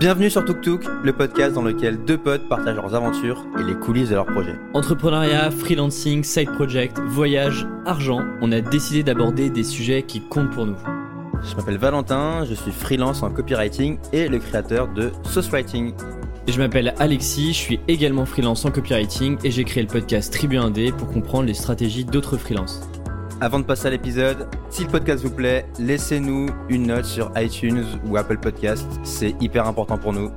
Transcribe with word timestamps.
Bienvenue 0.00 0.30
sur 0.30 0.42
Tuk 0.46 0.62
Tuk, 0.62 0.86
le 1.04 1.12
podcast 1.12 1.52
dans 1.52 1.60
lequel 1.60 2.02
deux 2.02 2.16
potes 2.16 2.48
partagent 2.48 2.76
leurs 2.76 2.94
aventures 2.94 3.44
et 3.58 3.62
les 3.62 3.74
coulisses 3.74 4.08
de 4.08 4.14
leurs 4.14 4.24
projets. 4.24 4.56
Entrepreneuriat, 4.72 5.50
freelancing, 5.50 6.24
side 6.24 6.50
project, 6.52 6.98
voyage, 7.00 7.66
argent, 7.84 8.22
on 8.40 8.50
a 8.50 8.62
décidé 8.62 9.02
d'aborder 9.02 9.50
des 9.50 9.62
sujets 9.62 10.02
qui 10.02 10.22
comptent 10.22 10.52
pour 10.52 10.64
nous. 10.64 10.76
Je 11.42 11.54
m'appelle 11.54 11.76
Valentin, 11.76 12.46
je 12.46 12.54
suis 12.54 12.72
freelance 12.72 13.22
en 13.22 13.28
copywriting 13.28 13.98
et 14.14 14.28
le 14.28 14.38
créateur 14.38 14.88
de 14.88 15.10
Sauce 15.22 15.50
Writing. 15.50 15.92
Et 16.46 16.52
je 16.52 16.58
m'appelle 16.58 16.94
Alexis, 16.98 17.52
je 17.52 17.58
suis 17.58 17.80
également 17.86 18.24
freelance 18.24 18.64
en 18.64 18.70
copywriting 18.70 19.36
et 19.44 19.50
j'ai 19.50 19.64
créé 19.64 19.82
le 19.82 19.88
podcast 19.90 20.32
Tribu 20.32 20.56
Indé 20.56 20.92
pour 20.92 21.08
comprendre 21.08 21.44
les 21.44 21.52
stratégies 21.52 22.06
d'autres 22.06 22.38
freelances. 22.38 22.89
Avant 23.42 23.58
de 23.58 23.64
passer 23.64 23.86
à 23.86 23.90
l'épisode, 23.90 24.48
si 24.68 24.84
le 24.84 24.90
podcast 24.90 25.24
vous 25.24 25.30
plaît, 25.30 25.64
laissez-nous 25.78 26.50
une 26.68 26.88
note 26.88 27.06
sur 27.06 27.32
iTunes 27.36 27.86
ou 28.04 28.18
Apple 28.18 28.36
Podcast, 28.36 28.86
c'est 29.02 29.34
hyper 29.40 29.66
important 29.66 29.96
pour 29.96 30.12
nous. 30.12 30.30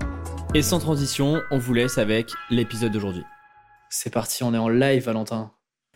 Et 0.54 0.62
sans 0.62 0.80
transition, 0.80 1.42
on 1.52 1.58
vous 1.58 1.74
laisse 1.74 1.98
avec 1.98 2.32
l'épisode 2.50 2.94
d'aujourd'hui. 2.94 3.26
C'est 3.90 4.10
parti, 4.10 4.42
on 4.46 4.54
est 4.54 4.58
en 4.58 4.70
live 4.70 5.04
Valentin. 5.04 5.52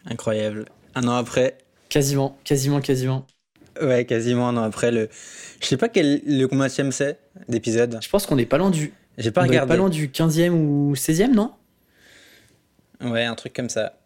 Incroyable. 0.05 0.65
Un 0.95 1.07
an 1.07 1.15
après. 1.15 1.57
Quasiment, 1.87 2.37
quasiment, 2.43 2.81
quasiment. 2.81 3.25
Ouais, 3.81 4.03
quasiment 4.03 4.49
un 4.49 4.57
an 4.57 4.63
après 4.63 4.91
le. 4.91 5.07
Je 5.61 5.65
sais 5.65 5.77
pas 5.77 5.87
quel 5.87 6.21
le 6.25 6.45
combien 6.47 6.67
c'est 6.67 7.19
d'épisode. 7.47 7.99
Je 8.01 8.09
pense 8.09 8.25
qu'on 8.25 8.37
est 8.37 8.45
pas 8.45 8.57
loin 8.57 8.69
du. 8.69 8.91
J'ai 9.17 9.31
pas 9.31 9.43
regardé. 9.43 9.69
pas 9.69 9.77
loin 9.77 9.89
du 9.89 10.09
15e 10.09 10.49
ou 10.49 10.93
16e, 10.93 11.31
non? 11.31 11.53
Ouais, 12.99 13.23
un 13.23 13.35
truc 13.35 13.53
comme 13.53 13.69
ça. 13.69 13.96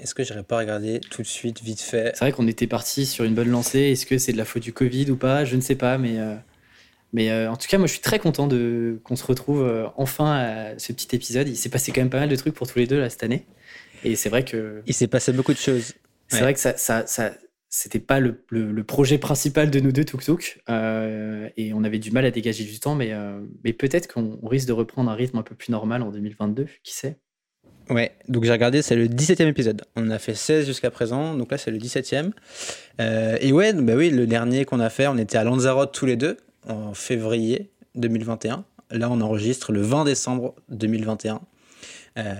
Est-ce 0.00 0.14
que 0.14 0.22
j'irais 0.22 0.44
pas 0.44 0.58
regarder 0.58 1.00
tout 1.10 1.22
de 1.22 1.26
suite, 1.26 1.60
vite 1.60 1.80
fait 1.80 2.12
C'est 2.14 2.20
vrai 2.20 2.32
qu'on 2.32 2.46
était 2.46 2.68
parti 2.68 3.04
sur 3.04 3.24
une 3.24 3.34
bonne 3.34 3.48
lancée. 3.48 3.80
Est-ce 3.80 4.06
que 4.06 4.18
c'est 4.18 4.32
de 4.32 4.38
la 4.38 4.44
faute 4.44 4.62
du 4.62 4.72
Covid 4.72 5.10
ou 5.10 5.16
pas? 5.16 5.44
Je 5.44 5.56
ne 5.56 5.60
sais 5.60 5.74
pas, 5.74 5.98
mais, 5.98 6.20
euh, 6.20 6.36
mais 7.12 7.30
euh, 7.30 7.50
en 7.50 7.56
tout 7.56 7.66
cas, 7.66 7.78
moi, 7.78 7.88
je 7.88 7.92
suis 7.92 8.00
très 8.00 8.20
content 8.20 8.46
de 8.46 9.00
qu'on 9.02 9.16
se 9.16 9.24
retrouve 9.24 9.62
euh, 9.62 9.88
enfin 9.96 10.36
à 10.36 10.78
ce 10.78 10.92
petit 10.92 11.16
épisode. 11.16 11.48
Il 11.48 11.56
s'est 11.56 11.68
passé 11.68 11.90
quand 11.90 12.00
même 12.00 12.10
pas 12.10 12.20
mal 12.20 12.28
de 12.28 12.36
trucs 12.36 12.54
pour 12.54 12.68
tous 12.68 12.78
les 12.78 12.86
deux 12.86 13.00
là 13.00 13.10
cette 13.10 13.24
année, 13.24 13.44
et 14.04 14.14
c'est 14.14 14.28
vrai 14.28 14.44
que 14.44 14.82
il 14.86 14.94
s'est 14.94 15.08
passé 15.08 15.32
beaucoup 15.32 15.52
de 15.52 15.58
choses. 15.58 15.94
C'est 16.28 16.40
vrai 16.40 16.54
que 16.54 16.60
ça, 16.60 16.76
ça, 16.76 17.06
ça 17.06 17.32
c'était 17.70 17.98
pas 17.98 18.20
le, 18.20 18.44
le, 18.50 18.84
projet 18.84 19.18
principal 19.18 19.70
de 19.70 19.80
nous 19.80 19.92
deux 19.92 20.04
Tuk 20.04 20.22
Tuk, 20.22 20.62
et 20.68 21.72
on 21.74 21.82
avait 21.82 21.98
du 21.98 22.12
mal 22.12 22.24
à 22.24 22.30
dégager 22.30 22.64
du 22.64 22.78
temps, 22.78 22.94
mais, 22.94 23.12
mais 23.64 23.72
peut-être 23.72 24.12
qu'on 24.12 24.38
risque 24.46 24.68
de 24.68 24.74
reprendre 24.74 25.10
un 25.10 25.14
rythme 25.14 25.38
un 25.38 25.42
peu 25.42 25.54
plus 25.54 25.72
normal 25.72 26.02
en 26.02 26.10
2022, 26.10 26.66
qui 26.84 26.94
sait? 26.94 27.16
Ouais, 27.90 28.12
donc 28.28 28.44
j'ai 28.44 28.52
regardé, 28.52 28.82
c'est 28.82 28.96
le 28.96 29.06
17e 29.06 29.46
épisode. 29.46 29.82
On 29.96 30.10
a 30.10 30.18
fait 30.18 30.34
16 30.34 30.66
jusqu'à 30.66 30.90
présent, 30.90 31.34
donc 31.34 31.50
là 31.50 31.58
c'est 31.58 31.70
le 31.70 31.78
17e. 31.78 32.32
Euh, 33.00 33.38
et 33.40 33.52
ouais, 33.52 33.72
bah 33.72 33.94
oui, 33.96 34.10
le 34.10 34.26
dernier 34.26 34.64
qu'on 34.64 34.80
a 34.80 34.90
fait, 34.90 35.06
on 35.06 35.16
était 35.16 35.38
à 35.38 35.44
Lanzarote 35.44 35.92
tous 35.92 36.04
les 36.04 36.16
deux 36.16 36.36
en 36.68 36.92
février 36.92 37.70
2021. 37.94 38.64
Là, 38.90 39.08
on 39.10 39.20
enregistre 39.20 39.72
le 39.72 39.80
20 39.80 40.04
décembre 40.04 40.54
2021. 40.68 41.40
Euh, 42.18 42.34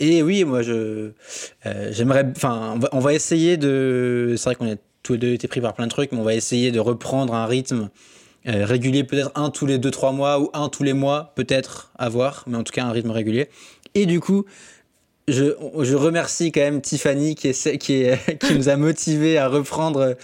et 0.00 0.22
oui, 0.22 0.44
moi, 0.44 0.62
je 0.62 1.12
euh, 1.66 1.88
j'aimerais, 1.92 2.26
enfin, 2.36 2.78
on, 2.92 3.00
va, 3.00 3.14
essayer 3.14 3.56
de. 3.56 4.34
C'est 4.36 4.44
vrai 4.44 4.54
qu'on 4.54 4.70
a 4.70 4.76
tous 5.02 5.14
les 5.14 5.18
deux 5.18 5.32
été 5.32 5.48
pris 5.48 5.60
par 5.60 5.74
plein 5.74 5.86
de 5.86 5.90
trucs, 5.90 6.12
mais 6.12 6.18
on 6.18 6.24
va 6.24 6.34
essayer 6.34 6.72
de 6.72 6.80
reprendre 6.80 7.34
un 7.34 7.46
rythme 7.46 7.88
régulier, 8.46 9.04
peut-être 9.04 9.30
un 9.34 9.50
tous 9.50 9.66
les 9.66 9.78
2-3 9.78 10.14
mois 10.14 10.40
ou 10.40 10.50
un 10.54 10.70
tous 10.70 10.82
les 10.82 10.94
mois, 10.94 11.32
peut-être 11.36 11.92
à 11.98 12.08
voir, 12.08 12.44
mais 12.46 12.56
en 12.56 12.64
tout 12.64 12.72
cas 12.72 12.84
un 12.84 12.90
rythme 12.90 13.10
régulier. 13.10 13.50
Et 13.94 14.06
du 14.06 14.18
coup, 14.18 14.46
je, 15.30 15.94
remercie 15.94 16.52
quand 16.52 16.60
même 16.60 16.80
Tiffany 16.80 17.34
qui, 17.34 17.48
est, 17.48 17.78
qui, 17.78 18.06
nous 18.54 18.68
a 18.68 18.76
motivé 18.76 19.38
à 19.38 19.48
reprendre 19.48 20.16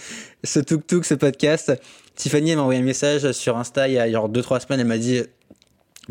ce 0.43 0.59
tuk-tuk, 0.59 1.05
ce 1.05 1.13
podcast. 1.13 1.73
Tiffany 2.15 2.55
m'a 2.55 2.61
envoyé 2.61 2.79
un 2.79 2.83
message 2.83 3.31
sur 3.31 3.57
Insta 3.57 3.87
il 3.87 3.93
y 3.93 3.99
a 3.99 4.09
genre 4.11 4.29
2-3 4.29 4.65
semaines. 4.65 4.79
Elle 4.79 4.87
m'a 4.87 4.97
dit 4.97 5.21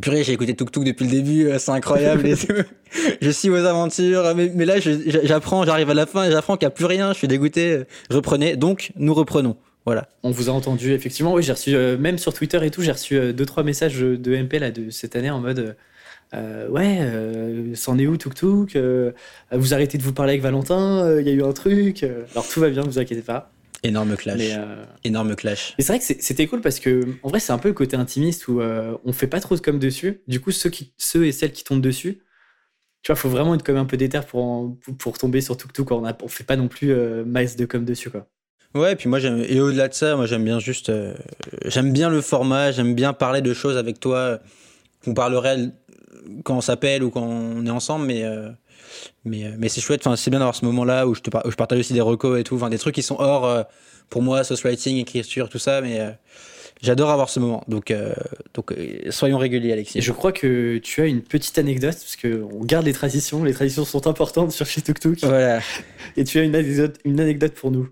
Purée, 0.01 0.25
j'ai 0.25 0.33
écouté 0.33 0.55
Tuk 0.55 0.71
Tuk 0.71 0.85
depuis 0.85 1.05
le 1.05 1.11
début, 1.11 1.51
c'est 1.59 1.71
incroyable. 1.71 2.29
je 3.21 3.31
suis 3.31 3.49
aux 3.49 3.65
aventures, 3.65 4.35
mais, 4.35 4.65
là, 4.67 4.75
j'apprends, 4.79 5.65
j'arrive 5.65 5.89
à 5.89 5.95
la 5.95 6.05
fin 6.05 6.25
et 6.25 6.31
j'apprends 6.31 6.57
qu'il 6.57 6.67
n'y 6.67 6.73
a 6.73 6.75
plus 6.75 6.85
rien, 6.85 7.13
je 7.13 7.19
suis 7.19 7.29
dégoûté. 7.29 7.85
Reprenez, 8.11 8.57
donc 8.57 8.93
nous 8.97 9.15
reprenons. 9.15 9.57
Voilà. 9.87 10.09
On 10.25 10.33
vous 10.33 10.51
a 10.51 10.53
entendu, 10.53 10.93
effectivement. 10.93 11.33
Oui, 11.33 11.45
j'ai 11.45 11.53
reçu, 11.53 11.75
euh, 11.75 11.97
même 11.97 12.19
sur 12.19 12.35
Twitter 12.35 12.59
et 12.63 12.71
tout, 12.71 12.83
j'ai 12.83 12.91
reçu 12.91 13.15
2-3 13.15 13.61
euh, 13.61 13.63
messages 13.63 13.99
de 14.01 14.37
MP 14.37 14.59
là, 14.59 14.73
de 14.73 14.91
cette 14.91 15.15
année 15.15 15.31
en 15.31 15.39
mode 15.39 15.59
euh, 15.61 15.73
ouais, 16.33 16.99
euh, 17.01 17.75
c'en 17.75 17.99
est 17.99 18.07
où 18.07 18.17
Tuk 18.17 18.35
Tuk 18.35 18.77
euh, 18.77 19.13
Vous 19.53 19.75
arrêtez 19.75 19.99
de 19.99 20.03
vous 20.03 20.13
parler 20.13 20.33
avec 20.33 20.43
Valentin 20.43 21.19
Il 21.21 21.27
y 21.27 21.31
a 21.31 21.33
eu 21.33 21.43
un 21.43 21.53
truc 21.53 22.03
Alors 22.33 22.49
tout 22.49 22.61
va 22.61 22.71
bien, 22.71 22.83
vous 22.83 22.99
inquiétez 22.99 23.23
pas. 23.23 23.51
Énorme 23.83 24.17
clash. 24.17 24.41
Énorme 25.05 25.37
clash. 25.37 25.75
Mais 25.79 25.85
c'est 25.85 25.93
vrai 25.93 25.99
que 26.01 26.23
c'était 26.23 26.47
cool 26.47 26.61
parce 26.61 26.81
que, 26.81 27.05
en 27.23 27.29
vrai, 27.29 27.39
c'est 27.39 27.53
un 27.53 27.59
peu 27.59 27.69
le 27.69 27.75
côté 27.75 27.97
intimiste 27.97 28.49
où 28.49 28.61
on 28.61 29.13
fait 29.13 29.29
pas 29.29 29.41
trop 29.41 29.55
de 29.55 29.61
com 29.61 29.79
dessus. 29.79 30.21
Du 30.27 30.41
coup, 30.41 30.51
ceux, 30.51 30.71
qui, 30.71 30.93
ceux 30.97 31.27
et 31.27 31.33
celles 31.33 31.53
qui 31.53 31.63
tombent 31.63 31.83
dessus, 31.83 32.19
tu 33.03 33.13
vois, 33.13 33.17
faut 33.17 33.29
vraiment 33.29 33.55
être 33.55 33.63
comme 33.63 33.77
un 33.77 33.85
peu 33.85 33.97
déter 33.97 34.21
pour, 34.27 34.77
pour 34.99 35.19
tomber 35.19 35.41
sur 35.41 35.57
Tuk 35.57 35.73
Tuk. 35.73 35.93
On, 35.93 36.05
a, 36.05 36.17
on 36.23 36.29
fait 36.29 36.45
pas 36.45 36.57
non 36.57 36.69
plus 36.69 36.93
masse 37.25 37.55
de 37.57 37.67
com 37.67 37.85
dessus, 37.85 38.11
quoi. 38.11 38.27
Ouais, 38.75 38.93
et 38.93 38.97
puis 38.97 39.09
moi, 39.09 39.21
j'aime, 39.21 39.43
et 39.49 39.61
au-delà 39.61 39.89
de 39.89 39.95
ça, 39.95 40.17
moi, 40.17 40.27
j'aime 40.27 40.45
bien 40.45 40.59
juste, 40.59 40.91
j'aime 41.65 41.93
bien 41.93 42.11
le 42.11 42.21
format, 42.21 42.73
j'aime 42.73 42.95
bien 42.95 43.13
parler 43.13 43.41
de 43.41 43.55
choses 43.55 43.77
avec 43.77 44.01
toi 44.01 44.41
qu'on 45.05 45.15
parlerait 45.15 45.71
quand 46.45 46.57
on 46.57 46.61
s'appelle 46.61 47.03
ou 47.03 47.11
quand 47.11 47.23
on 47.23 47.67
est 47.67 47.71
ensemble, 47.71 48.07
mais, 48.07 48.25
euh, 48.25 48.51
mais, 49.25 49.45
euh, 49.45 49.51
mais 49.59 49.69
c'est 49.69 49.81
chouette. 49.81 50.07
Enfin, 50.07 50.17
c'est 50.17 50.31
bien 50.31 50.41
d'avoir 50.41 50.55
ce 50.55 50.65
moment-là 50.65 51.07
où 51.07 51.15
je, 51.15 51.21
te 51.21 51.31
je 51.49 51.57
partage 51.57 51.81
aussi 51.81 51.93
des 51.93 52.01
recos 52.01 52.41
et 52.41 52.45
tout, 52.45 52.57
enfin, 52.57 52.71
des 52.71 52.79
trucs 52.79 52.95
qui 52.95 53.03
sont 53.03 53.17
hors, 53.19 53.45
euh, 53.45 53.63
pour 54.11 54.23
moi, 54.23 54.45
sauce 54.45 54.63
writing, 54.63 54.99
écriture, 54.99 55.49
tout 55.49 55.59
ça, 55.59 55.81
mais 55.81 56.01
j'adore 56.81 57.11
avoir 57.11 57.29
ce 57.29 57.41
moment. 57.41 57.65
Donc, 57.67 57.93
donc 58.55 58.73
soyons 59.11 59.37
réguliers, 59.37 59.73
Alexis. 59.73 60.01
je 60.01 60.13
crois 60.13 60.31
que 60.31 60.79
tu 60.79 61.03
as 61.03 61.07
une 61.07 61.23
petite 61.23 61.59
anecdote, 61.59 61.95
parce 61.95 62.15
qu'on 62.15 62.65
garde 62.65 62.87
les 62.87 62.93
traditions. 62.93 63.43
Les 63.43 63.53
traditions 63.53 63.85
sont 63.85 64.07
importantes 64.07 64.53
sur 64.53 64.67
chez 64.67 64.81
Tuk 64.81 65.01
Tuk. 65.01 65.19
Voilà. 65.25 65.61
Et 66.17 66.23
tu 66.23 66.39
as 66.39 66.45
une 66.45 66.55
anecdote, 66.55 66.99
une 67.05 67.19
anecdote 67.19 67.55
pour 67.55 67.73
nous. 67.73 67.89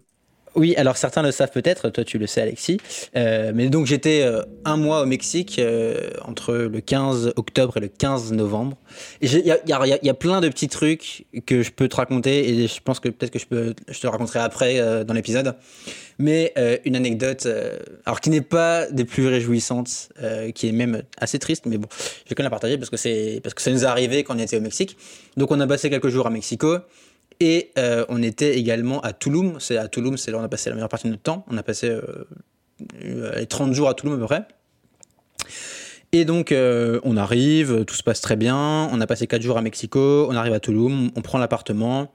Oui, 0.56 0.74
alors 0.76 0.96
certains 0.96 1.22
le 1.22 1.32
savent 1.32 1.50
peut-être, 1.50 1.90
toi 1.90 2.04
tu 2.04 2.18
le 2.18 2.26
sais 2.26 2.40
Alexis, 2.40 2.78
euh, 3.16 3.50
mais 3.54 3.68
donc 3.68 3.86
j'étais 3.86 4.22
euh, 4.22 4.42
un 4.64 4.76
mois 4.76 5.02
au 5.02 5.06
Mexique 5.06 5.58
euh, 5.58 6.10
entre 6.22 6.54
le 6.54 6.80
15 6.80 7.32
octobre 7.36 7.76
et 7.76 7.80
le 7.80 7.88
15 7.88 8.32
novembre. 8.32 8.76
Il 9.20 9.34
y 9.34 9.50
y, 9.50 9.98
y 10.02 10.08
a, 10.08 10.14
plein 10.14 10.40
de 10.40 10.48
petits 10.48 10.68
trucs 10.68 11.26
que 11.46 11.62
je 11.62 11.72
peux 11.72 11.88
te 11.88 11.96
raconter 11.96 12.48
et 12.48 12.68
je 12.68 12.80
pense 12.80 13.00
que 13.00 13.08
peut-être 13.08 13.32
que 13.32 13.40
je, 13.40 13.46
peux, 13.46 13.74
je 13.88 14.00
te 14.00 14.06
raconterai 14.06 14.38
après 14.38 15.04
dans 15.04 15.14
l'épisode. 15.14 15.56
Mais 16.18 16.54
une 16.84 16.94
anecdote, 16.94 17.48
alors 18.06 18.20
qui 18.20 18.30
n'est 18.30 18.40
pas 18.40 18.86
des 18.86 19.04
plus 19.04 19.26
réjouissantes, 19.26 20.10
qui 20.54 20.68
est 20.68 20.72
même 20.72 21.02
assez 21.18 21.40
triste, 21.40 21.66
mais 21.66 21.78
bon, 21.78 21.88
je 21.90 22.30
vais 22.30 22.36
quand 22.36 22.44
même 22.44 22.46
la 22.46 22.50
partager 22.50 22.78
parce 22.78 22.90
que, 22.90 23.38
parce 23.40 23.54
que 23.54 23.62
ça 23.62 23.72
nous 23.72 23.82
est 23.82 23.86
arrivé 23.86 24.22
quand 24.22 24.36
on 24.36 24.38
était 24.38 24.56
au 24.56 24.60
Mexique. 24.60 24.96
Donc 25.36 25.50
on 25.50 25.58
a 25.58 25.66
passé 25.66 25.90
quelques 25.90 26.08
jours 26.08 26.28
à 26.28 26.30
Mexico. 26.30 26.78
Et 27.40 27.72
euh, 27.78 28.04
on 28.08 28.22
était 28.22 28.56
également 28.56 29.00
à 29.00 29.12
Touloum. 29.12 29.56
C'est 29.58 29.76
à 29.76 29.88
Touloum, 29.88 30.16
c'est 30.16 30.30
là 30.30 30.38
où 30.38 30.40
on 30.40 30.44
a 30.44 30.48
passé 30.48 30.70
la 30.70 30.76
meilleure 30.76 30.88
partie 30.88 31.06
de 31.06 31.12
notre 31.12 31.22
temps. 31.22 31.44
On 31.48 31.56
a 31.56 31.62
passé 31.62 31.88
euh, 31.88 32.24
les 33.36 33.46
30 33.46 33.72
jours 33.72 33.88
à 33.88 33.94
Touloum 33.94 34.16
à 34.16 34.18
peu 34.18 34.26
près. 34.26 34.46
Et 36.12 36.24
donc, 36.24 36.52
euh, 36.52 37.00
on 37.02 37.16
arrive, 37.16 37.84
tout 37.84 37.96
se 37.96 38.02
passe 38.02 38.20
très 38.20 38.36
bien. 38.36 38.88
On 38.92 39.00
a 39.00 39.06
passé 39.06 39.26
4 39.26 39.42
jours 39.42 39.58
à 39.58 39.62
Mexico. 39.62 40.28
On 40.30 40.36
arrive 40.36 40.52
à 40.52 40.60
Touloum, 40.60 41.10
on 41.16 41.22
prend 41.22 41.38
l'appartement. 41.38 42.12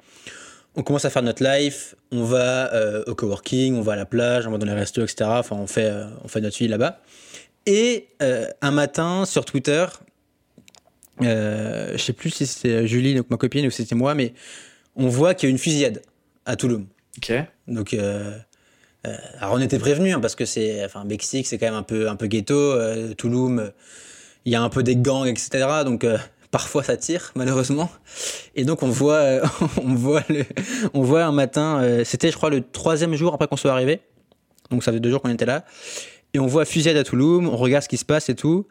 On 0.76 0.84
commence 0.84 1.04
à 1.04 1.10
faire 1.10 1.24
notre 1.24 1.44
life. 1.44 1.96
On 2.12 2.24
va 2.24 2.72
au 3.08 3.16
coworking, 3.16 3.76
on 3.76 3.82
va 3.82 3.94
à 3.94 3.96
la 3.98 4.06
plage, 4.06 4.48
on 4.48 4.52
va 4.52 4.58
dans 4.58 4.66
les 4.66 4.74
restos, 4.74 5.04
etc. 5.04 5.30
Enfin, 5.34 5.58
on 5.58 5.68
fait, 5.68 5.92
on 6.24 6.28
fait 6.28 6.40
notre 6.40 6.58
vie 6.58 6.70
là-bas. 6.70 7.02
Et 7.66 8.08
un 8.22 8.72
matin, 8.72 9.26
sur 9.26 9.44
Twitter, 9.44 9.86
je 11.20 11.98
sais 11.98 12.14
plus 12.14 12.30
si 12.30 12.46
c'était 12.46 12.88
Julie, 12.88 13.16
donc 13.16 13.30
ma 13.30 13.36
copine, 13.36 13.68
ou 13.68 13.72
si 13.72 13.82
c'était 13.82 13.96
moi, 13.96 14.14
mais 14.14 14.34
on 15.00 15.08
voit 15.08 15.34
qu'il 15.34 15.48
y 15.48 15.50
a 15.50 15.52
une 15.52 15.58
fusillade 15.58 16.02
à 16.46 16.56
Toulouse. 16.56 16.84
Ok. 17.18 17.34
Donc, 17.68 17.94
euh, 17.94 18.38
euh, 19.08 19.16
alors 19.40 19.56
on 19.56 19.62
était 19.62 19.80
prévenus 19.80 20.16
hein, 20.16 20.20
parce 20.20 20.36
que 20.36 20.46
c'est, 20.46 20.84
enfin, 20.84 21.04
Mexique, 21.06 21.48
c'est 21.48 21.58
quand 21.58 21.68
même 21.68 21.76
un 21.76 21.84
peu, 21.84 22.10
un 22.10 22.16
peu 22.16 22.28
ghetto. 22.28 22.54
Euh, 22.54 23.14
Toulouse, 23.14 23.72
il 24.46 24.52
y 24.52 24.56
a 24.56 24.62
un 24.62 24.70
peu 24.70 24.84
des 24.84 24.96
gangs, 24.96 25.28
etc. 25.28 25.68
Donc 25.86 26.06
parfois 26.52 26.84
ça 26.84 26.98
tire 26.98 27.32
malheureusement. 27.36 27.90
Et 28.56 28.66
donc 28.66 28.84
on 28.84 28.90
voit, 28.90 29.24
on 29.84 29.96
voit, 29.96 30.24
on 30.94 31.02
voit 31.02 31.24
un 31.24 31.32
matin, 31.32 32.04
c'était 32.04 32.32
je 32.32 32.38
crois 32.38 32.50
le 32.50 32.62
troisième 32.62 33.16
jour 33.16 33.34
après 33.34 33.48
qu'on 33.48 33.58
soit 33.58 33.72
arrivé. 33.72 34.02
Donc 34.70 34.84
ça 34.84 34.92
fait 34.92 35.00
deux 35.00 35.10
jours 35.10 35.22
qu'on 35.22 35.30
était 35.30 35.46
là. 35.46 35.66
Et 36.36 36.40
on 36.40 36.46
voit 36.46 36.66
fusillade 36.66 36.98
à 36.98 37.04
Toulouse, 37.04 37.48
on 37.52 37.58
regarde 37.58 37.84
ce 37.84 37.90
qui 37.90 37.98
se 37.98 38.06
passe 38.06 38.30
et 38.30 38.36
tout. 38.36 38.68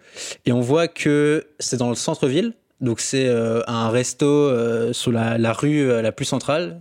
Et 0.46 0.52
on 0.52 0.60
voit 0.60 0.86
que 0.86 1.48
c'est 1.58 1.76
dans 1.76 1.88
le 1.88 1.96
centre-ville. 1.96 2.54
Donc 2.80 3.00
c'est 3.00 3.26
euh, 3.26 3.62
un 3.66 3.90
resto 3.90 4.26
euh, 4.26 4.92
sur 4.92 5.10
la, 5.10 5.52
rue 5.52 5.90
euh, 5.90 6.02
la 6.02 6.12
plus 6.12 6.24
centrale. 6.24 6.80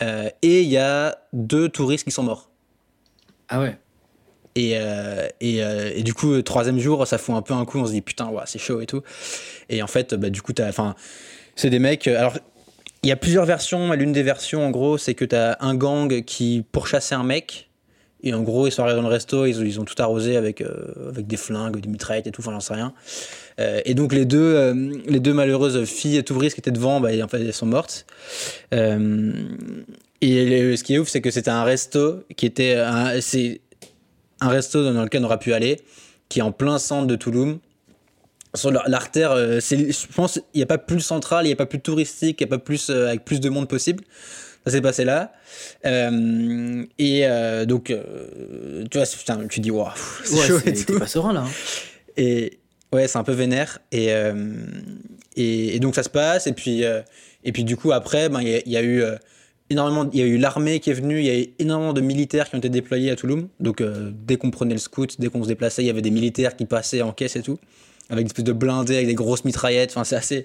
et 0.00 0.62
il 0.62 0.68
y 0.68 0.78
a 0.78 1.18
deux 1.32 1.68
touristes 1.68 2.04
qui 2.04 2.10
sont 2.10 2.22
morts. 2.22 2.50
Ah 3.48 3.60
ouais. 3.60 3.78
Et, 4.54 4.72
et, 5.40 5.58
et, 5.58 6.02
du 6.02 6.12
coup, 6.12 6.42
troisième 6.42 6.78
jour, 6.78 7.06
ça 7.06 7.16
fout 7.16 7.34
un 7.34 7.40
peu 7.40 7.54
un 7.54 7.64
coup. 7.64 7.78
On 7.78 7.86
se 7.86 7.92
dit 7.92 8.02
putain, 8.02 8.28
ouais, 8.28 8.42
c'est 8.44 8.58
chaud 8.58 8.82
et 8.82 8.86
tout. 8.86 9.02
Et 9.70 9.82
en 9.82 9.86
fait, 9.86 10.14
bah, 10.14 10.28
du 10.28 10.42
coup, 10.42 10.52
c'est 11.56 11.70
des 11.70 11.78
mecs. 11.78 12.06
Alors, 12.06 12.36
il 13.02 13.08
y 13.08 13.12
a 13.12 13.16
plusieurs 13.16 13.46
versions. 13.46 13.92
L'une 13.92 14.12
des 14.12 14.22
versions, 14.22 14.66
en 14.66 14.70
gros, 14.70 14.98
c'est 14.98 15.14
que 15.14 15.24
tu 15.24 15.34
as 15.34 15.56
un 15.60 15.74
gang 15.74 16.22
qui 16.22 16.64
pourchassait 16.70 17.14
un 17.14 17.24
mec 17.24 17.70
Et 18.22 18.34
en 18.34 18.42
gros, 18.42 18.66
ils 18.66 18.70
sont 18.70 18.82
arrivés 18.82 18.96
dans 18.96 19.08
le 19.08 19.12
resto, 19.12 19.46
ils, 19.46 19.66
ils 19.66 19.80
ont 19.80 19.84
tout 19.84 20.00
arrosé 20.00 20.36
avec, 20.36 20.60
euh, 20.60 21.08
avec 21.08 21.26
des 21.26 21.36
flingues, 21.36 21.80
des 21.80 21.88
mitraillettes 21.88 22.26
et 22.26 22.30
tout, 22.30 22.42
enfin, 22.42 22.52
j'en 22.52 22.60
sais 22.60 22.74
rien. 22.74 22.92
Euh, 23.60 23.80
et 23.84 23.94
donc, 23.94 24.12
les 24.12 24.24
deux, 24.24 24.38
euh, 24.40 24.92
les 25.06 25.20
deux 25.20 25.32
malheureuses 25.34 25.84
filles 25.84 26.22
touristes 26.24 26.54
qui 26.54 26.60
étaient 26.60 26.70
devant, 26.70 27.00
bah, 27.00 27.10
en 27.22 27.28
fait, 27.28 27.40
elles 27.40 27.52
sont 27.52 27.66
mortes. 27.66 28.06
Euh, 28.72 29.32
et 30.20 30.76
ce 30.76 30.84
qui 30.84 30.94
est 30.94 30.98
ouf, 30.98 31.08
c'est 31.08 31.20
que 31.20 31.30
c'était 31.30 31.50
un 31.50 31.64
resto 31.64 32.24
qui 32.36 32.46
était. 32.46 32.74
un- 32.76 33.20
C'est 33.20 33.60
un 34.40 34.48
resto 34.48 34.82
dans 34.92 35.02
lequel 35.02 35.22
on 35.22 35.26
aura 35.26 35.38
pu 35.38 35.52
aller, 35.52 35.78
qui 36.28 36.38
est 36.38 36.42
en 36.42 36.52
plein 36.52 36.78
centre 36.78 37.06
de 37.06 37.16
Toulouse. 37.16 37.58
Sur 38.54 38.70
la- 38.70 38.84
l'artère, 38.86 39.34
c'est- 39.60 39.92
je 39.92 40.06
pense 40.14 40.36
il 40.52 40.58
n'y 40.58 40.62
a 40.62 40.66
pas 40.66 40.78
plus 40.78 41.00
central, 41.00 41.44
il 41.44 41.48
n'y 41.48 41.52
a 41.52 41.56
pas 41.56 41.66
plus 41.66 41.80
touristique, 41.80 42.40
il 42.40 42.44
n'y 42.44 42.48
a 42.52 42.56
pas 42.58 42.62
plus 42.62 42.90
euh, 42.90 43.08
avec 43.08 43.24
plus 43.24 43.40
de 43.40 43.48
monde 43.48 43.66
possible. 43.68 44.04
Ça 44.66 44.72
s'est 44.72 44.80
passé 44.80 45.04
là. 45.04 45.32
Euh, 45.86 46.84
et 46.98 47.22
euh, 47.26 47.64
donc, 47.64 47.84
tu 48.90 48.98
vois, 48.98 49.06
putain, 49.06 49.46
tu 49.48 49.60
dis, 49.60 49.70
waouh, 49.70 49.88
c'est 50.24 50.34
Ouais, 50.38 50.46
chaud 50.46 50.58
et 50.66 50.72
tout. 50.74 50.98
pas 50.98 51.06
serein 51.06 51.32
là. 51.32 51.40
hein. 51.40 51.50
Et 52.16 52.58
ouais, 52.92 53.08
c'est 53.08 53.18
un 53.18 53.24
peu 53.24 53.32
vénère. 53.32 53.78
Et, 53.92 54.12
euh, 54.12 54.34
et, 55.36 55.76
et 55.76 55.80
donc 55.80 55.94
ça 55.94 56.02
se 56.02 56.08
passe. 56.10 56.46
Et 56.46 56.52
puis, 56.52 56.84
euh, 56.84 57.00
et 57.44 57.52
puis 57.52 57.64
du 57.64 57.76
coup, 57.76 57.92
après, 57.92 58.28
ben, 58.28 58.40
il 58.40 58.48
y, 58.48 58.54
a- 58.54 58.62
il 58.66 58.72
y 58.72 58.76
a 58.76 58.82
eu 58.82 59.02
euh, 59.02 59.16
énormément, 59.70 60.08
il 60.12 60.20
y 60.20 60.22
a 60.22 60.26
eu 60.26 60.36
l'armée 60.38 60.80
qui 60.80 60.90
est 60.90 60.94
venue, 60.94 61.18
il 61.20 61.26
y 61.26 61.30
a 61.30 61.38
eu 61.38 61.46
énormément 61.58 61.92
de 61.92 62.00
militaires 62.00 62.48
qui 62.48 62.54
ont 62.56 62.58
été 62.58 62.68
déployés 62.68 63.10
à 63.10 63.16
Toulouse. 63.16 63.46
Donc 63.60 63.82
dès 64.26 64.36
qu'on 64.36 64.50
prenait 64.50 64.74
le 64.74 64.80
scout, 64.80 65.16
dès 65.18 65.28
qu'on 65.28 65.42
se 65.42 65.48
déplaçait, 65.48 65.82
il 65.82 65.86
y 65.86 65.90
avait 65.90 66.02
des 66.02 66.10
militaires 66.10 66.56
qui 66.56 66.66
passaient 66.66 67.02
en 67.02 67.12
caisse 67.12 67.36
et 67.36 67.42
tout. 67.42 67.58
Avec 68.10 68.24
des 68.26 68.28
espèces 68.30 68.44
de 68.44 68.52
blindés, 68.52 68.96
avec 68.96 69.06
des 69.06 69.14
grosses 69.14 69.44
mitraillettes. 69.44 69.90
Enfin, 69.92 70.04
c'est 70.04 70.16
assez 70.16 70.44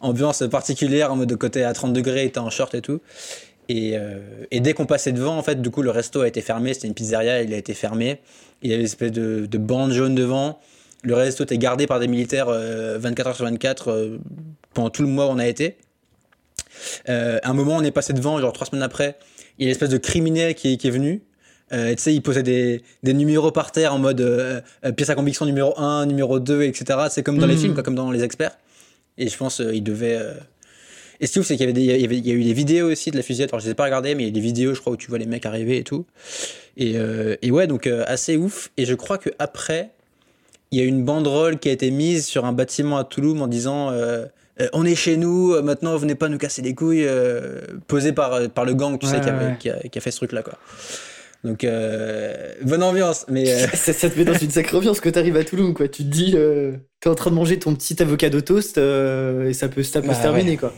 ambiance 0.00 0.42
particulière 0.50 1.10
en 1.12 1.16
mode 1.16 1.28
de 1.28 1.34
côté 1.34 1.64
à 1.64 1.72
30 1.72 1.94
degrés, 1.94 2.30
t'es 2.30 2.40
en 2.40 2.50
short 2.50 2.74
et 2.74 2.82
tout. 2.82 3.00
Et, 3.70 3.96
dès 4.52 4.74
qu'on 4.74 4.86
passait 4.86 5.12
devant, 5.12 5.38
en 5.38 5.42
fait, 5.42 5.62
du 5.62 5.70
coup, 5.70 5.80
le 5.82 5.90
resto 5.90 6.20
a 6.20 6.28
été 6.28 6.40
fermé. 6.42 6.74
C'était 6.74 6.88
une 6.88 6.94
pizzeria, 6.94 7.42
il 7.42 7.54
a 7.54 7.56
été 7.56 7.72
fermé. 7.74 8.18
Il 8.62 8.70
y 8.70 8.72
avait 8.74 8.80
une 8.82 8.86
espèce 8.86 9.12
de, 9.12 9.46
de 9.46 9.58
bande 9.58 9.92
jaune 9.92 10.14
devant. 10.14 10.60
Le 11.02 11.14
resto 11.14 11.44
était 11.44 11.58
gardé 11.58 11.86
par 11.86 12.00
des 12.00 12.08
militaires 12.08 12.48
euh, 12.48 12.98
24 12.98 13.26
heures 13.28 13.36
sur 13.36 13.44
24 13.44 13.88
euh, 13.88 14.18
pendant 14.74 14.90
tout 14.90 15.02
le 15.02 15.08
mois 15.08 15.26
où 15.26 15.30
on 15.30 15.38
a 15.38 15.46
été. 15.46 15.76
Euh, 17.08 17.38
à 17.42 17.50
un 17.50 17.54
moment, 17.54 17.76
on 17.76 17.82
est 17.82 17.90
passé 17.90 18.12
devant, 18.12 18.40
genre 18.40 18.52
trois 18.52 18.66
semaines 18.66 18.82
après. 18.82 19.16
Il 19.58 19.62
y 19.62 19.66
a 19.66 19.68
une 19.68 19.72
espèce 19.72 19.90
de 19.90 19.98
criminel 19.98 20.54
qui, 20.54 20.76
qui 20.78 20.88
est 20.88 20.90
venu. 20.90 21.22
Euh, 21.72 21.88
et 21.88 21.96
tu 21.96 22.02
sais, 22.02 22.14
il 22.14 22.22
posait 22.22 22.42
des, 22.42 22.82
des 23.02 23.14
numéros 23.14 23.50
par 23.50 23.72
terre 23.72 23.92
en 23.94 23.98
mode 23.98 24.20
euh, 24.20 24.60
euh, 24.84 24.92
pièce 24.92 25.10
à 25.10 25.14
conviction 25.14 25.46
numéro 25.46 25.78
1, 25.78 26.06
numéro 26.06 26.38
2, 26.38 26.62
etc. 26.62 27.06
C'est 27.10 27.22
comme 27.22 27.38
dans 27.38 27.46
les 27.46 27.54
Mhm. 27.54 27.60
films, 27.60 27.74
quoi, 27.74 27.82
comme 27.82 27.94
dans 27.94 28.10
Les 28.10 28.22
Experts. 28.22 28.56
Et 29.18 29.28
je 29.28 29.36
pense 29.36 29.56
qu'il 29.56 29.82
devait. 29.82 30.16
euh, 30.20 30.34
Et 31.18 31.26
ce 31.26 31.32
qui 31.32 31.38
est 31.38 31.40
ouf, 31.40 31.46
c'est 31.46 31.56
qu'il 31.56 31.62
y, 31.62 31.64
avait 31.64 31.72
des- 31.72 31.80
il 31.94 32.00
y, 32.00 32.04
avait- 32.04 32.18
il 32.18 32.26
y 32.26 32.30
a 32.30 32.34
eu 32.34 32.44
des 32.44 32.52
vidéos 32.52 32.90
aussi 32.92 33.10
de 33.10 33.16
la 33.16 33.22
fusillade. 33.22 33.48
Alors, 33.50 33.60
je 33.60 33.64
les 33.66 33.70
ai 33.72 33.74
pas 33.74 33.84
regardées, 33.84 34.14
mais 34.14 34.24
il 34.24 34.26
y 34.26 34.28
a 34.28 34.32
des 34.32 34.40
vidéos, 34.40 34.74
je 34.74 34.80
crois, 34.80 34.92
où 34.92 34.96
tu 34.98 35.08
vois 35.08 35.16
les 35.18 35.24
mecs 35.24 35.46
arriver 35.46 35.78
et 35.78 35.82
tout. 35.82 36.04
Et, 36.76 36.98
euh, 36.98 37.36
et 37.40 37.50
ouais, 37.50 37.66
donc 37.66 37.86
euh, 37.86 38.04
assez 38.06 38.36
ouf. 38.36 38.70
Et 38.76 38.84
je 38.84 38.94
crois 38.94 39.16
que 39.16 39.30
après, 39.38 39.92
il 40.72 40.78
y 40.78 40.82
a 40.82 40.84
une 40.84 41.04
banderole 41.04 41.58
qui 41.58 41.68
a 41.68 41.72
été 41.72 41.90
mise 41.90 42.26
sur 42.26 42.44
un 42.44 42.52
bâtiment 42.52 42.98
à 42.98 43.04
Toulouse 43.04 43.40
en 43.40 43.46
disant 43.46 43.90
euh, 43.90 44.26
Euh, 44.60 44.68
On 44.72 44.84
est 44.86 44.94
chez 44.94 45.16
nous, 45.16 45.52
euh, 45.52 45.62
maintenant 45.62 45.96
venez 45.96 46.14
pas 46.14 46.28
nous 46.28 46.38
casser 46.38 46.62
les 46.62 46.74
couilles, 46.74 47.04
euh, 47.06 47.60
posée 47.88 48.12
par, 48.12 48.48
par 48.50 48.64
le 48.64 48.74
gang, 48.74 48.98
tu 48.98 49.06
sais, 49.06 49.16
Ouais, 49.18 49.56
qui, 49.60 49.68
a, 49.70 49.76
qui 49.80 49.98
a 49.98 50.00
fait 50.00 50.10
ce 50.10 50.16
truc-là, 50.16 50.42
quoi. 50.42 50.54
Donc, 51.44 51.62
euh, 51.62 52.52
bonne 52.62 52.82
ambiance, 52.82 53.26
mais. 53.28 53.44
ça, 53.76 53.92
ça 53.92 54.08
te 54.10 54.18
met 54.18 54.24
dans 54.24 54.32
une 54.36 54.50
sacrée 54.50 54.76
ambiance 54.76 55.00
quand 55.00 55.12
t'arrives 55.12 55.36
à 55.36 55.44
Toulouse, 55.44 55.74
quoi. 55.74 55.86
Tu 55.88 56.02
te 56.04 56.08
dis, 56.08 56.34
t'es 57.00 57.08
en 57.10 57.14
train 57.14 57.30
de 57.30 57.36
manger 57.36 57.58
ton 57.58 57.74
petit 57.74 58.02
avocado 58.02 58.40
toast 58.40 58.78
euh, 58.78 59.48
et 59.48 59.52
ça 59.52 59.68
peut, 59.68 59.82
ça 59.82 60.00
peut 60.00 60.08
Bah, 60.08 60.14
se 60.14 60.22
terminer, 60.22 60.52
ouais. 60.52 60.56
quoi. 60.56 60.72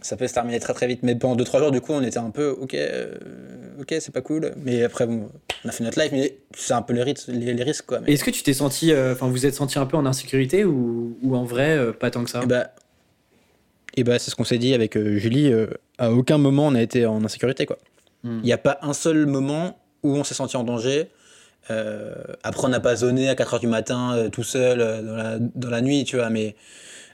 ça 0.00 0.16
peut 0.16 0.28
se 0.28 0.32
terminer 0.34 0.60
très 0.60 0.72
très 0.72 0.86
vite. 0.86 1.00
Mais 1.02 1.16
pendant 1.16 1.36
2-3 1.42 1.58
jours, 1.58 1.70
du 1.72 1.80
coup, 1.80 1.92
on 1.92 2.02
était 2.02 2.18
un 2.18 2.30
peu 2.30 2.48
ok, 2.50 2.76
ok, 3.86 3.96
c'est 4.00 4.12
pas 4.12 4.20
cool. 4.20 4.52
Mais 4.56 4.82
après, 4.82 5.06
bon, 5.06 5.30
on 5.64 5.68
a 5.68 5.72
fait 5.72 5.84
notre 5.84 6.00
life, 6.00 6.10
mais 6.12 6.38
c'est 6.56 6.74
un 6.74 6.82
peu 6.82 6.92
les, 6.92 7.02
risques, 7.02 7.28
les, 7.28 7.54
les 7.54 7.62
risques 7.62 7.86
quoi. 7.86 8.00
Mais, 8.00 8.12
Est-ce 8.12 8.24
que 8.24 8.30
tu 8.30 8.42
t'es 8.42 8.52
senti, 8.52 8.92
euh, 8.92 9.12
enfin, 9.12 9.28
vous 9.28 9.46
êtes 9.46 9.54
senti 9.54 9.78
un 9.78 9.86
peu 9.86 9.96
en 9.96 10.06
insécurité 10.06 10.64
ou, 10.64 11.16
ou 11.22 11.36
en 11.36 11.44
vrai, 11.44 11.76
euh, 11.76 11.92
pas 11.92 12.10
tant 12.10 12.24
que 12.24 12.30
ça? 12.30 12.42
Et 12.42 12.46
bah, 12.46 12.70
et 13.96 14.04
bah, 14.04 14.18
c'est 14.18 14.30
ce 14.30 14.36
qu'on 14.36 14.44
s'est 14.44 14.58
dit 14.58 14.74
avec 14.74 14.96
euh, 14.96 15.16
Julie. 15.16 15.52
à 15.98 16.12
aucun 16.12 16.36
moment 16.36 16.66
on 16.66 16.74
a 16.74 16.82
été 16.82 17.06
en 17.06 17.24
insécurité 17.24 17.64
quoi. 17.64 17.78
Hmm. 18.24 18.40
Il 18.42 18.46
n'y 18.46 18.52
a 18.52 18.58
pas 18.58 18.78
un 18.82 18.92
seul 18.92 19.24
moment 19.24 19.78
où 20.02 20.14
on 20.16 20.24
s'est 20.24 20.34
senti 20.34 20.56
en 20.56 20.64
danger. 20.64 21.08
Après, 22.44 22.64
on 22.64 22.68
n'a 22.68 22.78
pas 22.78 22.94
zoné 22.94 23.28
à 23.28 23.34
4h 23.34 23.58
du 23.58 23.66
matin 23.66 24.28
tout 24.30 24.44
seul 24.44 24.78
dans, 24.78 25.16
la, 25.16 25.38
dans 25.40 25.70
la 25.70 25.80
nuit, 25.80 26.04
tu 26.04 26.14
vois, 26.14 26.30
mais 26.30 26.54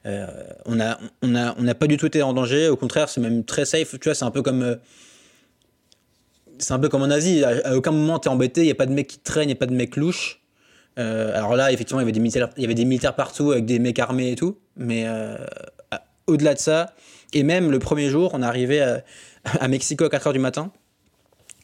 on 0.04 0.74
n'a 0.74 0.98
on 1.22 1.34
a, 1.34 1.54
on 1.58 1.66
a 1.66 1.74
pas 1.74 1.86
du 1.86 1.96
tout 1.96 2.06
été 2.06 2.22
en 2.22 2.34
danger. 2.34 2.68
Au 2.68 2.76
contraire, 2.76 3.08
c'est 3.08 3.22
même 3.22 3.44
très 3.44 3.64
safe. 3.64 3.98
Tu 3.98 4.08
vois, 4.08 4.14
c'est 4.14 4.26
un 4.26 4.30
peu 4.30 4.42
comme. 4.42 4.76
C'est 6.58 6.72
un 6.72 6.78
peu 6.78 6.88
comme 6.88 7.02
en 7.02 7.10
Asie. 7.10 7.44
À, 7.44 7.74
aucun 7.76 7.90
moment 7.92 8.18
t'es 8.18 8.28
embêté, 8.28 8.62
il 8.62 8.64
n'y 8.66 8.70
a 8.70 8.74
pas 8.76 8.86
de 8.86 8.92
mec 8.92 9.06
qui 9.06 9.18
traîne, 9.18 9.44
il 9.44 9.46
n'y 9.48 9.52
a 9.52 9.56
pas 9.56 9.66
de 9.66 9.74
mec 9.74 9.96
louche. 9.96 10.40
Euh, 10.98 11.36
alors 11.36 11.56
là, 11.56 11.72
effectivement, 11.72 12.00
il 12.00 12.04
y 12.04 12.06
avait 12.06 12.12
des 12.12 12.20
militaires, 12.20 12.50
il 12.56 12.64
avait 12.64 13.12
partout 13.16 13.52
avec 13.52 13.64
des 13.64 13.78
mecs 13.78 13.98
armés 13.98 14.32
et 14.32 14.36
tout. 14.36 14.58
Mais 14.76 15.04
euh, 15.06 15.36
au-delà 16.26 16.54
de 16.54 16.58
ça, 16.58 16.94
et 17.32 17.42
même 17.42 17.70
le 17.70 17.78
premier 17.78 18.08
jour, 18.08 18.30
on 18.34 18.42
est 18.42 18.46
arrivé 18.46 18.80
à, 18.80 19.68
Mexico 19.68 20.04
à 20.04 20.08
4h 20.08 20.32
du 20.32 20.38
matin. 20.38 20.70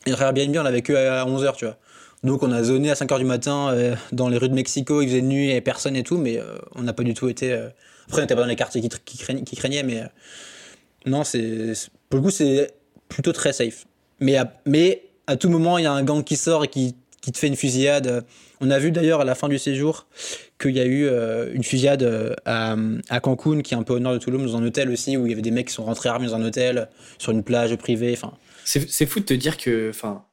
Et 0.07 0.11
notre 0.11 0.23
Airbnb, 0.23 0.57
on 0.57 0.63
l'avait 0.63 0.83
que 0.83 0.93
à 0.95 1.25
11h, 1.27 1.57
tu 1.57 1.65
vois. 1.67 1.77
Donc 2.25 2.43
on 2.43 2.51
a 2.51 2.63
zoné 2.65 2.91
à 2.91 2.95
5h 2.95 3.19
du 3.19 3.25
matin 3.25 3.69
euh, 3.73 3.95
dans 4.13 4.29
les 4.29 4.39
rues 4.39 4.49
de 4.49 4.55
Mexico, 4.55 5.03
il 5.03 5.09
faisait 5.09 5.23
nuit 5.23 5.51
et 5.53 5.61
personne 5.61 5.95
et 5.95 6.03
tout, 6.03 6.19
mais 6.19 6.41
on 6.75 6.83
n'a 6.83 6.93
pas 6.93 7.05
du 7.05 7.15
tout 7.15 7.29
été. 7.29 7.53
Après, 7.53 8.19
on 8.19 8.21
n'était 8.23 8.35
pas 8.35 8.41
dans 8.41 8.47
les 8.49 8.57
quartiers 8.57 8.81
qui, 8.81 8.89
tr- 8.89 8.99
qui, 9.05 9.19
craign- 9.19 9.45
qui 9.45 9.55
craignaient, 9.57 9.83
mais 9.83 10.03
non, 11.07 11.23
c'est- 11.25 11.91
pour 12.09 12.19
le 12.19 12.25
coup, 12.25 12.31
c'est 12.31 12.73
plutôt 13.09 13.33
très 13.33 13.53
safe. 13.53 13.85
Mais 14.21 14.37
à, 14.37 14.53
mais 14.67 15.11
à 15.27 15.37
tout 15.37 15.49
moment, 15.49 15.79
il 15.79 15.85
y 15.85 15.87
a 15.87 15.93
un 15.93 16.03
gang 16.03 16.25
qui 16.25 16.37
sort 16.37 16.65
et 16.65 16.69
qui, 16.69 16.97
qui 17.21 17.33
te 17.33 17.39
fait 17.39 17.47
une 17.49 17.57
fusillade. 17.57 18.25
On 18.61 18.71
a 18.71 18.79
vu 18.79 18.91
d'ailleurs 18.91 19.21
à 19.21 19.25
la 19.25 19.35
fin 19.35 19.49
du 19.49 19.59
séjour 19.59 20.07
qu'il 20.61 20.77
y 20.77 20.81
a 20.81 20.85
eu 20.85 21.07
euh, 21.07 21.53
une 21.53 21.63
fusillade 21.63 22.03
euh, 22.03 22.35
à, 22.45 22.75
à 23.09 23.21
Cancun, 23.21 23.61
qui 23.63 23.75
est 23.75 23.77
un 23.77 23.83
peu 23.85 23.93
au 23.95 24.01
nord 24.01 24.13
de 24.15 24.19
Toulouse, 24.19 24.53
dans 24.53 24.59
un 24.59 24.65
hôtel 24.65 24.91
aussi, 24.91 25.17
où 25.17 25.27
il 25.27 25.31
y 25.31 25.33
avait 25.33 25.43
des 25.43 25.53
mecs 25.53 25.69
qui 25.69 25.75
sont 25.75 25.85
rentrés 25.85 26.09
armés 26.09 26.27
dans 26.27 26.35
un 26.35 26.45
hôtel, 26.45 26.89
sur 27.19 27.33
une 27.33 27.45
plage 27.45 27.77
privée. 27.77 28.13
Enfin, 28.13 28.35
C'est 28.65 29.07
fou 29.07 29.21
de 29.21 29.25
te 29.25 29.35
dire 29.35 29.57
que, 29.57 29.91
enfin, 29.91 30.25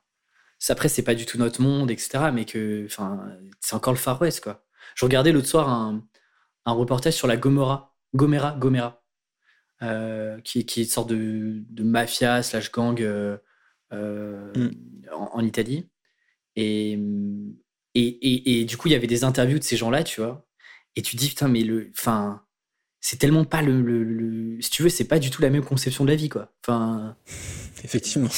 après, 0.69 0.89
c'est 0.89 1.03
pas 1.03 1.13
du 1.13 1.25
tout 1.25 1.37
notre 1.37 1.61
monde, 1.61 1.91
etc., 1.91 2.31
mais 2.33 2.45
que, 2.45 2.85
enfin, 2.85 3.19
c'est 3.59 3.75
encore 3.75 3.93
le 3.93 3.99
Far 3.99 4.19
West, 4.21 4.41
quoi. 4.41 4.63
Je 4.95 5.05
regardais 5.05 5.31
l'autre 5.31 5.47
soir 5.47 5.69
un, 5.69 6.03
un 6.65 6.71
reportage 6.71 7.13
sur 7.13 7.27
la 7.27 7.37
Gomorra, 7.37 7.95
Gomera, 8.15 8.55
Gomera, 8.57 9.03
euh, 9.83 10.39
qui, 10.41 10.65
qui 10.65 10.81
est 10.81 10.83
une 10.85 10.89
sorte 10.89 11.09
de, 11.09 11.63
de 11.69 11.83
mafia 11.83 12.41
slash 12.41 12.71
gang 12.71 12.99
Mm. 13.91 14.69
en, 15.13 15.29
en 15.33 15.43
Italie. 15.45 15.87
Et, 16.55 16.93
et, 17.95 18.01
et, 18.07 18.61
et 18.61 18.65
du 18.65 18.77
coup, 18.77 18.87
il 18.87 18.91
y 18.91 18.95
avait 18.95 19.07
des 19.07 19.23
interviews 19.23 19.59
de 19.59 19.63
ces 19.63 19.77
gens-là, 19.77 20.03
tu 20.03 20.21
vois. 20.21 20.45
Et 20.95 21.01
tu 21.01 21.15
te 21.15 21.21
dis, 21.21 21.29
putain, 21.29 21.47
mais 21.47 21.61
le, 21.61 21.91
enfin, 21.97 22.43
c'est 23.01 23.17
tellement 23.19 23.45
pas 23.45 23.61
le, 23.61 23.81
le, 23.81 24.03
le- 24.03 24.61
si 24.61 24.69
tu 24.69 24.83
veux, 24.83 24.89
c'est 24.89 25.07
pas 25.07 25.19
du 25.19 25.29
tout 25.29 25.41
la 25.41 25.49
même 25.49 25.63
conception 25.63 26.05
de 26.05 26.09
la 26.09 26.15
vie, 26.15 26.29
quoi. 26.29 26.53
Enfin, 26.65 27.17
effectivement. 27.83 28.29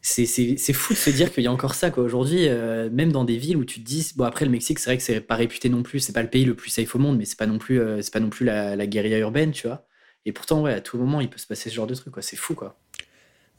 c'est 0.00 0.26
c'est- 0.26 0.56
c'est 0.56 0.72
fou 0.72 0.94
de 0.94 0.98
se 0.98 1.10
dire 1.10 1.32
qu'il 1.32 1.44
y 1.44 1.46
a 1.48 1.52
encore 1.52 1.74
ça 1.74 1.90
quoi 1.90 2.04
aujourd'hui 2.04 2.48
euh, 2.48 2.88
même 2.90 3.10
dans 3.12 3.24
des 3.24 3.36
villes 3.36 3.56
où 3.56 3.64
tu 3.64 3.80
te 3.80 3.84
dis 3.84 4.12
bon 4.16 4.24
après 4.24 4.44
le 4.44 4.50
Mexique 4.50 4.78
c'est 4.78 4.90
vrai 4.90 4.96
que 4.96 5.02
c'est 5.02 5.20
pas 5.20 5.34
réputé 5.34 5.68
non 5.68 5.82
plus 5.82 5.98
c'est 6.00 6.12
pas 6.12 6.22
le 6.22 6.30
pays 6.30 6.44
le 6.44 6.54
plus 6.54 6.70
safe 6.70 6.94
au 6.94 6.98
monde 7.00 7.18
mais 7.18 7.24
c'est 7.24 7.36
pas 7.38 7.46
non 7.46 7.58
plus 7.58 7.80
euh, 7.80 8.00
c'est 8.00 8.12
pas 8.12 8.20
non 8.20 8.30
plus 8.30 8.46
la, 8.46 8.76
la 8.76 8.86
guérilla 8.86 9.18
urbaine 9.18 9.50
tu 9.50 9.66
vois 9.66 9.86
et 10.24 10.32
pourtant 10.32 10.62
ouais 10.62 10.72
à 10.72 10.80
tout 10.80 10.98
moment 10.98 11.20
il 11.20 11.28
peut 11.28 11.38
se 11.38 11.46
passer 11.48 11.68
ce 11.68 11.74
genre 11.74 11.88
de 11.88 11.94
truc 11.96 12.12
quoi 12.14 12.22
c'est 12.22 12.36
fou 12.36 12.54
quoi 12.54 12.78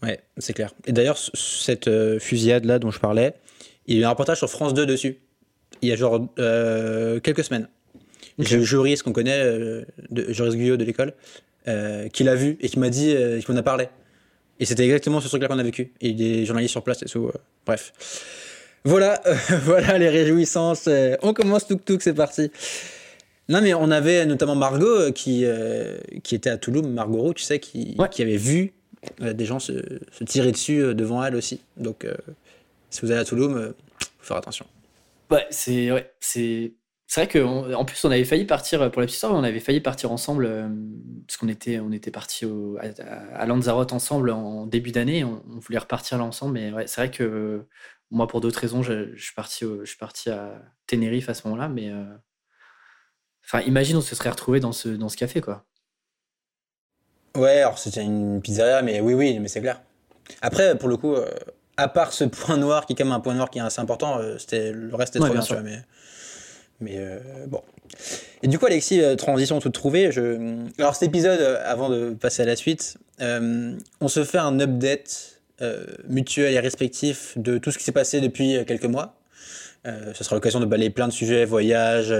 Ouais, 0.03 0.20
c'est 0.38 0.53
clair. 0.53 0.74
Et 0.86 0.94
d'ailleurs, 0.94 1.18
cette 1.18 1.88
euh, 1.88 2.20
fusillade-là 2.20 2.79
dont 2.79 2.91
je 2.91 3.00
parlais, 3.00 3.34
il 3.88 3.96
y 3.96 4.00
a 4.00 4.01
eu 4.01 4.06
un 4.06 4.10
reportage 4.10 4.38
sur 4.38 4.50
France 4.50 4.74
2 4.74 4.86
dessus. 4.86 5.18
Il 5.82 5.89
y 5.89 5.91
a 5.91 5.96
genre 5.96 6.27
euh, 6.39 7.20
quelques 7.20 7.44
semaines. 7.44 7.68
Ok. 8.38 8.50
Le 8.51 8.62
juriste 8.63 9.03
qu'on 9.03 9.12
connaît, 9.12 9.39
euh, 9.39 9.84
de, 10.10 10.32
Guyot 10.56 10.77
de 10.77 10.86
l'école, 10.86 11.13
euh, 11.68 12.08
qui 12.10 12.24
l'a 12.24 12.36
vu 12.36 12.58
et 12.62 12.70
qui 12.70 12.79
m'a 12.79 12.89
dit, 12.89 13.15
qui 13.44 13.51
m'en 13.51 13.58
a 13.58 13.63
parlé. 13.63 13.89
Et 14.62 14.65
c'était 14.65 14.84
exactement 14.86 15.20
ce 15.22 15.27
truc-là 15.27 15.48
qu'on 15.48 15.60
a 15.60 15.63
vécu. 15.63 15.94
Et 16.01 16.13
des 16.13 16.46
journalistes 16.46 16.72
sur 16.72 16.84
place 16.84 17.01
et 17.01 17.06
tout. 17.06 17.32
bref. 17.65 17.94
Voilà, 18.86 19.22
voilà 19.63 19.98
les 19.98 20.10
réjouissances. 20.10 20.88
on 21.22 21.34
commence 21.34 21.68
tuk 21.68 21.84
tuk, 21.84 22.01
c'est 22.01 22.13
parti. 22.13 22.50
Non, 23.50 23.62
mais 23.62 23.74
on 23.74 23.89
avait 23.89 24.27
notamment 24.27 24.56
Margot 24.56 25.12
qui, 25.12 25.41
euh, 25.44 25.98
qui 26.24 26.36
était 26.36 26.51
à 26.51 26.58
Toulouse, 26.58 26.86
Margot 26.88 27.20
Roux, 27.20 27.34
tu 27.34 27.44
sais, 27.44 27.60
qui, 27.60 27.96
Ouais. 27.98 28.08
qui 28.08 28.22
avait 28.22 28.38
vu 28.38 28.74
des 29.20 29.46
gens 29.46 29.60
se, 29.60 29.74
tirer 30.25 30.51
dessus 30.51 30.82
euh, 30.82 30.94
devant 30.94 31.24
elle 31.24 31.36
aussi. 31.36 31.62
Donc, 31.77 32.06
euh, 32.06 32.15
si 32.89 33.01
vous 33.01 33.12
allez 33.12 33.22
à 33.22 33.25
Toulouse, 33.25 33.53
euh, 33.56 33.75
faut 34.20 34.27
faire 34.27 34.38
attention. 34.38 34.65
ouais 35.32 35.46
c'est 35.50 35.91
ouais 35.91 36.12
c'est 37.10 37.22
vrai 37.22 37.27
que 37.27 37.74
en 37.74 37.86
plus 37.86 38.06
on 38.06 38.12
avait 38.12 38.24
failli 38.24 38.46
partir 38.46 38.91
pour 38.91 39.01
la 39.01 39.08
petite 39.08 39.15
histoire 39.15 39.34
on 39.34 39.44
avait 39.44 39.60
failli 39.60 39.82
partir 39.82 40.12
ensemble 40.12 40.46
euh, 40.46 40.70
parce 41.25 41.38
qu'on 41.38 41.48
était 41.48 41.79
on 41.79 41.91
était 41.91 42.12
parti 42.12 42.46
à, 43.34 43.46
Lanzarote 43.48 43.94
ensemble 43.94 44.29
en 44.29 44.68
début 44.68 44.91
d'année 44.91 45.24
on, 45.24 45.41
voulait 45.48 45.79
repartir 45.79 46.20
là 46.20 46.24
ensemble 46.24 46.53
mais 46.53 46.72
ouais, 46.72 46.86
c'est 46.86 47.01
vrai 47.01 47.12
que 47.12 47.24
euh, 47.24 47.68
moi 48.12 48.27
pour 48.27 48.41
d'autres 48.41 48.60
raisons 48.60 48.84
je, 48.84 49.15
suis 49.18 49.34
parti 49.34 49.65
je 49.65 49.86
suis 49.86 49.98
parti 49.98 50.29
à 50.29 50.62
Tenerife 50.86 51.29
à 51.29 51.34
ce 51.34 51.48
moment-là 51.48 51.68
mais 51.68 51.89
euh, 51.89 52.06
enfin 53.44 53.62
imagine 53.62 53.98
on 53.98 54.01
se 54.01 54.13
serait 54.13 54.29
retrouvé 54.29 54.60
dans 54.60 54.72
ce 54.72 54.89
dans 54.89 55.10
ce 55.10 55.18
café 55.18 55.41
quoi 55.41 55.65
Ouais, 57.36 57.60
alors 57.62 57.78
c'était 57.78 58.04
une 58.04 58.42
pizzeria, 58.42 58.82
mais 58.82 59.00
oui, 59.00 59.14
oui, 59.14 59.40
mais 59.40 59.48
c'est 59.48 59.62
clair. 59.62 59.82
Après, 60.42 60.78
pour 60.78 60.90
le 60.90 60.98
coup, 60.98 61.14
euh, 61.14 61.30
à 61.78 61.88
part 61.88 62.14
ce 62.14 62.24
point 62.24 62.58
noir 62.58 62.86
qui 62.86 62.94
est 62.94 62.96
quand 62.96 63.06
même 63.06 63.14
un 63.14 63.20
point 63.20 63.34
noir 63.34 63.50
qui 63.50 63.60
est 63.60 63.62
assez 63.62 63.82
important, 63.82 64.20
c'était 64.38 64.72
le 64.72 64.94
reste 64.96 65.16
était 65.16 65.26
trop 65.26 65.34
bien, 65.34 65.42
sûr. 65.42 65.62
mais 65.64 65.82
mais 66.82 66.98
bon. 67.48 67.62
Et 68.42 68.48
du 68.48 68.58
coup, 68.58 68.66
Alexis, 68.66 69.02
transition 69.18 69.60
toute 69.60 69.74
trouvée. 69.74 70.12
Je... 70.12 70.64
Alors, 70.78 70.96
cet 70.96 71.10
épisode, 71.10 71.42
avant 71.66 71.90
de 71.90 72.12
passer 72.12 72.44
à 72.44 72.46
la 72.46 72.56
suite, 72.56 72.98
on 73.20 74.08
se 74.08 74.24
fait 74.24 74.38
un 74.38 74.60
update 74.60 75.42
mutuel 76.08 76.54
et 76.54 76.60
respectif 76.60 77.38
de 77.38 77.58
tout 77.58 77.72
ce 77.72 77.78
qui 77.78 77.84
s'est 77.84 77.92
passé 77.92 78.22
depuis 78.22 78.64
quelques 78.66 78.86
mois. 78.86 79.20
Euh, 79.88 80.14
ce 80.14 80.24
sera 80.24 80.36
l'occasion 80.36 80.60
de 80.60 80.66
balayer 80.66 80.90
plein 80.90 81.08
de 81.08 81.14
sujets, 81.14 81.46
voyage, 81.46 82.12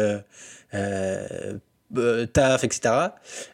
euh, 0.74 1.54
euh, 1.98 2.26
taf, 2.26 2.64
etc. 2.64 2.94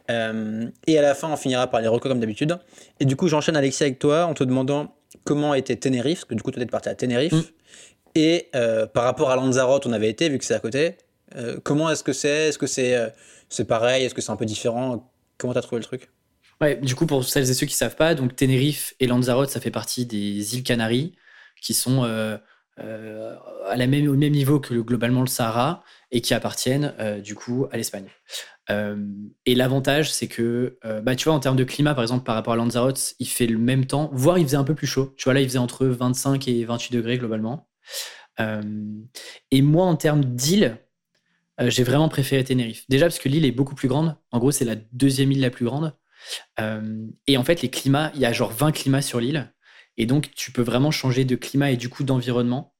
et 0.09 0.97
à 0.97 1.01
la 1.01 1.15
fin, 1.15 1.29
on 1.29 1.37
finira 1.37 1.67
par 1.67 1.81
les 1.81 1.87
recos 1.87 2.09
comme 2.09 2.19
d'habitude. 2.19 2.57
Et 2.99 3.05
du 3.05 3.15
coup, 3.15 3.27
j'enchaîne 3.27 3.55
Alexis 3.55 3.83
avec 3.83 3.99
toi 3.99 4.25
en 4.25 4.33
te 4.33 4.43
demandant 4.43 4.95
comment 5.23 5.53
était 5.53 5.75
Tenerife, 5.75 6.19
parce 6.19 6.29
que 6.29 6.35
du 6.35 6.43
coup, 6.43 6.51
tu 6.51 6.59
es 6.59 6.65
parti 6.65 6.89
à 6.89 6.95
Tenerife. 6.95 7.33
Mm. 7.33 7.43
Et 8.15 8.49
par 8.93 9.03
rapport 9.03 9.29
à 9.29 9.35
Lanzarote, 9.35 9.85
on 9.85 9.91
avait 9.91 10.09
été, 10.09 10.29
vu 10.29 10.37
que 10.37 10.45
c'est 10.45 10.53
à 10.53 10.59
côté. 10.59 10.97
comment 11.63 11.89
est-ce 11.89 12.03
que 12.03 12.13
c'est? 12.13 12.49
Est-ce 12.49 12.57
que 12.57 12.67
c'est 12.67 13.11
c'est 13.49 13.65
pareil? 13.65 14.05
Est-ce 14.05 14.13
que 14.13 14.21
c'est 14.21 14.31
un 14.31 14.37
peu 14.37 14.45
différent? 14.45 15.11
Comment 15.37 15.53
tu 15.53 15.59
as 15.59 15.61
trouvé 15.61 15.79
le 15.79 15.85
truc? 15.85 16.09
Ouais, 16.61 16.77
du 16.77 16.95
coup, 16.95 17.05
pour 17.05 17.25
celles 17.25 17.49
et 17.49 17.53
ceux 17.53 17.65
qui 17.65 17.75
savent 17.75 17.97
pas, 17.97 18.15
donc 18.15 18.35
Tenerife 18.35 18.93
et 19.01 19.07
Lanzarote, 19.07 19.49
ça 19.49 19.59
fait 19.59 19.71
partie 19.71 20.05
des 20.05 20.55
îles 20.55 20.63
Canaries, 20.63 21.13
qui 21.61 21.73
sont 21.73 22.05
euh, 22.79 23.37
à 23.67 23.77
la 23.77 23.87
même, 23.87 24.09
au 24.09 24.15
même 24.15 24.33
niveau 24.33 24.59
que 24.59 24.73
globalement 24.73 25.21
le 25.21 25.27
Sahara 25.27 25.81
et 26.11 26.19
qui 26.19 26.33
appartiennent 26.33 26.93
euh, 26.99 27.21
du 27.21 27.33
coup 27.33 27.67
à 27.71 27.77
l'Espagne. 27.77 28.07
Euh, 28.69 28.97
et 29.45 29.55
l'avantage, 29.55 30.11
c'est 30.11 30.27
que, 30.27 30.77
bah, 31.03 31.15
tu 31.15 31.25
vois, 31.25 31.33
en 31.33 31.39
termes 31.39 31.55
de 31.55 31.63
climat, 31.63 31.93
par 31.93 32.03
exemple, 32.03 32.25
par 32.25 32.35
rapport 32.35 32.53
à 32.53 32.55
Lanzarote, 32.57 33.13
il 33.19 33.27
fait 33.27 33.47
le 33.47 33.57
même 33.57 33.85
temps, 33.85 34.09
voire 34.11 34.37
il 34.37 34.45
faisait 34.45 34.57
un 34.57 34.63
peu 34.63 34.75
plus 34.75 34.87
chaud. 34.87 35.13
Tu 35.17 35.25
vois, 35.25 35.33
là, 35.33 35.41
il 35.41 35.47
faisait 35.47 35.59
entre 35.59 35.85
25 35.85 36.47
et 36.47 36.65
28 36.65 36.93
degrés 36.95 37.17
globalement. 37.17 37.69
et 39.51 39.61
moi, 39.61 39.85
en 39.85 39.95
termes 39.95 40.25
d'île, 40.25 40.77
j'ai 41.59 41.83
vraiment 41.83 42.09
préféré 42.09 42.43
Tenerife. 42.43 42.83
Déjà 42.89 43.05
parce 43.05 43.19
que 43.19 43.29
l'île 43.29 43.45
est 43.45 43.51
beaucoup 43.51 43.75
plus 43.75 43.87
grande. 43.87 44.17
En 44.31 44.39
gros, 44.39 44.51
c'est 44.51 44.65
la 44.65 44.75
deuxième 44.91 45.31
île 45.31 45.41
la 45.41 45.51
plus 45.51 45.65
grande. 45.65 45.93
et 47.27 47.37
en 47.37 47.43
fait, 47.43 47.61
les 47.61 47.69
climats, 47.69 48.11
il 48.15 48.21
y 48.21 48.25
a 48.25 48.33
genre 48.33 48.51
20 48.51 48.71
climats 48.73 49.01
sur 49.01 49.19
l'île. 49.19 49.53
Et 49.97 50.05
donc, 50.05 50.31
tu 50.35 50.51
peux 50.51 50.61
vraiment 50.61 50.91
changer 50.91 51.25
de 51.25 51.35
climat 51.35 51.71
et 51.71 51.77
du 51.77 51.89
coup 51.89 52.03
d'environnement 52.03 52.75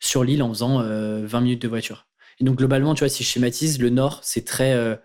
sur 0.00 0.24
l'île 0.24 0.42
en 0.42 0.48
faisant 0.50 0.78
20 0.78 0.84
euh, 0.84 1.40
minutes 1.40 1.62
de 1.62 1.68
voiture. 1.68 2.06
Et 2.40 2.44
donc, 2.44 2.56
globalement, 2.56 2.94
tu 2.94 3.00
vois, 3.00 3.08
si 3.08 3.24
je 3.24 3.28
schématise, 3.28 3.80
le 3.80 3.90
nord, 3.90 4.20
c'est 4.22 4.44
très, 4.44 4.72
euh, 4.72 4.96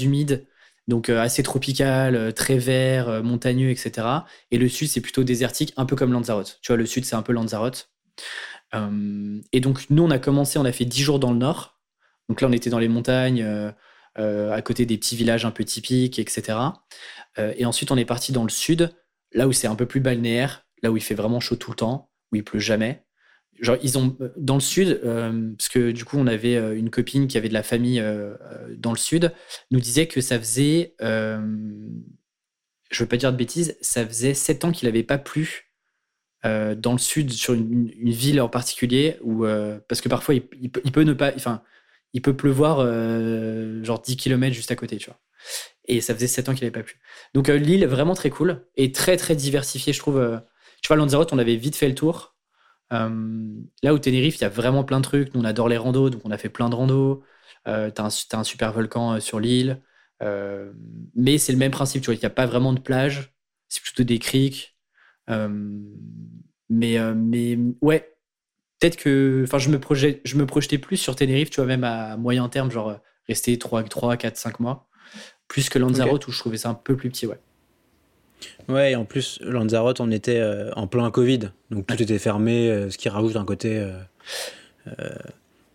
humide, 0.00 0.46
donc 0.88 1.08
euh, 1.08 1.20
assez 1.20 1.42
tropical, 1.42 2.32
très 2.34 2.58
vert, 2.58 3.22
montagneux, 3.22 3.70
etc. 3.70 4.06
Et 4.50 4.58
le 4.58 4.68
sud, 4.68 4.88
c'est 4.88 5.00
plutôt 5.00 5.24
désertique, 5.24 5.72
un 5.76 5.86
peu 5.86 5.96
comme 5.96 6.12
Lanzarote. 6.12 6.58
Tu 6.62 6.72
vois, 6.72 6.76
le 6.76 6.86
sud, 6.86 7.04
c'est 7.04 7.16
un 7.16 7.22
peu 7.22 7.32
Lanzarote. 7.32 7.90
et 9.52 9.60
donc, 9.60 9.86
nous, 9.90 10.02
on 10.02 10.10
a 10.10 10.18
commencé, 10.18 10.58
on 10.58 10.64
a 10.64 10.72
fait 10.72 10.84
10 10.84 11.02
jours 11.02 11.18
dans 11.18 11.32
le 11.32 11.38
nord. 11.38 11.80
Donc 12.28 12.40
là, 12.40 12.48
on 12.48 12.52
était 12.52 12.70
dans 12.70 12.78
les 12.78 12.88
montagnes, 12.88 13.44
à 14.16 14.62
côté 14.62 14.86
des 14.86 14.98
petits 14.98 15.16
villages 15.16 15.44
un 15.44 15.50
peu 15.50 15.64
typiques, 15.64 16.18
etc. 16.18 16.58
et 17.38 17.64
ensuite, 17.64 17.90
on 17.90 17.96
est 17.96 18.04
parti 18.04 18.32
dans 18.32 18.44
le 18.44 18.50
sud, 18.50 18.94
là 19.32 19.48
où 19.48 19.52
c'est 19.52 19.66
un 19.66 19.76
peu 19.76 19.86
plus 19.86 20.00
balnéaire, 20.00 20.64
là 20.82 20.90
où 20.90 20.96
il 20.96 21.02
fait 21.02 21.14
vraiment 21.14 21.40
chaud 21.40 21.56
tout 21.56 21.70
le 21.70 21.76
temps, 21.76 22.10
où 22.32 22.36
il 22.36 22.44
pleut 22.44 22.60
jamais. 22.60 23.04
Genre, 23.60 23.76
ils 23.82 23.98
ont 23.98 24.16
dans 24.36 24.54
le 24.54 24.60
sud, 24.60 25.00
euh, 25.04 25.52
parce 25.56 25.68
que 25.68 25.90
du 25.90 26.04
coup, 26.06 26.16
on 26.18 26.26
avait 26.26 26.56
euh, 26.56 26.76
une 26.76 26.88
copine 26.88 27.28
qui 27.28 27.36
avait 27.36 27.50
de 27.50 27.54
la 27.54 27.62
famille 27.62 28.00
euh, 28.00 28.34
dans 28.78 28.92
le 28.92 28.96
sud, 28.96 29.32
nous 29.70 29.80
disait 29.80 30.06
que 30.06 30.22
ça 30.22 30.38
faisait, 30.38 30.94
je 31.00 31.38
veux 32.98 33.06
pas 33.06 33.18
dire 33.18 33.32
de 33.32 33.36
bêtises, 33.36 33.76
ça 33.82 34.06
faisait 34.06 34.34
sept 34.34 34.64
ans 34.64 34.72
qu'il 34.72 34.88
n'avait 34.88 35.02
pas 35.02 35.18
plu 35.18 35.66
dans 36.42 36.92
le 36.92 36.98
sud 36.98 37.30
sur 37.32 37.52
une, 37.52 37.90
ville 38.10 38.40
en 38.40 38.48
particulier, 38.48 39.18
où, 39.20 39.44
parce 39.88 40.00
que 40.00 40.08
parfois 40.08 40.34
il, 40.34 40.70
peut, 40.70 41.02
ne 41.02 41.12
pas, 41.12 41.32
enfin, 41.36 41.62
il 42.14 42.22
peut 42.22 42.34
pleuvoir 42.34 42.78
genre 43.84 44.00
10 44.00 44.16
km 44.16 44.54
juste 44.54 44.70
à 44.70 44.76
côté, 44.76 44.96
tu 44.96 45.10
vois. 45.10 45.20
Et 45.86 46.00
ça 46.00 46.14
faisait 46.14 46.28
sept 46.28 46.48
ans 46.48 46.54
qu'il 46.54 46.64
n'avait 46.64 46.80
pas 46.80 46.82
plu. 46.82 46.98
Donc 47.34 47.48
l'île 47.48 47.86
vraiment 47.86 48.14
très 48.14 48.30
cool 48.30 48.66
et 48.76 48.90
très 48.90 49.18
très 49.18 49.36
diversifiée, 49.36 49.92
je 49.92 49.98
trouve 49.98 50.40
tu 50.82 50.88
vois, 50.88 50.96
Lanzarote, 50.96 51.32
on 51.32 51.38
avait 51.38 51.56
vite 51.56 51.76
fait 51.76 51.88
le 51.88 51.94
tour. 51.94 52.36
Euh, 52.92 53.54
là 53.82 53.94
où 53.94 53.98
Tenerife, 53.98 54.38
il 54.38 54.42
y 54.42 54.44
a 54.44 54.48
vraiment 54.48 54.84
plein 54.84 54.98
de 54.98 55.04
trucs. 55.04 55.34
Nous, 55.34 55.40
on 55.40 55.44
adore 55.44 55.68
les 55.68 55.76
randos, 55.76 56.10
donc 56.10 56.22
on 56.24 56.30
a 56.30 56.38
fait 56.38 56.48
plein 56.48 56.68
de 56.68 56.74
randos. 56.74 57.22
Euh, 57.68 57.90
t'as 57.90 58.04
un, 58.04 58.38
un, 58.38 58.44
super 58.44 58.72
volcan 58.72 59.14
euh, 59.14 59.20
sur 59.20 59.40
l'île. 59.40 59.82
Euh, 60.22 60.72
mais 61.14 61.38
c'est 61.38 61.52
le 61.52 61.58
même 61.58 61.70
principe, 61.70 62.02
tu 62.02 62.06
vois. 62.06 62.14
Il 62.14 62.20
n'y 62.20 62.26
a 62.26 62.30
pas 62.30 62.46
vraiment 62.46 62.72
de 62.72 62.80
plage. 62.80 63.34
C'est 63.68 63.82
plutôt 63.82 64.02
des 64.04 64.18
criques. 64.18 64.76
mais, 65.28 66.98
mais 67.14 67.58
ouais, 67.80 68.16
peut-être 68.78 68.96
que. 68.96 69.42
Enfin, 69.44 69.58
je, 69.58 69.70
me 69.70 69.78
je 70.24 70.36
me 70.36 70.46
projetais 70.46 70.78
plus 70.78 70.96
sur 70.96 71.16
Tenerife, 71.16 71.50
tu 71.50 71.56
vois, 71.56 71.66
même 71.66 71.84
à 71.84 72.16
moyen 72.16 72.48
terme, 72.48 72.70
genre 72.70 72.98
rester 73.28 73.58
3, 73.58 73.84
3 73.84 74.16
4, 74.16 74.36
5 74.36 74.60
mois. 74.60 74.88
Plus 75.48 75.68
que 75.68 75.78
Lanzarote, 75.78 76.26
où 76.28 76.32
je 76.32 76.38
trouvais 76.38 76.58
ça 76.58 76.70
un 76.70 76.74
peu 76.74 76.96
plus 76.96 77.10
petit, 77.10 77.26
ouais. 77.26 77.40
Ouais, 78.68 78.92
et 78.92 78.96
en 78.96 79.04
plus, 79.04 79.38
Lanzarote, 79.42 80.00
on 80.00 80.10
était 80.10 80.38
euh, 80.38 80.70
en 80.76 80.86
plein 80.86 81.10
Covid, 81.10 81.50
donc 81.70 81.86
tout 81.86 82.00
était 82.00 82.18
fermé, 82.18 82.68
euh, 82.68 82.90
ce 82.90 82.98
qui 82.98 83.08
rajoute 83.08 83.36
un 83.36 83.44
côté. 83.44 83.84
Euh, 84.88 85.08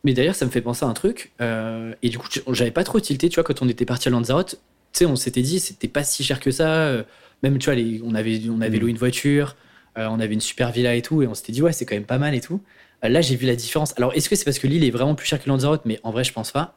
Mais 0.03 0.13
d'ailleurs, 0.13 0.36
ça 0.36 0.45
me 0.45 0.51
fait 0.51 0.62
penser 0.62 0.86
à 0.86 0.88
un 0.88 0.93
truc, 0.93 1.31
et 1.39 2.10
du 2.10 2.17
coup, 2.17 2.27
j'avais 2.50 2.72
pas 2.72 2.84
trop 2.84 3.00
tilté, 3.00 3.29
tu 3.29 3.36
vois, 3.36 3.43
quand 3.43 3.62
on 3.62 3.69
était 3.69 3.86
parti 3.86 4.07
à 4.07 4.12
Lanzarote, 4.12 4.60
tu 4.93 5.00
sais, 5.00 5.05
on 5.05 5.15
s'était 5.15 5.41
dit, 5.41 5.60
c'était 5.60 5.88
pas 5.88 6.03
si 6.03 6.24
cher 6.24 6.39
que 6.39 6.51
ça, 6.51 7.03
même, 7.43 7.57
tu 7.57 7.65
vois, 7.65 7.75
les, 7.75 8.01
on 8.03 8.15
avait, 8.15 8.41
on 8.50 8.62
avait 8.62 8.77
mm. 8.77 8.81
loué 8.81 8.91
une 8.91 8.98
voiture, 8.98 9.55
on 9.95 10.19
avait 10.19 10.34
une 10.34 10.41
super 10.41 10.72
villa 10.72 10.95
et 10.95 11.01
tout, 11.01 11.22
et 11.22 11.27
on 11.27 11.34
s'était 11.34 11.51
dit, 11.51 11.62
ouais, 11.62 11.74
c'est 11.74 11.86
quand 11.86 11.95
même 11.95 12.05
pas 12.05 12.17
mal 12.17 12.36
et 12.36 12.41
tout. 12.41 12.62
Là, 13.03 13.22
j'ai 13.22 13.36
vu 13.36 13.45
la 13.45 13.55
différence. 13.55 13.93
Alors, 13.98 14.13
est-ce 14.13 14.29
que 14.29 14.36
c'est 14.36 14.45
parce 14.45 14.57
que 14.57 14.67
l'île 14.67 14.84
est 14.84 14.89
vraiment 14.89 15.13
plus 15.13 15.27
chère 15.27 15.43
que 15.43 15.48
Lanzarote? 15.48 15.81
Mais 15.86 16.00
en 16.03 16.12
vrai, 16.12 16.24
je 16.24 16.34
pense 16.34 16.51
pas. 16.51 16.75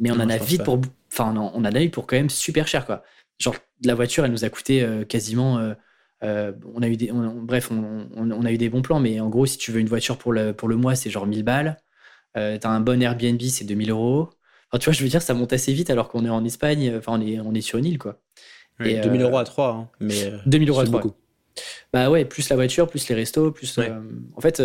Mais 0.00 0.10
on 0.10 0.16
en 0.16 0.28
a 0.28 0.36
vite 0.36 0.64
pour. 0.64 0.80
Enfin, 1.10 1.32
non, 1.32 1.50
on 1.54 1.60
en 1.60 1.64
a 1.64 1.82
eu 1.82 1.88
pour 1.88 2.06
quand 2.06 2.16
même 2.16 2.28
super 2.28 2.66
cher, 2.68 2.84
quoi 2.84 3.04
genre 3.42 3.56
la 3.84 3.94
voiture, 3.94 4.24
elle 4.24 4.30
nous 4.30 4.44
a 4.44 4.48
coûté 4.48 4.82
euh, 4.82 5.04
quasiment. 5.04 5.58
Euh, 5.58 5.74
euh, 6.22 6.52
on 6.74 6.82
a 6.82 6.88
eu 6.88 6.96
des, 6.96 7.10
bref, 7.12 7.70
on, 7.72 8.44
a 8.44 8.52
eu 8.52 8.58
des 8.58 8.68
bons 8.68 8.82
plans, 8.82 9.00
mais 9.00 9.18
en 9.18 9.28
gros, 9.28 9.44
si 9.44 9.58
tu 9.58 9.72
veux 9.72 9.80
une 9.80 9.88
voiture 9.88 10.18
pour 10.18 10.32
le, 10.32 10.52
pour 10.52 10.68
le 10.68 10.76
mois, 10.76 10.94
c'est 10.94 11.10
genre 11.10 11.26
1000 11.26 11.42
balles. 11.42 11.78
Euh, 12.36 12.58
T'as 12.58 12.68
un 12.68 12.80
bon 12.80 13.02
Airbnb, 13.02 13.40
c'est 13.42 13.64
2000 13.64 13.90
euros. 13.90 14.30
Enfin, 14.70 14.78
tu 14.78 14.84
vois, 14.84 14.92
je 14.92 15.02
veux 15.02 15.08
dire, 15.08 15.20
ça 15.20 15.34
monte 15.34 15.52
assez 15.52 15.72
vite 15.72 15.90
alors 15.90 16.08
qu'on 16.08 16.24
est 16.24 16.30
en 16.30 16.44
Espagne. 16.44 16.94
Enfin, 16.96 17.18
on 17.18 17.20
est, 17.20 17.40
on 17.40 17.52
est 17.54 17.60
sur 17.60 17.78
une 17.78 17.86
île, 17.86 17.98
quoi. 17.98 18.20
et, 18.84 19.00
2000 19.00 19.22
euros 19.22 19.38
à 19.38 19.44
3, 19.44 19.68
hein, 19.68 19.88
mais 19.98 20.32
2000 20.46 20.70
euros 20.70 20.80
à 20.80 20.84
3. 20.84 21.00
Beaucoup. 21.00 21.16
Bah 21.92 22.08
ouais, 22.08 22.24
plus 22.24 22.48
la 22.48 22.56
voiture, 22.56 22.88
plus 22.88 23.06
les 23.08 23.14
restos, 23.14 23.50
plus. 23.50 23.78
en 23.78 24.40
fait, 24.40 24.62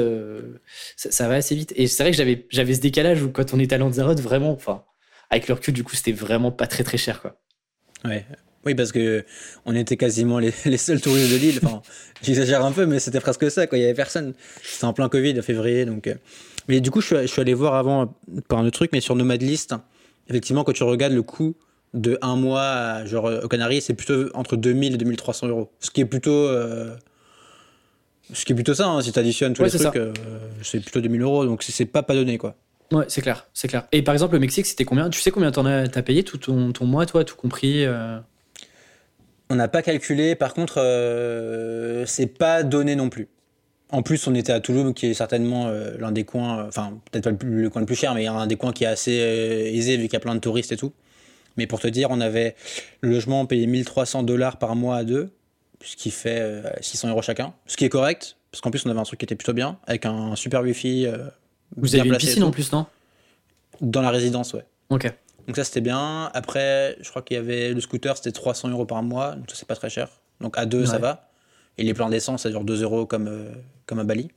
ça, 0.96 1.28
va 1.28 1.36
assez 1.36 1.56
vite. 1.56 1.74
Et 1.76 1.88
c'est 1.88 2.04
vrai 2.04 2.12
que 2.12 2.18
j'avais, 2.18 2.46
j'avais 2.50 2.76
ce 2.76 2.82
décalage 2.82 3.24
où 3.24 3.32
quand 3.32 3.54
on 3.54 3.60
était 3.60 3.76
à 3.76 3.78
Lanzarote, 3.80 4.22
vraiment, 4.22 4.52
enfin, 4.52 4.86
avec 5.32 5.48
le 5.48 5.56
recul, 5.56 5.74
du 5.74 5.84
coup, 5.84 5.96
c'était 5.96 6.14
vraiment 6.14 6.52
pas 6.52 6.68
très 6.68 6.84
très 6.84 6.98
cher, 6.98 7.20
quoi. 7.22 7.42
Ouais, 8.06 8.26
oui, 8.68 8.76
parce 8.76 8.92
que 8.92 9.24
on 9.66 9.74
était 9.76 9.98
quasiment 9.98 10.40
les, 10.40 10.52
seuls 10.78 11.02
touristes 11.02 11.32
de 11.32 11.38
l'île. 11.38 11.60
Enfin, 11.64 11.82
j'exagère 12.22 12.64
un 12.64 12.72
peu, 12.72 12.86
mais 12.86 13.00
c'était 13.00 13.22
presque 13.22 13.50
ça. 13.50 13.66
Quoi. 13.66 13.78
Il 13.78 13.82
y 13.82 13.86
avait 13.86 13.94
personne. 13.94 14.34
C'était 14.62 14.86
en 14.86 14.94
plein 14.94 15.10
Covid, 15.10 15.40
en 15.40 15.42
février. 15.42 15.86
Donc, 15.86 16.08
euh. 16.08 16.16
mais 16.68 16.82
du 16.82 16.92
coup, 16.92 17.02
je 17.02 17.26
suis, 17.26 17.42
allé 17.42 17.54
voir 17.54 17.76
avant 17.76 18.14
par 18.50 18.60
un 18.60 18.66
autre 18.66 18.78
truc, 18.78 18.92
mais 18.92 19.00
sur 19.00 19.16
Nomadlist, 19.16 19.74
effectivement, 20.30 20.64
quand 20.64 20.74
tu 20.74 20.84
regardes 20.84 21.14
le 21.14 21.24
coût 21.24 21.56
de 21.94 22.20
un 22.22 22.36
mois 22.36 23.06
genre, 23.06 23.32
aux 23.44 23.48
Canaries, 23.48 23.82
c'est 23.82 23.94
plutôt 23.94 24.30
entre 24.34 24.58
2000 24.58 24.94
et 24.94 24.98
2300 24.98 25.48
euros. 25.48 25.72
Ce 25.80 25.90
qui 25.90 26.02
est 26.02 26.06
plutôt. 26.06 26.32
Euh, 26.32 26.94
ce 28.34 28.44
qui 28.44 28.52
est 28.52 28.56
plutôt 28.56 28.74
ça, 28.74 28.88
hein, 28.88 29.02
si 29.02 29.14
tu 29.14 29.20
additionnes 29.20 29.54
tous 29.54 29.64
les 29.64 29.70
trucs, 29.70 29.96
euh, 29.96 30.12
c'est 30.62 30.82
plutôt 30.82 31.00
2000 31.00 31.22
euros, 31.22 31.46
donc 31.46 31.64
c'est 31.64 31.86
pas 31.86 32.04
pas 32.04 32.14
donné 32.14 32.38
quoi. 32.38 32.58
Ouais, 32.92 33.06
c'est 33.08 33.22
clair, 33.22 33.48
c'est 33.54 33.68
clair. 33.68 33.88
Et 33.92 34.02
par 34.02 34.14
exemple, 34.14 34.34
le 34.34 34.40
Mexique, 34.40 34.66
c'était 34.66 34.86
combien? 34.86 35.10
Tu 35.10 35.20
sais 35.20 35.32
combien 35.32 35.52
t'en 35.52 35.66
as, 35.66 35.84
as 35.84 36.02
payé? 36.04 36.24
Tout 36.24 36.38
ton, 36.38 36.72
ton 36.72 36.86
mois, 36.86 37.06
toi, 37.06 37.24
tout 37.26 37.36
compris 37.36 37.86
on 39.50 39.56
n'a 39.56 39.68
pas 39.68 39.82
calculé, 39.82 40.36
par 40.36 40.54
contre, 40.54 40.76
euh, 40.78 42.06
c'est 42.06 42.28
pas 42.28 42.64
donné 42.64 42.96
non 42.96 43.10
plus. 43.10 43.30
En 43.90 44.02
plus, 44.02 44.28
on 44.28 44.36
était 44.36 44.52
à 44.52 44.60
Toulouse, 44.60 44.94
qui 44.94 45.06
est 45.06 45.14
certainement 45.14 45.68
euh, 45.68 45.98
l'un 45.98 46.12
des 46.12 46.26
coins, 46.26 46.60
euh, 46.60 46.68
enfin, 46.68 47.00
peut-être 47.10 47.32
pas 47.32 47.46
le, 47.46 47.70
coin 47.70 47.80
le 47.80 47.86
plus 47.86 47.96
cher, 47.96 48.14
mais 48.14 48.28
un 48.28 48.48
des 48.48 48.58
coins 48.58 48.74
qui 48.74 48.84
est 48.84 48.88
assez 48.88 49.12
aisé 49.12 49.96
vu 49.96 50.04
qu'il 50.04 50.14
y 50.14 50.18
a 50.18 50.20
plein 50.20 50.36
de 50.36 50.42
touristes 50.42 50.74
et 50.74 50.78
tout. 50.78 50.92
Mais 51.56 51.68
pour 51.68 51.80
te 51.80 51.88
dire, 51.88 52.10
on 52.12 52.20
avait 52.20 52.56
le 53.02 53.10
logement 53.10 53.46
payé 53.46 53.66
1300 53.66 54.24
dollars 54.24 54.58
par 54.58 54.76
mois 54.76 54.98
à 54.98 55.04
deux, 55.04 55.32
ce 55.82 55.96
qui 55.96 56.12
fait 56.12 56.64
600 56.82 57.10
euros 57.10 57.22
chacun, 57.22 57.54
ce 57.66 57.78
qui 57.78 57.86
est 57.86 57.90
correct, 57.90 58.36
parce 58.52 58.62
qu'en 58.62 58.70
plus, 58.70 58.86
on 58.86 58.90
avait 58.90 59.00
un 59.00 59.04
truc 59.04 59.20
qui 59.20 59.26
était 59.26 59.36
plutôt 59.36 59.54
bien, 59.54 59.80
avec 59.88 60.06
un 60.06 60.36
super 60.36 60.62
wifi. 60.62 61.08
Vous 61.78 61.96
avez 61.96 62.08
une 62.08 62.18
piscine 62.18 62.44
en 62.44 62.52
plus, 62.52 62.72
non? 62.72 62.86
Dans 63.82 64.02
la 64.02 64.12
résidence, 64.12 64.54
ouais. 64.54 64.66
Ok. 64.90 65.12
Donc 65.48 65.56
ça 65.56 65.64
c'était 65.64 65.82
bien. 65.82 66.30
Après, 66.34 66.98
je 67.02 67.10
crois 67.10 67.22
qu'il 67.22 67.36
y 67.36 67.40
avait 67.40 67.74
le 67.74 67.82
scooter, 67.82 68.16
c'était 68.18 68.32
300 68.32 68.70
euros 68.70 68.86
par 68.86 69.02
mois, 69.02 69.36
donc 69.36 69.50
ça 69.50 69.56
c'est 69.56 69.68
pas 69.68 69.76
très 69.76 69.90
cher. 69.90 70.10
Donc 70.42 70.58
à 70.58 70.66
deux 70.66 70.86
ça 70.86 70.98
va. 70.98 71.30
Et 71.78 71.84
les 71.84 71.94
plans 71.94 72.10
d'essence, 72.10 72.44
ça 72.44 72.50
dure 72.50 72.64
2 72.64 72.84
euros 72.84 73.06
comme, 73.06 73.28
euh, 73.28 73.52
comme 73.86 74.00
à 74.00 74.04
Bali. 74.04 74.30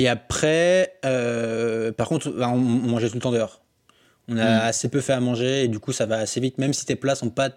Et 0.00 0.08
après, 0.08 0.94
euh, 1.04 1.92
par 1.92 2.08
contre, 2.08 2.34
on, 2.36 2.56
mangeait 2.56 3.08
tout 3.08 3.16
le 3.16 3.20
temps 3.20 3.30
dehors. 3.30 3.62
On 4.28 4.36
a 4.36 4.44
hmm. 4.44 4.68
assez 4.68 4.88
peu 4.88 5.00
fait 5.00 5.12
à 5.12 5.20
manger 5.20 5.64
et 5.64 5.68
du 5.68 5.78
coup 5.78 5.92
ça 5.92 6.06
va 6.06 6.18
assez 6.18 6.40
vite, 6.40 6.58
même 6.58 6.72
si 6.72 6.86
tes 6.86 6.96
plats 6.96 7.14
sont 7.14 7.30
pas, 7.30 7.50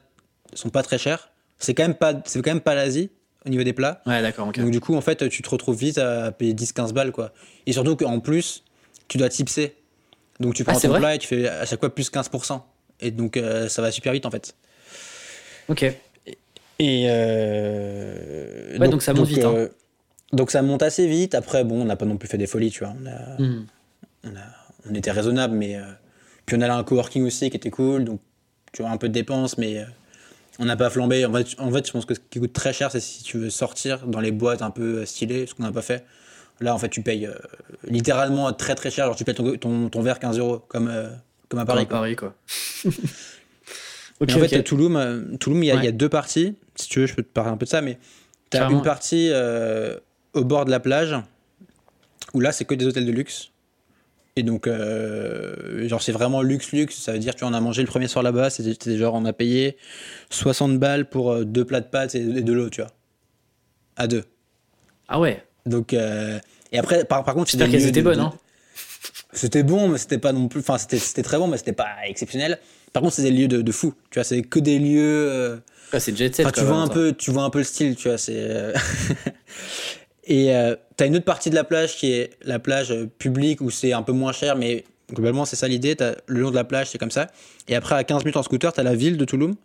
sont 0.54 0.70
pas 0.70 0.84
très 0.84 0.98
chers. 0.98 1.30
C'est 1.58 1.74
quand 1.74 1.84
même 1.84 1.96
pas, 1.96 2.14
c'est 2.26 2.42
quand 2.42 2.52
même 2.52 2.62
pas 2.62 2.76
l'Asie. 2.76 3.10
au 3.46 3.50
niveau 3.50 3.64
des 3.64 3.74
plats. 3.74 4.02
Ouais, 4.06 4.22
d'accord. 4.22 4.52
Donc 4.52 4.72
du 4.72 4.80
coup, 4.80 4.96
en 4.96 5.02
fait, 5.02 5.28
tu 5.30 5.42
te 5.42 5.50
retrouves 5.50 5.78
vite 5.78 5.98
à 5.98 6.32
payer 6.32 6.54
10-15 6.54 6.94
balles, 6.94 7.12
quoi. 7.12 7.32
Et 7.66 7.74
surtout 7.74 7.96
qu'en 7.96 8.20
plus, 8.20 8.64
tu 9.08 9.18
dois 9.18 9.30
tipser. 9.30 9.76
Donc 10.40 10.54
tu 10.56 10.64
prends 10.64 10.74
Ah, 10.76 10.80
ton 10.80 10.96
plat 10.98 11.16
et 11.16 11.20
tu 11.20 11.28
fais 11.28 11.48
à 11.48 11.66
chaque 11.66 11.80
fois 11.80 11.94
plus 11.94 12.10
15%. 12.12 12.62
Et 13.02 13.12
donc 13.12 13.38
euh, 13.38 13.68
ça 13.70 13.82
va 13.82 13.92
super 13.92 14.14
vite, 14.14 14.26
en 14.26 14.32
fait. 14.32 14.56
Ok. 15.70 15.84
Et 16.80 17.06
euh, 17.08 18.78
Ouais, 18.78 18.90
donc 18.90 19.02
ça 19.04 19.14
monte 19.14 19.28
vite, 19.28 19.44
hein. 19.46 19.54
euh, 19.56 19.68
donc 20.32 20.52
ça 20.52 20.62
monte 20.62 20.84
assez 20.84 21.08
vite. 21.08 21.36
Après, 21.36 21.64
bon, 21.64 21.82
on 21.82 21.86
n'a 21.86 21.96
pas 21.96 22.06
non 22.06 22.18
plus 22.18 22.28
fait 22.28 22.38
des 22.38 22.48
folies, 22.48 22.72
tu 22.72 22.84
vois. 22.84 22.94
On, 23.02 23.06
a, 23.06 23.42
Hmm. 23.42 23.66
on, 24.26 24.36
a- 24.36 24.90
on 24.90 24.94
était 24.96 25.12
raisonnable, 25.12 25.56
mais 25.56 25.78
puis 26.46 26.58
on 26.58 26.62
allait 26.62 26.74
à 26.74 26.78
un 26.78 26.84
coworking 26.84 27.24
aussi 27.26 27.50
qui 27.50 27.58
était 27.58 27.70
cool. 27.70 28.04
Donc 28.06 28.20
tu 28.72 28.82
vois 28.82 28.92
un 28.92 28.98
peu 28.98 29.08
de 29.08 29.14
dépenses, 29.14 29.58
mais 29.58 29.86
on 30.60 30.66
n'a 30.66 30.76
pas 30.76 30.90
flambé. 30.90 31.26
En 31.26 31.34
fait, 31.34 31.48
en 31.60 31.72
fait, 31.72 31.88
je 31.88 31.92
pense 31.92 32.06
que 32.06 32.16
ce 32.16 32.20
qui 32.30 32.40
coûte 32.40 32.54
très 32.54 32.74
cher, 32.74 32.92
c'est 32.92 33.00
si 33.00 33.24
tu 33.24 33.38
veux 33.38 33.50
sortir 33.50 34.08
dans 34.08 34.20
les 34.20 34.32
boîtes 34.32 34.62
un 34.62 34.72
peu 34.72 35.06
stylées, 35.06 35.46
ce 35.48 35.54
qu'on 35.54 35.64
n'a 35.64 35.72
pas 35.72 35.82
fait. 35.84 36.04
Là, 36.60 36.74
en 36.74 36.78
fait, 36.78 36.90
tu 36.90 37.02
payes 37.02 37.26
euh, 37.28 37.34
littéralement 37.88 38.52
très 38.54 38.76
très 38.76 38.90
cher. 38.92 39.06
Genre, 39.08 39.16
tu 39.16 39.24
payes 39.26 39.36
ton, 39.36 39.56
ton, 39.58 39.90
ton 39.90 40.02
verre 40.02 40.20
15 40.20 40.38
euros, 40.40 40.60
comme, 40.68 40.88
euh, 40.88 41.10
comme 41.50 41.60
à 41.60 41.66
Paris. 41.66 41.86
Paris, 41.86 42.16
quoi. 42.16 42.34
Paris, 42.96 42.96
quoi. 42.96 44.36
en 44.36 44.40
fait, 44.40 44.46
ok. 44.46 44.54
à 44.54 44.64
Touloum, 44.64 44.96
euh, 44.96 45.22
Touloum, 45.40 45.64
il 45.64 45.68
y, 45.68 45.72
a- 45.72 45.76
il 45.76 45.86
y 45.86 45.88
a 45.88 45.92
deux 45.92 46.10
parties. 46.10 46.56
Si 46.76 46.88
tu 46.88 47.00
veux, 47.02 47.06
je 47.08 47.14
peux 47.16 47.24
te 47.24 47.28
parler 47.34 47.52
un 47.52 47.58
peu 47.58 47.66
de 47.66 47.70
ça, 47.70 47.82
mais 47.82 47.98
tu 48.52 48.58
as 48.58 48.62
une 48.78 48.82
partie 48.84 49.30
euh, 49.32 49.98
au 50.34 50.44
bord 50.44 50.66
de 50.66 50.72
la 50.72 50.80
plage 50.80 51.16
où 52.34 52.40
là, 52.40 52.52
c'est 52.52 52.66
que 52.66 52.76
des 52.76 52.86
hôtels 52.86 53.06
de 53.06 53.12
luxe. 53.12 53.50
Et 54.36 54.42
donc, 54.44 54.66
euh, 54.66 55.88
genre, 55.88 56.02
c'est 56.02 56.12
vraiment 56.12 56.42
luxe, 56.42 56.72
luxe. 56.72 56.96
Ça 56.96 57.12
veut 57.14 57.20
dire, 57.20 57.36
tu 57.36 57.42
vois, 57.42 57.50
on 57.50 57.54
a 57.54 57.62
mangé 57.62 57.82
le 57.84 57.88
premier 57.88 58.08
soir 58.08 58.24
là-bas, 58.24 58.50
c'était 58.50 58.72
c'était 58.72 58.98
genre, 58.98 59.14
on 59.14 59.26
a 59.26 59.34
payé 59.34 59.78
60 60.32 60.80
balles 60.80 61.08
pour 61.08 61.32
euh, 61.32 61.44
deux 61.46 61.66
plats 61.66 61.82
de 61.82 61.88
pâtes 61.88 62.16
et, 62.16 62.22
et 62.22 62.42
de 62.42 62.54
l'eau, 62.54 62.70
tu 62.70 62.82
vois. 62.82 62.92
À 63.96 64.08
deux. 64.08 64.24
Ah 65.08 65.20
ouais. 65.20 65.44
Donc, 65.66 65.94
euh, 65.94 66.40
et 66.72 66.80
après, 66.80 67.06
par, 67.06 67.24
par 67.24 67.34
contre, 67.34 67.50
J'espère 67.52 67.70
qu'elles 67.70 67.88
étaient 67.88 68.02
bonnes, 68.02 68.20
hein. 68.20 68.34
C'était 69.32 69.64
bon, 69.64 69.88
mais 69.90 69.98
c'était 69.98 70.20
pas 70.20 70.32
non 70.32 70.48
plus. 70.48 70.60
Enfin, 70.60 70.78
c'était 70.78 71.00
c'était 71.00 71.24
très 71.24 71.38
bon, 71.38 71.48
mais 71.48 71.58
c'était 71.58 71.74
pas 71.74 71.88
exceptionnel. 72.06 72.60
Par 72.92 73.02
contre, 73.02 73.16
c'est 73.16 73.24
des 73.24 73.32
lieux 73.32 73.48
de, 73.48 73.62
de 73.62 73.72
fou. 73.72 73.94
Tu 74.12 74.20
vois, 74.20 74.24
c'est 74.24 74.42
que 74.44 74.60
des 74.60 74.78
lieux. 74.78 75.28
euh, 75.30 75.58
Ah, 75.92 76.00
c'est 76.00 76.16
jet 76.16 76.34
set. 76.36 76.46
Enfin, 76.46 76.52
tu 76.52 76.62
vois 76.66 76.78
un 76.78 76.88
peu, 76.88 77.14
tu 77.14 77.32
vois 77.32 77.44
un 77.44 77.50
peu 77.50 77.58
le 77.60 77.64
style, 77.64 77.96
tu 77.96 78.10
vois. 78.10 78.18
C'est 78.20 78.36
euh, 78.38 78.74
et 80.26 80.56
euh, 80.56 80.76
t'as 80.98 81.08
une 81.08 81.16
autre 81.16 81.26
partie 81.26 81.50
de 81.50 81.56
la 81.56 81.64
plage 81.64 81.96
qui 81.98 82.12
est 82.12 82.32
la 82.44 82.60
plage 82.60 82.94
publique 83.18 83.62
où 83.62 83.70
c'est 83.70 83.94
un 83.94 84.04
peu 84.04 84.12
moins 84.14 84.32
cher, 84.32 84.56
mais 84.56 84.84
globalement 85.12 85.46
c'est 85.46 85.56
ça 85.56 85.68
l'idée. 85.68 85.96
Le 86.28 86.40
long 86.42 86.50
de 86.52 86.56
la 86.56 86.64
plage, 86.64 86.90
c'est 86.92 86.98
comme 86.98 87.12
ça. 87.12 87.28
Et 87.68 87.76
après 87.76 87.96
à 87.96 88.04
15 88.04 88.24
minutes 88.24 88.38
en 88.38 88.44
scooter, 88.44 88.72
t'as 88.72 88.84
la 88.84 88.96
ville 88.96 89.18
de 89.18 89.26
Touloum 89.26 89.56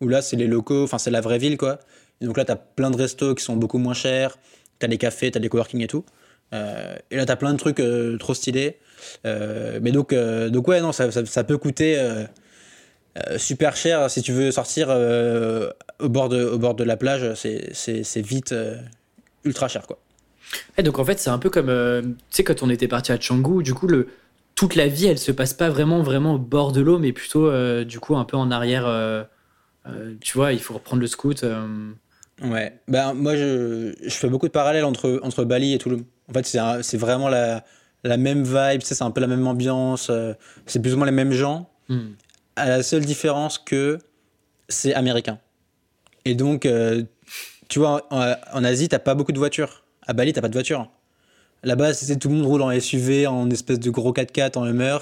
où 0.00 0.08
là 0.08 0.20
c'est 0.20 0.36
les 0.36 0.48
locaux, 0.48 0.82
enfin 0.84 0.98
c'est 0.98 1.10
la 1.12 1.20
vraie 1.20 1.38
ville 1.38 1.56
quoi. 1.56 1.78
Et 2.20 2.26
donc 2.26 2.36
là 2.36 2.44
t'as 2.44 2.56
plein 2.56 2.90
de 2.90 2.96
restos 2.96 3.34
qui 3.34 3.44
sont 3.44 3.56
beaucoup 3.56 3.78
moins 3.78 3.94
chers. 3.94 4.36
T'as 4.82 4.88
des 4.88 4.98
cafés, 4.98 5.30
t'as 5.30 5.38
des 5.38 5.48
coworking 5.48 5.80
et 5.80 5.86
tout. 5.86 6.04
Euh, 6.52 6.96
et 7.12 7.16
là 7.16 7.24
t'as 7.24 7.36
plein 7.36 7.52
de 7.52 7.56
trucs 7.56 7.78
euh, 7.78 8.18
trop 8.18 8.34
stylés. 8.34 8.78
Euh, 9.24 9.78
mais 9.80 9.92
donc 9.92 10.12
donc 10.12 10.66
ouais 10.66 10.80
non 10.80 10.90
ça, 10.90 11.44
peut 11.44 11.56
coûter. 11.56 12.04
super 13.36 13.76
cher 13.76 14.10
si 14.10 14.22
tu 14.22 14.32
veux 14.32 14.50
sortir 14.50 14.88
au, 14.88 16.08
bord 16.08 16.28
de, 16.28 16.44
au 16.44 16.58
bord 16.58 16.74
de 16.74 16.82
la 16.82 16.96
plage, 16.96 17.32
c'est- 17.34 18.20
vite 18.22 18.52
ultra 19.44 19.68
cher 19.68 19.86
quoi. 19.86 20.00
Et 20.76 20.82
donc 20.82 20.98
en 20.98 21.04
fait, 21.04 21.20
c'est 21.20 21.30
un 21.30 21.38
peu 21.38 21.48
comme, 21.48 21.68
tu 21.68 22.16
sais, 22.30 22.42
quand 22.42 22.60
on 22.64 22.68
était 22.68 22.88
parti 22.88 23.12
à 23.12 23.18
Canggu, 23.18 23.62
du 23.62 23.74
coup, 23.74 23.86
le, 23.86 24.08
toute 24.56 24.74
la 24.74 24.88
vie, 24.88 25.06
elle 25.06 25.18
se 25.20 25.30
passe 25.30 25.54
pas 25.54 25.70
vraiment, 25.70 26.02
vraiment 26.02 26.34
au 26.34 26.38
bord 26.38 26.72
de 26.72 26.80
l'eau, 26.80 26.98
mais 26.98 27.12
plutôt, 27.12 27.52
du 27.84 28.00
coup, 28.00 28.16
un 28.16 28.24
peu 28.24 28.36
en 28.36 28.50
arrière. 28.50 28.86
tu 30.20 30.36
vois, 30.36 30.52
il 30.52 30.58
faut 30.60 30.74
reprendre 30.74 31.00
le 31.00 31.06
scoot. 31.06 31.44
Ouais, 32.44 32.76
ben 32.88 33.14
moi 33.14 33.36
je, 33.36 33.94
je 34.02 34.14
fais 34.14 34.28
beaucoup 34.28 34.46
de 34.46 34.52
parallèles 34.52 34.84
entre, 34.84 35.20
entre 35.22 35.44
Bali 35.44 35.74
et 35.74 35.78
Toulouse. 35.78 36.02
En 36.28 36.32
fait, 36.32 36.46
c'est 36.82 36.96
vraiment 36.96 37.28
la, 37.28 37.64
la 38.04 38.16
même 38.16 38.42
vibe, 38.44 38.80
c'est 38.82 39.00
un 39.02 39.10
peu 39.10 39.20
la 39.20 39.26
même 39.26 39.46
ambiance, 39.46 40.08
euh, 40.10 40.34
c'est 40.66 40.80
plus 40.80 40.94
ou 40.94 40.96
moins 40.96 41.06
les 41.06 41.12
mêmes 41.12 41.32
gens, 41.32 41.68
hmm. 41.88 42.12
à 42.56 42.68
la 42.68 42.82
seule 42.82 43.04
différence 43.04 43.58
que 43.58 43.98
c'est 44.68 44.94
américain. 44.94 45.38
Et 46.24 46.34
donc, 46.34 46.66
euh, 46.66 47.02
tu 47.68 47.78
vois, 47.78 48.06
en, 48.10 48.34
en 48.52 48.64
Asie, 48.64 48.88
t'as 48.88 48.98
pas 48.98 49.14
beaucoup 49.14 49.32
de 49.32 49.38
voitures. 49.38 49.84
À 50.06 50.12
Bali, 50.12 50.32
t'as 50.32 50.40
pas 50.40 50.48
de 50.48 50.54
voiture. 50.54 50.90
Là-bas, 51.64 51.94
c'est 51.94 52.16
tout 52.16 52.28
le 52.28 52.34
monde 52.34 52.46
roule 52.46 52.62
en 52.62 52.78
SUV, 52.78 53.28
en 53.28 53.48
espèce 53.50 53.78
de 53.78 53.90
gros 53.90 54.12
4x4 54.12 54.58
en 54.58 54.66
Hummer. 54.66 54.98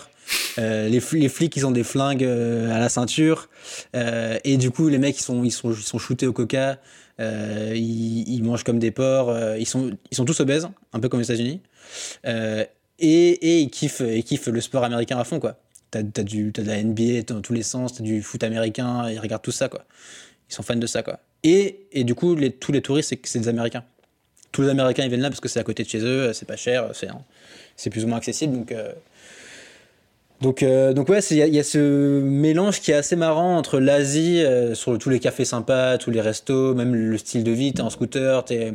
Euh, 0.58 0.88
les, 0.88 1.00
les 1.12 1.28
flics, 1.30 1.56
ils 1.56 1.66
ont 1.66 1.70
des 1.70 1.84
flingues 1.84 2.24
euh, 2.24 2.74
à 2.74 2.78
la 2.78 2.90
ceinture. 2.90 3.48
Et 3.94 4.58
du 4.58 4.70
coup, 4.70 4.88
les 4.88 4.98
mecs, 4.98 5.18
ils 5.18 5.22
sont, 5.22 5.42
ils 5.42 5.50
sont, 5.50 5.72
ils 5.72 5.82
sont 5.82 5.98
shootés 5.98 6.26
au 6.26 6.34
coca. 6.34 6.78
Euh, 7.20 7.72
ils, 7.76 8.42
mangent 8.42 8.64
comme 8.64 8.78
des 8.78 8.90
porcs. 8.90 9.28
euh, 9.28 9.58
ils, 9.58 9.66
sont, 9.66 9.96
ils 10.10 10.16
sont 10.16 10.24
tous 10.24 10.40
obèses, 10.40 10.68
un 10.92 11.00
peu 11.00 11.08
comme 11.08 11.20
aux 11.20 11.24
États-Unis. 11.24 11.60
Euh, 12.26 12.64
et, 12.98 13.08
et 13.30 13.60
ils, 13.60 13.70
kiffent, 13.70 14.00
ils 14.06 14.24
kiffent 14.24 14.46
le 14.46 14.60
sport 14.60 14.84
américain 14.84 15.18
à 15.18 15.24
fond, 15.24 15.38
quoi. 15.40 15.58
T'as 15.90 16.00
as, 16.00 16.02
de 16.02 16.62
la 16.62 16.82
NBA 16.82 17.22
dans 17.26 17.40
tous 17.40 17.52
les 17.52 17.62
sens, 17.62 17.94
t'as 17.94 18.02
du 18.04 18.22
foot 18.22 18.42
américain, 18.44 19.10
ils 19.10 19.18
regardent 19.18 19.42
tout 19.42 19.50
ça, 19.50 19.68
quoi. 19.68 19.84
Ils 20.48 20.54
sont 20.54 20.62
fans 20.62 20.76
de 20.76 20.86
ça, 20.86 21.02
quoi. 21.02 21.20
Et, 21.42 21.80
et 21.92 22.04
du 22.04 22.14
coup, 22.14 22.34
les, 22.34 22.52
tous 22.52 22.72
les 22.72 22.82
touristes, 22.82 23.14
c'est- 23.24 23.38
des 23.38 23.48
Américains. 23.48 23.84
Tous 24.52 24.62
les 24.62 24.68
Américains, 24.68 25.04
ils 25.04 25.08
viennent 25.08 25.20
là 25.20 25.30
parce 25.30 25.40
que 25.40 25.48
c'est 25.48 25.60
à 25.60 25.64
côté 25.64 25.84
de 25.84 25.88
chez 25.88 26.00
eux, 26.00 26.32
c'est 26.32 26.46
pas 26.46 26.56
cher, 26.56 26.90
c'est 26.92 27.08
c'est 27.76 27.90
plus 27.90 28.04
ou 28.04 28.08
moins 28.08 28.18
accessible. 28.18 28.52
Donc, 28.54 28.74
donc, 30.40 30.62
euh, 30.62 30.92
donc 30.92 31.08
ouais, 31.08 31.20
il 31.30 31.36
y, 31.36 31.42
a- 31.42 31.46
il 31.46 31.54
y 31.54 31.58
a 31.58 31.62
ce 31.64 32.20
mélange 32.20 32.80
qui 32.80 32.90
est 32.90 32.94
assez 32.94 33.16
marrant 33.16 33.56
entre 33.56 33.78
l'Asie, 33.78 34.42
euh, 34.42 34.74
sur 34.74 34.96
tous 34.98 35.10
les 35.10 35.20
cafés 35.20 35.44
sympas, 35.44 35.98
tous 35.98 36.10
les 36.10 36.20
restos, 36.20 36.74
même 36.74 36.94
le 36.94 37.18
style 37.18 37.44
de 37.44 37.50
vie. 37.50 37.72
T'es 37.72 37.82
en 37.82 37.90
scooter, 37.90 38.44
t'es 38.44 38.74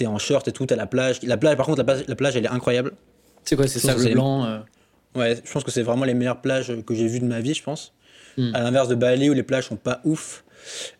es 0.00 0.06
en 0.06 0.18
short 0.18 0.46
et 0.48 0.52
tout, 0.52 0.66
t'as 0.66 0.76
la 0.76 0.86
plage. 0.86 1.22
La 1.22 1.36
plage, 1.36 1.56
par 1.56 1.66
contre, 1.66 1.78
la 1.78 1.84
plage, 1.84 2.04
la 2.06 2.14
plage 2.16 2.36
elle 2.36 2.44
est 2.44 2.48
incroyable. 2.48 2.92
C'est 3.44 3.56
quoi, 3.56 3.66
c'est 3.68 3.78
sable 3.78 4.00
c'est- 4.02 4.10
blanc 4.12 4.44
euh, 4.44 4.58
Ouais, 5.14 5.36
je 5.42 5.50
pense 5.50 5.64
que 5.64 5.70
c'est 5.70 5.82
vraiment 5.82 6.04
les 6.04 6.12
meilleures 6.12 6.42
plages 6.42 6.72
que 6.84 6.94
j'ai 6.94 7.06
vues 7.06 7.20
de 7.20 7.24
ma 7.24 7.40
vie, 7.40 7.54
je 7.54 7.62
pense. 7.62 7.94
Hmm. 8.36 8.50
À 8.54 8.60
l'inverse 8.62 8.88
de 8.88 8.94
Bali 8.94 9.30
où 9.30 9.32
les 9.32 9.42
plages 9.44 9.68
sont 9.68 9.76
pas 9.76 10.00
ouf. 10.04 10.44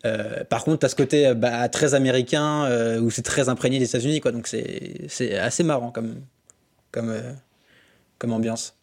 Euh, 0.05 0.43
par 0.45 0.63
contre, 0.63 0.79
t'as 0.79 0.89
ce 0.89 0.95
côté 0.95 1.33
bah, 1.35 1.67
très 1.69 1.93
américain 1.93 2.63
euh, 2.65 2.99
où 2.99 3.11
c'est 3.11 3.21
très 3.21 3.49
imprégné 3.49 3.77
des 3.77 3.85
États-Unis, 3.85 4.21
quoi. 4.21 4.31
Donc 4.31 4.47
c'est 4.47 5.01
c'est 5.09 5.37
assez 5.37 5.63
marrant 5.63 5.91
comme 5.91 6.15
comme 6.91 7.09
euh, 7.09 7.33
comme 8.17 8.31
ambiance. 8.33 8.76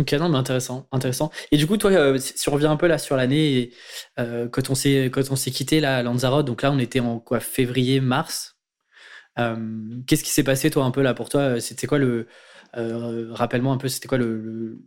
Ok, 0.00 0.12
non, 0.14 0.28
mais 0.30 0.38
intéressant, 0.38 0.88
intéressant. 0.92 1.30
Et 1.52 1.56
du 1.58 1.66
coup, 1.66 1.76
toi, 1.76 1.90
euh, 1.90 2.18
si 2.18 2.48
on 2.48 2.52
revient 2.52 2.66
un 2.68 2.76
peu 2.76 2.86
là 2.86 2.96
sur 2.98 3.16
l'année, 3.16 3.72
euh, 4.18 4.48
quand 4.48 4.70
on 4.70 4.74
s'est 4.74 5.06
quand 5.12 5.22
on 5.30 5.36
s'est 5.36 5.50
quitté 5.50 5.80
là, 5.80 5.98
à 5.98 6.02
Lanzarote, 6.02 6.46
donc 6.46 6.62
là, 6.62 6.72
on 6.72 6.78
était 6.78 7.00
en 7.00 7.18
quoi, 7.20 7.40
février, 7.40 8.00
mars. 8.00 8.56
Euh, 9.38 9.56
Qu'est-ce 10.06 10.24
qui 10.24 10.30
s'est 10.30 10.44
passé 10.44 10.70
toi 10.70 10.84
un 10.84 10.90
peu 10.92 11.02
là 11.02 11.14
pour 11.14 11.28
toi? 11.30 11.60
C'était 11.60 11.86
quoi 11.88 11.98
le 11.98 12.28
euh, 12.76 13.28
rappelle-moi 13.32 13.74
un 13.74 13.78
peu, 13.78 13.88
c'était 13.88 14.08
quoi 14.08 14.18
le, 14.18 14.36
le- 14.40 14.80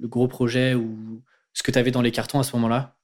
le 0.00 0.08
gros 0.08 0.28
projet 0.28 0.74
ou 0.74 1.22
ce 1.54 1.62
que 1.64 1.72
tu 1.72 1.78
avais 1.78 1.92
dans 1.92 2.02
les 2.02 2.12
cartons 2.12 2.40
à 2.40 2.44
ce 2.44 2.54
moment-là? 2.56 2.96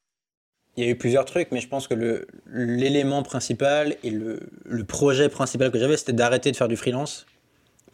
Il 0.77 0.83
y 0.85 0.87
a 0.87 0.89
eu 0.91 0.95
plusieurs 0.97 1.25
trucs, 1.25 1.51
mais 1.51 1.59
je 1.61 1.67
pense 1.67 1.87
que 1.87 2.25
l'élément 2.47 3.23
principal 3.23 3.95
et 4.03 4.09
le, 4.09 4.39
le 4.65 4.83
projet 4.85 5.27
principal 5.29 5.71
que 5.71 5.79
j'avais, 5.79 5.97
c'était 5.97 6.13
d'arrêter 6.13 6.51
de 6.51 6.55
faire 6.57 6.67
du 6.69 6.75
freelance 6.77 7.25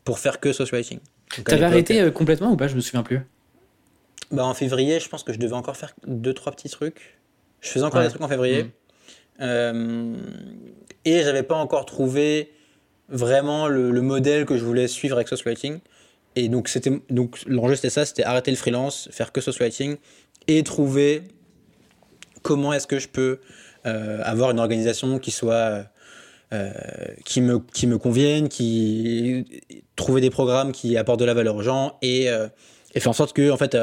pour 0.05 0.19
faire 0.19 0.39
que 0.39 0.53
social 0.53 0.79
writing. 0.81 0.99
T'avais 1.47 1.65
arrêté 1.65 2.01
euh, 2.01 2.09
complètement 2.09 2.51
ou 2.51 2.57
pas? 2.57 2.67
Je 2.67 2.75
me 2.75 2.81
souviens 2.81 3.03
plus. 3.03 3.19
Bah, 4.31 4.45
en 4.45 4.53
février, 4.53 4.99
je 4.99 5.09
pense 5.09 5.23
que 5.23 5.33
je 5.33 5.39
devais 5.39 5.53
encore 5.53 5.75
faire 5.77 5.93
deux, 6.07 6.33
trois 6.33 6.51
petits 6.51 6.69
trucs. 6.69 7.19
Je 7.59 7.69
faisais 7.69 7.85
encore 7.85 7.99
Ouais. 7.99 8.05
des 8.07 8.11
trucs 8.11 8.21
en 8.23 8.27
février. 8.27 8.63
Mm. 8.63 8.69
Euh, 9.41 10.15
et 11.05 11.23
j'avais 11.23 11.43
pas 11.43 11.55
encore 11.55 11.85
trouvé 11.85 12.51
vraiment 13.09 13.67
le, 13.67 13.91
le 13.91 14.01
modèle 14.01 14.45
que 14.45 14.57
je 14.57 14.63
voulais 14.63 14.87
suivre 14.87 15.15
avec 15.15 15.27
Source 15.27 15.43
Writing. 15.43 15.79
Et 16.35 16.47
donc, 16.47 16.69
c'était, 16.69 16.91
donc 17.09 17.39
l'enjeu, 17.45 17.75
c'était 17.75 17.89
ça, 17.89 18.05
c'était 18.05 18.23
arrêter 18.23 18.51
le 18.51 18.57
freelance, 18.57 19.09
faire 19.11 19.31
que 19.31 19.41
Source 19.41 19.57
Writing 19.59 19.97
et 20.47 20.63
trouver 20.63 21.23
comment 22.41 22.71
est-ce 22.73 22.87
que 22.87 22.99
je 22.99 23.07
peux 23.09 23.39
euh, 23.85 24.21
avoir 24.23 24.51
une 24.51 24.59
organisation 24.59 25.19
qui 25.19 25.31
soit... 25.31 25.85
euh, 26.53 26.71
qui, 27.25 27.41
me, 27.41 27.59
qui 27.59 27.87
me 27.87 27.97
convienne, 27.97 28.49
qui 28.49 29.45
trouver 29.95 30.19
des 30.21 30.29
programmes 30.29 30.71
qui 30.73 30.97
apportent 30.97 31.19
de 31.21 31.25
la 31.25 31.33
valeur 31.33 31.55
aux 31.55 31.61
gens 31.61 31.97
et, 32.01 32.29
euh, 32.29 32.47
et 32.93 32.99
faire 32.99 33.09
en 33.11 33.13
sorte 33.13 33.33
que 33.33 33.49
en 33.51 33.57
fait 33.57 33.77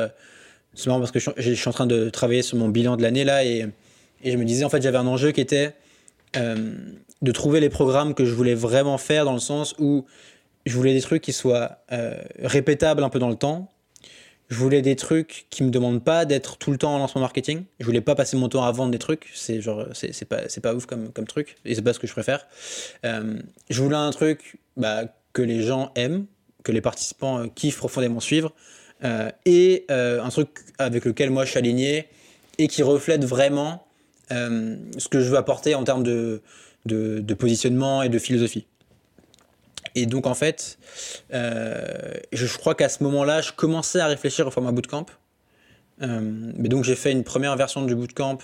c'est 0.75 0.87
marrant 0.87 1.01
parce 1.01 1.11
que 1.11 1.19
je, 1.19 1.53
suis 1.53 1.69
en 1.69 1.73
train 1.73 1.87
de 1.87 2.11
travailler 2.11 2.43
sur 2.43 2.57
mon 2.57 2.69
bilan 2.69 2.97
de 2.97 3.03
l'année 3.03 3.25
là 3.25 3.45
et, 3.45 3.67
et 4.23 4.31
je 4.31 4.37
me 4.37 4.45
disais 4.45 4.65
en 4.65 4.69
fait 4.69 4.83
j'avais 4.83 4.99
un 4.99 5.07
enjeu 5.07 5.33
qui 5.33 5.41
était 5.41 5.75
euh, 6.37 6.75
de 7.23 7.33
trouver 7.33 7.61
les 7.61 7.69
programmes 7.69 8.15
que 8.15 8.25
je 8.25 8.35
voulais 8.35 8.55
vraiment 8.55 8.99
faire 8.99 9.25
dans 9.25 9.33
le 9.33 9.41
sens 9.41 9.75
où 9.79 10.05
je 10.67 10.77
voulais 10.77 10.95
des 10.95 11.01
trucs 11.01 11.23
qui 11.23 11.33
soient 11.33 11.79
euh, 11.93 12.17
répétables 12.43 13.03
un 13.03 13.09
peu 13.09 13.19
dans 13.19 13.31
le 13.31 13.37
temps 13.37 13.71
je 14.49 14.57
voulais 14.57 14.81
des 14.81 14.97
trucs 14.97 15.47
qui 15.51 15.63
me 15.63 15.71
demandent 15.71 16.03
pas 16.03 16.25
d'être 16.25 16.57
tout 16.57 16.71
le 16.71 16.79
temps 16.79 16.95
en 16.95 16.99
lancement 16.99 17.21
marketing. 17.21 17.65
Je 17.81 17.85
voulais 17.85 18.01
pas 18.01 18.15
passer 18.15 18.37
mon 18.37 18.49
temps 18.49 18.65
à 18.65 18.73
vendre 18.73 18.91
des 18.91 18.99
trucs. 18.99 19.31
C'est 19.35 19.61
genre, 19.61 19.87
c'est 19.93 20.25
pas, 20.25 20.49
c'est 20.49 20.63
pas 20.63 20.75
ouf 20.75 20.87
comme, 20.87 21.13
comme 21.13 21.27
truc. 21.27 21.57
Et 21.65 21.75
c'est 21.75 21.83
pas 21.83 21.93
ce 21.93 21.99
que 21.99 22.07
je 22.07 22.13
préfère. 22.13 22.47
Euh, 23.05 23.39
je 23.69 23.83
voulais 23.83 23.97
un 23.97 24.11
truc 24.11 24.57
bah, 24.77 25.05
que 25.35 25.43
les 25.43 25.63
gens 25.63 25.93
aiment, 25.97 26.25
que 26.65 26.73
les 26.73 26.81
participants 26.81 27.47
kiffent 27.49 27.77
profondément 27.77 28.21
suivre. 28.21 28.55
Euh, 29.05 29.31
et 29.45 29.87
euh, 29.91 30.23
un 30.23 30.29
truc 30.29 30.49
avec 30.79 31.05
lequel 31.05 31.31
moi 31.31 31.45
je 31.45 31.51
suis 31.51 31.59
aligné 31.59 32.09
et 32.59 32.67
qui 32.67 32.83
reflète 32.83 33.25
vraiment 33.25 33.87
euh, 34.33 34.77
ce 34.99 35.09
que 35.09 35.21
je 35.21 35.31
veux 35.31 35.37
apporter 35.37 35.75
en 35.75 35.85
termes 35.85 36.03
de, 36.03 36.43
de, 36.85 37.35
positionnement 37.35 38.03
et 38.03 38.09
de 38.09 38.19
philosophie. 38.19 38.67
Et 39.95 40.07
donc 40.07 40.27
en 40.27 40.35
fait, 40.35 40.79
je, 41.31 42.59
crois 42.59 42.75
qu'à 42.75 42.89
ce 42.89 43.03
moment-là, 43.05 43.41
je 43.41 43.53
commençais 43.53 44.01
à 44.01 44.07
réfléchir 44.07 44.47
au 44.47 44.51
format 44.51 44.73
bootcamp. 44.73 45.07
Mais 46.01 46.69
donc 46.69 46.85
j'ai 46.85 46.97
fait 46.97 47.13
une 47.13 47.25
première 47.25 47.57
version 47.57 47.85
du 47.85 47.95
bootcamp, 47.95 48.39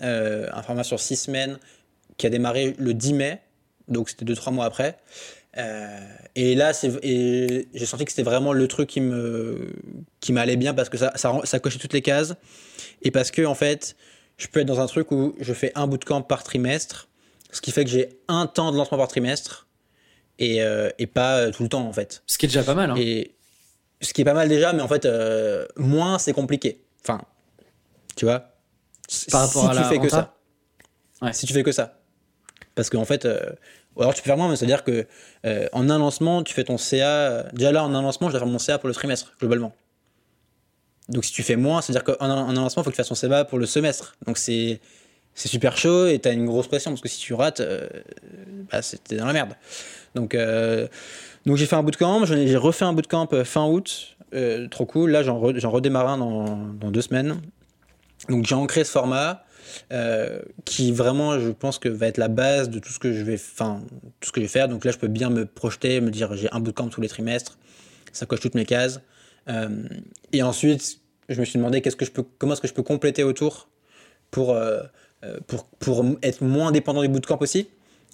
un 0.00 0.62
format 0.62 0.84
sur 0.84 1.00
six 1.00 1.16
semaines, 1.16 1.58
qui 2.16 2.26
a 2.26 2.30
démarré 2.30 2.74
le 2.78 2.94
10 2.94 3.12
mai, 3.14 3.40
donc 3.88 4.08
c'était 4.08 4.24
2-3 4.24 4.52
mois 4.52 4.64
après. 4.64 4.98
Euh, 5.58 6.00
et 6.34 6.54
là, 6.54 6.72
et 7.02 7.68
j'ai 7.74 7.86
senti 7.86 8.04
que 8.06 8.10
c'était 8.10 8.22
vraiment 8.22 8.54
le 8.54 8.66
truc 8.68 8.88
qui 8.88 9.02
me 9.02 9.70
qui 10.20 10.32
m'allait 10.32 10.56
bien 10.56 10.72
parce 10.72 10.88
que 10.88 10.96
ça, 10.96 11.12
ça, 11.14 11.40
ça 11.44 11.58
cochait 11.60 11.78
toutes 11.78 11.92
les 11.92 12.00
cases 12.00 12.34
et 13.02 13.10
parce 13.10 13.30
que 13.30 13.44
en 13.44 13.54
fait, 13.54 13.94
je 14.38 14.46
peux 14.46 14.60
être 14.60 14.66
dans 14.66 14.80
un 14.80 14.86
truc 14.86 15.10
où 15.12 15.34
je 15.38 15.52
fais 15.52 15.70
un 15.74 15.86
bootcamp 15.86 16.22
par 16.22 16.42
trimestre, 16.42 17.08
ce 17.50 17.60
qui 17.60 17.70
fait 17.70 17.84
que 17.84 17.90
j'ai 17.90 18.18
un 18.28 18.46
temps 18.46 18.72
de 18.72 18.78
lancement 18.78 18.96
par 18.96 19.08
trimestre 19.08 19.68
et, 20.38 20.62
euh, 20.62 20.88
et 20.98 21.06
pas 21.06 21.38
euh, 21.38 21.50
tout 21.50 21.62
le 21.62 21.68
temps 21.68 21.86
en 21.86 21.92
fait. 21.92 22.22
Ce 22.26 22.38
qui 22.38 22.46
est 22.46 22.48
déjà 22.48 22.64
pas 22.64 22.74
mal. 22.74 22.90
Hein. 22.90 22.94
Et 22.96 23.34
ce 24.00 24.14
qui 24.14 24.22
est 24.22 24.24
pas 24.24 24.34
mal 24.34 24.48
déjà, 24.48 24.72
mais 24.72 24.82
en 24.82 24.88
fait, 24.88 25.04
euh, 25.04 25.66
moins 25.76 26.18
c'est 26.18 26.32
compliqué. 26.32 26.82
Enfin, 27.02 27.20
tu 28.16 28.24
vois. 28.24 28.48
Par 29.30 29.46
rapport 29.46 29.64
si 29.64 29.68
à 29.68 29.72
tu 29.72 29.80
la 29.80 29.84
fais 29.84 29.98
que 29.98 30.08
ça. 30.08 30.34
Ouais. 31.20 31.32
Si 31.34 31.46
tu 31.46 31.52
fais 31.52 31.62
que 31.62 31.72
ça. 31.72 32.00
Parce 32.74 32.88
qu'en 32.88 33.04
fait, 33.04 33.28
alors 33.98 34.14
tu 34.14 34.22
peux 34.22 34.26
faire 34.26 34.36
moins, 34.36 34.48
mais 34.48 34.56
c'est-à-dire 34.56 34.84
que 34.84 35.06
euh, 35.44 35.66
en 35.72 35.88
un 35.90 35.98
lancement, 35.98 36.42
tu 36.42 36.54
fais 36.54 36.64
ton 36.64 36.78
CA. 36.78 37.06
euh, 37.08 37.42
Déjà 37.52 37.72
là, 37.72 37.84
en 37.84 37.94
un 37.94 38.02
lancement, 38.02 38.28
je 38.28 38.32
dois 38.32 38.40
faire 38.40 38.48
mon 38.48 38.58
CA 38.58 38.78
pour 38.78 38.88
le 38.88 38.94
trimestre, 38.94 39.34
globalement. 39.38 39.72
Donc 41.08 41.24
si 41.24 41.32
tu 41.32 41.42
fais 41.42 41.56
moins, 41.56 41.80
c'est-à-dire 41.82 42.04
qu'en 42.04 42.24
un, 42.24 42.42
en 42.44 42.50
un 42.50 42.54
lancement, 42.54 42.82
il 42.82 42.84
faut 42.84 42.90
que 42.90 42.96
tu 42.96 43.02
fasses 43.02 43.08
ton 43.08 43.14
CA 43.14 43.44
pour 43.44 43.58
le 43.58 43.66
semestre. 43.66 44.16
Donc 44.26 44.38
c'est. 44.38 44.80
Super 45.34 45.78
chaud 45.78 46.08
et 46.08 46.18
t'as 46.18 46.34
une 46.34 46.44
grosse 46.44 46.68
pression 46.68 46.90
parce 46.90 47.00
que 47.00 47.08
si 47.08 47.18
tu 47.18 47.32
rates, 47.32 47.60
euh, 47.60 47.88
bah, 48.70 48.80
t'es 49.02 49.16
dans 49.16 49.24
la 49.24 49.32
merde. 49.32 49.54
Donc, 50.14 50.34
euh, 50.34 50.86
donc 51.46 51.56
j'ai 51.56 51.64
fait 51.64 51.74
un 51.74 51.82
bootcamp, 51.82 52.26
j'ai 52.26 52.54
refait 52.58 52.84
un 52.84 52.92
bootcamp 52.92 53.26
fin 53.42 53.64
août, 53.66 54.18
trop 54.70 54.84
cool. 54.84 55.10
Là, 55.10 55.22
j'en, 55.22 55.40
re- 55.40 55.58
j'en 55.58 55.70
redémarre 55.70 56.06
un 56.06 56.18
dans 56.18 56.90
deux 56.90 57.00
semaines. 57.00 57.40
Donc 58.28 58.44
j'ai 58.44 58.54
ancré 58.54 58.84
ce 58.84 58.90
format 58.90 59.42
euh, 59.92 60.40
qui 60.64 60.92
vraiment, 60.92 61.38
je 61.38 61.50
pense 61.50 61.78
que 61.78 61.88
va 61.88 62.06
être 62.06 62.18
la 62.18 62.28
base 62.28 62.68
de 62.70 62.78
tout 62.78 62.90
ce 62.92 62.98
que 62.98 63.12
je 63.12 63.22
vais, 63.22 63.34
enfin, 63.34 63.82
tout 64.20 64.28
ce 64.28 64.32
que 64.32 64.40
je 64.40 64.46
vais 64.46 64.52
faire. 64.52 64.68
Donc 64.68 64.84
là, 64.84 64.92
je 64.92 64.98
peux 64.98 65.08
bien 65.08 65.30
me 65.30 65.46
projeter, 65.46 66.00
me 66.00 66.10
dire 66.10 66.34
j'ai 66.34 66.48
un 66.52 66.60
bootcamp 66.60 66.88
tous 66.88 67.00
les 67.00 67.08
trimestres, 67.08 67.58
ça 68.12 68.26
coche 68.26 68.40
toutes 68.40 68.54
mes 68.54 68.64
cases. 68.66 69.00
Euh, 69.48 69.68
et 70.32 70.42
ensuite, 70.42 70.98
je 71.28 71.40
me 71.40 71.44
suis 71.44 71.58
demandé 71.58 71.80
qu'est-ce 71.82 71.96
que 71.96 72.04
je 72.04 72.10
peux, 72.12 72.24
comment 72.38 72.52
est-ce 72.52 72.60
que 72.60 72.68
je 72.68 72.74
peux 72.74 72.82
compléter 72.82 73.22
autour 73.24 73.68
pour, 74.30 74.52
euh, 74.54 74.82
pour, 75.46 75.64
pour 75.66 76.04
être 76.22 76.42
moins 76.42 76.72
dépendant 76.72 77.02
du 77.02 77.08
bootcamp 77.08 77.38
aussi. 77.40 77.68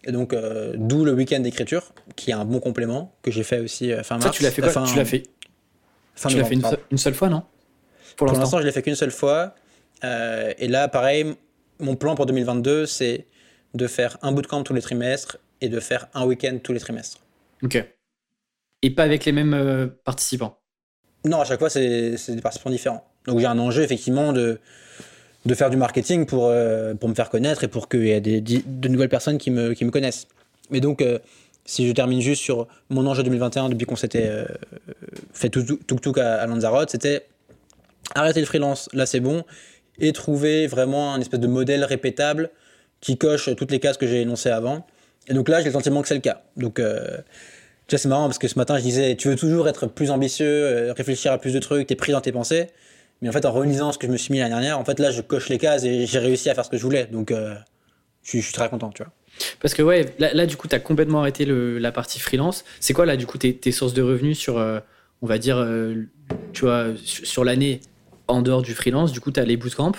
Et 0.05 0.13
donc, 0.13 0.33
euh, 0.33 0.75
d'où 0.77 1.05
le 1.05 1.13
week-end 1.13 1.41
d'écriture, 1.41 1.93
qui 2.17 2.31
est 2.31 2.35
un 2.35 2.45
bon 2.45 2.61
complément, 2.61 3.15
que 3.23 3.31
j'ai 3.31 3.43
fait 3.43 3.61
aussi 3.61 3.93
euh, 3.93 4.03
fin 4.03 4.15
mars. 4.17 4.27
Ça, 4.27 4.31
tu 4.31 4.43
l'as 4.45 4.51
fait 4.51 4.63
quoi 4.63 4.73
fin- 4.73 4.85
Tu 4.85 4.97
l'as 4.97 5.05
fait, 5.05 5.23
fin 6.15 6.29
tu 6.29 6.37
l'as 6.37 6.45
fait 6.45 6.55
une, 6.55 6.61
seule- 6.71 6.85
une 6.93 6.99
seule 6.99 7.15
fois, 7.15 7.29
non? 7.29 7.43
Pour 8.17 8.27
l'instant, 8.41 8.61
je 8.61 8.67
l'ai 8.67 8.73
fait 8.73 8.83
qu'une 8.83 8.95
seule 8.95 9.11
fois. 9.11 9.55
Euh, 10.05 10.53
et 10.59 10.69
là, 10.69 10.89
pareil, 10.89 11.35
mon 11.81 11.97
plan 11.97 12.15
pour 12.15 12.27
2022, 12.27 12.87
c'est 12.87 13.27
de 13.75 13.87
faire 13.87 14.19
un 14.23 14.33
bootcamp 14.33 14.63
tous 14.63 14.75
les 14.75 14.81
trimestres 14.81 15.39
et 15.61 15.69
de 15.69 15.81
faire 15.81 16.09
un 16.15 16.25
week-end 16.25 16.59
tous 16.63 16.73
les 16.73 16.81
trimestres. 16.81 17.19
Ok. 17.63 17.85
Et 18.83 18.91
pas 18.91 19.03
avec 19.03 19.25
les 19.25 19.33
mêmes 19.33 19.55
euh, 19.55 19.87
participants? 20.05 20.59
Non, 21.25 21.41
à 21.41 21.45
chaque 21.45 21.59
fois, 21.59 21.71
c'est 21.71 22.17
des 22.29 22.41
participants 22.41 22.71
différents. 22.71 23.05
Donc 23.27 23.41
j'ai 23.41 23.47
un 23.47 23.59
enjeu, 23.59 23.83
effectivement, 23.83 24.33
de, 24.33 24.61
de 25.45 25.55
faire 25.55 25.71
du 25.71 25.77
marketing 25.77 26.27
pour, 26.27 26.47
euh, 26.47 26.95
pour 26.95 27.09
me 27.09 27.15
faire 27.15 27.29
connaître 27.29 27.65
et 27.65 27.69
pour 27.69 27.89
qu'il 27.89 28.07
y 28.07 28.11
ait 28.11 28.21
des, 28.21 28.41
de 28.41 28.89
nouvelles 28.89 29.09
personnes 29.09 29.39
qui 29.39 29.51
me, 29.51 29.75
qui 29.75 29.85
me 29.85 29.91
connaissent. 29.91 30.29
Mais 30.71 30.81
donc, 30.81 31.03
euh, 31.03 31.19
si 31.65 31.87
je 31.89 31.93
termine 31.93 32.21
juste 32.21 32.43
sur 32.43 32.69
mon 32.89 33.07
enjeu 33.07 33.23
2021 33.23 33.69
depuis 33.69 33.85
qu'on 33.85 33.97
s'était 33.97 34.31
fait 35.35 35.51
tout 35.51 35.63
tuk 35.63 36.01
tuk 36.01 36.17
à, 36.17 36.41
à 36.41 36.47
Lanzarote, 36.47 36.89
c'était 36.89 37.27
arrêter 38.15 38.41
le 38.41 38.47
freelance, 38.47 38.89
là 38.95 39.05
c'est 39.05 39.21
bon, 39.21 39.45
et 40.01 40.13
trouver 40.13 40.67
vraiment 40.67 41.15
un 41.15 41.21
espèce 41.21 41.41
de 41.41 41.47
modèle 41.47 41.85
répétable 41.85 42.51
qui 43.01 43.17
coche 43.17 43.55
toutes 43.57 43.71
les 43.71 43.81
cases 43.81 43.97
que 43.97 44.07
j'ai 44.07 44.23
énoncées 44.23 44.51
avant. 44.51 44.87
Et 45.29 45.35
donc 45.35 45.49
là, 45.49 45.61
j'ai 45.61 45.67
le 45.67 45.73
sentiment 45.73 46.03
que 46.03 46.09
c'est 46.09 46.15
le 46.15 46.21
cas. 46.21 46.43
Donc, 46.57 46.79
euh, 46.79 47.19
tu 47.87 47.95
vois, 47.95 47.99
c'est 47.99 48.09
marrant 48.09 48.27
parce 48.27 48.39
que 48.39 48.49
ce 48.49 48.59
matin, 48.59 48.77
je 48.79 48.83
disais, 48.83 49.17
tu 49.17 49.29
veux 49.29 49.37
toujours 49.37 49.69
être 49.69 49.87
plus 49.87 50.11
ambitieux, 50.11 50.47
euh, 50.47 50.93
réfléchir 50.93 51.33
à 51.33 51.39
plus 51.39 51.53
de 51.53 51.59
trucs, 51.59 51.87
t'es 51.87 51.97
pris 51.97 52.13
dans 52.13 52.21
tes 52.21 52.33
pensées. 52.33 52.69
Mais 53.21 53.29
en 53.29 53.33
fait, 53.33 53.45
en 53.47 53.53
relisant 53.53 53.93
ce 53.93 53.99
que 53.99 54.07
je 54.07 54.13
me 54.13 54.17
suis 54.17 54.33
mis 54.33 54.39
l'année 54.39 54.51
dernière, 54.51 54.79
en 54.79 54.85
fait, 54.85 54.99
là, 55.01 55.11
je 55.11 55.21
coche 55.21 55.49
les 55.49 55.59
cases 55.59 55.85
et 55.85 56.07
j'ai 56.07 56.19
réussi 56.19 56.51
à 56.51 56.55
faire 56.55 56.65
ce 56.65 56.71
que 56.71 56.77
je 56.77 56.83
voulais. 56.83 57.07
Donc, 57.07 57.31
euh, 57.31 57.55
je, 58.23 58.39
suis, 58.39 58.53
très 58.53 58.69
content, 58.69 58.91
tu 58.91 59.03
vois. 59.03 59.13
Parce 59.61 59.75
que 59.75 59.83
ouais, 59.83 60.07
là, 60.19 60.47
du 60.47 60.57
coup, 60.57 60.69
tu 60.69 60.75
as 60.75 60.81
complètement 60.81 61.21
arrêté 61.21 61.45
la 61.47 61.93
partie 61.93 62.21
freelance. 62.21 62.65
C'est 62.81 62.93
quoi 62.93 63.07
là, 63.07 63.17
du 63.17 63.27
coup, 63.27 63.39
tes, 63.39 63.73
sources 63.73 63.95
de 63.95 64.03
revenus 64.03 64.39
sur, 64.39 64.59
euh, 64.59 64.81
on 65.23 65.27
va 65.27 65.39
dire, 65.39 65.67
tu 66.53 66.65
vois, 66.65 66.87
sur 67.05 67.45
l'année 67.45 67.81
en 68.29 68.43
dehors 68.43 68.63
du 68.63 68.75
freelance 68.75 69.13
Du 69.13 69.21
coup, 69.21 69.33
tu 69.33 69.41
as 69.41 69.45
les 69.45 69.57
bootcamps. 69.57 69.93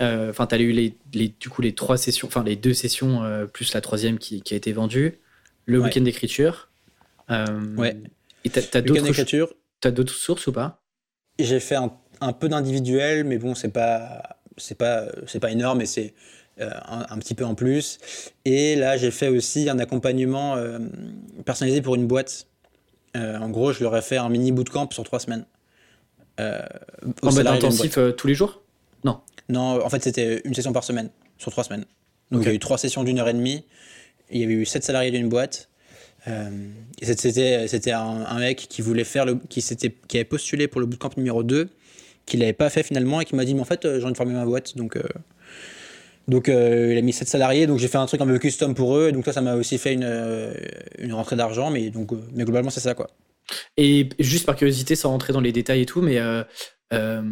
Euh, 0.00 0.30
Enfin, 0.30 0.46
tu 0.46 0.54
as 0.54 0.58
eu 0.58 0.72
les, 0.72 0.94
les, 1.14 1.28
du 1.28 1.48
coup 1.48 1.62
les 1.62 1.74
trois 1.74 1.96
sessions, 1.96 2.26
enfin 2.28 2.42
les 2.42 2.56
deux 2.56 2.74
sessions 2.74 3.22
euh, 3.22 3.46
plus 3.46 3.72
la 3.74 3.80
troisième 3.80 4.18
qui, 4.18 4.42
qui 4.42 4.54
a 4.54 4.56
été 4.56 4.72
vendue, 4.72 5.18
le 5.66 5.78
Ouais. 5.78 5.84
week-end 5.86 6.00
d'écriture. 6.02 6.68
Euh, 7.30 7.46
Ouais. 7.76 7.96
Et 8.44 8.50
tu 8.50 8.58
as, 8.58 9.90
d'autres 9.90 10.14
sources 10.14 10.46
ou 10.48 10.52
pas? 10.52 10.82
J'ai 11.38 11.60
fait 11.60 11.76
un, 11.76 11.92
un 12.20 12.32
peu 12.32 12.48
d'individuel, 12.48 13.24
mais 13.24 13.38
bon, 13.38 13.54
c'est 13.54 13.68
pas, 13.70 14.36
c'est 14.56 14.76
pas, 14.76 15.06
c'est 15.26 15.40
pas 15.40 15.50
énorme, 15.50 15.78
mais 15.78 15.86
c'est 15.86 16.14
euh, 16.60 16.70
un, 16.86 17.06
un 17.08 17.18
petit 17.18 17.34
peu 17.34 17.44
en 17.44 17.54
plus. 17.54 17.98
Et 18.44 18.76
là, 18.76 18.96
j'ai 18.96 19.10
fait 19.10 19.28
aussi 19.28 19.68
un 19.68 19.78
accompagnement 19.78 20.56
euh, 20.56 20.78
personnalisé 21.44 21.80
pour 21.82 21.94
une 21.94 22.06
boîte. 22.06 22.46
Euh, 23.16 23.38
en 23.38 23.50
gros, 23.50 23.72
je 23.72 23.82
leur 23.82 23.96
ai 23.96 24.02
fait 24.02 24.16
un 24.16 24.28
mini 24.28 24.52
bootcamp 24.52 24.88
sur 24.90 25.04
trois 25.04 25.20
semaines. 25.20 25.44
Euh, 26.40 26.60
En 27.22 27.32
mode 27.32 27.46
intensif 27.46 27.98
euh, 27.98 28.12
tous 28.12 28.26
les 28.26 28.34
jours? 28.34 28.62
Boîte. 29.04 29.16
Non, 29.48 29.84
en 29.84 29.88
fait, 29.90 30.02
c'était 30.02 30.40
une 30.44 30.54
session 30.54 30.72
par 30.72 30.84
semaine, 30.84 31.10
sur 31.38 31.50
trois 31.50 31.64
semaines. 31.64 31.84
Donc, 32.30 32.42
il 32.42 32.48
y 32.48 32.50
a 32.50 32.54
eu 32.54 32.58
trois 32.58 32.78
sessions 32.78 33.04
d'une 33.04 33.18
heure 33.18 33.28
et 33.28 33.34
demie. 33.34 33.64
Il 34.30 34.40
y 34.40 34.44
avait 34.44 34.54
eu 34.54 34.64
sept 34.64 34.82
salariés 34.84 35.10
d'une 35.10 35.28
boîte. 35.28 35.68
Euh, 36.28 36.48
et 37.00 37.04
c'était 37.04 37.66
c'était 37.66 37.90
un, 37.90 38.24
un 38.24 38.38
mec 38.38 38.66
qui 38.68 38.80
voulait 38.80 39.02
faire 39.02 39.24
le 39.26 39.34
qui 39.48 39.60
s'était 39.60 39.92
qui 40.06 40.18
avait 40.18 40.24
postulé 40.24 40.68
pour 40.68 40.80
le 40.80 40.86
bootcamp 40.86 41.10
numéro 41.16 41.42
2 41.42 41.68
qui 42.26 42.36
l'avait 42.36 42.52
pas 42.52 42.70
fait 42.70 42.84
finalement 42.84 43.20
et 43.20 43.24
qui 43.24 43.34
m'a 43.34 43.44
dit 43.44 43.54
mais 43.56 43.60
en 43.60 43.64
fait 43.64 43.84
euh, 43.84 43.98
j'ai 43.98 44.04
envie 44.04 44.12
de 44.12 44.16
former 44.16 44.34
ma 44.34 44.44
boîte 44.44 44.76
donc 44.76 44.94
euh, 44.96 45.02
donc 46.28 46.48
euh, 46.48 46.90
il 46.92 46.98
a 46.98 47.02
mis 47.02 47.12
7 47.12 47.26
salariés 47.26 47.66
donc 47.66 47.80
j'ai 47.80 47.88
fait 47.88 47.98
un 47.98 48.06
truc 48.06 48.20
un 48.20 48.26
peu 48.26 48.38
custom 48.38 48.72
pour 48.76 48.96
eux 48.96 49.08
et 49.08 49.12
donc 49.12 49.24
ça 49.24 49.32
ça 49.32 49.40
m'a 49.40 49.56
aussi 49.56 49.78
fait 49.78 49.94
une, 49.94 50.04
euh, 50.04 50.54
une 50.98 51.12
rentrée 51.12 51.34
d'argent 51.34 51.70
mais 51.70 51.90
donc 51.90 52.12
euh, 52.12 52.16
mais 52.34 52.44
globalement 52.44 52.70
c'est 52.70 52.78
ça 52.78 52.94
quoi 52.94 53.10
Et 53.76 54.08
juste 54.18 54.46
par 54.46 54.56
curiosité, 54.56 54.96
sans 54.96 55.10
rentrer 55.10 55.32
dans 55.32 55.40
les 55.40 55.52
détails 55.52 55.82
et 55.82 55.86
tout, 55.86 56.02
mais 56.02 56.18
euh, 56.18 56.42
euh, 56.92 57.22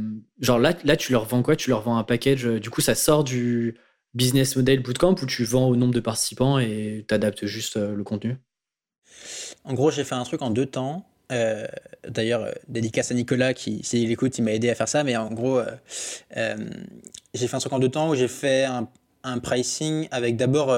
genre 0.41 0.59
là, 0.59 0.75
là, 0.85 0.97
tu 0.97 1.13
leur 1.13 1.25
vends 1.25 1.43
quoi? 1.43 1.57
Tu 1.57 1.71
leur 1.71 1.83
vends 1.83 1.97
un 1.97 2.05
package. 2.05 2.47
euh, 2.47 2.61
Du 2.61 2.71
coup, 2.71 2.81
ça 2.81 2.95
sort 2.95 3.25
du 3.25 3.77
business 4.15 4.57
model 4.57 4.83
bootcamp 4.83 5.15
ou 5.23 5.27
tu 5.27 5.45
vends 5.45 5.69
au 5.69 5.77
nombre 5.77 5.95
de 5.95 6.01
participants 6.01 6.59
et 6.59 7.05
t'adaptes 7.07 7.47
juste 7.47 7.77
le 7.77 8.03
contenu? 8.03 8.37
En 9.65 9.75
gros, 9.75 9.91
j'ai 9.91 10.05
fait 10.05 10.15
un 10.15 10.25
truc 10.25 10.43
en 10.43 10.51
deux 10.51 10.67
temps. 10.67 11.07
D'ailleurs, 12.09 12.49
dédicace 12.67 13.13
à 13.13 13.15
Nicolas 13.15 13.55
qui, 13.55 13.85
s'il 13.85 14.11
écoute, 14.11 14.37
il 14.39 14.43
m'a 14.43 14.53
aidé 14.53 14.69
à 14.69 14.75
faire 14.75 14.89
ça. 14.89 15.05
Mais 15.05 15.17
en 15.17 15.31
gros, 15.31 15.61
j'ai 16.35 17.47
fait 17.47 17.55
un 17.55 17.61
truc 17.61 17.73
en 17.73 17.79
deux 17.79 17.89
temps 17.89 18.11
où 18.11 18.17
j'ai 18.17 18.27
fait 18.27 18.65
un, 18.65 18.89
un 19.23 19.39
pricing 19.39 20.09
avec 20.11 20.37
d'abord, 20.37 20.77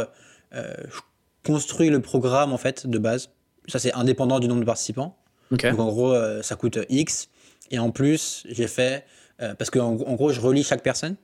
construis 1.43 1.89
le 1.89 2.03
programme 2.03 2.53
en 2.53 2.59
fait 2.59 2.87
de 2.87 2.99
base. 2.99 3.31
Ça, 3.69 3.79
c'est 3.79 3.95
indépendant 3.95 4.41
du 4.41 4.49
nombre 4.49 4.61
de 4.61 4.67
participants. 4.67 5.17
Donc 5.61 5.79
en 5.81 5.87
gros, 5.89 6.13
euh, 6.13 6.43
ça 6.43 6.57
coûte 6.57 6.79
X. 6.89 7.29
Et 7.71 7.79
en 7.79 7.91
plus, 7.91 8.45
j'ai 8.49 8.67
fait. 8.69 9.05
euh, 9.41 9.55
parce 9.55 9.71
qu'en 9.71 9.97
en 9.97 10.15
gros, 10.15 10.31
je 10.33 10.41
relis 10.41 10.63
chaque 10.65 10.83
personne 10.83 11.17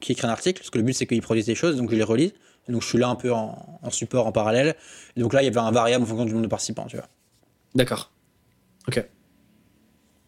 qui 0.00 0.12
écrit 0.12 0.26
un 0.26 0.30
article. 0.30 0.60
Parce 0.60 0.70
que 0.70 0.78
le 0.78 0.84
but, 0.84 0.92
c'est 0.94 1.06
qu'ils 1.06 1.22
produisent 1.22 1.46
des 1.46 1.54
choses. 1.54 1.76
Donc 1.76 1.90
je 1.90 1.96
les 1.96 2.02
relis. 2.02 2.32
Et 2.68 2.72
donc 2.72 2.82
je 2.82 2.86
suis 2.88 2.98
là 2.98 3.08
un 3.08 3.16
peu 3.16 3.32
en, 3.32 3.80
en 3.82 3.90
support 3.90 4.26
en 4.26 4.32
parallèle. 4.32 4.76
Et 5.16 5.20
donc 5.20 5.32
là, 5.32 5.42
il 5.42 5.46
y 5.46 5.48
avait 5.48 5.58
un 5.58 5.70
variable 5.70 6.04
en 6.04 6.06
fonction 6.06 6.24
du 6.24 6.32
nombre 6.32 6.44
de 6.44 6.48
participants, 6.50 6.86
tu 6.86 6.96
vois. 6.96 7.08
D'accord. 7.74 8.12
Ok. 8.88 9.04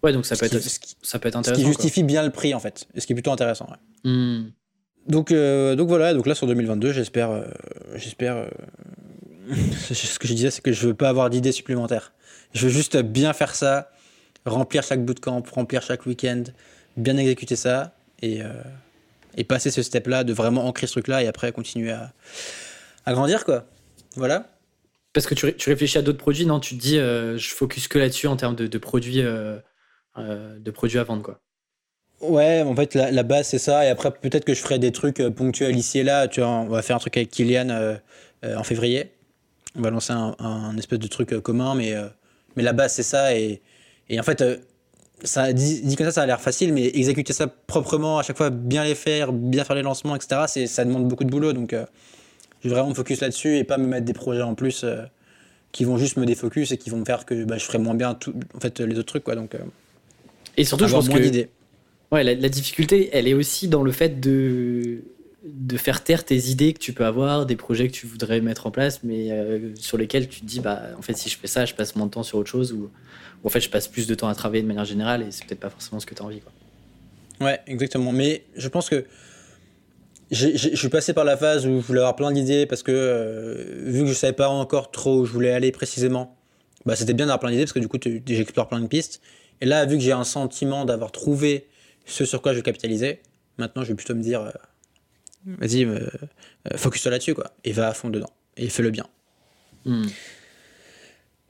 Ouais, 0.03 0.13
donc 0.13 0.27
ça 0.27 0.35
peut 0.37 0.47
Ce 0.47 0.51
qui- 0.51 0.57
être, 0.57 0.63
ce 0.69 0.79
qui- 0.81 0.97
ça 1.03 1.19
peut 1.19 1.29
être 1.29 1.35
Ce 1.35 1.39
intéressant. 1.39 1.61
qui 1.61 1.65
quoi. 1.65 1.73
justifie 1.73 2.03
bien 2.03 2.23
le 2.25 2.31
prix, 2.31 2.55
en 2.55 2.61
fait. 2.61 2.87
Et 2.95 3.01
ce 3.01 3.07
qui 3.07 3.13
est 3.13 3.15
plutôt 3.17 3.31
intéressant. 3.33 3.69
ouais. 3.71 4.11
Hmm. 4.11 4.51
Donc, 5.07 5.31
euh, 5.33 5.75
donc 5.77 5.89
voilà, 5.89 6.13
donc 6.15 6.27
là 6.27 6.35
sur 6.35 6.47
2022, 6.47 6.93
j'espère. 6.93 7.45
j'espère. 7.95 8.49
ce 9.93 10.19
que 10.19 10.29
je 10.29 10.35
disais, 10.35 10.51
c'est 10.51 10.63
que 10.63 10.73
je 10.73 10.87
veux 10.89 10.95
pas 10.95 11.09
avoir 11.09 11.31
d'idées 11.31 11.53
supplémentaires. 11.53 12.13
Je 12.55 12.67
veux 12.67 12.73
juste 12.73 12.97
bien 12.99 13.33
faire 13.33 13.55
ça, 13.55 13.91
remplir 14.45 14.83
chaque 14.83 15.05
bootcamp, 15.05 15.43
remplir 15.53 15.83
chaque 15.83 16.07
week-end, 16.07 16.45
bien 16.97 17.17
exécuter 17.17 17.57
ça 17.57 17.95
et, 18.21 18.43
euh, 18.43 18.53
et 19.37 19.45
passer 19.45 19.71
ce 19.71 19.83
step-là, 19.83 20.25
de 20.25 20.33
vraiment 20.33 20.67
ancrer 20.67 20.87
ce 20.87 20.93
truc-là 20.93 21.23
et 21.23 21.27
après 21.27 21.53
continuer 21.53 21.93
à, 21.93 22.13
à 23.07 23.13
grandir, 23.13 23.45
quoi. 23.45 23.65
Voilà. 24.17 24.51
Parce 25.13 25.27
que 25.27 25.35
tu, 25.35 25.47
ré- 25.47 25.57
tu 25.57 25.71
réfléchis 25.71 25.99
à 25.99 26.03
d'autres 26.03 26.19
produits, 26.19 26.47
non? 26.47 26.61
Tu 26.61 26.77
te 26.77 26.81
dis, 26.81 26.99
euh, 26.99 27.37
je 27.39 27.55
focus 27.55 27.89
que 27.89 27.99
là-dessus 27.99 28.27
en 28.27 28.37
termes 28.37 28.57
de, 28.57 28.67
de 28.67 28.79
produits, 28.79 29.23
euh, 29.23 29.59
euh, 30.19 30.59
de 30.59 30.71
produits 30.71 30.99
à 30.99 31.05
vendre, 31.05 31.23
quoi. 31.23 31.41
Ouais, 32.21 32.63
en 32.63 32.77
fait, 32.77 32.95
la, 32.95 33.23
base, 33.25 33.49
c'est 33.49 33.59
ça. 33.59 33.85
Et 33.85 33.89
après, 33.89 34.13
peut-être 34.13 34.45
que 34.45 34.55
je 34.55 34.61
ferai 34.61 34.79
des 34.79 34.93
trucs 34.93 35.21
ponctuels 35.31 35.77
ici 35.77 35.99
et 35.99 36.05
là. 36.05 36.29
Tu 36.29 36.41
vois, 36.41 36.51
on 36.51 36.69
va 36.69 36.81
faire 36.81 36.95
un 36.95 37.01
truc 37.01 37.17
avec 37.17 37.31
Kylian 37.31 37.99
en 38.45 38.63
février. 38.63 39.11
On 39.75 39.81
va 39.81 39.91
lancer 39.91 40.13
un, 40.13 40.77
espèce 40.79 41.01
de 41.01 41.09
truc 41.09 41.37
commun, 41.41 41.75
mais, 41.75 41.97
mais 42.57 42.63
la 42.63 42.73
base, 42.73 42.95
c'est 42.95 43.03
ça. 43.03 43.37
Et, 43.37 43.61
et 44.09 44.21
en 44.21 44.23
fait, 44.23 44.43
ça 45.25 45.53
dit, 45.53 45.83
dit, 45.83 45.97
comme 45.97 46.07
ça, 46.07 46.13
ça 46.13 46.23
a 46.23 46.27
l'air 46.27 46.41
facile, 46.41 46.73
mais 46.73 46.87
exécuter 46.87 47.33
ça 47.33 47.47
proprement, 47.47 48.19
à 48.19 48.23
chaque 48.23 48.37
fois 48.37 48.51
bien 48.51 48.85
les 48.85 48.95
faire, 48.95 49.33
bien 49.33 49.65
faire 49.65 49.77
les 49.77 49.83
lancements, 49.83 50.17
etc., 50.17 50.67
ça 50.67 50.85
demande 50.85 51.09
beaucoup 51.09 51.25
de 51.25 51.31
boulot. 51.31 51.53
Donc, 51.53 51.73
euh, 51.73 51.85
je 52.63 52.69
vais 52.69 52.75
vraiment 52.75 52.91
me 52.91 52.95
focus 52.95 53.21
là-dessus 53.21 53.57
et 53.57 53.65
pas 53.65 53.79
me 53.79 53.87
mettre 53.87 54.05
des 54.05 54.13
projets 54.13 54.43
en 54.43 54.55
plus 54.55 54.85
euh, 54.85 55.03
qui 55.73 55.85
vont 55.85 55.97
juste 55.97 56.17
me 56.17 56.27
défocus 56.27 56.73
et 56.73 56.77
qui 56.77 56.91
vont 56.91 57.05
faire 57.05 57.25
que 57.25 57.45
bah, 57.45 57.59
je 57.59 57.65
ferai 57.65 57.79
moins 57.79 57.95
bien 57.95 58.15
tout, 58.15 58.35
en 58.55 58.61
fait, 58.61 58.81
les 58.81 58.99
autres 58.99 59.09
trucs. 59.09 59.25
Quoi, 59.25 59.35
donc, 59.35 59.55
euh, 59.55 59.59
et 60.57 60.65
surtout, 60.65 60.87
je 60.87 60.93
pense 60.93 61.09
moins 61.09 61.21
d'idées. 61.21 61.49
Ouais, 62.11 62.25
la, 62.25 62.49
difficulté, 62.51 63.09
elle 63.15 63.27
est 63.27 63.33
aussi 63.33 63.69
dans 63.69 63.83
le 63.83 63.91
fait 63.91 64.21
de, 64.21 65.03
de 65.45 65.77
faire 65.77 66.05
taire 66.05 66.25
tes 66.25 66.37
idées 66.51 66.73
que 66.73 66.79
tu 66.79 66.93
peux 66.93 67.05
avoir, 67.05 67.47
des 67.47 67.57
projets 67.57 67.89
que 67.89 67.93
tu 67.93 68.07
voudrais 68.07 68.41
mettre 68.41 68.67
en 68.67 68.71
place, 68.71 69.03
mais 69.03 69.31
sur 69.77 69.99
lesquels 69.99 70.29
tu 70.29 70.41
te 70.41 70.47
dis, 70.47 70.61
bah, 70.61 70.83
en 70.97 71.03
fait, 71.03 71.17
si 71.17 71.29
je 71.29 71.37
fais 71.37 71.49
ça, 71.49 71.65
je 71.65 71.75
passe 71.75 71.97
moins 71.97 72.07
de 72.07 72.13
temps 72.13 72.23
sur 72.23 72.39
autre 72.39 72.51
chose 72.51 72.73
ou 72.73 72.91
en 73.45 73.49
fait 73.49 73.61
je 73.61 73.71
passe 73.71 73.89
plus 73.89 74.07
de 74.07 74.15
temps 74.15 74.29
à 74.29 74.35
travailler 74.35 74.63
de 74.63 74.69
manière 74.69 74.85
générale 74.85 75.23
et 75.23 75.31
c'est 75.31 75.45
peut-être 75.47 75.61
pas 75.61 75.71
forcément 75.71 76.01
ce 76.01 76.07
que 76.07 76.15
tu 76.15 76.23
as 76.23 76.25
envie. 76.25 76.41
Quoi. 76.41 76.53
Ouais, 77.47 77.61
exactement. 77.67 78.13
Mais 78.13 78.45
je 78.57 78.69
pense 78.69 78.89
que 78.89 79.05
je 80.31 80.77
suis 80.77 80.89
passé 80.89 81.13
par 81.13 81.25
la 81.25 81.37
phase 81.37 81.67
où 81.67 81.81
je 81.81 81.87
voulais 81.87 81.99
avoir 81.99 82.17
plein 82.17 82.33
d'idées 82.33 82.65
parce 82.67 82.83
que 82.83 82.93
euh, 82.93 83.85
vu 83.85 84.03
que 84.03 84.07
je 84.07 84.15
savais 84.15 84.33
pas 84.33 84.49
encore 84.49 84.91
trop 84.91 85.21
où 85.21 85.25
je 85.27 85.33
voulais 85.33 85.53
aller 85.53 85.73
précisément, 85.73 86.37
bah, 86.87 86.97
c'était 86.97 87.13
bien 87.13 87.27
d'avoir 87.27 87.41
plein 87.41 87.51
d'idées 87.51 87.65
parce 87.65 87.75
que 87.75 87.81
du 87.81 87.89
coup 87.89 87.99
j'explore 88.27 88.69
plein 88.69 88.81
de 88.81 88.87
pistes. 88.87 89.21
Et 89.61 89.67
là, 89.67 89.85
vu 89.85 89.97
que 89.97 90.03
j'ai 90.03 90.13
un 90.13 90.25
sentiment 90.25 90.85
d'avoir 90.85 91.13
trouvé 91.13 91.67
ce 92.07 92.25
sur 92.25 92.41
quoi 92.43 92.53
je 92.53 92.59
vais 92.59 92.63
capitaliser, 92.63 93.21
maintenant 93.59 93.83
je 93.83 93.89
vais 93.89 93.95
plutôt 93.95 94.15
me 94.15 94.23
dire 94.23 94.41
euh, 94.41 94.51
vas-y, 95.47 95.85
euh, 95.85 96.09
focus-toi 96.77 97.11
là-dessus 97.11 97.35
quoi, 97.35 97.53
et 97.65 97.73
va 97.73 97.89
à 97.89 97.95
fond 97.95 98.11
dedans 98.11 98.31
et 98.57 98.69
fais-le 98.69 98.91
bien. 98.91 99.07
Hmm. 99.85 100.07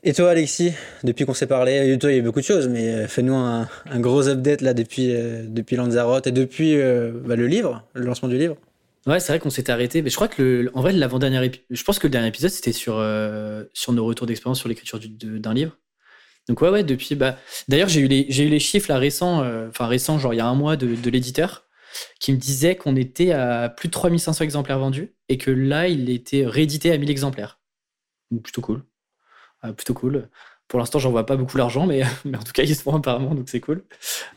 Et 0.04 0.14
toi, 0.14 0.30
Alexis, 0.30 0.72
depuis 1.04 1.24
qu'on 1.24 1.34
s'est 1.34 1.46
parlé, 1.46 1.96
toi, 1.98 2.10
il 2.10 2.14
y 2.14 2.16
a 2.16 2.20
eu 2.20 2.24
beaucoup 2.24 2.40
de 2.40 2.44
choses, 2.44 2.66
mais 2.68 2.88
euh, 2.88 3.08
fais-nous 3.08 3.36
un, 3.36 3.68
gros 4.00 4.28
update 4.28 4.60
là 4.60 4.74
depuis, 4.74 5.14
euh, 5.14 5.44
depuis 5.46 5.76
Lanzarote 5.76 6.26
et 6.26 6.32
depuis 6.32 6.76
euh, 6.76 7.12
bah, 7.24 7.36
le 7.36 7.46
livre, 7.46 7.86
le 7.94 8.04
lancement 8.04 8.28
du 8.28 8.36
livre. 8.36 8.56
Ouais, 9.06 9.20
c'est 9.20 9.32
vrai 9.32 9.38
qu'on 9.38 9.50
s'était 9.50 9.70
arrêté, 9.70 10.02
mais 10.02 10.10
je 10.10 10.16
crois 10.16 10.28
que 10.28 10.42
le, 10.42 10.70
en 10.74 10.80
vrai, 10.80 10.92
l'avant-dernier 10.92 11.44
épisode, 11.44 11.64
je 11.70 11.84
pense 11.84 12.00
que 12.00 12.06
le 12.08 12.10
dernier 12.10 12.28
épisode 12.28 12.50
c'était 12.50 12.72
sur, 12.72 13.04
sur 13.72 13.92
nos 13.92 14.04
retours 14.04 14.28
d'expérience 14.28 14.60
sur 14.60 14.68
l'écriture 14.68 15.00
d'un 15.00 15.54
livre. 15.54 15.76
Donc 16.48 16.60
ouais, 16.60 16.68
ouais, 16.68 16.84
depuis, 16.84 17.16
bah, 17.16 17.36
d'ailleurs, 17.68 17.88
j'ai 17.88 18.00
eu 18.00 18.06
les, 18.06 18.40
eu 18.40 18.48
les 18.48 18.58
chiffres 18.60 18.88
là 18.88 18.98
récents, 18.98 19.44
enfin 19.68 19.88
récents, 19.88 20.20
genre 20.20 20.34
il 20.34 20.36
y 20.36 20.40
a 20.40 20.46
un 20.46 20.54
mois 20.54 20.76
de, 20.76 20.94
de 20.94 21.10
l'éditeur, 21.10 21.64
qui 22.20 22.32
me 22.32 22.38
disait 22.38 22.76
qu'on 22.76 22.96
était 22.96 23.32
à 23.32 23.68
plus 23.68 23.88
de 23.88 23.92
3500 23.92 24.44
exemplaires 24.44 24.78
vendus 24.78 25.14
et 25.28 25.38
que 25.38 25.50
là, 25.50 25.88
il 25.88 26.10
était 26.10 26.46
réédité 26.46 26.92
à 26.92 26.98
1000 26.98 27.10
exemplaires. 27.10 27.60
Donc 28.30 28.42
plutôt 28.42 28.62
cool. 28.62 28.82
Ah, 29.60 29.72
plutôt 29.72 29.94
cool. 29.94 30.28
Pour 30.68 30.78
l'instant, 30.78 30.98
j'en 30.98 31.10
vois 31.10 31.26
pas 31.26 31.36
beaucoup 31.36 31.58
l'argent, 31.58 31.86
mais, 31.86 32.02
mais, 32.24 32.38
en 32.38 32.42
tout 32.42 32.52
cas, 32.52 32.62
il 32.62 32.74
se 32.74 32.82
vend 32.82 32.96
apparemment, 32.96 33.34
donc 33.34 33.48
c'est 33.48 33.60
cool. 33.60 33.82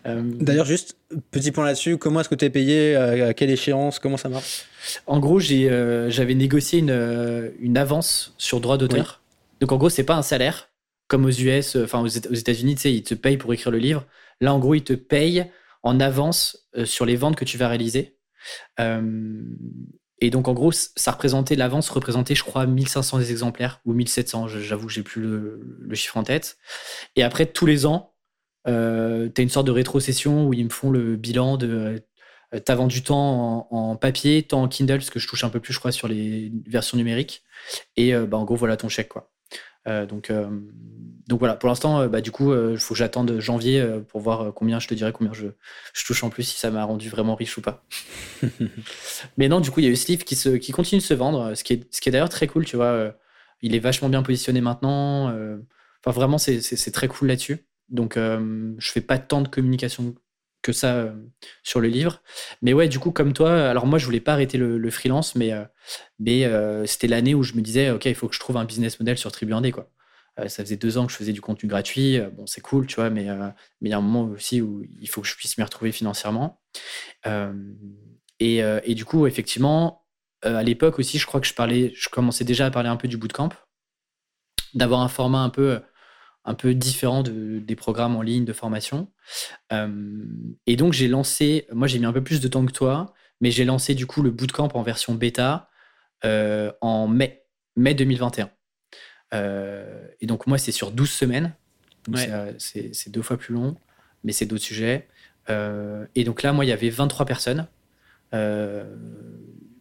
Euh, 0.05 0.21
D'ailleurs, 0.21 0.65
juste 0.65 0.97
petit 1.31 1.51
point 1.51 1.65
là-dessus, 1.65 1.97
comment 1.97 2.19
est-ce 2.19 2.29
que 2.29 2.35
tu 2.35 2.45
es 2.45 2.49
payé 2.49 2.95
À 2.95 3.33
quelle 3.33 3.49
échéance 3.49 3.99
Comment 3.99 4.17
ça 4.17 4.29
marche? 4.29 4.65
En 5.07 5.19
gros, 5.19 5.39
euh, 5.39 6.09
j'avais 6.09 6.35
négocié 6.35 6.79
une, 6.79 6.91
euh, 6.91 7.49
une, 7.59 7.77
avance 7.77 8.35
sur 8.37 8.59
droit 8.59 8.77
d'auteur. 8.77 9.21
Donc 9.61 9.71
en 9.71 9.77
gros, 9.77 9.89
c'est 9.89 10.03
pas 10.03 10.15
un 10.15 10.21
salaire 10.21 10.69
comme 11.07 11.25
aux 11.25 11.31
US, 11.31 11.75
enfin 11.75 12.01
aux 12.01 12.07
États-Unis, 12.07 12.75
tu 12.75 12.81
sais, 12.81 12.93
ils 12.93 13.03
te 13.03 13.13
payent 13.13 13.37
pour 13.37 13.53
écrire 13.53 13.71
le 13.71 13.77
livre. 13.77 14.05
Là, 14.41 14.53
en 14.53 14.59
gros, 14.59 14.73
ils 14.73 14.83
te 14.83 14.93
payent 14.93 15.45
en 15.85 15.99
avance 16.01 16.67
sur 16.83 17.05
les 17.05 17.15
ventes 17.15 17.37
que 17.37 17.45
tu 17.45 17.57
vas 17.57 17.69
réaliser. 17.69 18.17
Et 20.19 20.29
donc, 20.29 20.47
en 20.47 20.53
gros, 20.53 20.71
ça 20.71 21.11
représentait, 21.11 21.55
l'avance 21.55 21.89
représentait, 21.89 22.35
je 22.35 22.43
crois, 22.43 22.65
1500 22.65 23.21
exemplaires 23.21 23.81
ou 23.85 23.93
1700. 23.93 24.47
J'avoue 24.47 24.87
j'ai 24.87 25.03
plus 25.03 25.21
le, 25.21 25.93
chiffre 25.93 26.17
en 26.17 26.23
tête. 26.23 26.57
Et 27.15 27.23
après, 27.23 27.45
tous 27.45 27.65
les 27.65 27.85
ans, 27.85 28.13
euh, 28.67 29.29
tu 29.33 29.41
as 29.41 29.43
une 29.43 29.49
sorte 29.49 29.67
de 29.67 29.71
rétrocession 29.71 30.47
où 30.47 30.53
ils 30.53 30.63
me 30.63 30.69
font 30.69 30.89
le 30.89 31.17
bilan 31.17 31.57
de. 31.57 32.01
Euh, 32.53 32.59
tu 32.65 32.71
as 32.71 32.75
vendu 32.75 33.03
temps 33.03 33.67
en, 33.69 33.95
papier, 33.97 34.43
temps 34.43 34.63
en 34.63 34.67
Kindle, 34.67 34.97
parce 34.97 35.09
que 35.09 35.19
je 35.19 35.27
touche 35.27 35.43
un 35.43 35.49
peu 35.49 35.59
plus, 35.59 35.73
je 35.73 35.79
crois, 35.79 35.91
sur 35.91 36.07
les 36.07 36.51
versions 36.65 36.97
numériques. 36.97 37.43
Et 37.97 38.15
euh, 38.15 38.25
bah, 38.25 38.37
en 38.37 38.45
gros, 38.45 38.55
voilà 38.55 38.77
ton 38.77 38.87
chèque, 38.89 39.09
quoi. 39.09 39.31
Euh, 39.87 40.05
donc, 40.05 40.29
euh, 40.29 40.47
donc 41.27 41.39
voilà, 41.39 41.55
pour 41.55 41.69
l'instant, 41.69 42.01
euh, 42.01 42.07
bah, 42.07 42.21
du 42.21 42.31
coup, 42.31 42.53
il 42.53 42.77
faut 42.77 42.93
que 42.93 42.97
j'attende 42.97 43.39
janvier 43.39 43.83
pour 44.09 44.21
voir 44.21 44.53
combien 44.53 44.79
je 44.79 44.87
te 44.87 44.93
dirais 44.93 45.11
combien 45.11 45.33
je, 45.33 45.47
je 45.93 46.05
touche 46.05 46.23
en 46.23 46.29
plus, 46.29 46.43
si 46.43 46.57
ça 46.57 46.71
m'a 46.71 46.83
rendu 46.83 47.09
vraiment 47.09 47.35
riche 47.35 47.57
ou 47.57 47.61
pas. 47.61 47.83
Mais 49.37 49.47
non, 49.47 49.59
du 49.59 49.71
coup, 49.71 49.79
il 49.79 49.85
y 49.85 49.89
a 49.89 49.91
eu 49.91 49.95
ce 49.95 50.07
livre 50.07 50.23
qui, 50.23 50.35
se, 50.35 50.49
qui 50.49 50.71
continue 50.71 51.01
de 51.01 51.05
se 51.05 51.13
vendre, 51.13 51.55
ce 51.55 51.63
qui 51.63 51.73
est, 51.73 51.93
ce 51.93 52.01
qui 52.01 52.09
est 52.09 52.11
d'ailleurs 52.11 52.29
très 52.29 52.47
cool, 52.47 52.65
tu 52.65 52.75
vois. 52.75 53.13
il 53.61 53.75
est 53.75 53.79
vachement 53.79 54.09
bien 54.09 54.23
positionné 54.23 54.61
maintenant. 54.61 55.29
Enfin, 55.29 56.11
vraiment, 56.11 56.37
c'est 56.37 56.91
très 56.91 57.07
cool 57.07 57.27
là-dessus. 57.27 57.65
Donc, 57.89 58.17
je 58.17 58.91
fais 58.91 59.01
pas 59.01 59.17
tant 59.17 59.41
de 59.41 59.47
communication 59.47 60.15
que 60.65 60.73
ça 60.73 60.95
euh, 60.95 61.13
sur 61.63 61.79
le 61.79 61.87
livre. 61.87 62.21
Mais 62.63 62.73
ouais, 62.73 62.87
du 62.87 62.97
coup, 62.97 63.11
comme 63.11 63.33
toi, 63.33 63.69
alors 63.69 63.85
moi, 63.85 63.99
je 63.99 64.05
voulais 64.05 64.19
pas 64.19 64.33
arrêter 64.33 64.57
le, 64.57 64.89
freelance, 64.89 65.35
mais, 65.35 65.53
euh, 65.53 65.63
mais 66.19 66.45
euh, 66.45 66.85
c'était 66.87 67.07
l'année 67.07 67.35
où 67.35 67.43
je 67.43 67.53
me 67.53 67.61
disais, 67.61 67.91
OK, 67.91 68.05
il 68.05 68.15
faut 68.15 68.27
que 68.27 68.33
je 68.33 68.39
trouve 68.39 68.57
un 68.57 68.65
business 68.65 68.99
model 68.99 69.17
sur 69.17 69.31
Tribu 69.31 69.53
quoi. 69.71 69.91
ça 70.47 70.63
faisait 70.63 70.75
deux 70.75 70.97
ans 70.97 71.05
que 71.05 71.11
je 71.11 71.17
faisais 71.17 71.33
du 71.33 71.41
contenu 71.41 71.69
gratuit. 71.69 72.19
bon, 72.33 72.47
c'est 72.47 72.61
cool, 72.61 72.87
tu 72.87 72.95
vois, 72.95 73.11
mais 73.11 73.25
mais 73.81 73.89
il 73.89 73.91
y 73.91 73.93
a 73.93 73.97
un 73.97 74.01
moment 74.01 74.31
aussi 74.31 74.61
où 74.61 74.83
il 74.99 75.07
faut 75.07 75.21
que 75.21 75.27
je 75.27 75.35
puisse 75.35 75.57
m'y 75.57 75.63
retrouver 75.63 75.91
financièrement. 75.91 76.61
Et, 78.39 78.57
et, 78.57 78.95
du 78.95 79.05
coup, 79.05 79.27
effectivement, 79.27 80.05
à 80.41 80.63
l'époque 80.63 80.97
aussi, 80.99 81.19
je 81.19 81.27
crois 81.27 81.39
que 81.41 81.47
je 81.47 81.53
parlais, 81.53 81.93
je 81.95 82.09
commençais 82.09 82.43
déjà 82.43 82.65
à 82.65 82.71
parler 82.71 82.89
un 82.89 82.97
peu 82.97 83.07
du 83.07 83.17
bootcamp, 83.17 83.49
d'avoir 84.73 85.01
un 85.01 85.09
format 85.09 85.39
un 85.39 85.49
peu 85.49 85.79
un 86.45 86.53
peu 86.53 86.73
différent 86.73 87.23
de, 87.23 87.59
des 87.59 87.75
programmes 87.75 88.15
en 88.15 88.21
ligne 88.21 88.45
de 88.45 88.53
formation. 88.53 89.07
Euh, 89.73 90.23
et 90.67 90.75
donc, 90.75 90.93
j'ai 90.93 91.07
lancé, 91.07 91.67
moi 91.71 91.87
j'ai 91.87 91.99
mis 91.99 92.05
un 92.05 92.13
peu 92.13 92.23
plus 92.23 92.39
de 92.39 92.47
temps 92.47 92.65
que 92.65 92.71
toi, 92.71 93.13
mais 93.41 93.51
j'ai 93.51 93.65
lancé 93.65 93.95
du 93.95 94.05
coup 94.05 94.21
le 94.21 94.31
bootcamp 94.31 94.69
en 94.73 94.83
version 94.83 95.15
bêta 95.15 95.69
euh, 96.23 96.71
en 96.81 97.07
mai, 97.07 97.43
mai 97.75 97.95
2021. 97.95 98.49
Euh, 99.33 100.07
et 100.21 100.27
donc, 100.27 100.47
moi, 100.47 100.57
c'est 100.57 100.71
sur 100.71 100.91
12 100.91 101.09
semaines. 101.09 101.53
C'est 102.59 103.09
deux 103.09 103.23
fois 103.23 103.37
plus 103.37 103.55
long, 103.55 103.75
mais 104.23 104.31
c'est 104.31 104.45
d'autres 104.45 104.63
sujets. 104.63 105.07
et 105.49 106.23
donc 106.23 106.43
là, 106.43 106.53
moi, 106.53 106.63
il 106.63 106.67
y 106.67 106.71
avait 106.71 106.89
23 106.89 107.25
personnes 107.25 107.67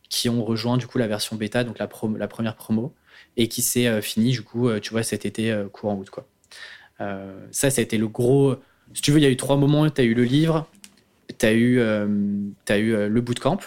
qui 0.08 0.28
ont 0.28 0.44
rejoint 0.44 0.76
du 0.76 0.86
coup 0.86 0.96
la 0.96 1.08
version 1.08 1.36
bêta, 1.36 1.64
donc 1.64 1.78
la, 1.78 1.88
la 2.16 2.28
première 2.28 2.54
promo, 2.54 2.94
et 3.36 3.48
qui 3.48 3.62
s'est 3.62 4.00
finie 4.00 4.30
du 4.30 4.42
coup, 4.42 4.70
tu 4.80 4.90
vois, 4.90 5.02
cet 5.02 5.26
été 5.26 5.54
courant 5.72 5.96
août. 5.96 6.08
Quoi. 6.08 6.26
Euh, 7.00 7.46
ça, 7.50 7.70
ça 7.70 7.80
a 7.80 7.82
été 7.82 7.98
le 7.98 8.08
gros. 8.08 8.56
Si 8.92 9.02
tu 9.02 9.10
veux, 9.10 9.18
il 9.18 9.22
y 9.22 9.26
a 9.26 9.30
eu 9.30 9.36
trois 9.36 9.56
moments. 9.56 9.88
Tu 9.90 10.00
as 10.00 10.04
eu 10.04 10.14
le 10.14 10.24
livre, 10.24 10.68
tu 11.38 11.46
as 11.46 11.52
eu, 11.52 11.78
euh, 11.78 12.06
as 12.68 12.78
eu 12.78 12.94
euh, 12.94 13.08
le 13.08 13.20
bootcamp, 13.20 13.58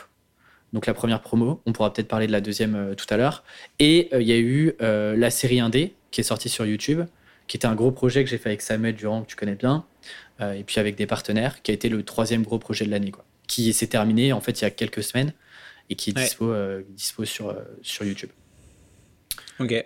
donc 0.73 0.85
la 0.85 0.93
première 0.93 1.21
promo. 1.21 1.61
On 1.65 1.73
pourra 1.73 1.93
peut-être 1.93 2.07
parler 2.07 2.27
de 2.27 2.31
la 2.31 2.41
deuxième 2.41 2.95
tout 2.95 3.05
à 3.09 3.17
l'heure. 3.17 3.43
Et 3.79 4.09
il 4.13 4.27
y 4.27 4.33
a 4.33 4.37
eu 4.37 4.73
la 4.79 5.29
série 5.29 5.57
1D 5.57 5.93
qui 6.11 6.21
est 6.21 6.23
sortie 6.23 6.49
sur 6.49 6.65
YouTube, 6.65 7.01
qui 7.47 7.57
était 7.57 7.67
un 7.67 7.75
gros 7.75 7.91
projet 7.91 8.23
que 8.23 8.29
j'ai 8.29 8.37
fait 8.37 8.49
avec 8.49 8.61
Samuel 8.61 8.95
Durand, 8.95 9.23
que 9.23 9.27
tu 9.27 9.35
connais 9.35 9.55
bien, 9.55 9.85
et 10.41 10.63
puis 10.63 10.79
avec 10.79 10.95
des 10.95 11.07
partenaires, 11.07 11.61
qui 11.61 11.71
a 11.71 11.73
été 11.73 11.89
le 11.89 12.03
troisième 12.03 12.43
gros 12.43 12.59
projet 12.59 12.85
de 12.85 12.91
l'année, 12.91 13.11
quoi. 13.11 13.25
Qui 13.47 13.71
s'est 13.71 13.87
terminé 13.87 14.33
en 14.33 14.41
fait 14.41 14.59
il 14.59 14.65
y 14.65 14.67
a 14.67 14.71
quelques 14.71 15.03
semaines 15.03 15.31
et 15.89 15.95
qui 15.95 16.09
est 16.09 16.13
dispo, 16.13 16.53
dispo 16.89 17.23
sur, 17.23 17.55
sur 17.81 18.03
YouTube. 18.05 18.29
Euh, 19.59 19.81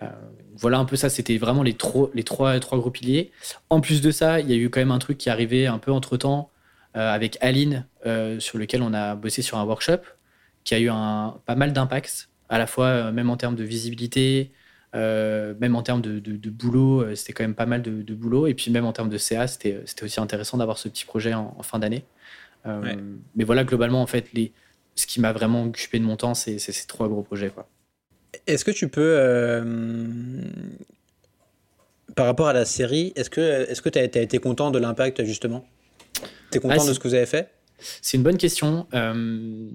voilà 0.56 0.80
un 0.80 0.86
peu 0.86 0.96
ça, 0.96 1.10
c'était 1.10 1.38
vraiment 1.38 1.64
les, 1.64 1.76
les 2.14 2.24
trois, 2.24 2.60
trois 2.60 2.78
gros 2.78 2.92
piliers. 2.92 3.32
En 3.70 3.82
plus 3.82 4.02
de 4.02 4.12
ça, 4.12 4.40
il 4.40 4.50
y 4.50 4.54
a 4.54 4.56
eu 4.56 4.70
quand 4.70 4.80
même 4.80 4.92
un 4.92 5.00
truc 5.00 5.18
qui 5.18 5.30
est 5.30 5.32
arrivé 5.32 5.68
un 5.68 5.80
peu 5.80 5.92
entre 5.92 6.18
temps 6.18 6.50
euh, 6.98 7.14
avec 7.14 7.38
Aline, 7.42 7.86
euh, 8.06 8.40
sur 8.40 8.58
lequel 8.58 8.82
on 8.82 8.94
a 8.94 9.16
bossé 9.16 9.42
sur 9.42 9.58
un 9.58 9.64
workshop, 9.64 10.02
qui 10.64 10.76
a 10.76 10.80
eu 10.80 10.90
un, 10.90 11.38
pas 11.46 11.56
mal 11.56 11.74
d'impact, 11.74 12.30
à 12.50 12.58
la 12.58 12.68
fois 12.68 13.12
même 13.12 13.30
en 13.30 13.38
termes 13.38 13.56
de 13.56 13.64
visibilité, 13.64 14.52
même 14.94 15.76
en 15.76 15.84
termes 15.84 16.02
de, 16.02 16.20
de, 16.20 16.50
boulot, 16.50 17.16
c'était 17.16 17.32
quand 17.32 17.44
même 17.44 17.56
pas 17.56 17.66
mal 17.66 17.82
de, 17.82 18.14
boulot. 18.14 18.48
Et 18.48 18.54
puis 18.54 18.72
même 18.72 18.86
en 18.86 18.92
termes 18.92 19.10
de 19.10 19.18
CA, 19.18 19.48
c'était 19.48 19.84
aussi 20.04 20.20
intéressant 20.20 20.58
d'avoir 20.58 20.78
ce 20.78 20.90
petit 20.90 21.06
projet 21.06 21.34
en, 21.34 21.56
fin 21.64 21.80
d'année. 21.80 22.04
Mais 22.66 23.46
voilà, 23.46 23.64
globalement, 23.64 24.02
en 24.02 24.08
fait, 24.08 24.28
les, 24.34 24.52
ce 24.96 25.08
qui 25.08 25.22
m'a 25.22 25.32
vraiment 25.32 25.64
occupé 25.64 25.98
de 25.98 26.04
mon 26.04 26.18
temps, 26.18 26.34
c'est 26.34 26.60
ces 26.60 26.88
trois 26.88 27.08
gros 27.08 27.24
projets. 27.24 27.50
Quoi. 27.50 27.68
Est-ce 28.48 28.66
que 28.66 28.72
tu 28.72 28.88
peux, 28.90 29.16
euh, 29.18 29.64
par 32.16 32.26
rapport 32.26 32.48
à 32.48 32.54
la 32.54 32.66
série, 32.66 33.14
est-ce 33.16 33.30
que 33.30 33.42
est-ce 33.42 33.82
que 33.82 33.90
tu 33.90 34.00
as, 34.00 34.04
été 34.04 34.38
content 34.40 34.72
de 34.72 34.80
l'impact 34.80 35.24
justement? 35.24 35.66
Tu 36.52 36.58
es 36.58 36.60
content 36.60 36.84
ah, 36.84 36.88
de 36.88 36.94
ce 36.94 37.00
que 37.00 37.08
vous 37.08 37.14
avez 37.14 37.26
fait? 37.26 37.54
C'est 38.02 38.18
une 38.18 38.24
bonne 38.24 38.38
question. 38.38 38.88
Euh, 38.94 39.70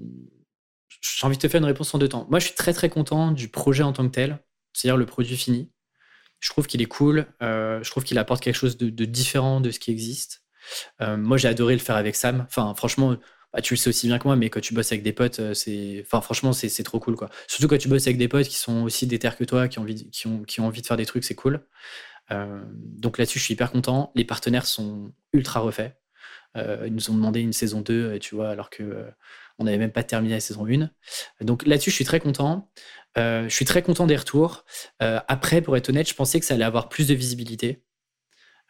j'ai 1.01 1.25
envie 1.25 1.37
de 1.37 1.41
te 1.41 1.47
faire 1.47 1.59
une 1.59 1.65
réponse 1.65 1.93
en 1.93 1.97
deux 1.97 2.09
temps. 2.09 2.27
Moi, 2.29 2.39
je 2.39 2.45
suis 2.45 2.55
très 2.55 2.73
très 2.73 2.89
content 2.89 3.31
du 3.31 3.47
projet 3.47 3.83
en 3.83 3.93
tant 3.93 4.07
que 4.07 4.13
tel, 4.13 4.39
c'est-à-dire 4.73 4.97
le 4.97 5.05
produit 5.05 5.37
fini. 5.37 5.69
Je 6.39 6.49
trouve 6.49 6.67
qu'il 6.67 6.81
est 6.81 6.85
cool. 6.85 7.25
Euh, 7.41 7.81
je 7.83 7.89
trouve 7.89 8.03
qu'il 8.03 8.17
apporte 8.19 8.43
quelque 8.43 8.55
chose 8.55 8.77
de, 8.77 9.05
différent 9.05 9.59
de 9.59 9.71
ce 9.71 9.79
qui 9.79 9.91
existe. 9.91 10.43
moi, 10.99 11.37
j'ai 11.37 11.47
adoré 11.47 11.73
le 11.73 11.79
faire 11.79 11.95
avec 11.95 12.15
Sam. 12.15 12.45
Enfin, 12.47 12.73
franchement, 12.75 13.17
bah, 13.57 13.61
tu 13.61 13.73
le 13.73 13.77
sais 13.77 13.89
aussi 13.89 14.07
bien 14.07 14.19
que 14.19 14.27
moi, 14.27 14.35
mais 14.35 14.49
quand 14.49 14.61
tu 14.61 14.73
bosses 14.73 14.91
avec 14.91 15.03
des 15.03 15.13
potes, 15.13 15.53
c'est, 15.53 16.03
enfin, 16.05 16.21
franchement, 16.21 16.53
c'est, 16.53 16.83
trop 16.83 16.99
cool, 16.99 17.15
quoi. 17.15 17.29
Surtout 17.47 17.67
quand 17.67 17.77
tu 17.77 17.87
bosses 17.87 18.07
avec 18.07 18.17
des 18.17 18.27
potes 18.27 18.47
qui 18.47 18.55
sont 18.57 18.83
aussi 18.83 19.07
déter 19.07 19.29
que 19.37 19.43
toi, 19.43 19.67
qui 19.67 19.79
ont 19.79 19.81
envie, 19.81 20.09
qui 20.11 20.27
ont, 20.27 20.43
qui 20.43 20.61
ont 20.61 20.67
envie 20.67 20.81
de 20.81 20.87
faire 20.87 20.97
des 20.97 21.05
trucs, 21.05 21.23
c'est 21.23 21.35
cool. 21.35 21.65
donc 22.29 23.17
là-dessus, 23.17 23.39
je 23.39 23.43
suis 23.43 23.53
hyper 23.53 23.71
content. 23.71 24.11
Les 24.15 24.25
partenaires 24.25 24.65
sont 24.65 25.11
ultra 25.33 25.59
refaits. 25.59 25.97
ils 26.55 26.93
nous 26.93 27.09
ont 27.11 27.15
demandé 27.15 27.41
une 27.41 27.53
saison 27.53 27.81
2, 27.81 28.19
tu 28.19 28.35
vois, 28.35 28.49
alors 28.49 28.69
que 28.69 29.05
on 29.59 29.63
n'avait 29.63 29.77
même 29.77 29.91
pas 29.91 30.03
terminé 30.03 30.35
la 30.35 30.39
saison 30.39 30.65
1. 30.65 30.89
Donc 31.41 31.65
là-dessus, 31.65 31.89
je 31.89 31.95
suis 31.95 32.05
très 32.05 32.19
content. 32.19 32.69
Euh, 33.17 33.43
je 33.49 33.53
suis 33.53 33.65
très 33.65 33.81
content 33.81 34.05
des 34.05 34.15
retours. 34.15 34.65
Euh, 35.01 35.19
après, 35.27 35.61
pour 35.61 35.75
être 35.77 35.89
honnête, 35.89 36.07
je 36.07 36.13
pensais 36.13 36.39
que 36.39 36.45
ça 36.45 36.53
allait 36.53 36.63
avoir 36.63 36.89
plus 36.89 37.07
de 37.07 37.13
visibilité. 37.13 37.83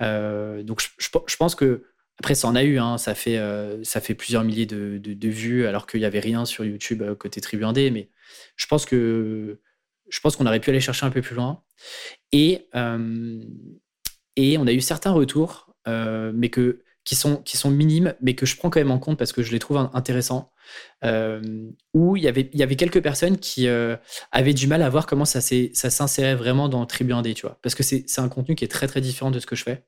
Euh, 0.02 0.64
donc 0.64 0.82
je, 0.98 1.38
pense 1.38 1.56
que 1.56 1.86
après, 2.20 2.36
ça 2.36 2.48
en 2.48 2.56
a 2.56 2.64
eu, 2.64 2.80
hein. 2.80 2.98
ça, 2.98 3.14
fait, 3.16 3.40
ça 3.84 4.02
fait 4.02 4.16
plusieurs 4.16 4.44
milliers 4.44 4.66
de, 4.66 5.28
vues, 5.28 5.68
alors 5.68 5.86
qu'il 5.86 6.00
n'y 6.00 6.06
avait 6.06 6.20
rien 6.20 6.46
sur 6.46 6.66
YouTube 6.66 7.04
côté 7.16 7.42
Tribu 7.42 7.64
1D, 7.64 7.92
mais 7.92 8.10
je 8.56 8.66
pense 8.68 8.86
que 8.86 9.60
je 10.10 10.20
pense 10.22 10.36
qu'on 10.36 10.46
aurait 10.46 10.60
pu 10.60 10.70
aller 10.70 10.80
chercher 10.80 11.06
un 11.06 11.12
peu 11.12 11.22
plus 11.22 11.36
loin. 11.36 11.62
Et, 12.32 12.70
et 14.36 14.58
on 14.58 14.68
a 14.68 14.72
eu 14.72 14.82
certains 14.82 15.12
retours, 15.12 15.76
mais 15.86 16.50
que 16.50 16.84
qui 17.08 17.16
sont, 17.16 17.38
qui 17.38 17.56
sont 17.56 17.72
minimes, 17.72 18.14
mais 18.20 18.36
que 18.36 18.46
je 18.46 18.58
prends 18.58 18.70
quand 18.70 18.82
même 18.82 18.92
en 18.92 19.00
compte 19.00 19.18
parce 19.18 19.32
que 19.32 19.42
je 19.42 19.54
les 19.54 19.60
trouve 19.60 19.78
intéressants, 19.94 20.52
euh, 21.06 21.42
où 21.94 22.18
il 22.18 22.24
y, 22.24 22.28
avait, 22.28 22.50
y 22.54 22.64
avait 22.64 22.76
quelques 22.76 23.02
personnes 23.02 23.38
qui 23.38 23.70
euh, 23.70 23.96
avaient 24.34 24.54
du 24.54 24.68
mal 24.68 24.82
à 24.82 24.90
voir 24.90 25.06
comment 25.06 25.24
ça 25.24 25.40
s'insérait 25.40 26.36
vraiment 26.36 26.68
dans 26.68 26.86
Tribu 26.86 27.14
1D, 27.14 27.34
tu 27.34 27.44
vois. 27.44 27.60
Parce 27.62 27.76
que 27.76 27.84
c'est 27.84 28.20
un 28.20 28.28
contenu 28.28 28.56
qui 28.56 28.66
est 28.66 28.68
très, 28.68 28.88
très 28.88 29.00
différent 29.00 29.32
de 29.32 29.40
ce 29.40 29.46
que 29.46 29.56
je 29.56 29.64
fais. 29.64 29.86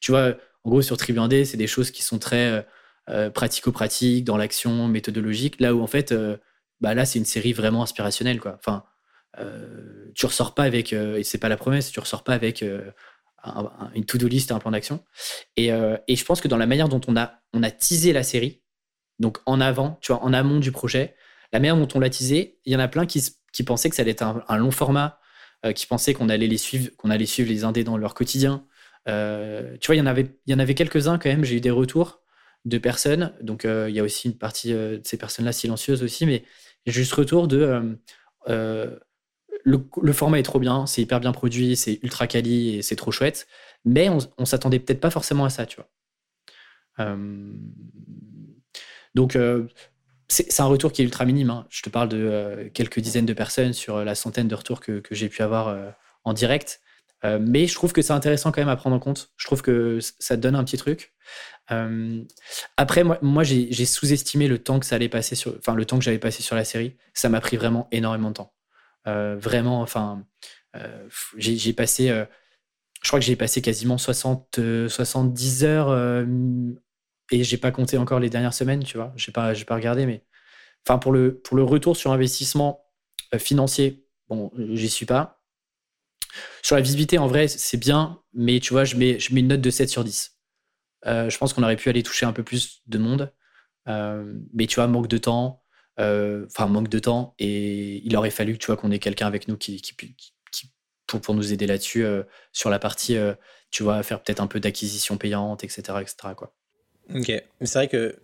Tu 0.00 0.10
vois, 0.10 0.36
en 0.64 0.70
gros, 0.70 0.82
sur 0.82 0.96
Tribu 0.96 1.18
1D, 1.18 1.44
c'est 1.44 1.56
des 1.56 1.66
choses 1.66 1.90
qui 1.90 2.02
sont 2.02 2.18
très 2.18 2.66
euh, 3.08 3.30
pratico-pratiques, 3.30 4.24
dans 4.24 4.36
l'action, 4.36 4.88
méthodologique, 4.88 5.60
là 5.60 5.74
où 5.74 5.82
en 5.82 5.86
fait, 5.86 6.14
bah 6.80 6.94
là, 6.94 7.04
c'est 7.04 7.18
une 7.18 7.24
série 7.24 7.52
vraiment 7.52 7.82
inspirationnelle, 7.82 8.40
quoi. 8.40 8.58
Enfin, 8.58 8.84
tu 10.14 10.26
ressors 10.26 10.54
pas 10.54 10.64
avec, 10.64 10.92
et 10.92 11.22
c'est 11.24 11.38
pas 11.38 11.48
la 11.48 11.56
promesse, 11.56 11.90
tu 11.90 12.00
ressors 12.00 12.24
pas 12.24 12.34
avec 12.34 12.64
une 13.94 14.04
to-do 14.04 14.26
list 14.26 14.50
et 14.50 14.54
un 14.54 14.58
plan 14.58 14.70
d'action. 14.70 15.04
Euh, 15.58 15.98
et, 16.08 16.16
je 16.16 16.24
pense 16.24 16.40
que 16.40 16.48
dans 16.48 16.56
la 16.56 16.66
manière 16.66 16.88
dont 16.88 17.00
on 17.06 17.16
a, 17.16 17.40
on 17.52 17.62
a 17.62 17.70
teasé 17.70 18.12
la 18.12 18.22
série, 18.22 18.62
donc 19.18 19.38
en 19.46 19.60
avant, 19.60 19.98
tu 20.00 20.12
vois, 20.12 20.22
en 20.22 20.32
amont 20.32 20.60
du 20.60 20.72
projet, 20.72 21.14
la 21.52 21.60
manière 21.60 21.76
dont 21.76 21.88
on 21.94 22.00
l'a 22.00 22.10
teasé, 22.10 22.58
il 22.64 22.72
y 22.72 22.76
en 22.76 22.80
a 22.80 22.88
plein 22.88 23.06
qui, 23.06 23.22
qui 23.52 23.62
pensaient 23.62 23.90
que 23.90 23.96
ça 23.96 24.02
allait 24.02 24.12
être 24.12 24.22
un, 24.22 24.56
long 24.56 24.70
format, 24.70 25.18
euh, 25.64 25.72
qui 25.72 25.86
pensaient 25.86 26.14
qu'on 26.14 26.28
allait 26.28 26.46
les 26.46 26.58
suivre, 26.58 26.90
qu'on 26.96 27.10
allait 27.10 27.26
suivre 27.26 27.48
les 27.48 27.64
indés 27.64 27.84
dans 27.84 27.96
leur 27.96 28.14
quotidien. 28.14 28.66
Euh, 29.08 29.76
tu 29.80 29.86
vois, 29.86 29.96
il 29.96 29.98
y 29.98 30.02
en 30.02 30.06
avait, 30.06 30.28
il 30.46 30.52
y 30.52 30.54
en 30.54 30.58
avait 30.58 30.74
quelques-uns 30.74 31.18
quand 31.18 31.28
même. 31.28 31.44
J'ai 31.44 31.56
eu 31.56 31.60
des 31.60 31.70
retours 31.70 32.20
de 32.64 32.78
personnes. 32.78 33.32
Donc, 33.40 33.64
il 33.64 33.94
y 33.94 34.00
a 34.00 34.02
aussi 34.02 34.28
une 34.28 34.36
partie 34.36 34.72
de 34.72 35.00
ces 35.04 35.16
personnes-là 35.16 35.52
silencieuses 35.52 36.02
aussi, 36.02 36.26
mais 36.26 36.44
juste 36.86 37.12
retour 37.12 37.48
de 37.48 37.98
le, 39.64 40.12
format 40.12 40.38
est 40.38 40.42
trop 40.42 40.58
bien, 40.58 40.86
c'est 40.86 41.02
hyper 41.02 41.20
bien 41.20 41.32
produit, 41.32 41.76
c'est 41.76 42.00
ultra 42.02 42.26
quali 42.26 42.76
et 42.76 42.82
c'est 42.82 42.96
trop 42.96 43.10
chouette. 43.10 43.46
Mais 43.84 44.08
on, 44.08 44.18
on 44.38 44.44
s'attendait 44.44 44.78
peut-être 44.78 45.00
pas 45.00 45.10
forcément 45.10 45.44
à 45.44 45.50
ça, 45.50 45.66
tu 45.66 45.76
vois. 45.76 45.88
Euh, 47.00 47.52
donc, 49.14 49.36
euh, 49.36 49.66
c'est 50.28 50.60
un 50.60 50.66
retour 50.66 50.92
qui 50.92 51.02
est 51.02 51.04
ultra 51.04 51.24
minime. 51.24 51.50
Hein. 51.50 51.66
Je 51.70 51.82
te 51.82 51.88
parle 51.88 52.08
de 52.08 52.18
euh, 52.18 52.68
quelques 52.70 53.00
dizaines 53.00 53.26
de 53.26 53.32
personnes 53.32 53.72
sur 53.72 54.04
la 54.04 54.14
centaine 54.14 54.48
de 54.48 54.54
retours 54.54 54.80
que, 54.80 55.02
j'ai 55.10 55.28
pu 55.28 55.42
avoir 55.42 55.94
en 56.24 56.32
direct. 56.32 56.80
Mais 57.24 57.66
je 57.66 57.74
trouve 57.74 57.92
que 57.92 58.02
c'est 58.02 58.12
intéressant 58.12 58.52
quand 58.52 58.60
même 58.60 58.68
à 58.68 58.76
prendre 58.76 58.96
en 58.96 59.00
compte. 59.00 59.32
Je 59.36 59.46
trouve 59.46 59.62
que 59.62 59.98
ça 60.18 60.36
donne 60.36 60.54
un 60.54 60.64
petit 60.64 60.76
truc. 60.76 61.14
après, 62.76 63.04
moi, 63.22 63.44
j'ai 63.44 63.86
sous-estimé 63.86 64.48
le 64.48 64.58
temps 64.58 64.78
que 64.78 64.86
j'avais 64.86 65.08
passé 65.08 65.34
sur 65.34 66.56
la 66.56 66.64
série. 66.64 66.96
Ça 67.14 67.28
m'a 67.28 67.40
pris 67.40 67.56
vraiment 67.56 67.88
énormément 67.90 68.30
de 68.30 68.34
temps. 68.34 68.52
Euh, 69.08 69.36
vraiment, 69.38 69.80
enfin, 69.80 70.24
euh, 70.76 71.08
j'ai 71.36 71.72
passé, 71.72 72.10
euh, 72.10 72.24
je 73.02 73.08
crois 73.08 73.20
que 73.20 73.24
j'ai 73.24 73.36
passé 73.36 73.62
quasiment 73.62 73.98
60, 73.98 74.60
70 74.88 75.64
heures 75.64 76.26
et 77.30 77.44
j'ai 77.44 77.56
pas 77.58 77.70
compté 77.70 77.96
encore 77.98 78.20
les 78.20 78.30
dernières 78.30 78.54
semaines, 78.54 78.84
tu 78.84 78.96
vois. 78.96 79.12
J'ai 79.16 79.32
pas, 79.32 79.54
pas 79.66 79.74
regardé, 79.74 80.06
mais 80.06 80.24
enfin 80.86 80.98
pour 80.98 81.12
le 81.12 81.38
pour 81.40 81.56
le 81.56 81.62
retour 81.62 81.96
sur 81.96 82.12
investissement 82.12 82.84
financier, 83.38 84.06
bon, 84.28 84.50
j'y 84.72 84.88
suis 84.90 85.06
pas. 85.06 85.37
Sur 86.62 86.76
la 86.76 86.82
visibilité, 86.82 87.18
en 87.18 87.26
vrai, 87.26 87.48
c'est 87.48 87.76
bien, 87.76 88.20
mais 88.34 88.60
tu 88.60 88.72
vois, 88.72 88.84
je 88.84 88.96
mets, 88.96 89.18
une 89.30 89.48
note 89.48 89.60
de 89.60 89.70
7 89.70 89.88
sur 89.88 90.04
10. 90.04 90.36
je 91.04 91.38
pense 91.38 91.52
qu'on 91.52 91.62
aurait 91.62 91.76
pu 91.76 91.88
aller 91.88 92.02
toucher 92.02 92.26
un 92.26 92.32
peu 92.32 92.42
plus 92.42 92.82
de 92.86 92.98
monde, 92.98 93.32
mais 93.86 94.66
tu 94.66 94.76
vois, 94.76 94.86
manque 94.86 95.08
de 95.08 95.18
temps, 95.18 95.62
euh, 96.00 96.46
enfin 96.46 96.68
manque 96.68 96.88
de 96.88 97.00
temps 97.00 97.34
et 97.40 98.00
il 98.06 98.16
aurait 98.16 98.30
fallu 98.30 98.56
tu 98.56 98.66
vois 98.66 98.76
qu'on 98.76 98.92
ait 98.92 99.00
quelqu'un 99.00 99.26
avec 99.26 99.48
nous 99.48 99.56
qui, 99.56 99.82
pour, 101.08 101.34
nous 101.34 101.52
aider 101.52 101.66
là-dessus 101.66 102.04
euh, 102.04 102.22
sur 102.52 102.70
la 102.70 102.78
partie 102.78 103.16
euh, 103.16 103.34
tu 103.72 103.82
vois 103.82 104.04
faire 104.04 104.22
peut-être 104.22 104.38
un 104.38 104.46
peu 104.46 104.60
d'acquisition 104.60 105.16
payante 105.16 105.64
etc 105.64 105.98
etc 106.00 106.34
ok. 107.12 107.28
Mais 107.28 107.66
c'est 107.66 107.78
vrai 107.78 107.88
que 107.88 108.16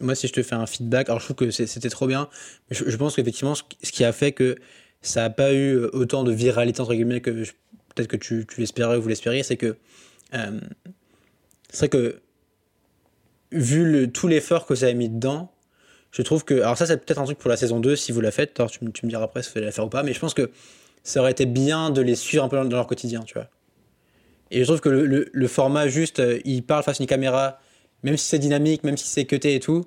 moi 0.00 0.14
si 0.14 0.28
je 0.28 0.32
te 0.32 0.42
fais 0.42 0.54
un 0.54 0.64
feedback 0.64 1.10
alors 1.10 1.20
je 1.20 1.26
trouve 1.26 1.36
que 1.36 1.50
c'était 1.50 1.90
trop 1.90 2.06
bien 2.06 2.30
mais 2.70 2.76
je, 2.76 2.96
pense 2.96 3.16
qu'effectivement 3.16 3.54
ce 3.54 3.92
qui 3.92 4.02
a 4.02 4.12
fait 4.12 4.32
que 4.32 4.56
ça 5.02 5.22
n'a 5.22 5.30
pas 5.30 5.52
eu 5.52 5.76
autant 5.92 6.24
de 6.24 6.32
viralité 6.32 6.80
entre 6.80 6.94
guillemets 6.94 7.20
que 7.20 7.30
peut-être 7.30 8.08
que 8.08 8.16
tu, 8.16 8.46
tu 8.46 8.60
l'espérais 8.60 8.96
ou 8.96 9.02
vous 9.02 9.08
l'espériez 9.08 9.42
c'est 9.42 9.56
que 9.56 9.76
c'est 10.32 11.78
vrai 11.78 11.88
que 11.88 12.20
vu 13.52 13.90
le, 13.90 14.12
tout 14.12 14.28
l'effort 14.28 14.66
que 14.66 14.74
ça 14.74 14.86
a 14.86 14.92
mis 14.92 15.08
dedans 15.08 15.50
je 16.12 16.22
trouve 16.22 16.44
que. 16.44 16.54
Alors, 16.54 16.76
ça, 16.76 16.86
c'est 16.86 16.96
peut-être 16.96 17.20
un 17.20 17.24
truc 17.24 17.38
pour 17.38 17.50
la 17.50 17.56
saison 17.56 17.80
2 17.80 17.96
si 17.96 18.12
vous 18.12 18.20
la 18.20 18.30
faites. 18.30 18.58
Alors, 18.58 18.70
tu, 18.70 18.84
me 18.84 19.08
diras 19.08 19.24
après 19.24 19.42
si 19.42 19.50
vous 19.50 19.58
allez 19.58 19.66
la 19.66 19.72
faire 19.72 19.84
ou 19.84 19.88
pas. 19.88 20.02
Mais 20.02 20.12
je 20.12 20.20
pense 20.20 20.34
que 20.34 20.50
ça 21.02 21.20
aurait 21.20 21.30
été 21.30 21.46
bien 21.46 21.90
de 21.90 22.02
les 22.02 22.16
suivre 22.16 22.44
un 22.44 22.48
peu 22.48 22.56
dans, 22.56 22.64
leur 22.64 22.86
quotidien, 22.86 23.20
tu 23.20 23.34
vois. 23.34 23.48
Et 24.50 24.60
je 24.60 24.64
trouve 24.64 24.80
que 24.80 24.88
le, 24.88 25.48
format, 25.48 25.86
juste, 25.86 26.18
euh, 26.18 26.40
il 26.44 26.64
parle 26.64 26.82
face 26.82 27.00
à 27.00 27.02
une 27.04 27.08
caméra, 27.08 27.60
même 28.02 28.16
si 28.16 28.26
c'est 28.26 28.40
dynamique, 28.40 28.82
même 28.82 28.96
si 28.96 29.06
c'est 29.06 29.24
cuté 29.24 29.54
et 29.54 29.60
tout, 29.60 29.84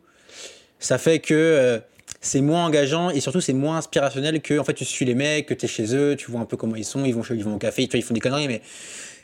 ça 0.80 0.97
fait 0.97 1.19
que 1.19 1.34
euh, 1.34 1.80
c'est 2.23 2.41
moins 2.41 2.65
engageant 2.65 3.12
et 3.12 3.19
surtout 3.19 3.41
c'est 3.41 3.53
moins 3.53 3.77
inspirationnel 3.77 4.41
que 4.41 4.57
en 4.57 4.63
fait 4.63 4.73
tu 4.73 4.86
suis 4.86 5.05
les 5.05 5.13
mecs, 5.13 5.45
que 5.45 5.53
tu 5.53 5.65
es 5.65 5.67
chez 5.67 5.95
eux, 5.95 6.15
tu 6.15 6.31
vois 6.31 6.41
un 6.41 6.45
peu 6.45 6.57
comment 6.57 6.75
ils 6.75 6.86
sont, 6.86 7.05
ils 7.05 7.13
vont, 7.13 7.21
ils 7.29 7.43
vont 7.43 7.55
au 7.55 7.59
café, 7.59 7.88
ils 7.93 8.03
font 8.03 8.13
des 8.13 8.19
conneries, 8.19 8.47
mais 8.47 8.62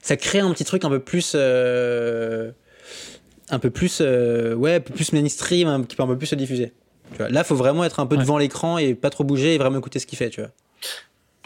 ça 0.01 0.15
crée 0.15 0.39
un 0.39 0.51
petit 0.51 0.65
truc 0.65 0.85
un 0.85 0.89
peu 0.89 0.99
plus. 0.99 1.33
Euh, 1.35 2.51
un 3.51 3.57
peu 3.57 3.71
plus, 3.71 3.99
ouais, 3.99 4.75
un 4.75 4.79
peu 4.79 4.93
plus 4.93 5.11
mainstream, 5.11 5.87
qui 5.87 5.95
peut 5.95 6.03
un 6.03 6.07
peu 6.07 6.19
plus 6.19 6.27
se 6.27 6.35
diffuser. 6.35 6.71
Tu 7.13 7.17
vois, 7.17 7.29
là, 7.29 7.43
faut 7.43 7.55
vraiment 7.55 7.83
être 7.83 7.99
un 7.99 8.05
peu 8.05 8.15
devant 8.15 8.37
l'écran 8.37 8.77
et 8.77 8.93
pas 8.93 9.09
trop 9.09 9.23
bouger 9.23 9.55
et 9.55 9.57
vraiment 9.57 9.79
écouter 9.79 9.97
ce 9.97 10.05
qu'il 10.05 10.19
fait, 10.19 10.29
tu 10.29 10.41
vois. 10.41 10.51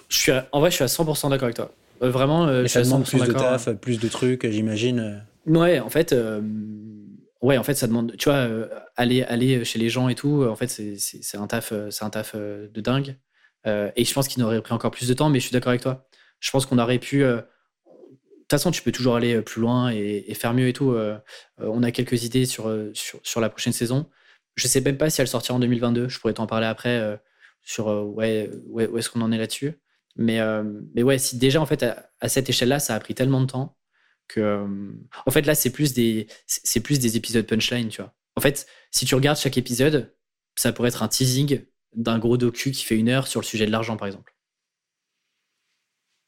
Je 0.09 0.17
suis 0.17 0.31
en 0.51 0.59
vrai, 0.59 0.69
je 0.69 0.75
suis 0.75 0.83
à 0.83 0.87
100% 0.87 1.29
d'accord 1.29 1.45
avec 1.45 1.55
toi. 1.55 1.71
Euh, 2.03 2.09
vraiment, 2.09 2.47
euh, 2.47 2.67
ça 2.67 2.81
demande 2.81 3.05
plus 3.05 3.21
de 3.21 3.31
taf, 3.31 3.69
plus 3.73 3.99
de 3.99 4.07
trucs, 4.07 4.49
j'imagine. 4.49 5.23
Ouais, 5.45 5.79
en 5.79 5.89
fait, 5.89 6.13
euh, 6.13 6.41
ouais, 7.43 7.57
en 7.57 7.63
fait, 7.63 7.75
ça 7.75 7.87
demande, 7.87 8.15
tu 8.17 8.29
vois, 8.29 8.47
aller, 8.95 9.23
aller 9.23 9.63
chez 9.63 9.79
les 9.79 9.89
gens 9.89 10.09
et 10.09 10.15
tout. 10.15 10.43
En 10.43 10.55
fait, 10.55 10.67
c'est 10.67 11.37
un 11.37 11.47
taf, 11.47 11.73
c'est 11.89 12.03
un 12.03 12.09
taf 12.09 12.35
de 12.35 12.81
dingue. 12.81 13.17
et 13.65 14.03
je 14.03 14.13
pense 14.13 14.27
qu'il 14.27 14.41
aurait 14.43 14.61
pris 14.61 14.73
encore 14.73 14.91
plus 14.91 15.07
de 15.07 15.13
temps, 15.13 15.29
mais 15.29 15.39
je 15.39 15.45
suis 15.45 15.53
d'accord 15.53 15.69
avec 15.69 15.81
toi. 15.81 16.07
Je 16.39 16.49
pense 16.51 16.65
qu'on 16.65 16.79
aurait 16.79 16.99
pu. 16.99 17.19
de 17.19 17.45
toute 17.85 18.51
façon, 18.51 18.71
tu 18.71 18.81
peux 18.81 18.91
toujours 18.91 19.15
aller 19.15 19.41
plus 19.41 19.61
loin 19.61 19.91
et, 19.91 20.33
faire 20.33 20.53
mieux 20.53 20.67
et 20.67 20.73
tout. 20.73 20.95
on 21.59 21.83
a 21.83 21.91
quelques 21.91 22.23
idées 22.23 22.45
sur, 22.45 22.73
sur, 22.93 23.41
la 23.41 23.49
prochaine 23.49 23.73
saison. 23.73 24.07
Je 24.55 24.67
sais 24.67 24.81
même 24.81 24.97
pas 24.97 25.09
si 25.09 25.21
elle 25.21 25.27
sortira 25.27 25.55
en 25.55 25.59
2022. 25.59 26.09
Je 26.09 26.19
pourrais 26.19 26.33
t'en 26.33 26.47
parler 26.47 26.67
après 26.67 26.99
euh, 26.99 27.17
sur 27.61 27.89
euh, 27.89 28.03
ouais, 28.03 28.49
où 28.67 28.97
est-ce 28.97 29.09
qu'on 29.09 29.21
en 29.21 29.31
est 29.31 29.37
là-dessus. 29.37 29.79
Mais, 30.15 30.39
euh, 30.39 30.63
mais 30.93 31.01
ouais, 31.03 31.17
si 31.17 31.37
déjà, 31.37 31.59
en 31.59 31.65
fait, 31.65 31.83
à, 31.83 32.29
cette 32.29 32.49
échelle-là, 32.49 32.79
ça 32.79 32.93
a 32.95 32.99
pris 32.99 33.15
tellement 33.15 33.41
de 33.41 33.47
temps 33.47 33.77
que. 34.27 34.67
en 35.25 35.31
fait, 35.31 35.45
là, 35.45 35.55
c'est 35.55 35.69
plus, 35.69 35.93
des, 35.93 36.27
c'est 36.47 36.79
plus 36.79 36.99
des 36.99 37.17
épisodes 37.17 37.45
punchline, 37.45 37.89
tu 37.89 38.01
vois. 38.01 38.13
En 38.35 38.41
fait, 38.41 38.67
si 38.91 39.05
tu 39.05 39.15
regardes 39.15 39.37
chaque 39.37 39.57
épisode, 39.57 40.15
ça 40.55 40.71
pourrait 40.71 40.89
être 40.89 41.03
un 41.03 41.07
teasing 41.07 41.61
d'un 41.95 42.19
gros 42.19 42.37
docu 42.37 42.71
qui 42.71 42.83
fait 42.83 42.97
une 42.97 43.09
heure 43.09 43.27
sur 43.27 43.41
le 43.41 43.45
sujet 43.45 43.65
de 43.65 43.71
l'argent, 43.71 43.97
par 43.97 44.07
exemple. 44.07 44.35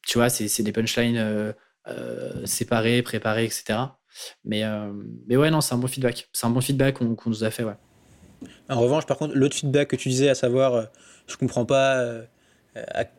Tu 0.06 0.18
vois, 0.18 0.28
c'est, 0.28 0.62
des 0.62 0.72
punchlines 0.72 1.54
séparées, 2.44 3.02
préparées, 3.02 3.44
etc. 3.44 3.78
Mais, 4.44 4.62
mais 5.26 5.36
ouais, 5.36 5.50
non, 5.50 5.60
c'est 5.60 5.74
un 5.74 5.78
bon 5.78 5.88
feedback. 5.88 6.28
C'est 6.32 6.46
un 6.46 6.50
bon 6.50 6.60
feedback 6.60 6.98
qu'on, 6.98 7.16
qu'on 7.16 7.30
nous 7.30 7.42
a 7.42 7.50
fait, 7.50 7.64
ouais. 7.64 7.76
En 8.68 8.80
revanche, 8.80 9.06
par 9.06 9.16
contre, 9.16 9.34
l'autre 9.34 9.56
feedback 9.56 9.88
que 9.88 9.96
tu 9.96 10.08
disais, 10.08 10.28
à 10.28 10.34
savoir, 10.34 10.74
euh, 10.74 10.84
je 11.26 11.36
comprends 11.36 11.64
pas 11.64 11.98
euh, 11.98 12.24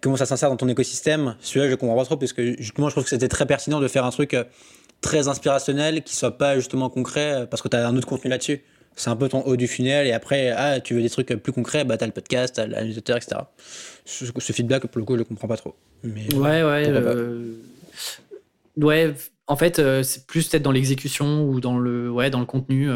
comment 0.01 0.15
ça 0.15 0.25
s'insère 0.25 0.49
dans 0.49 0.57
ton 0.57 0.67
écosystème, 0.67 1.35
celui-là, 1.39 1.69
je 1.69 1.75
comprends 1.75 1.95
pas 1.95 2.05
trop, 2.05 2.17
parce 2.17 2.33
que 2.33 2.55
justement, 2.61 2.89
je 2.89 2.93
trouve 2.93 3.03
que 3.03 3.09
c'était 3.09 3.27
très 3.27 3.45
pertinent 3.45 3.79
de 3.79 3.87
faire 3.87 4.05
un 4.05 4.09
truc 4.11 4.33
euh, 4.33 4.43
très 5.01 5.27
inspirationnel 5.27 6.03
qui 6.03 6.15
soit 6.15 6.37
pas 6.37 6.55
justement 6.55 6.89
concret, 6.89 7.47
parce 7.49 7.61
que 7.61 7.67
tu 7.67 7.77
as 7.77 7.87
un 7.87 7.95
autre 7.95 8.07
contenu 8.07 8.29
là-dessus. 8.29 8.61
C'est 8.95 9.11
un 9.11 9.15
peu 9.15 9.29
ton 9.29 9.41
haut 9.41 9.55
du 9.55 9.67
funnel, 9.67 10.07
et 10.07 10.13
après, 10.13 10.49
ah, 10.49 10.79
tu 10.79 10.95
veux 10.95 11.01
des 11.01 11.09
trucs 11.09 11.27
plus 11.27 11.51
concrets, 11.51 11.85
bah, 11.85 11.97
tu 11.97 12.03
as 12.03 12.07
le 12.07 12.13
podcast, 12.13 12.55
tu 12.55 12.61
as 12.61 12.67
la 12.67 12.83
newsletter, 12.83 13.13
etc. 13.15 13.41
Ce, 14.05 14.53
feedback, 14.53 14.87
pour 14.87 14.99
le 14.99 15.05
coup, 15.05 15.13
je 15.13 15.19
le 15.19 15.23
comprends 15.23 15.47
pas 15.47 15.57
trop. 15.57 15.75
Mais, 16.03 16.33
ouais, 16.33 16.63
ouais. 16.63 16.91
ouais, 18.77 19.13
en 19.45 19.55
fait, 19.55 19.81
c'est 20.03 20.25
plus 20.25 20.47
peut-être 20.47 20.63
dans 20.63 20.71
l'exécution 20.71 21.43
ou 21.43 21.59
dans 21.59 21.77
le, 21.77 22.09
ouais, 22.09 22.31
dans 22.31 22.39
le 22.39 22.45
contenu 22.45 22.89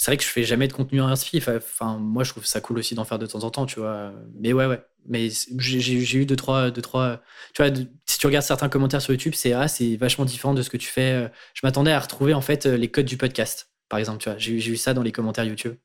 c'est 0.00 0.10
vrai 0.12 0.16
que 0.16 0.22
je 0.22 0.28
fais 0.28 0.44
jamais 0.44 0.66
de 0.66 0.72
contenu 0.72 1.02
inspi. 1.02 1.42
Enfin, 1.46 1.98
moi, 1.98 2.24
je 2.24 2.30
trouve 2.30 2.46
ça 2.46 2.62
cool 2.62 2.78
aussi 2.78 2.94
d'en 2.94 3.04
faire 3.04 3.18
de 3.18 3.26
temps 3.26 3.44
en 3.44 3.50
temps, 3.50 3.66
tu 3.66 3.80
vois. 3.80 4.14
Mais 4.32 4.54
ouais, 4.54 4.64
ouais. 4.64 4.82
Mais 5.06 5.28
j'ai 5.58 6.16
eu 6.16 6.24
deux 6.24 6.36
trois, 6.36 6.70
deux, 6.70 6.80
trois. 6.80 7.20
Tu 7.52 7.62
vois, 7.62 7.70
si 8.06 8.18
tu 8.18 8.26
regardes 8.26 8.46
certains 8.46 8.70
commentaires 8.70 9.02
sur 9.02 9.12
YouTube, 9.12 9.34
c'est 9.36 9.52
ah, 9.52 9.68
c'est 9.68 9.96
vachement 9.96 10.24
différent 10.24 10.54
de 10.54 10.62
ce 10.62 10.70
que 10.70 10.78
tu 10.78 10.88
fais. 10.88 11.12
Euh. 11.12 11.28
Je 11.52 11.60
m'attendais 11.64 11.92
à 11.92 12.00
retrouver 12.00 12.32
en 12.32 12.40
fait 12.40 12.64
les 12.64 12.90
codes 12.90 13.04
du 13.04 13.18
podcast, 13.18 13.72
par 13.90 13.98
exemple. 13.98 14.22
Tu 14.22 14.30
vois, 14.30 14.38
j'ai 14.38 14.54
eu 14.54 14.76
ça 14.78 14.94
dans 14.94 15.02
les 15.02 15.12
commentaires 15.12 15.44
YouTube. 15.44 15.76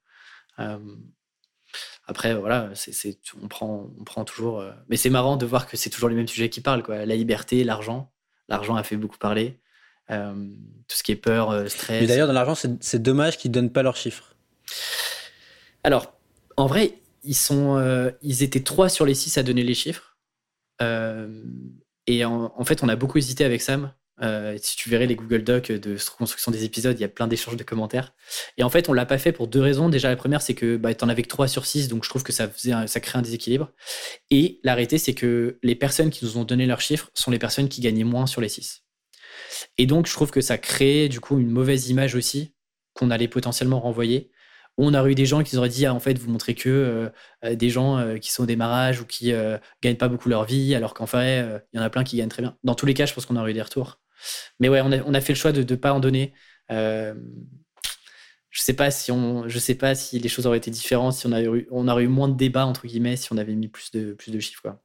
Euh, 0.59 0.79
après, 2.07 2.35
voilà, 2.35 2.69
c'est 2.73 3.19
on 3.43 3.49
prend, 3.49 3.91
on 3.99 4.03
prend 4.05 4.23
toujours. 4.23 4.61
Euh, 4.61 4.71
mais 4.87 4.95
c'est 4.95 5.09
marrant 5.09 5.35
de 5.35 5.45
voir 5.45 5.67
que 5.67 5.75
c'est 5.75 5.89
toujours 5.89 6.07
les 6.07 6.15
mêmes 6.15 6.29
sujets 6.29 6.49
qui 6.49 6.61
parlent, 6.61 6.83
quoi. 6.83 7.05
La 7.05 7.17
liberté, 7.17 7.65
l'argent. 7.65 8.13
L'argent 8.47 8.77
a 8.77 8.83
fait 8.83 8.95
beaucoup 8.95 9.17
parler. 9.17 9.59
Euh, 10.11 10.33
tout 10.87 10.97
ce 10.97 11.03
qui 11.03 11.11
est 11.11 11.17
peur, 11.17 11.49
euh, 11.49 11.67
stress. 11.67 12.01
Mais 12.01 12.07
d'ailleurs, 12.07 12.27
dans 12.27 12.33
l'argent, 12.33 12.55
c'est 12.79 13.01
dommage 13.01 13.37
qu'ils 13.37 13.49
ne 13.51 13.55
donnent 13.55 13.71
pas 13.71 13.81
leurs 13.81 13.97
chiffres. 13.97 14.35
Alors, 15.83 16.13
en 16.57 16.67
vrai, 16.67 16.99
ils, 17.23 17.35
sont, 17.35 17.77
euh, 17.77 18.11
ils 18.21 18.43
étaient 18.43 18.61
trois 18.61 18.89
sur 18.89 19.05
les 19.05 19.15
six 19.15 19.37
à 19.37 19.43
donner 19.43 19.63
les 19.63 19.73
chiffres. 19.73 20.17
et 20.79 22.25
en, 22.25 22.65
fait, 22.65 22.83
on 22.83 22.89
a 22.89 22.95
beaucoup 22.95 23.17
hésité 23.17 23.43
avec 23.45 23.63
Sam. 23.63 23.93
si 24.61 24.75
tu 24.75 24.89
verrais 24.89 25.07
les 25.07 25.15
Google 25.15 25.43
Docs 25.43 25.71
de 25.71 25.97
construction 26.17 26.51
des 26.51 26.63
épisodes, 26.63 26.95
il 26.95 27.01
y 27.01 27.05
a 27.05 27.09
plein 27.09 27.27
d'échanges 27.27 27.57
de 27.57 27.63
commentaires. 27.63 28.13
Et 28.57 28.63
en 28.63 28.69
fait, 28.69 28.89
on 28.89 28.93
l'a 28.93 29.07
pas 29.07 29.17
fait 29.17 29.31
pour 29.31 29.47
deux 29.47 29.61
raisons. 29.61 29.89
Déjà, 29.89 30.09
la 30.09 30.15
première, 30.15 30.43
c'est 30.43 30.53
que 30.53 30.77
bah, 30.77 30.93
tu 30.93 31.03
en 31.03 31.09
avais 31.09 31.23
que 31.23 31.29
3 31.29 31.47
sur 31.47 31.65
6, 31.65 31.87
donc 31.87 32.03
je 32.03 32.09
trouve 32.09 32.21
que 32.21 32.31
ça, 32.31 32.47
faisait 32.47 32.73
ça 32.85 32.99
crée 32.99 33.17
un 33.17 33.23
déséquilibre. 33.23 33.71
Et 34.29 34.59
la 34.63 34.75
réalité, 34.75 34.99
c'est 34.99 35.15
que 35.15 35.57
les 35.63 35.75
personnes 35.75 36.11
qui 36.11 36.25
nous 36.25 36.37
ont 36.37 36.43
donné 36.43 36.67
leurs 36.67 36.81
chiffres 36.81 37.09
sont 37.15 37.31
les 37.31 37.39
personnes 37.39 37.69
qui 37.69 37.81
gagnaient 37.81 38.03
moins 38.03 38.27
sur 38.27 38.39
les 38.39 38.49
6. 38.49 38.84
Et 39.77 39.85
donc, 39.85 40.07
je 40.07 40.13
trouve 40.13 40.31
que 40.31 40.41
ça 40.41 40.57
crée 40.57 41.09
du 41.09 41.19
coup 41.19 41.39
une 41.39 41.49
mauvaise 41.49 41.89
image 41.89 42.15
aussi 42.15 42.53
qu'on 42.93 43.11
allait 43.11 43.27
potentiellement 43.27 43.79
renvoyer. 43.79 44.31
On 44.77 44.93
aurait 44.93 45.11
eu 45.11 45.15
des 45.15 45.25
gens 45.25 45.43
qui 45.43 45.55
auraient 45.57 45.69
dit, 45.69 45.85
ah, 45.85 45.93
en 45.93 45.99
fait, 45.99 46.17
vous 46.17 46.29
montrez 46.29 46.53
que 46.53 46.69
euh, 46.69 47.09
euh, 47.45 47.55
des 47.55 47.69
gens 47.69 47.97
euh, 47.97 48.17
qui 48.17 48.31
sont 48.31 48.43
au 48.43 48.45
démarrage 48.45 48.99
ou 48.99 49.05
qui 49.05 49.31
gagnent 49.81 49.95
pas 49.97 50.09
beaucoup 50.09 50.29
leur 50.29 50.45
vie, 50.45 50.75
alors 50.75 50.93
qu'en 50.93 51.05
fait, 51.05 51.45
il 51.73 51.77
y 51.77 51.79
en 51.79 51.83
a 51.83 51.89
plein 51.89 52.03
qui 52.03 52.17
gagnent 52.17 52.29
très 52.29 52.41
bien. 52.41 52.57
Dans 52.63 52.75
tous 52.75 52.85
les 52.85 52.93
cas, 52.93 53.05
je 53.05 53.13
pense 53.13 53.25
qu'on 53.25 53.35
aurait 53.37 53.51
eu 53.51 53.53
des 53.53 53.61
retours. 53.61 53.99
Mais 54.59 54.69
ouais, 54.69 54.81
on 54.81 55.13
a, 55.13 55.21
fait 55.21 55.33
le 55.33 55.37
choix 55.37 55.51
de 55.51 55.61
ne 55.61 55.77
pas 55.77 55.93
en 55.93 55.99
donner. 55.99 56.33
je 56.69 57.13
sais 58.53 58.75
si 58.91 59.11
sais 59.59 59.75
pas 59.75 59.95
si 59.95 60.19
les 60.19 60.29
choses 60.29 60.47
auraient 60.47 60.57
été 60.57 60.71
différentes, 60.71 61.13
si 61.13 61.27
on, 61.27 61.31
avait 61.31 61.45
eu, 61.45 61.67
aurait 61.71 62.03
eu 62.03 62.07
moins 62.07 62.29
de 62.29 62.35
débats 62.35 62.65
entre 62.65 62.87
guillemets, 62.87 63.17
si 63.17 63.31
on 63.33 63.37
avait 63.37 63.55
mis 63.55 63.67
plus 63.67 63.91
de, 63.91 64.13
plus 64.13 64.31
de 64.31 64.39
chiffres. 64.39 64.77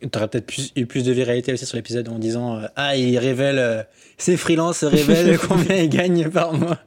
Tu 0.00 0.08
aurais 0.16 0.28
peut-être 0.28 0.52
eu 0.76 0.86
plus 0.86 1.04
de 1.04 1.12
viralité 1.12 1.52
aussi 1.52 1.66
sur 1.66 1.76
l'épisode 1.76 2.08
en 2.08 2.18
disant 2.18 2.56
euh, 2.56 2.66
Ah, 2.76 2.96
il 2.96 3.18
révèle, 3.18 3.58
euh, 3.58 3.82
ses 4.18 4.36
freelances 4.36 4.84
révèlent 4.84 5.38
combien 5.48 5.76
ils 5.76 5.88
gagnent 5.88 6.28
par 6.28 6.52
mois. 6.52 6.78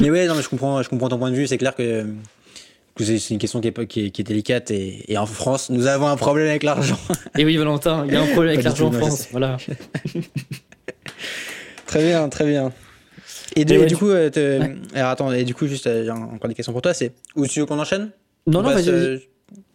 mais 0.00 0.10
ouais, 0.10 0.26
non, 0.26 0.34
mais 0.34 0.42
je 0.42 0.48
comprends, 0.48 0.82
je 0.82 0.88
comprends 0.88 1.08
ton 1.08 1.18
point 1.18 1.30
de 1.30 1.36
vue. 1.36 1.46
C'est 1.46 1.58
clair 1.58 1.74
que, 1.74 2.06
c'est 2.98 3.30
une 3.30 3.38
question 3.38 3.60
qui 3.60 3.68
est, 3.68 3.86
qui 3.86 4.06
est, 4.06 4.22
délicate 4.22 4.70
et, 4.70 5.16
en 5.16 5.26
France, 5.26 5.70
nous 5.70 5.86
avons 5.86 6.08
un 6.08 6.16
problème 6.16 6.48
avec 6.48 6.62
l'argent. 6.62 6.98
et 7.38 7.44
oui, 7.44 7.56
Valentin, 7.56 8.04
il 8.06 8.12
y 8.12 8.16
a 8.16 8.22
un 8.22 8.26
problème 8.26 8.54
avec 8.54 8.64
l'argent 8.64 8.88
en 8.88 8.92
France. 8.92 9.28
Voilà. 9.30 9.56
très 11.86 12.02
bien, 12.02 12.28
très 12.28 12.46
bien. 12.46 12.72
Et, 13.56 13.64
du 13.64 13.96
coup, 13.96 14.08
euh, 14.08 14.30
alors 14.94 15.10
attends, 15.10 15.32
et 15.32 15.44
du 15.44 15.54
coup, 15.54 15.66
juste 15.66 15.86
encore 15.86 16.48
des 16.48 16.54
questions 16.54 16.72
pour 16.72 16.82
toi, 16.82 16.94
c'est 16.94 17.12
où 17.36 17.46
tu 17.46 17.60
veux 17.60 17.66
qu'on 17.66 17.78
enchaîne? 17.78 18.10
Non, 18.46 18.62
non, 18.62 18.70
vas-y. 18.70 19.20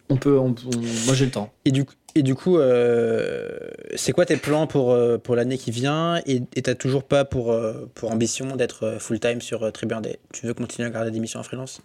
On 0.08 0.16
peut, 0.16 0.36
moi 0.36 1.14
j'ai 1.14 1.24
le 1.24 1.30
temps. 1.32 1.52
Et 1.64 1.72
du 1.72 1.84
coup, 1.84 1.94
et 2.16 2.22
du 2.22 2.34
coup, 2.34 2.56
euh, 2.56 3.58
c'est 3.94 4.12
quoi 4.12 4.24
tes 4.24 4.38
plans 4.38 4.66
pour, 4.66 4.90
euh, 4.90 5.18
pour 5.18 5.36
l'année 5.36 5.58
qui 5.58 5.70
vient? 5.70 6.22
Et 6.24 6.40
tu 6.40 6.76
toujours 6.76 7.04
pas 7.04 7.26
pour, 7.26 7.52
euh, 7.52 7.90
pour 7.94 8.10
ambition 8.10 8.56
d'être 8.56 8.96
full-time 8.98 9.42
sur 9.42 9.70
Tribune 9.70 10.00
Day 10.00 10.18
Tu 10.32 10.46
veux 10.46 10.54
continuer 10.54 10.88
à 10.88 10.90
garder 10.90 11.10
des 11.10 11.20
missions 11.20 11.40
en 11.40 11.42
freelance? 11.42 11.82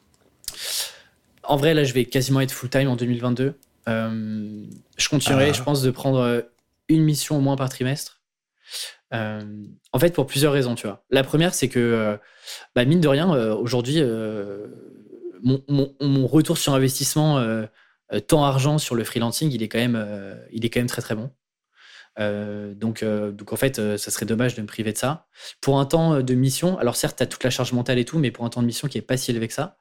En 1.43 1.57
vrai, 1.57 1.73
là, 1.73 1.83
je 1.83 1.93
vais 1.93 2.05
quasiment 2.05 2.39
être 2.39 2.53
full-time 2.53 2.87
en 2.87 2.95
2022. 2.95 3.55
je 3.87 5.09
continuerai, 5.09 5.49
ah. 5.49 5.53
je 5.53 5.61
pense, 5.63 5.81
de 5.81 5.91
prendre 5.91 6.45
une 6.87 7.03
mission 7.03 7.35
au 7.35 7.41
moins 7.41 7.57
par 7.57 7.67
trimestre. 7.67 8.21
en 9.11 9.99
fait, 9.99 10.13
pour 10.13 10.27
plusieurs 10.27 10.53
raisons, 10.53 10.75
tu 10.75 10.87
vois. 10.87 11.03
La 11.09 11.25
première, 11.25 11.53
c'est 11.53 11.67
que, 11.67 12.17
bah, 12.73 12.85
mine 12.85 13.01
de 13.01 13.07
rien, 13.09 13.53
aujourd'hui, 13.55 14.01
mon, 15.43 15.61
mon, 15.67 15.93
mon, 15.99 16.25
retour 16.25 16.57
sur 16.57 16.73
investissement 16.73 17.65
temps 18.19 18.43
argent 18.43 18.77
sur 18.77 18.95
le 18.95 19.03
freelancing, 19.03 19.51
il 19.51 19.63
est 19.63 19.69
quand 19.69 19.79
même, 19.79 19.95
euh, 19.95 20.35
il 20.51 20.65
est 20.65 20.69
quand 20.69 20.79
même 20.79 20.87
très 20.87 21.01
très 21.01 21.15
bon. 21.15 21.31
Euh, 22.19 22.73
donc, 22.73 23.05
donc 23.05 23.53
en 23.53 23.55
fait, 23.55 23.77
ça 23.97 24.11
serait 24.11 24.25
dommage 24.25 24.55
de 24.55 24.61
me 24.61 24.67
priver 24.67 24.91
de 24.91 24.97
ça. 24.97 25.27
Pour 25.61 25.79
un 25.79 25.85
temps 25.85 26.21
de 26.21 26.33
mission, 26.33 26.77
alors 26.77 26.95
certes, 26.95 27.17
tu 27.17 27.23
as 27.23 27.25
toute 27.25 27.43
la 27.43 27.49
charge 27.49 27.71
mentale 27.71 27.99
et 27.99 28.05
tout, 28.05 28.19
mais 28.19 28.31
pour 28.31 28.43
un 28.43 28.49
temps 28.49 28.61
de 28.61 28.67
mission 28.67 28.87
qui 28.89 28.97
est 28.97 29.01
pas 29.01 29.15
si 29.15 29.31
élevé 29.31 29.47
que 29.47 29.53
ça. 29.53 29.77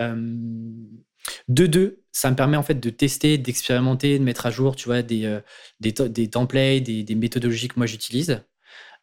de 0.00 1.66
deux, 1.66 2.02
ça 2.12 2.30
me 2.30 2.36
permet 2.36 2.58
en 2.58 2.62
fait 2.62 2.78
de 2.78 2.90
tester, 2.90 3.38
d'expérimenter, 3.38 4.18
de 4.18 4.24
mettre 4.24 4.44
à 4.44 4.50
jour, 4.50 4.76
tu 4.76 4.86
vois, 4.86 5.00
des, 5.00 5.40
des, 5.80 5.92
des 5.92 6.28
templates, 6.28 6.82
des, 6.82 7.04
des, 7.04 7.14
méthodologies 7.14 7.68
que 7.68 7.78
moi 7.78 7.86
j'utilise. 7.86 8.42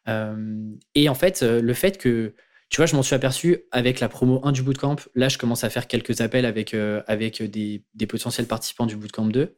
et 0.06 1.08
en 1.08 1.14
fait, 1.14 1.42
le 1.42 1.74
fait 1.74 1.98
que 1.98 2.34
tu 2.70 2.76
vois, 2.76 2.86
je 2.86 2.94
m'en 2.94 3.02
suis 3.02 3.16
aperçu 3.16 3.64
avec 3.72 3.98
la 3.98 4.08
promo 4.08 4.40
1 4.44 4.52
du 4.52 4.62
bootcamp. 4.62 4.96
Là, 5.16 5.28
je 5.28 5.38
commence 5.38 5.64
à 5.64 5.70
faire 5.70 5.88
quelques 5.88 6.20
appels 6.20 6.46
avec, 6.46 6.72
euh, 6.72 7.02
avec 7.08 7.42
des, 7.42 7.84
potentiels 8.08 8.46
participants 8.46 8.86
du 8.86 8.94
bootcamp 8.94 9.26
2. 9.26 9.56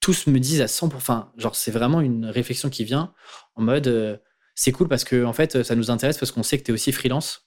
Tous 0.00 0.26
me 0.26 0.40
disent 0.40 0.62
à 0.62 0.66
100%, 0.66 0.96
enfin, 0.96 1.32
genre, 1.36 1.54
c'est 1.54 1.70
vraiment 1.70 2.00
une 2.00 2.24
réflexion 2.24 2.70
qui 2.70 2.84
vient 2.84 3.12
en 3.56 3.62
mode, 3.62 3.88
euh, 3.88 4.16
c'est 4.54 4.72
cool 4.72 4.88
parce 4.88 5.04
que, 5.04 5.22
en 5.22 5.34
fait, 5.34 5.62
ça 5.62 5.74
nous 5.74 5.90
intéresse 5.90 6.16
parce 6.16 6.32
qu'on 6.32 6.42
sait 6.42 6.58
que 6.58 6.64
tu 6.64 6.70
es 6.70 6.74
aussi 6.74 6.92
freelance. 6.92 7.46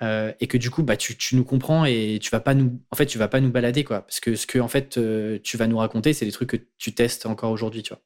Euh, 0.00 0.32
et 0.40 0.46
que 0.46 0.56
du 0.56 0.70
coup, 0.70 0.84
bah, 0.84 0.96
tu, 0.96 1.16
nous 1.34 1.44
comprends 1.44 1.84
et 1.84 2.18
tu 2.22 2.30
vas 2.30 2.40
pas 2.40 2.54
nous, 2.54 2.80
en 2.90 2.96
fait, 2.96 3.06
tu 3.06 3.18
vas 3.18 3.28
pas 3.28 3.40
nous 3.40 3.50
balader, 3.50 3.84
quoi. 3.84 4.02
Parce 4.02 4.20
que 4.20 4.36
ce 4.36 4.46
que, 4.46 4.58
en 4.58 4.68
fait, 4.68 4.98
tu 5.42 5.56
vas 5.58 5.66
nous 5.66 5.76
raconter, 5.76 6.14
c'est 6.14 6.24
des 6.24 6.32
trucs 6.32 6.48
que 6.48 6.56
tu 6.78 6.94
testes 6.94 7.26
encore 7.26 7.50
aujourd'hui, 7.50 7.82
tu 7.82 7.92
vois. 7.92 8.02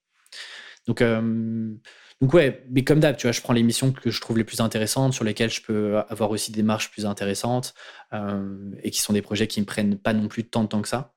Donc, 0.88 1.00
donc 2.22 2.34
ouais, 2.34 2.64
mais 2.70 2.84
comme 2.84 3.00
d'hab, 3.00 3.16
tu 3.16 3.26
vois, 3.26 3.32
je 3.32 3.40
prends 3.40 3.52
les 3.52 3.64
missions 3.64 3.90
que 3.90 4.08
je 4.12 4.20
trouve 4.20 4.38
les 4.38 4.44
plus 4.44 4.60
intéressantes, 4.60 5.12
sur 5.12 5.24
lesquelles 5.24 5.50
je 5.50 5.60
peux 5.60 5.98
avoir 6.08 6.30
aussi 6.30 6.52
des 6.52 6.62
marches 6.62 6.88
plus 6.92 7.04
intéressantes, 7.04 7.74
euh, 8.12 8.70
et 8.84 8.92
qui 8.92 9.00
sont 9.00 9.12
des 9.12 9.22
projets 9.22 9.48
qui 9.48 9.60
me 9.60 9.66
prennent 9.66 9.98
pas 9.98 10.12
non 10.12 10.28
plus 10.28 10.44
tant 10.44 10.62
de 10.62 10.68
temps 10.68 10.82
que 10.82 10.88
ça. 10.88 11.14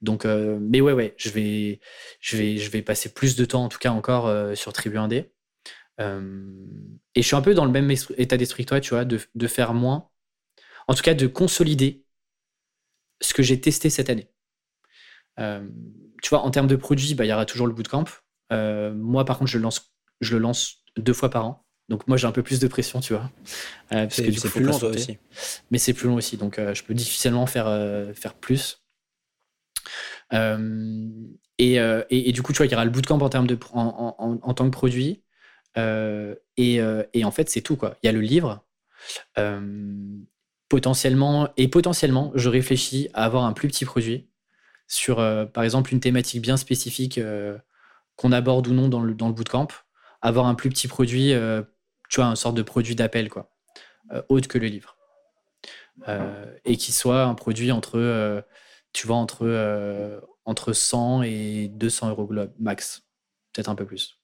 Donc, 0.00 0.24
euh, 0.24 0.56
mais 0.60 0.80
ouais, 0.80 0.92
ouais, 0.92 1.14
je 1.16 1.30
vais, 1.30 1.80
je 2.20 2.36
vais, 2.36 2.56
je 2.58 2.70
vais 2.70 2.82
passer 2.82 3.12
plus 3.12 3.34
de 3.34 3.44
temps, 3.44 3.64
en 3.64 3.68
tout 3.68 3.80
cas 3.80 3.90
encore, 3.90 4.28
euh, 4.28 4.54
sur 4.54 4.72
Tribu 4.72 4.96
1D. 4.96 5.32
et 5.98 7.22
je 7.22 7.26
suis 7.26 7.34
un 7.36 7.42
peu 7.42 7.54
dans 7.54 7.64
le 7.64 7.72
même 7.72 7.90
état 8.16 8.36
d'esprit 8.36 8.64
que 8.64 8.68
toi, 8.68 8.80
tu 8.80 8.90
vois, 8.90 9.04
de, 9.04 9.18
de, 9.34 9.46
faire 9.48 9.74
moins, 9.74 10.08
en 10.86 10.94
tout 10.94 11.02
cas 11.02 11.14
de 11.14 11.26
consolider 11.26 12.04
ce 13.20 13.34
que 13.34 13.42
j'ai 13.42 13.60
testé 13.60 13.90
cette 13.90 14.08
année. 14.08 14.30
tu 15.36 16.28
vois, 16.30 16.42
en 16.42 16.50
termes 16.52 16.68
de 16.68 16.76
produits, 16.76 17.14
bah, 17.14 17.24
il 17.24 17.28
y 17.28 17.32
aura 17.32 17.44
toujours 17.44 17.66
le 17.66 17.72
bootcamp. 17.74 18.04
moi, 18.50 19.24
par 19.24 19.38
contre, 19.38 19.50
je 19.50 19.58
lance 19.58 19.93
je 20.20 20.34
le 20.34 20.38
lance 20.40 20.84
deux 20.96 21.12
fois 21.12 21.30
par 21.30 21.46
an. 21.46 21.64
Donc 21.88 22.08
moi 22.08 22.16
j'ai 22.16 22.26
un 22.26 22.32
peu 22.32 22.42
plus 22.42 22.60
de 22.60 22.66
pression, 22.66 23.00
tu 23.00 23.12
vois. 23.12 23.30
Euh, 23.92 24.06
parce 24.06 24.20
que 24.20 24.32
c'est 24.32 24.48
plus 24.48 24.64
long 24.64 24.82
aussi. 24.82 25.18
Mais 25.70 25.78
c'est 25.78 25.92
plus 25.92 26.08
long 26.08 26.14
aussi, 26.14 26.36
donc 26.36 26.58
euh, 26.58 26.74
je 26.74 26.82
peux 26.82 26.94
difficilement 26.94 27.46
faire, 27.46 27.66
euh, 27.66 28.14
faire 28.14 28.34
plus. 28.34 28.80
Et, 31.58 31.76
et, 32.10 32.32
du 32.32 32.42
coup, 32.42 32.52
tu 32.52 32.56
vois, 32.56 32.66
il 32.66 32.72
y 32.72 32.74
aura 32.74 32.84
le 32.84 32.90
bootcamp 32.90 33.20
en, 33.20 33.28
termes 33.28 33.46
de, 33.46 33.56
en, 33.72 34.16
en, 34.42 34.54
tant 34.54 34.64
que 34.64 34.70
produit. 34.70 35.22
Et, 35.76 36.80
et, 37.12 37.24
en 37.24 37.30
fait, 37.30 37.48
c'est 37.48 37.60
tout, 37.60 37.76
quoi. 37.76 37.96
Il 38.02 38.06
y 38.06 38.08
a 38.08 38.12
le 38.12 38.20
livre. 38.20 38.66
potentiellement, 40.68 41.48
et 41.56 41.68
potentiellement, 41.68 42.32
je 42.34 42.48
réfléchis 42.48 43.08
à 43.14 43.24
avoir 43.24 43.44
un 43.44 43.52
plus 43.52 43.68
petit 43.68 43.84
produit 43.84 44.28
sur, 44.88 45.16
par 45.52 45.62
exemple, 45.62 45.92
une 45.92 46.00
thématique 46.00 46.42
bien 46.42 46.56
spécifique 46.56 47.20
qu'on 48.16 48.32
aborde 48.32 48.66
ou 48.66 48.72
non 48.72 48.88
dans 48.88 49.02
le, 49.02 49.14
dans 49.14 49.28
le 49.28 49.34
bootcamp 49.34 49.68
avoir 50.24 50.46
un 50.46 50.54
plus 50.54 50.70
petit 50.70 50.88
produit, 50.88 51.32
euh, 51.32 51.62
tu 52.08 52.16
vois, 52.16 52.26
un 52.26 52.34
sorte 52.34 52.56
de 52.56 52.62
produit 52.62 52.96
d'appel, 52.96 53.28
quoi, 53.28 53.50
euh, 54.10 54.22
autre 54.30 54.48
que 54.48 54.58
le 54.58 54.66
livre. 54.66 54.96
Euh, 56.08 56.52
et 56.64 56.76
qui 56.76 56.90
soit 56.90 57.22
un 57.22 57.34
produit 57.34 57.70
entre, 57.70 58.42
tu 58.92 59.06
vois, 59.06 59.16
entre, 59.16 60.20
entre 60.44 60.72
100 60.72 61.22
et 61.22 61.68
200 61.68 62.08
euros 62.08 62.28
max, 62.58 63.02
peut-être 63.52 63.68
un 63.68 63.76
peu 63.76 63.86
plus. 63.86 64.18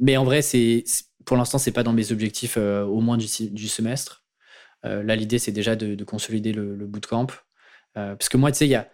mais 0.00 0.16
en 0.16 0.24
vrai, 0.24 0.40
c'est 0.40 0.84
pour 1.26 1.36
l'instant, 1.36 1.58
c'est 1.58 1.72
pas 1.72 1.82
dans 1.82 1.92
mes 1.92 2.12
objectifs 2.12 2.56
au 2.56 3.00
moins 3.00 3.18
du, 3.18 3.26
du 3.50 3.68
semestre. 3.68 4.24
là, 4.84 5.16
l'idée, 5.16 5.38
c'est 5.38 5.52
déjà 5.52 5.76
de, 5.76 6.02
consolider 6.04 6.52
le, 6.52 6.76
le 6.76 6.86
bootcamp. 6.86 7.26
parce 7.92 8.30
que 8.30 8.38
moi, 8.38 8.52
tu 8.52 8.58
sais, 8.58 8.66
il 8.66 8.70
y 8.70 8.74
a, 8.74 8.88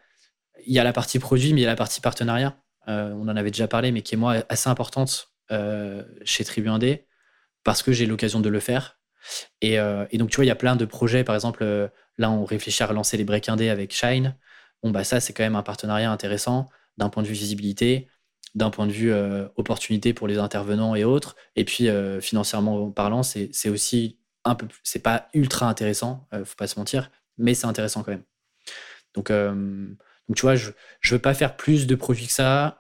y 0.67 0.81
a 0.81 0.85
la 0.85 0.93
partie 0.93 1.21
produit, 1.21 1.53
mais 1.53 1.61
il 1.61 1.65
y 1.65 1.67
a 1.67 1.71
la 1.71 1.77
partie 1.77 2.01
partenariat. 2.01 2.59
on 2.89 3.29
en 3.29 3.37
avait 3.37 3.53
déjà 3.53 3.69
parlé, 3.69 3.93
mais 3.93 4.03
qui 4.03 4.17
est 4.17 4.19
moi 4.19 4.45
assez 4.49 4.69
importante 4.69 5.32
euh, 5.51 6.05
chez 6.25 6.45
Tribu 6.45 6.69
1D 6.69 7.05
parce 7.65 7.83
que 7.83 7.93
j'ai 7.93 8.07
l'occasion 8.07 8.41
de 8.41 8.49
le 8.49 8.61
faire. 8.61 8.99
Euh, 9.65 10.07
et, 10.11 10.19
donc, 10.19 10.31
tu 10.31 10.37
vois, 10.37 10.45
il 10.45 10.49
y 10.49 10.53
a 10.53 10.57
plein 10.57 10.77
de 10.77 10.85
projets. 10.85 11.25
Par 11.25 11.35
exemple, 11.35 11.63
euh, 11.63 11.89
là, 12.19 12.31
on 12.31 12.45
réfléchit 12.45 12.83
à 12.83 12.87
relancer 12.87 13.17
les 13.17 13.25
break 13.25 13.47
1D 13.47 13.71
avec 13.71 13.93
Shine. 13.93 14.37
Bon, 14.83 14.91
bah, 14.91 15.05
ça, 15.05 15.21
c'est 15.21 15.33
quand 15.33 15.45
même 15.45 15.57
un 15.57 15.63
partenariat 15.63 16.11
intéressant 16.11 16.69
d'un 16.99 17.09
point 17.09 17.23
de 17.23 17.29
vue 17.29 17.35
visibilité. 17.35 18.09
d'un 18.55 18.69
point 18.71 18.87
de 18.87 18.93
vue 18.93 19.13
opportunité 19.57 20.13
pour 20.13 20.29
les 20.29 20.37
intervenants 20.39 20.95
et 20.95 21.05
autres. 21.05 21.37
Et 21.57 21.65
puis, 21.65 21.89
financièrement 22.21 22.91
parlant, 22.91 23.23
c'est 23.23 23.69
aussi 23.71 24.19
un 24.45 24.55
peu, 24.55 24.67
c'est 24.83 25.03
pas 25.03 25.31
ultra 25.33 25.67
intéressant, 25.69 26.29
faut 26.45 26.57
pas 26.57 26.67
se 26.67 26.79
mentir, 26.79 27.11
mais 27.39 27.55
c'est 27.55 27.67
intéressant 27.67 28.03
quand 28.03 28.11
même. 28.13 28.25
Donc, 29.15 29.31
donc, 30.33 30.39
tu 30.39 30.47
vois, 30.47 30.55
je 30.55 30.71
ne 30.71 31.11
veux 31.11 31.19
pas 31.19 31.35
faire 31.35 31.59
plus 31.59 31.87
de 31.87 31.95
produits 31.95 32.27
que 32.27 32.33
ça, 32.33 32.79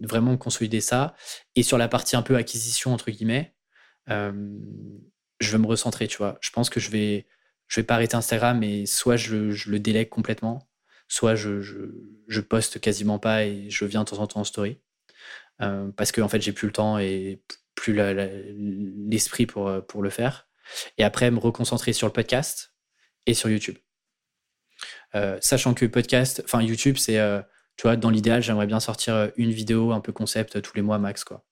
vraiment 0.00 0.36
consolider 0.36 0.80
ça. 0.80 1.14
Et 1.54 1.62
sur 1.62 1.78
la 1.78 1.86
partie 1.86 2.16
un 2.16 2.22
peu 2.22 2.34
acquisition, 2.34 2.92
entre 2.92 3.12
guillemets, 3.12 3.54
je 4.08 5.52
veux 5.52 5.58
me 5.58 5.66
recentrer, 5.68 6.08
tu 6.08 6.16
vois. 6.16 6.38
Je 6.40 6.50
pense 6.50 6.68
que 6.68 6.80
je 6.80 6.90
vais, 6.90 7.28
je 7.68 7.80
vais 7.80 7.86
pas 7.86 7.94
arrêter 7.94 8.16
Instagram, 8.16 8.58
mais 8.58 8.84
soit 8.84 9.14
je, 9.14 9.70
le 9.70 9.78
délègue 9.78 10.08
complètement, 10.08 10.68
soit 11.06 11.36
je, 11.36 12.40
poste 12.40 12.80
quasiment 12.80 13.20
pas 13.20 13.44
et 13.44 13.70
je 13.70 13.84
viens 13.84 14.02
de 14.02 14.10
temps 14.10 14.18
en 14.18 14.26
temps 14.26 14.40
en 14.40 14.44
story. 14.44 14.80
parce 15.58 16.10
que, 16.10 16.20
en 16.20 16.28
fait, 16.28 16.40
j'ai 16.42 16.52
plus 16.52 16.66
le 16.66 16.72
temps 16.72 16.98
et 16.98 17.44
plus 17.76 17.94
l'esprit 17.94 19.46
pour, 19.46 19.70
pour 19.86 20.02
le 20.02 20.10
faire. 20.10 20.48
Et 20.98 21.04
après, 21.04 21.30
me 21.30 21.38
reconcentrer 21.38 21.92
sur 21.92 22.08
le 22.08 22.12
podcast 22.12 22.74
et 23.26 23.34
sur 23.34 23.48
YouTube. 23.48 23.76
Euh, 25.14 25.38
sachant 25.40 25.74
que 25.74 25.86
podcast, 25.86 26.42
enfin 26.44 26.62
YouTube, 26.62 26.96
c'est, 26.96 27.18
euh, 27.18 27.40
tu 27.76 27.82
vois, 27.82 27.96
dans 27.96 28.10
l'idéal, 28.10 28.42
j'aimerais 28.42 28.66
bien 28.66 28.80
sortir 28.80 29.14
euh, 29.14 29.28
une 29.36 29.50
vidéo 29.50 29.92
un 29.92 30.00
peu 30.00 30.12
concept 30.12 30.62
tous 30.62 30.74
les 30.76 30.82
mois 30.82 30.98
max, 30.98 31.24
quoi. 31.24 31.44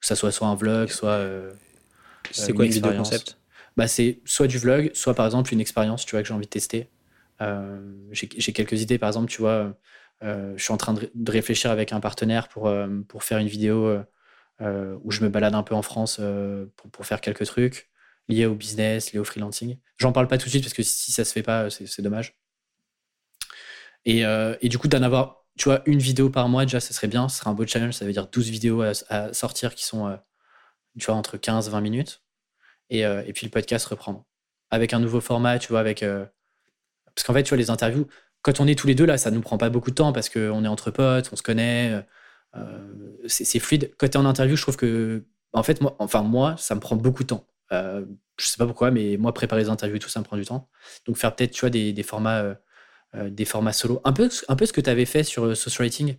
Que 0.00 0.06
ça 0.06 0.16
soit 0.16 0.32
soit 0.32 0.48
un 0.48 0.56
vlog, 0.56 0.88
soit. 0.88 1.24
c'est 2.32 2.52
quoi 2.52 2.64
une, 2.64 2.72
vidéo 2.72 2.92
concept 2.92 3.38
bah, 3.76 3.86
C'est 3.86 4.20
soit 4.24 4.48
du 4.48 4.58
vlog, 4.58 4.90
soit 4.94 5.14
par 5.14 5.26
exemple 5.26 5.52
une 5.52 5.60
expérience, 5.60 6.04
tu 6.04 6.12
vois, 6.12 6.22
que 6.22 6.28
j'ai 6.28 6.34
envie 6.34 6.46
de 6.46 6.50
tester. 6.50 6.90
j'ai 8.10 8.52
quelques 8.52 8.82
idées, 8.82 8.98
par 8.98 9.08
exemple, 9.08 9.30
tu 9.30 9.40
vois, 9.40 9.76
je 10.22 10.54
suis 10.58 10.72
en 10.72 10.76
train 10.76 10.94
de, 10.94 11.30
réfléchir 11.30 11.70
avec 11.70 11.92
un 11.92 12.00
partenaire 12.00 12.48
pour, 12.48 12.72
pour 13.06 13.22
faire 13.22 13.38
une 13.38 13.46
vidéo 13.46 13.96
où 14.60 15.10
je 15.12 15.22
me 15.22 15.28
balade 15.28 15.54
un 15.54 15.62
peu 15.62 15.76
en 15.76 15.82
France 15.82 16.20
pour, 16.76 16.90
pour, 16.90 17.06
faire 17.06 17.20
quelques 17.20 17.46
trucs 17.46 17.88
liés 18.28 18.46
au 18.46 18.56
business, 18.56 19.12
liés 19.12 19.20
au 19.20 19.24
freelancing. 19.24 19.78
J'en 19.98 20.10
parle 20.10 20.26
pas 20.26 20.36
tout 20.36 20.46
de 20.46 20.50
suite 20.50 20.64
parce 20.64 20.74
que 20.74 20.82
si 20.82 21.12
ça 21.12 21.24
se 21.24 21.32
fait 21.32 21.44
pas, 21.44 21.70
c'est 21.70 22.02
dommage. 22.02 22.41
Euh, 24.08 24.56
et, 24.60 24.68
du 24.68 24.78
coup, 24.78 24.88
d'en 24.88 25.02
avoir, 25.02 25.44
tu 25.58 25.64
vois, 25.64 25.82
une 25.86 25.98
vidéo 25.98 26.30
par 26.30 26.48
mois, 26.48 26.64
déjà, 26.64 26.80
ça 26.80 26.92
serait 26.94 27.08
bien. 27.08 27.28
Ce 27.28 27.38
serait 27.38 27.50
un 27.50 27.54
beau 27.54 27.66
challenge. 27.66 27.94
Ça 27.94 28.04
veut 28.04 28.12
dire 28.12 28.26
12 28.28 28.50
vidéos 28.50 28.82
à, 28.82 29.32
sortir 29.32 29.74
qui 29.74 29.84
sont, 29.84 30.08
euh, 30.08 30.16
tu 30.98 31.06
vois, 31.06 31.14
entre 31.14 31.36
15 31.36 31.68
et 31.68 31.70
20 31.70 31.80
minutes. 31.80 32.22
Et, 32.90 33.06
euh, 33.06 33.22
et, 33.26 33.32
puis 33.32 33.46
le 33.46 33.50
podcast 33.50 33.86
reprendre. 33.86 34.24
Avec 34.70 34.92
un 34.94 35.00
nouveau 35.00 35.20
format, 35.20 35.58
tu 35.58 35.68
vois, 35.68 35.80
avec. 35.80 36.00
parce 36.00 37.26
qu'en 37.26 37.34
fait, 37.34 37.42
tu 37.42 37.50
vois, 37.50 37.58
les 37.58 37.70
interviews, 37.70 38.06
quand 38.42 38.60
on 38.60 38.66
est 38.66 38.78
tous 38.78 38.86
les 38.86 38.94
deux 38.94 39.04
là, 39.04 39.18
ça 39.18 39.30
nous 39.30 39.40
prend 39.42 39.58
pas 39.58 39.70
beaucoup 39.70 39.90
de 39.90 39.94
temps 39.94 40.12
parce 40.12 40.28
qu'on 40.28 40.64
est 40.64 40.68
entre 40.68 40.90
potes, 40.90 41.28
on 41.32 41.36
se 41.36 41.42
connaît. 41.42 42.04
c'est 43.26 43.58
fluide. 43.58 43.94
Quand 43.98 44.08
tu 44.08 44.12
es 44.12 44.16
en 44.16 44.24
interview, 44.26 44.56
je 44.56 44.62
trouve 44.62 44.76
que. 44.76 45.26
En 45.52 45.62
fait, 45.62 45.82
moi, 45.82 45.94
enfin, 45.98 46.22
moi, 46.22 46.56
ça 46.56 46.74
me 46.74 46.80
prend 46.80 46.96
beaucoup 46.96 47.22
de 47.22 47.28
temps. 47.28 47.46
je 47.70 48.06
sais 48.38 48.56
pas 48.56 48.66
pourquoi, 48.66 48.90
mais 48.90 49.18
moi, 49.18 49.34
préparer 49.34 49.62
les 49.62 49.68
interviews 49.68 49.96
et 49.96 50.00
tout, 50.00 50.08
ça 50.08 50.20
me 50.20 50.24
prend 50.24 50.38
du 50.38 50.46
temps. 50.46 50.70
Donc, 51.06 51.16
faire 51.16 51.36
peut-être, 51.36 51.52
tu 51.52 51.60
vois, 51.60 51.70
des, 51.70 51.92
des 51.92 52.02
formats 52.02 52.40
euh, 52.40 52.54
des 53.14 53.44
formats 53.44 53.72
solo. 53.72 54.00
Un 54.04 54.12
peu, 54.12 54.30
un 54.48 54.56
peu 54.56 54.66
ce 54.66 54.72
que 54.72 54.80
tu 54.80 54.88
avais 54.88 55.04
fait 55.04 55.22
sur 55.22 55.44
euh, 55.44 55.54
Social 55.54 55.86
Writing. 55.86 56.16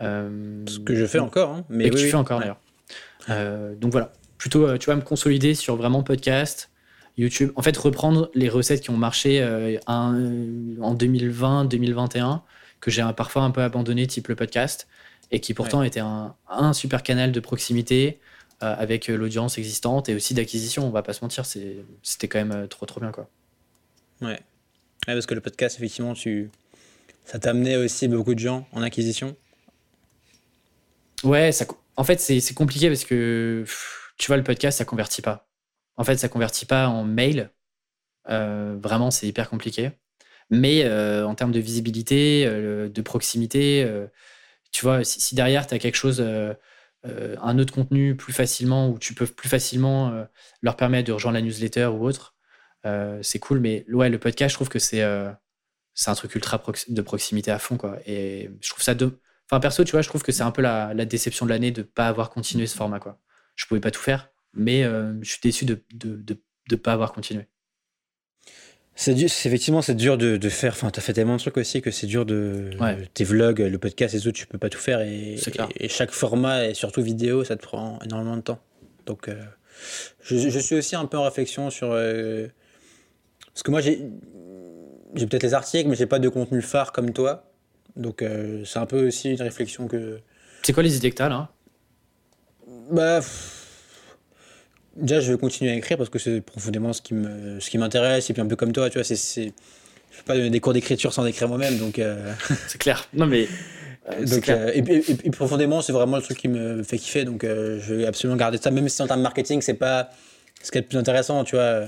Euh, 0.00 0.64
ce 0.66 0.78
que 0.78 0.94
je 0.94 1.04
fais 1.04 1.18
encore. 1.18 1.50
Hein, 1.50 1.64
mais 1.68 1.86
et 1.86 1.90
que 1.90 1.96
tu 1.96 2.08
fais 2.08 2.16
encore 2.16 2.40
d'ailleurs. 2.40 3.76
donc 3.76 3.92
voilà, 3.92 4.12
plutôt, 4.38 4.78
tu 4.78 4.86
vas 4.86 4.96
me 4.96 5.02
consolider 5.02 5.54
sur 5.54 5.76
vraiment 5.76 6.02
podcast, 6.02 6.70
YouTube. 7.18 7.52
En 7.56 7.62
fait, 7.62 7.76
reprendre 7.76 8.30
les 8.34 8.48
recettes 8.48 8.80
qui 8.80 8.90
ont 8.90 8.96
marché 8.96 9.46
en 9.86 10.94
2020, 10.94 11.66
2021, 11.66 12.42
que 12.80 12.90
j'ai 12.90 13.06
parfois 13.14 13.42
un 13.42 13.50
peu 13.50 13.62
abandonné, 13.62 14.06
type 14.06 14.28
le 14.28 14.36
podcast, 14.36 14.88
et 15.30 15.40
qui 15.40 15.52
pourtant 15.52 15.82
était 15.82 16.00
un, 16.00 16.34
un, 16.48 16.72
super 16.72 17.02
canal 17.02 17.30
de 17.30 17.40
proximité 17.40 18.18
avec 18.60 19.08
l'audience 19.08 19.58
existante 19.58 20.08
et 20.08 20.14
aussi 20.14 20.32
d'acquisition. 20.32 20.86
On 20.86 20.90
va 20.90 21.02
pas 21.02 21.12
se 21.12 21.22
mentir, 21.22 21.44
c'était 21.44 22.28
quand 22.28 22.42
même 22.42 22.66
trop 22.68 22.86
trop 22.86 23.00
bien 23.00 23.12
quoi. 23.12 23.28
Ouais 24.22 24.40
parce 25.14 25.26
que 25.26 25.34
le 25.34 25.40
podcast, 25.40 25.76
effectivement, 25.76 26.14
tu... 26.14 26.50
ça 27.24 27.38
t'a 27.38 27.50
amené 27.50 27.76
aussi 27.76 28.08
beaucoup 28.08 28.34
de 28.34 28.40
gens 28.40 28.66
en 28.72 28.82
acquisition. 28.82 29.36
Ouais, 31.24 31.52
ça... 31.52 31.66
en 31.96 32.04
fait, 32.04 32.20
c'est 32.20 32.54
compliqué 32.54 32.88
parce 32.88 33.04
que 33.04 33.64
tu 34.20 34.26
vois, 34.26 34.36
le 34.36 34.44
podcast, 34.44 34.78
ça 34.78 34.84
convertit 34.84 35.22
pas. 35.22 35.48
En 35.96 36.04
fait, 36.04 36.16
ça 36.18 36.28
convertit 36.28 36.66
pas 36.66 36.88
en 36.88 37.04
mail. 37.04 37.50
Euh, 38.28 38.76
vraiment, 38.78 39.10
c'est 39.10 39.26
hyper 39.26 39.48
compliqué. 39.48 39.92
Mais 40.50 40.84
euh, 40.84 41.26
en 41.26 41.34
termes 41.34 41.52
de 41.52 41.60
visibilité, 41.60 42.44
euh, 42.46 42.88
de 42.88 43.02
proximité, 43.02 43.88
tu 44.72 44.84
vois, 44.84 45.04
si, 45.04 45.34
derrière, 45.34 45.66
tu 45.66 45.74
as 45.74 45.78
quelque 45.78 45.96
chose, 45.96 46.22
un 47.04 47.58
autre 47.58 47.72
contenu 47.72 48.14
plus 48.14 48.34
facilement, 48.34 48.90
où 48.90 48.98
tu 48.98 49.14
peux 49.14 49.26
plus 49.26 49.48
facilement 49.48 50.26
leur 50.60 50.76
permettre 50.76 51.08
de 51.08 51.12
rejoindre 51.12 51.36
la 51.36 51.42
newsletter 51.42 51.86
ou 51.86 52.04
autre, 52.06 52.34
c'est 53.22 53.38
cool. 53.38 53.60
Mais 53.60 53.84
ouais, 53.90 54.08
le 54.08 54.18
podcast, 54.18 54.52
je 54.52 54.56
trouve 54.56 54.68
que 54.68 54.78
c'est 54.78 55.02
euh, 55.02 55.30
c'est 55.94 56.10
un 56.10 56.14
truc 56.14 56.34
ultra 56.34 56.62
de 56.88 57.02
proximité 57.02 57.50
à 57.50 57.58
fond. 57.58 57.76
Quoi. 57.76 57.98
Et 58.06 58.50
je 58.60 58.70
trouve 58.70 58.82
ça 58.82 58.94
de. 58.94 59.18
Enfin, 59.46 59.60
perso, 59.60 59.84
tu 59.84 59.92
vois, 59.92 60.02
je 60.02 60.08
trouve 60.08 60.22
que 60.22 60.32
c'est 60.32 60.42
un 60.42 60.52
peu 60.52 60.62
la, 60.62 60.94
la 60.94 61.04
déception 61.04 61.44
de 61.44 61.50
l'année 61.50 61.72
de 61.72 61.80
ne 61.80 61.86
pas 61.86 62.06
avoir 62.06 62.30
continué 62.30 62.66
ce 62.66 62.76
format. 62.76 63.00
Quoi. 63.00 63.18
Je 63.56 63.66
pouvais 63.66 63.80
pas 63.80 63.90
tout 63.90 64.00
faire, 64.00 64.30
mais 64.54 64.84
euh, 64.84 65.12
je 65.22 65.30
suis 65.30 65.40
déçu 65.42 65.64
de 65.64 65.82
ne 66.04 66.16
de, 66.16 66.40
de, 66.68 66.76
pas 66.76 66.92
avoir 66.92 67.12
continué. 67.12 67.48
C'est 68.94 69.12
effectivement, 69.12 69.82
c'est 69.82 69.94
dur 69.94 70.18
de, 70.18 70.36
de 70.36 70.48
faire. 70.48 70.72
Enfin, 70.72 70.92
as 70.94 71.00
fait 71.00 71.12
tellement 71.12 71.34
de 71.36 71.40
trucs 71.40 71.56
aussi 71.56 71.82
que 71.82 71.90
c'est 71.90 72.06
dur 72.06 72.24
de. 72.24 72.70
Tes 73.14 73.24
vlogs, 73.24 73.60
le 73.60 73.78
podcast 73.78 74.14
et 74.14 74.20
tout, 74.20 74.32
tu 74.32 74.46
peux 74.46 74.58
pas 74.58 74.68
tout 74.68 74.78
faire. 74.78 75.00
Et, 75.00 75.36
et, 75.76 75.88
chaque 75.88 76.12
format, 76.12 76.66
et 76.66 76.74
surtout 76.74 77.02
vidéo, 77.02 77.42
ça 77.42 77.56
te 77.56 77.62
prend 77.62 77.98
énormément 78.04 78.36
de 78.36 78.42
temps. 78.42 78.60
Donc, 79.06 79.28
je, 80.22 80.36
je, 80.36 80.58
suis 80.58 80.76
aussi 80.76 80.94
un 80.94 81.06
peu 81.06 81.16
en 81.16 81.24
réflexion 81.24 81.70
sur 81.70 81.92
parce 83.54 83.62
que 83.62 83.70
moi, 83.70 83.80
j'ai, 83.80 83.96
peut-être 85.26 85.42
les 85.42 85.54
articles, 85.54 85.88
mais 85.88 85.96
j'ai 85.96 86.06
pas 86.06 86.18
de 86.18 86.28
contenu 86.28 86.62
phare 86.62 86.92
comme 86.92 87.12
toi. 87.12 87.44
Donc, 87.96 88.22
euh, 88.22 88.64
c'est 88.64 88.78
un 88.78 88.86
peu 88.86 89.08
aussi 89.08 89.32
une 89.32 89.42
réflexion 89.42 89.88
que. 89.88 90.20
C'est 90.62 90.72
quoi 90.72 90.82
les 90.82 90.96
idées 90.96 91.10
que 91.10 91.16
t'as 91.16 91.28
là? 91.28 91.50
Bah. 92.90 93.20
Déjà, 94.96 95.20
je 95.20 95.32
vais 95.32 95.38
continuer 95.38 95.70
à 95.70 95.74
écrire 95.74 95.96
parce 95.96 96.10
que 96.10 96.18
c'est 96.18 96.40
profondément 96.40 96.92
ce 96.92 97.00
qui, 97.00 97.14
me, 97.14 97.58
ce 97.60 97.70
qui 97.70 97.78
m'intéresse. 97.78 98.28
Et 98.30 98.32
puis, 98.32 98.42
un 98.42 98.46
peu 98.46 98.56
comme 98.56 98.72
toi, 98.72 98.88
tu 98.90 98.98
vois, 98.98 99.04
c'est. 99.04 99.16
c'est... 99.16 99.52
Je 100.10 100.16
fais 100.16 100.24
pas 100.24 100.34
donner 100.34 100.50
des 100.50 100.58
cours 100.60 100.72
d'écriture 100.72 101.12
sans 101.12 101.24
écrire 101.26 101.48
moi-même, 101.48 101.78
donc. 101.78 101.98
Euh, 101.98 102.32
c'est 102.68 102.78
clair. 102.78 103.08
Non, 103.12 103.26
mais. 103.26 103.48
Euh, 104.10 104.24
donc, 104.24 104.48
et, 104.48 104.78
et, 105.26 105.30
profondément, 105.30 105.82
c'est 105.82 105.92
vraiment 105.92 106.16
le 106.16 106.22
truc 106.22 106.38
qui 106.38 106.48
me 106.48 106.82
fait 106.82 106.98
kiffer. 106.98 107.24
Donc, 107.24 107.42
je 107.44 107.94
vais 107.94 108.06
absolument 108.06 108.36
garder 108.36 108.58
ça, 108.58 108.70
même 108.70 108.88
si 108.88 109.02
en 109.02 109.06
termes 109.06 109.20
de 109.20 109.24
marketing, 109.24 109.60
c'est 109.60 109.74
pas 109.74 110.10
ce 110.62 110.70
qui 110.70 110.78
est 110.78 110.82
le 110.82 110.86
plus 110.86 110.98
intéressant, 110.98 111.44
tu 111.44 111.56
vois. 111.56 111.86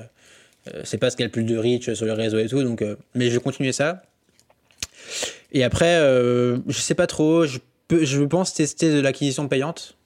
Euh, 0.69 0.83
c'est 0.85 0.99
pas 0.99 1.11
ce 1.11 1.17
qui 1.17 1.23
a 1.23 1.27
le 1.27 1.33
plus 1.33 1.45
de 1.45 1.57
reach 1.57 1.93
sur 1.93 2.07
le 2.07 2.13
réseau 2.13 2.39
et 2.39 2.47
tout, 2.47 2.63
donc, 2.63 2.83
euh, 2.83 2.97
mais 3.15 3.29
je 3.29 3.35
vais 3.35 3.43
continuer 3.43 3.73
ça. 3.73 4.03
Et 5.53 5.65
après, 5.65 5.97
euh, 5.97 6.59
je 6.69 6.79
sais 6.79 6.95
pas 6.95 7.07
trop, 7.07 7.47
je, 7.47 7.59
je 7.91 8.23
pense 8.23 8.55
tester 8.55 8.93
de 8.93 9.01
l'acquisition 9.01 9.49
payante. 9.49 9.97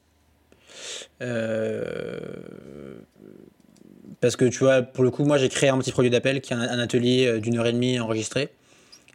parce 4.20 4.36
que 4.36 4.46
tu 4.46 4.58
vois, 4.60 4.82
pour 4.82 5.04
le 5.04 5.10
coup, 5.10 5.24
moi 5.24 5.38
j'ai 5.38 5.48
créé 5.48 5.68
un 5.68 5.78
petit 5.78 5.92
produit 5.92 6.10
d'appel 6.10 6.40
qui 6.40 6.52
est 6.52 6.56
un, 6.56 6.78
atelier 6.78 7.38
d'une 7.40 7.58
heure 7.58 7.66
et 7.66 7.72
demie 7.72 8.00
enregistré. 8.00 8.48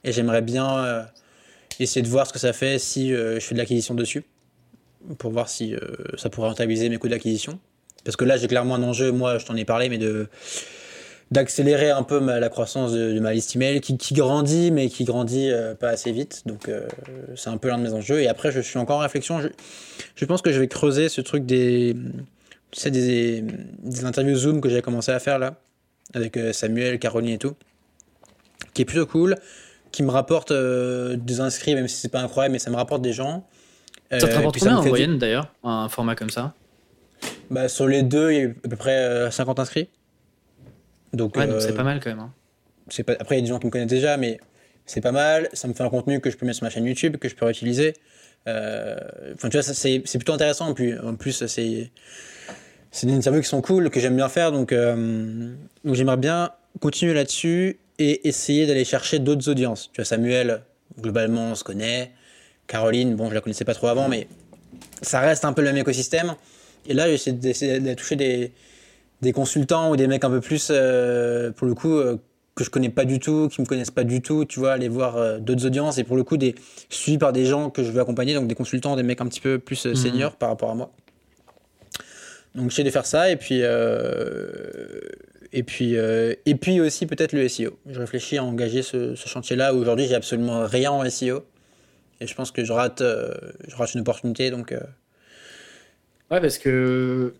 Et 0.03 0.11
j'aimerais 0.11 0.41
bien 0.41 1.05
essayer 1.79 2.01
de 2.01 2.07
voir 2.07 2.27
ce 2.27 2.33
que 2.33 2.39
ça 2.39 2.53
fait 2.53 2.79
si 2.79 3.09
je 3.09 3.39
fais 3.39 3.55
de 3.55 3.59
l'acquisition 3.59 3.93
dessus. 3.93 4.23
Pour 5.17 5.31
voir 5.31 5.49
si 5.49 5.75
ça 6.17 6.29
pourrait 6.29 6.47
rentabiliser 6.49 6.87
mes 6.87 6.97
coûts 6.97 7.09
d'acquisition. 7.09 7.59
Parce 8.05 8.15
que 8.15 8.25
là, 8.25 8.37
j'ai 8.37 8.47
clairement 8.47 8.75
un 8.75 8.83
enjeu, 8.83 9.11
moi 9.11 9.37
je 9.37 9.45
t'en 9.45 9.55
ai 9.55 9.65
parlé, 9.65 9.89
mais 9.89 9.97
de 9.97 10.29
d'accélérer 11.31 11.89
un 11.89 12.03
peu 12.03 12.19
la 12.19 12.49
croissance 12.49 12.91
de, 12.91 13.19
ma 13.19 13.33
liste 13.33 13.55
email 13.55 13.79
qui, 13.79 13.97
qui 13.97 14.13
grandit 14.13 14.69
mais 14.69 14.89
qui 14.89 15.05
grandit 15.05 15.49
euh, 15.49 15.73
pas 15.73 15.89
assez 15.89 16.11
vite. 16.11 16.43
Donc 16.45 16.67
euh, 16.67 16.87
c'est 17.35 17.49
un 17.49 17.57
peu 17.57 17.69
l'un 17.69 17.77
de 17.77 17.83
mes 17.83 17.93
enjeux. 17.93 18.21
Et 18.21 18.27
après 18.27 18.51
je 18.51 18.59
suis 18.59 18.77
encore 18.77 18.97
en 18.97 19.01
réflexion. 19.01 19.39
Je, 19.39 19.47
je 20.15 20.25
pense 20.25 20.41
que 20.41 20.51
je 20.51 20.59
vais 20.59 20.67
creuser 20.67 21.07
ce 21.07 21.21
truc 21.21 21.45
des 21.45 21.95
tu 22.71 22.79
sais, 22.79 22.91
des, 22.91 23.43
des 23.79 24.05
interviews 24.05 24.35
zoom 24.35 24.61
que 24.61 24.69
j'ai 24.69 24.81
commencé 24.81 25.11
à 25.11 25.19
faire 25.19 25.39
là 25.39 25.55
avec 26.13 26.35
euh, 26.35 26.51
Samuel 26.51 26.99
Caroline 26.99 27.31
et 27.31 27.37
tout 27.37 27.55
qui 28.73 28.81
est 28.81 28.85
plutôt 28.85 29.05
cool 29.05 29.35
qui 29.91 30.03
me 30.03 30.11
rapporte 30.11 30.53
des 30.53 31.39
inscrits 31.41 31.75
même 31.75 31.87
si 31.87 31.97
c'est 31.97 32.09
pas 32.09 32.21
incroyable 32.21 32.53
mais 32.53 32.59
ça 32.59 32.71
me 32.71 32.75
rapporte 32.75 33.01
des 33.01 33.13
gens. 33.13 33.45
Ça 34.09 34.19
te 34.19 34.35
rapporte 34.35 34.59
combien 34.59 34.77
en 34.77 34.85
moyenne 34.85 35.17
d'ailleurs 35.17 35.53
un 35.63 35.87
format 35.87 36.15
comme 36.15 36.29
ça? 36.29 36.53
Bah, 37.49 37.69
sur 37.69 37.87
les 37.87 38.03
deux 38.03 38.31
il 38.31 38.37
y 38.37 38.45
a 38.45 38.49
à 38.49 38.69
peu 38.69 38.75
près 38.75 39.31
50 39.31 39.59
inscrits 39.59 39.89
donc, 41.13 41.35
ouais, 41.35 41.47
donc 41.47 41.61
c'est 41.61 41.71
euh, 41.71 41.75
pas 41.75 41.83
mal 41.83 41.99
quand 41.99 42.09
même. 42.09 42.19
Hein. 42.19 42.33
Pas... 43.05 43.13
Après, 43.19 43.35
il 43.35 43.39
y 43.39 43.41
a 43.41 43.43
des 43.43 43.49
gens 43.49 43.59
qui 43.59 43.65
me 43.65 43.71
connaissent 43.71 43.87
déjà, 43.87 44.17
mais 44.17 44.39
c'est 44.85 45.01
pas 45.01 45.11
mal. 45.11 45.49
Ça 45.53 45.67
me 45.67 45.73
fait 45.73 45.83
un 45.83 45.89
contenu 45.89 46.19
que 46.19 46.29
je 46.29 46.37
peux 46.37 46.45
mettre 46.45 46.57
sur 46.57 46.65
ma 46.65 46.69
chaîne 46.69 46.85
YouTube, 46.85 47.17
que 47.17 47.29
je 47.29 47.35
peux 47.35 47.45
réutiliser. 47.45 47.93
Euh... 48.47 48.97
Enfin, 49.35 49.49
tu 49.49 49.57
vois, 49.57 49.63
c'est 49.63 49.99
plutôt 49.99 50.33
intéressant. 50.33 50.73
Puis, 50.73 50.97
en 50.97 51.15
plus, 51.15 51.45
c'est 51.45 51.91
c'est 52.93 53.07
des 53.07 53.13
interviews 53.13 53.41
qui 53.41 53.47
sont 53.47 53.61
cool, 53.61 53.89
que 53.89 53.99
j'aime 53.99 54.15
bien 54.15 54.29
faire. 54.29 54.51
Donc, 54.51 54.71
euh... 54.71 55.53
donc 55.83 55.95
j'aimerais 55.95 56.17
bien 56.17 56.51
continuer 56.79 57.13
là-dessus 57.13 57.79
et 57.99 58.27
essayer 58.27 58.65
d'aller 58.65 58.85
chercher 58.85 59.19
d'autres 59.19 59.49
audiences. 59.49 59.89
Tu 59.93 60.01
vois, 60.01 60.05
Samuel, 60.05 60.61
globalement, 60.99 61.51
on 61.51 61.55
se 61.55 61.63
connaît. 61.63 62.11
Caroline, 62.67 63.15
bon, 63.15 63.29
je 63.29 63.35
la 63.35 63.41
connaissais 63.41 63.65
pas 63.65 63.73
trop 63.73 63.87
avant, 63.87 64.07
mais 64.07 64.27
ça 65.01 65.19
reste 65.19 65.45
un 65.45 65.53
peu 65.53 65.61
le 65.61 65.67
même 65.67 65.77
écosystème. 65.77 66.35
Et 66.87 66.93
là, 66.93 67.07
j'essaie 67.09 67.33
d'essayer 67.33 67.79
de 67.79 67.93
toucher 67.93 68.15
des, 68.15 68.51
des 69.21 69.33
consultants 69.33 69.91
ou 69.91 69.95
des 69.95 70.07
mecs 70.07 70.23
un 70.23 70.29
peu 70.29 70.41
plus, 70.41 70.69
euh, 70.71 71.51
pour 71.51 71.67
le 71.67 71.75
coup, 71.75 71.95
euh, 71.97 72.17
que 72.55 72.63
je 72.63 72.69
connais 72.69 72.89
pas 72.89 73.05
du 73.05 73.19
tout, 73.19 73.47
qui 73.49 73.61
me 73.61 73.65
connaissent 73.65 73.91
pas 73.91 74.03
du 74.03 74.21
tout, 74.21 74.45
tu 74.45 74.59
vois, 74.59 74.73
aller 74.73 74.89
voir 74.89 75.17
euh, 75.17 75.37
d'autres 75.39 75.65
audiences 75.65 75.97
et 75.97 76.03
pour 76.03 76.17
le 76.17 76.23
coup, 76.23 76.37
des, 76.37 76.55
suivis 76.89 77.17
par 77.17 77.31
des 77.31 77.45
gens 77.45 77.69
que 77.69 77.83
je 77.83 77.91
veux 77.91 78.01
accompagner, 78.01 78.33
donc 78.33 78.47
des 78.47 78.55
consultants, 78.55 78.95
des 78.95 79.03
mecs 79.03 79.21
un 79.21 79.27
petit 79.27 79.39
peu 79.39 79.59
plus 79.59 79.85
Mhm. 79.85 79.95
seniors 79.95 80.35
par 80.35 80.49
rapport 80.49 80.71
à 80.71 80.75
moi. 80.75 80.91
Donc 82.55 82.69
j'essaie 82.69 82.83
de 82.83 82.89
faire 82.89 83.05
ça 83.05 83.29
et 83.31 83.37
puis 83.37 83.61
et 85.53 85.63
puis 85.63 85.93
et 85.93 86.55
puis 86.55 86.81
aussi 86.81 87.05
peut-être 87.05 87.31
le 87.31 87.47
SEO. 87.47 87.77
Je 87.89 87.97
réfléchis 87.97 88.37
à 88.37 88.43
engager 88.43 88.81
ce, 88.81 89.15
ce 89.15 89.29
chantier-là 89.29 89.73
où 89.73 89.77
aujourd'hui 89.77 90.05
j'ai 90.05 90.15
absolument 90.15 90.65
rien 90.65 90.91
en 90.91 91.09
SEO 91.09 91.45
et 92.19 92.27
je 92.27 92.35
pense 92.35 92.51
que 92.51 92.65
je 92.65 92.73
rate 92.73 93.01
je 93.01 93.73
rate 93.73 93.93
une 93.93 94.01
opportunité 94.01 94.51
donc. 94.51 94.75
Ouais 96.29 96.41
parce 96.41 96.57
que 96.57 97.33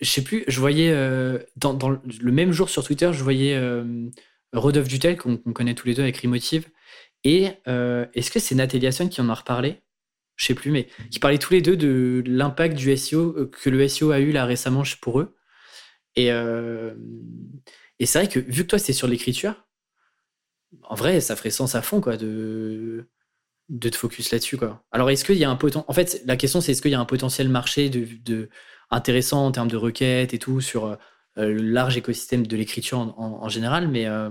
je 0.00 0.10
sais 0.10 0.22
plus, 0.22 0.44
je 0.48 0.60
voyais 0.60 0.90
euh, 0.92 1.38
dans, 1.56 1.88
le 1.90 2.32
même 2.32 2.52
jour 2.52 2.68
sur 2.68 2.84
Twitter, 2.84 3.10
je 3.12 3.22
voyais 3.22 3.54
euh, 3.54 4.08
Rodolphe 4.52 4.88
Dutel 4.88 5.16
qu'on 5.16 5.36
qu 5.38 5.52
connaît 5.52 5.74
tous 5.74 5.86
les 5.86 5.94
deux 5.94 6.02
avec 6.02 6.18
Remotive 6.18 6.68
et 7.24 7.50
euh, 7.66 8.06
est-ce 8.14 8.30
que 8.30 8.38
c'est 8.38 8.54
Nathalie 8.54 8.86
Hasson 8.86 9.08
qui 9.08 9.20
en 9.20 9.28
a 9.28 9.34
reparlé? 9.34 9.82
Je 10.36 10.46
sais 10.46 10.54
plus, 10.54 10.70
mais 10.70 10.88
qui 11.10 11.18
parlaient 11.18 11.38
tous 11.38 11.54
les 11.54 11.62
deux 11.62 11.76
de 11.76 12.22
l'impact 12.26 12.76
du 12.76 12.94
SEO 12.96 13.46
que 13.46 13.70
le 13.70 13.88
SEO 13.88 14.10
a 14.10 14.20
eu 14.20 14.32
là 14.32 14.44
récemment 14.44 14.82
pour 15.00 15.20
eux. 15.20 15.34
Et, 16.14 16.30
euh, 16.30 16.94
c'est 18.00 18.18
vrai 18.18 18.28
que 18.28 18.38
vu 18.38 18.62
que 18.62 18.68
toi 18.68 18.78
c'est 18.78 18.92
sur 18.92 19.08
l'écriture, 19.08 19.66
en 20.82 20.94
vrai 20.94 21.20
ça 21.20 21.34
ferait 21.36 21.50
sens 21.50 21.74
à 21.74 21.82
fond 21.82 22.00
quoi 22.00 22.16
de 22.16 23.08
de 23.68 23.88
te 23.88 23.96
focus 23.96 24.30
là-dessus. 24.30 24.58
Alors 24.92 25.10
est-ce 25.10 25.24
qu'il 25.24 25.36
y 25.36 25.44
a 25.44 25.50
un 25.50 25.56
potentiel 25.56 25.84
En 25.88 25.92
fait, 25.92 26.22
la 26.26 26.36
question 26.36 26.60
c'est 26.60 26.72
est-ce 26.72 26.82
qu'il 26.82 26.92
y 26.92 26.94
a 26.94 27.00
un 27.00 27.06
potentiel 27.06 27.48
marché 27.48 27.90
de, 27.90 28.48
intéressant 28.90 29.46
en 29.46 29.52
termes 29.52 29.70
de 29.70 29.76
requêtes 29.76 30.34
et 30.34 30.38
tout 30.38 30.60
sur 30.60 30.86
euh, 30.86 30.96
le 31.36 31.54
large 31.54 31.96
écosystème 31.96 32.46
de 32.46 32.56
l'écriture 32.56 32.98
en, 32.98 33.14
en, 33.16 33.44
en, 33.44 33.48
général, 33.48 33.88
mais 33.88 34.06
euh, 34.06 34.30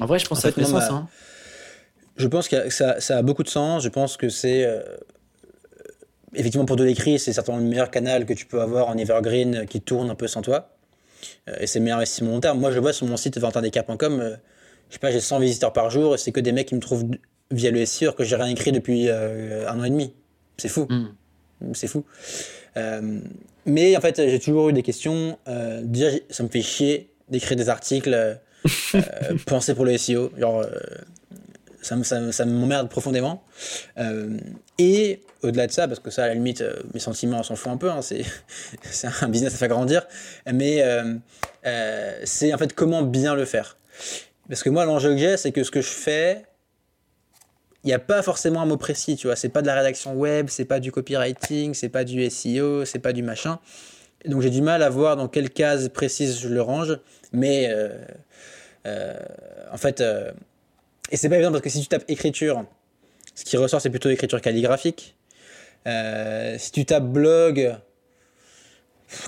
en 0.00 0.06
vrai 0.06 0.18
je 0.18 0.26
pense 0.26 0.38
en 0.38 0.48
que 0.48 0.48
ça 0.48 0.52
fait 0.52 0.64
sens. 0.64 0.90
Hein. 0.90 1.08
Je 2.16 2.28
pense 2.28 2.48
que 2.48 2.70
ça, 2.70 3.00
ça, 3.00 3.18
a 3.18 3.22
beaucoup 3.22 3.42
de 3.42 3.48
sens. 3.48 3.82
Je 3.82 3.88
pense 3.88 4.16
que 4.16 4.28
c'est. 4.28 4.64
Euh, 4.64 4.82
effectivement, 6.34 6.64
pour 6.64 6.76
de 6.76 6.84
l'écrit, 6.84 7.18
c'est 7.18 7.32
certainement 7.32 7.60
le 7.60 7.66
meilleur 7.66 7.90
canal 7.90 8.26
que 8.26 8.32
tu 8.32 8.46
peux 8.46 8.60
avoir 8.60 8.88
en 8.88 8.96
evergreen 8.96 9.66
qui 9.66 9.80
tourne 9.80 10.10
un 10.10 10.14
peu 10.14 10.28
sans 10.28 10.42
toi. 10.42 10.76
Euh, 11.48 11.56
et 11.60 11.66
c'est 11.66 11.78
le 11.78 11.84
meilleur 11.84 11.98
investissement 11.98 12.30
long 12.30 12.40
terme. 12.40 12.60
Moi, 12.60 12.70
je 12.70 12.78
vois 12.78 12.92
sur 12.92 13.06
mon 13.06 13.16
site 13.16 13.38
valentindeca.com. 13.38 14.20
Euh, 14.20 14.36
je 14.88 14.94
sais 14.94 14.98
pas, 14.98 15.10
j'ai 15.10 15.20
100 15.20 15.40
visiteurs 15.40 15.72
par 15.72 15.90
jour 15.90 16.14
et 16.14 16.18
c'est 16.18 16.32
que 16.32 16.40
des 16.40 16.52
mecs 16.52 16.68
qui 16.68 16.74
me 16.74 16.80
trouvent 16.80 17.04
via 17.50 17.70
le 17.70 17.84
SEO 17.84 18.12
que 18.12 18.24
j'ai 18.24 18.36
rien 18.36 18.46
écrit 18.46 18.72
depuis 18.72 19.08
euh, 19.08 19.68
un 19.68 19.80
an 19.80 19.84
et 19.84 19.90
demi. 19.90 20.14
C'est 20.56 20.68
fou. 20.68 20.86
Mm. 20.88 21.08
C'est 21.72 21.88
fou. 21.88 22.04
Euh, 22.76 23.20
mais 23.66 23.96
en 23.96 24.00
fait, 24.00 24.16
j'ai 24.16 24.40
toujours 24.40 24.68
eu 24.68 24.72
des 24.72 24.82
questions. 24.82 25.38
Euh, 25.48 25.80
déjà, 25.82 26.08
ça 26.30 26.42
me 26.42 26.48
fait 26.48 26.62
chier 26.62 27.10
d'écrire 27.28 27.56
des 27.56 27.68
articles 27.68 28.38
pensés 29.46 29.74
pour 29.74 29.84
le 29.84 29.96
SEO. 29.96 30.30
Genre 30.38 30.64
ça, 31.84 32.02
ça, 32.02 32.32
ça 32.32 32.44
m'emmerde 32.44 32.88
profondément. 32.88 33.44
Euh, 33.98 34.38
et 34.78 35.20
au-delà 35.42 35.66
de 35.66 35.72
ça, 35.72 35.86
parce 35.86 36.00
que 36.00 36.10
ça, 36.10 36.24
à 36.24 36.28
la 36.28 36.34
limite, 36.34 36.62
euh, 36.62 36.82
mes 36.92 37.00
sentiments 37.00 37.42
s'en 37.42 37.56
foutent 37.56 37.72
un 37.72 37.76
peu, 37.76 37.90
hein, 37.90 38.00
c'est 38.82 39.08
un 39.22 39.28
business 39.28 39.54
à 39.54 39.56
faire 39.56 39.68
grandir, 39.68 40.06
mais 40.52 40.82
euh, 40.82 41.14
c'est 42.24 42.52
en 42.52 42.58
fait 42.58 42.72
comment 42.72 43.02
bien 43.02 43.34
le 43.34 43.44
faire. 43.44 43.76
Parce 44.48 44.62
que 44.62 44.70
moi, 44.70 44.84
l'enjeu 44.84 45.10
que 45.10 45.18
j'ai, 45.18 45.36
c'est 45.36 45.52
que 45.52 45.62
ce 45.62 45.70
que 45.70 45.80
je 45.80 45.88
fais, 45.88 46.44
il 47.84 47.88
n'y 47.88 47.92
a 47.92 47.98
pas 47.98 48.22
forcément 48.22 48.62
un 48.62 48.66
mot 48.66 48.76
précis, 48.76 49.16
tu 49.16 49.26
vois. 49.26 49.36
C'est 49.36 49.50
pas 49.50 49.62
de 49.62 49.66
la 49.66 49.74
rédaction 49.74 50.14
web, 50.14 50.46
c'est 50.48 50.64
pas 50.64 50.80
du 50.80 50.90
copywriting, 50.90 51.74
c'est 51.74 51.90
pas 51.90 52.04
du 52.04 52.28
SEO, 52.28 52.84
c'est 52.84 52.98
pas 52.98 53.12
du 53.12 53.22
machin. 53.22 53.58
Donc 54.24 54.40
j'ai 54.40 54.50
du 54.50 54.62
mal 54.62 54.82
à 54.82 54.88
voir 54.88 55.16
dans 55.16 55.28
quelle 55.28 55.50
case 55.50 55.90
précise 55.90 56.40
je 56.40 56.48
le 56.48 56.62
range, 56.62 56.98
mais 57.32 57.70
en 59.70 59.76
fait 59.76 60.02
et 61.10 61.16
c'est 61.16 61.28
pas 61.28 61.36
évident 61.36 61.50
parce 61.52 61.62
que 61.62 61.70
si 61.70 61.80
tu 61.80 61.86
tapes 61.86 62.04
écriture, 62.08 62.64
ce 63.34 63.44
qui 63.44 63.56
ressort 63.56 63.80
c'est 63.80 63.90
plutôt 63.90 64.10
écriture 64.10 64.40
calligraphique. 64.40 65.16
Euh, 65.86 66.56
si 66.58 66.72
tu 66.72 66.84
tapes 66.86 67.04
blog, 67.04 67.76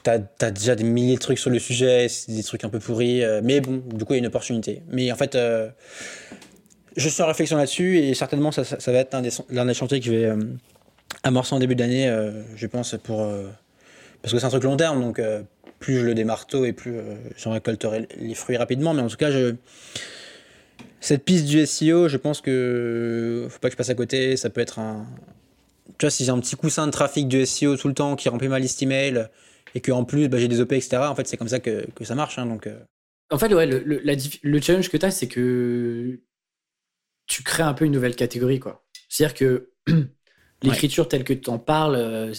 t'as 0.02 0.18
as 0.40 0.50
déjà 0.50 0.74
des 0.74 0.84
milliers 0.84 1.16
de 1.16 1.20
trucs 1.20 1.38
sur 1.38 1.50
le 1.50 1.58
sujet, 1.58 2.06
des 2.28 2.42
trucs 2.42 2.64
un 2.64 2.70
peu 2.70 2.78
pourris. 2.78 3.22
Euh, 3.22 3.40
mais 3.44 3.60
bon, 3.60 3.82
du 3.86 4.04
coup 4.04 4.14
il 4.14 4.16
y 4.16 4.18
a 4.18 4.20
une 4.20 4.26
opportunité. 4.26 4.82
Mais 4.88 5.12
en 5.12 5.16
fait, 5.16 5.34
euh, 5.34 5.68
je 6.96 7.08
suis 7.08 7.22
en 7.22 7.26
réflexion 7.26 7.56
là-dessus 7.56 7.98
et 7.98 8.14
certainement 8.14 8.50
ça, 8.52 8.62
va 8.62 8.98
être 8.98 9.16
l'un 9.50 9.66
des 9.66 9.74
chantiers 9.74 10.00
que 10.00 10.06
je 10.06 10.10
vais 10.10 10.24
euh, 10.24 10.36
amorcer 11.22 11.54
en 11.54 11.58
début 11.58 11.74
d'année, 11.74 12.08
euh, 12.08 12.42
je 12.56 12.66
pense, 12.66 12.96
pour, 13.02 13.22
euh, 13.22 13.46
parce 14.22 14.32
que 14.32 14.40
c'est 14.40 14.46
un 14.46 14.50
truc 14.50 14.64
long 14.64 14.76
terme. 14.76 15.00
Donc 15.00 15.20
plus 15.78 15.98
je 15.98 16.06
le 16.06 16.14
démarre 16.14 16.46
tôt 16.46 16.64
et 16.64 16.72
plus 16.72 16.98
j'en 17.36 17.52
récolterai 17.52 18.08
les 18.18 18.34
fruits 18.34 18.56
rapidement. 18.56 18.94
Mais 18.94 19.02
en 19.02 19.08
tout 19.08 19.16
cas, 19.16 19.30
je 19.30 19.54
cette 21.00 21.24
piste 21.24 21.44
du 21.44 21.64
SEO, 21.66 22.08
je 22.08 22.16
pense 22.16 22.40
que 22.40 23.46
faut 23.50 23.58
pas 23.58 23.68
que 23.68 23.72
je 23.72 23.76
passe 23.76 23.90
à 23.90 23.94
côté. 23.94 24.36
Ça 24.36 24.48
peut 24.48 24.62
être 24.62 24.78
un. 24.78 25.06
Tu 25.98 26.06
vois, 26.06 26.10
si 26.10 26.24
j'ai 26.24 26.30
un 26.30 26.40
petit 26.40 26.56
coussin 26.56 26.86
de 26.86 26.92
trafic 26.92 27.28
du 27.28 27.44
SEO 27.44 27.76
tout 27.76 27.88
le 27.88 27.94
temps 27.94 28.16
qui 28.16 28.28
remplit 28.28 28.48
ma 28.48 28.58
liste 28.58 28.82
email 28.82 29.28
et 29.74 29.80
qu'en 29.80 30.04
plus 30.04 30.28
bah, 30.28 30.38
j'ai 30.38 30.48
des 30.48 30.60
OP, 30.60 30.72
etc., 30.72 30.96
en 31.02 31.14
fait, 31.14 31.28
c'est 31.28 31.36
comme 31.36 31.48
ça 31.48 31.60
que, 31.60 31.86
que, 31.94 32.04
ça 32.04 32.14
marche. 32.14 32.38
Hein, 32.38 32.46
donc. 32.46 32.68
En 33.30 33.38
fait, 33.38 33.52
ouais, 33.52 33.66
le, 33.66 33.80
le 33.80 34.60
challenge 34.60 34.88
que 34.88 34.96
tu 34.96 35.06
as, 35.06 35.10
c'est 35.10 35.26
que 35.26 36.20
tu 37.36 37.42
crées 37.42 37.62
un 37.62 37.74
peu 37.74 37.84
une 37.84 37.92
nouvelle 37.92 38.16
catégorie. 38.16 38.60
quoi. 38.60 38.82
C'est-à-dire 39.10 39.34
que 39.34 39.70
l'écriture 40.62 41.04
ouais. 41.04 41.08
telle 41.08 41.22
que 41.22 41.34
tu 41.34 41.50
en 41.50 41.58
parles, 41.58 41.96
euh, 41.96 42.32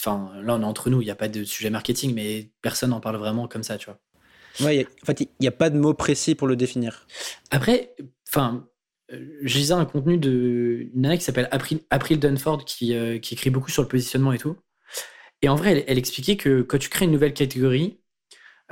enfin, 0.00 0.32
là, 0.42 0.56
on 0.56 0.62
est 0.62 0.64
entre 0.64 0.90
nous, 0.90 1.00
il 1.02 1.04
n'y 1.04 1.10
a 1.12 1.14
pas 1.14 1.28
de 1.28 1.44
sujet 1.44 1.70
marketing, 1.70 2.12
mais 2.12 2.50
personne 2.62 2.90
n'en 2.90 2.98
parle 2.98 3.14
vraiment 3.16 3.46
comme 3.46 3.62
ça, 3.62 3.78
tu 3.78 3.86
vois. 3.86 4.00
Ouais, 4.58 4.88
en 5.04 5.06
fait, 5.06 5.20
il 5.20 5.28
n'y 5.40 5.46
a 5.46 5.52
pas 5.52 5.70
de 5.70 5.78
mot 5.78 5.94
précis 5.94 6.34
pour 6.34 6.48
le 6.48 6.56
définir. 6.56 7.06
Après, 7.52 7.94
enfin, 8.28 8.68
je 9.08 9.56
lisais 9.56 9.74
un 9.74 9.84
contenu 9.84 10.18
de 10.18 10.88
une 10.92 11.02
nana 11.02 11.16
qui 11.16 11.22
s'appelle 11.22 11.46
April, 11.52 11.78
April 11.90 12.18
Dunford 12.18 12.64
qui, 12.64 12.92
euh, 12.92 13.20
qui, 13.20 13.34
écrit 13.34 13.50
beaucoup 13.50 13.70
sur 13.70 13.82
le 13.82 13.88
positionnement 13.88 14.32
et 14.32 14.38
tout. 14.38 14.56
Et 15.42 15.48
en 15.48 15.54
vrai, 15.54 15.72
elle, 15.72 15.84
elle 15.86 15.98
expliquait 15.98 16.36
que 16.36 16.62
quand 16.62 16.78
tu 16.78 16.88
crées 16.88 17.04
une 17.04 17.12
nouvelle 17.12 17.34
catégorie, 17.34 18.00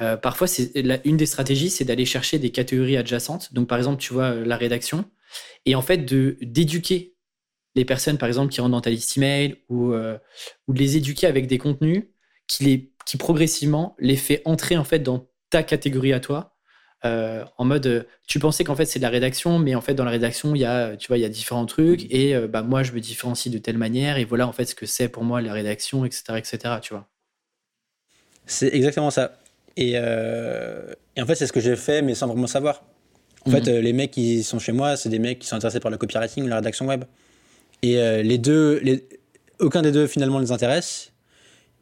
euh, 0.01 0.16
parfois, 0.16 0.47
c'est 0.47 0.72
une 1.05 1.16
des 1.16 1.26
stratégies, 1.26 1.70
c'est 1.70 1.84
d'aller 1.84 2.05
chercher 2.05 2.38
des 2.38 2.51
catégories 2.51 2.97
adjacentes. 2.97 3.53
Donc, 3.55 3.68
par 3.68 3.78
exemple, 3.78 4.01
tu 4.01 4.12
vois 4.12 4.34
la 4.34 4.57
rédaction, 4.57 5.05
et 5.66 5.74
en 5.74 5.82
fait, 5.82 5.99
de 5.99 6.36
d'éduquer 6.42 7.14
les 7.74 7.84
personnes, 7.84 8.18
par 8.18 8.28
exemple, 8.28 8.53
qui 8.53 8.61
rentrent 8.61 8.72
dans 8.72 8.80
ta 8.80 8.90
liste 8.90 9.16
email, 9.16 9.57
ou, 9.68 9.92
euh, 9.92 10.18
ou 10.68 10.74
de 10.74 10.78
les 10.78 10.97
éduquer 10.97 11.26
avec 11.26 11.47
des 11.47 11.59
contenus 11.59 12.05
qui, 12.47 12.64
les, 12.64 12.92
qui 13.07 13.16
progressivement 13.16 13.97
les 13.99 14.16
fait 14.16 14.42
entrer 14.45 14.76
en 14.76 14.84
fait 14.84 15.01
dans 15.01 15.28
ta 15.51 15.62
catégorie 15.62 16.12
à 16.12 16.20
toi. 16.20 16.55
Euh, 17.05 17.45
en 17.59 17.66
mode 17.66 17.86
euh, 17.86 18.03
tu 18.26 18.38
pensais 18.38 18.64
qu'en 18.64 18.74
fait 18.74 18.86
c'est 18.86 18.99
de 18.99 19.03
la 19.03 19.11
rédaction 19.11 19.59
mais 19.59 19.74
en 19.74 19.82
fait 19.82 19.92
dans 19.92 20.07
la 20.07 20.11
rédaction 20.11 20.55
il 20.55 20.61
y 20.62 20.64
a 20.64 20.97
tu 20.97 21.09
vois 21.09 21.18
il 21.18 21.20
y 21.20 21.26
a 21.26 21.28
différents 21.28 21.66
trucs 21.66 22.11
et 22.11 22.34
euh, 22.34 22.49
bah 22.49 22.62
moi 22.62 22.82
je 22.82 22.92
me 22.92 23.01
différencie 23.01 23.53
de 23.53 23.59
telle 23.59 23.76
manière 23.76 24.16
et 24.16 24.24
voilà 24.24 24.49
en 24.49 24.53
fait 24.53 24.64
ce 24.64 24.74
que 24.74 24.86
c'est 24.86 25.11
pour 25.11 25.22
moi 25.22 25.42
la 25.42 25.53
rédaction 25.53 26.07
etc 26.07 26.22
etc 26.36 26.76
tu 26.80 26.95
vois. 26.95 27.07
C'est 28.47 28.72
exactement 28.72 29.11
ça 29.11 29.38
et, 29.77 29.93
et 29.93 31.22
en 31.22 31.27
fait 31.27 31.35
c'est 31.35 31.47
ce 31.47 31.53
que 31.53 31.61
j'ai 31.61 31.77
fait 31.77 32.03
mais 32.03 32.14
sans 32.14 32.27
vraiment 32.27 32.47
savoir 32.47 32.85
en 33.47 33.51
mm 33.51 33.55
-hmm. 33.55 33.64
fait 33.64 33.83
les 33.83 33.93
mecs 33.93 34.11
qui 34.11 34.43
sont 34.43 34.59
chez 34.59 34.72
moi 34.72 34.97
c'est 34.97 35.09
des 35.09 35.18
mecs 35.18 35.39
qui 35.41 35.47
sont 35.49 35.57
intéressés 35.57 35.81
par 35.81 35.91
le 35.91 35.99
copywriting 35.99 36.45
ou 36.45 36.49
la 36.49 36.57
rédaction 36.57 36.87
web 36.87 37.05
et 37.83 37.95
les 38.31 38.39
deux 38.39 38.81
les... 38.87 38.97
aucun 39.59 39.83
des 39.83 39.93
deux 39.93 40.07
finalement 40.07 40.41
les 40.41 40.53
intéresse 40.53 41.12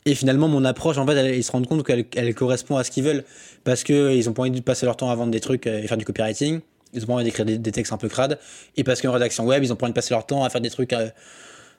et 0.04 0.14
finalement, 0.14 0.48
mon 0.48 0.64
approche, 0.64 0.98
en 0.98 1.06
fait, 1.06 1.14
elle, 1.16 1.34
ils 1.34 1.44
se 1.44 1.52
rendent 1.52 1.66
compte 1.66 1.86
qu'elle 1.86 2.04
elle 2.16 2.34
correspond 2.34 2.76
à 2.76 2.84
ce 2.84 2.90
qu'ils 2.90 3.04
veulent 3.04 3.24
parce 3.62 3.84
qu'ils 3.84 4.28
ont 4.28 4.32
pas 4.32 4.42
envie 4.42 4.50
de 4.50 4.60
passer 4.60 4.84
leur 4.84 4.96
temps 4.96 5.10
à 5.10 5.14
vendre 5.14 5.30
des 5.30 5.40
trucs 5.40 5.66
et 5.66 5.86
faire 5.86 5.96
du 5.96 6.04
copywriting. 6.04 6.60
Ils 6.92 7.04
ont 7.04 7.06
pas 7.06 7.12
envie 7.14 7.24
d'écrire 7.24 7.44
des, 7.46 7.56
des, 7.56 7.72
textes 7.72 7.92
un 7.92 7.98
peu 7.98 8.08
crades. 8.08 8.38
Et 8.76 8.84
parce 8.84 9.00
qu'en 9.00 9.12
rédaction 9.12 9.46
web, 9.46 9.62
ils 9.62 9.72
ont 9.72 9.76
pas 9.76 9.86
envie 9.86 9.92
de 9.92 9.94
passer 9.94 10.12
leur 10.12 10.26
temps 10.26 10.44
à 10.44 10.50
faire 10.50 10.60
des 10.60 10.70
trucs 10.70 10.92
euh, 10.92 11.08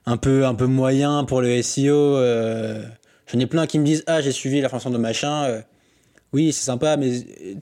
un 0.06 0.18
peu, 0.18 0.46
un 0.46 0.56
peu 0.56 0.68
moyens 0.68 1.26
pour 1.26 1.42
le 1.42 1.62
SEO. 1.62 2.18
Euh, 2.18 2.84
J'en 3.32 3.40
ai 3.40 3.46
plein 3.46 3.68
qui 3.68 3.78
me 3.78 3.86
disent 3.86 4.04
Ah, 4.08 4.22
j'ai 4.22 4.32
suivi 4.32 4.62
la 4.62 4.70
formation 4.70 4.90
de 4.90 4.98
machin. 4.98 5.62
Euh, 6.34 6.38
oui, 6.38 6.54
c'est 6.54 6.66
sympa, 6.66 6.98
mais 6.98 7.12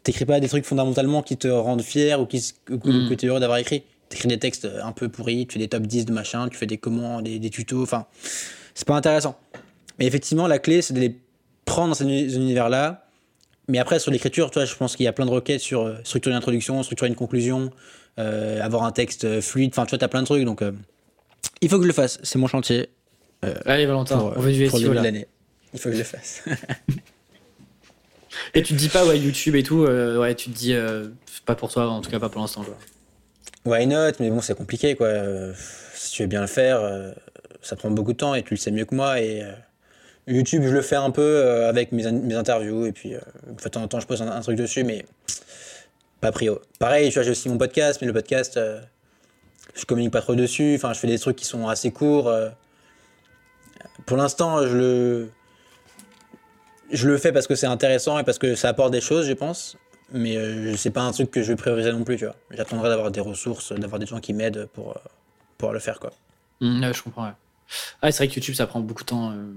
t'écris 0.03 0.25
pas 0.25 0.39
des 0.39 0.47
trucs 0.47 0.65
fondamentalement 0.65 1.21
qui 1.21 1.37
te 1.37 1.47
rendent 1.47 1.81
fier 1.81 2.19
ou 2.19 2.25
qui, 2.25 2.53
que, 2.65 2.73
mm. 2.73 3.09
que 3.09 3.13
tu 3.13 3.25
es 3.25 3.29
heureux 3.29 3.39
d'avoir 3.39 3.59
écrit. 3.59 3.83
T'écris 4.09 4.27
des 4.27 4.39
textes 4.39 4.67
un 4.83 4.91
peu 4.91 5.09
pourris, 5.09 5.47
tu 5.47 5.53
fais 5.53 5.59
des 5.59 5.69
top 5.69 5.83
10 5.83 6.05
de 6.05 6.13
machin, 6.13 6.49
tu 6.49 6.57
fais 6.57 6.65
des 6.65 6.77
commandes, 6.77 7.23
des, 7.23 7.39
des 7.39 7.49
tutos. 7.49 7.83
Enfin, 7.83 8.05
c'est 8.73 8.87
pas 8.87 8.95
intéressant. 8.95 9.37
Mais 9.99 10.05
effectivement, 10.05 10.47
la 10.47 10.59
clé, 10.59 10.81
c'est 10.81 10.93
de 10.93 10.99
les 10.99 11.15
prendre 11.65 11.89
dans 11.89 11.93
ces 11.93 12.05
univers-là. 12.05 13.05
Mais 13.67 13.79
après, 13.79 13.99
sur 13.99 14.11
l'écriture, 14.11 14.51
tu 14.51 14.59
vois, 14.59 14.65
je 14.65 14.75
pense 14.75 14.95
qu'il 14.95 15.05
y 15.05 15.07
a 15.07 15.13
plein 15.13 15.25
de 15.25 15.31
requêtes 15.31 15.61
sur 15.61 15.83
euh, 15.83 15.95
structurer 16.03 16.33
une 16.33 16.37
introduction, 16.37 16.81
structurer 16.83 17.09
une 17.09 17.15
conclusion, 17.15 17.71
euh, 18.19 18.61
avoir 18.61 18.83
un 18.83 18.91
texte 18.91 19.39
fluide. 19.39 19.71
Enfin, 19.73 19.85
tu 19.85 19.91
vois, 19.91 19.99
tu 19.99 20.05
as 20.05 20.09
plein 20.09 20.21
de 20.21 20.25
trucs. 20.25 20.43
Donc, 20.43 20.61
euh, 20.61 20.71
il 21.61 21.69
faut 21.69 21.77
que 21.77 21.83
je 21.83 21.87
le 21.87 21.93
fasse. 21.93 22.19
C'est 22.23 22.39
mon 22.39 22.47
chantier. 22.47 22.89
Allez, 23.65 23.85
Valentin, 23.85 24.17
pour, 24.17 24.33
on 24.35 24.41
veut 24.41 24.51
du 24.51 24.69
SEO, 24.69 24.93
l'année. 24.93 25.27
Il 25.73 25.79
faut 25.79 25.89
que 25.89 25.95
je 25.95 25.99
le 25.99 26.03
fasse. 26.03 26.43
et 28.53 28.63
tu 28.63 28.73
te 28.73 28.79
dis 28.79 28.89
pas, 28.89 29.05
ouais, 29.05 29.19
YouTube 29.19 29.55
et 29.55 29.63
tout, 29.63 29.83
ouais, 29.85 30.35
tu 30.35 30.49
te 30.51 30.57
dis, 30.57 30.75
pas 31.45 31.55
pour 31.55 31.71
toi, 31.71 31.87
en 31.87 32.01
tout 32.01 32.09
cas 32.09 32.19
pas 32.19 32.29
pour 32.29 32.41
l'instant. 32.41 32.65
Why 33.65 33.87
not? 33.87 34.13
Mais 34.19 34.29
bon, 34.29 34.41
c'est 34.41 34.55
compliqué, 34.55 34.95
quoi. 34.95 35.09
si 35.93 36.11
tu 36.13 36.23
veux 36.23 36.27
bien 36.27 36.41
le 36.41 36.47
faire 36.47 36.81
ça 37.61 37.75
prend 37.75 37.91
beaucoup 37.91 38.13
de 38.13 38.17
temps 38.17 38.35
et 38.35 38.43
tu 38.43 38.53
le 38.53 38.59
sais 38.59 38.71
mieux 38.71 38.85
que 38.85 38.95
moi. 38.95 39.21
Et 39.21 39.43
YouTube, 40.27 40.63
je 40.65 40.73
le 40.73 40.81
fais 40.81 40.95
un 40.95 41.11
peu 41.11 41.65
avec 41.65 41.91
mes, 41.91 42.11
mes, 42.11 42.35
interviews. 42.35 42.85
Et 42.85 42.91
puis, 42.91 43.11
de 43.11 43.69
temps 43.69 43.83
en 43.83 43.87
temps, 43.87 43.99
je 43.99 44.07
pose 44.07 44.21
un, 44.21 44.41
truc 44.41 44.57
dessus, 44.57 44.83
mais 44.83 45.05
pas 46.19 46.31
prio. 46.31 46.61
Pareil, 46.79 47.09
tu 47.09 47.15
vois, 47.15 47.23
j'ai 47.23 47.31
aussi 47.31 47.49
mon 47.49 47.57
podcast, 47.57 47.99
mais 48.01 48.07
le 48.07 48.13
podcast, 48.13 48.59
je 49.75 49.85
communique 49.85 50.11
pas 50.11 50.21
trop 50.21 50.35
dessus. 50.35 50.73
Enfin, 50.75 50.93
je 50.93 50.99
fais 50.99 51.07
des 51.07 51.19
trucs 51.19 51.35
qui 51.35 51.45
sont 51.45 51.67
assez 51.67 51.91
courts. 51.91 52.31
pour 54.05 54.17
l'instant, 54.17 54.65
je 54.65 54.77
le 54.77 55.29
je 56.91 57.07
le 57.07 57.17
fais 57.17 57.31
parce 57.31 57.47
que 57.47 57.55
c'est 57.55 57.67
intéressant 57.67 58.17
et 58.19 58.23
parce 58.23 58.37
que 58.37 58.55
ça 58.55 58.69
apporte 58.69 58.91
des 58.91 59.01
choses, 59.01 59.27
je 59.27 59.33
pense. 59.33 59.77
Mais 60.11 60.35
euh, 60.35 60.75
c'est 60.75 60.91
pas 60.91 61.01
un 61.01 61.11
truc 61.11 61.31
que 61.31 61.41
je 61.41 61.47
vais 61.47 61.55
prioriser 61.55 61.91
non 61.91 62.03
plus, 62.03 62.17
tu 62.17 62.25
vois. 62.25 62.35
J'attendrai 62.51 62.89
d'avoir 62.89 63.11
des 63.11 63.21
ressources, 63.21 63.71
d'avoir 63.71 63.99
des 63.99 64.05
gens 64.05 64.19
qui 64.19 64.33
m'aident 64.33 64.67
pour, 64.73 64.91
euh, 64.91 64.99
pour 65.57 65.71
le 65.71 65.79
faire, 65.79 65.99
quoi. 65.99 66.11
Mmh, 66.59 66.91
je 66.93 67.01
comprends, 67.01 67.25
ouais. 67.25 67.33
Ah, 68.01 68.11
c'est 68.11 68.17
vrai 68.17 68.27
que 68.27 68.35
YouTube, 68.35 68.55
ça 68.55 68.67
prend 68.67 68.81
beaucoup 68.81 69.03
de 69.03 69.07
temps. 69.07 69.31
Euh, 69.31 69.53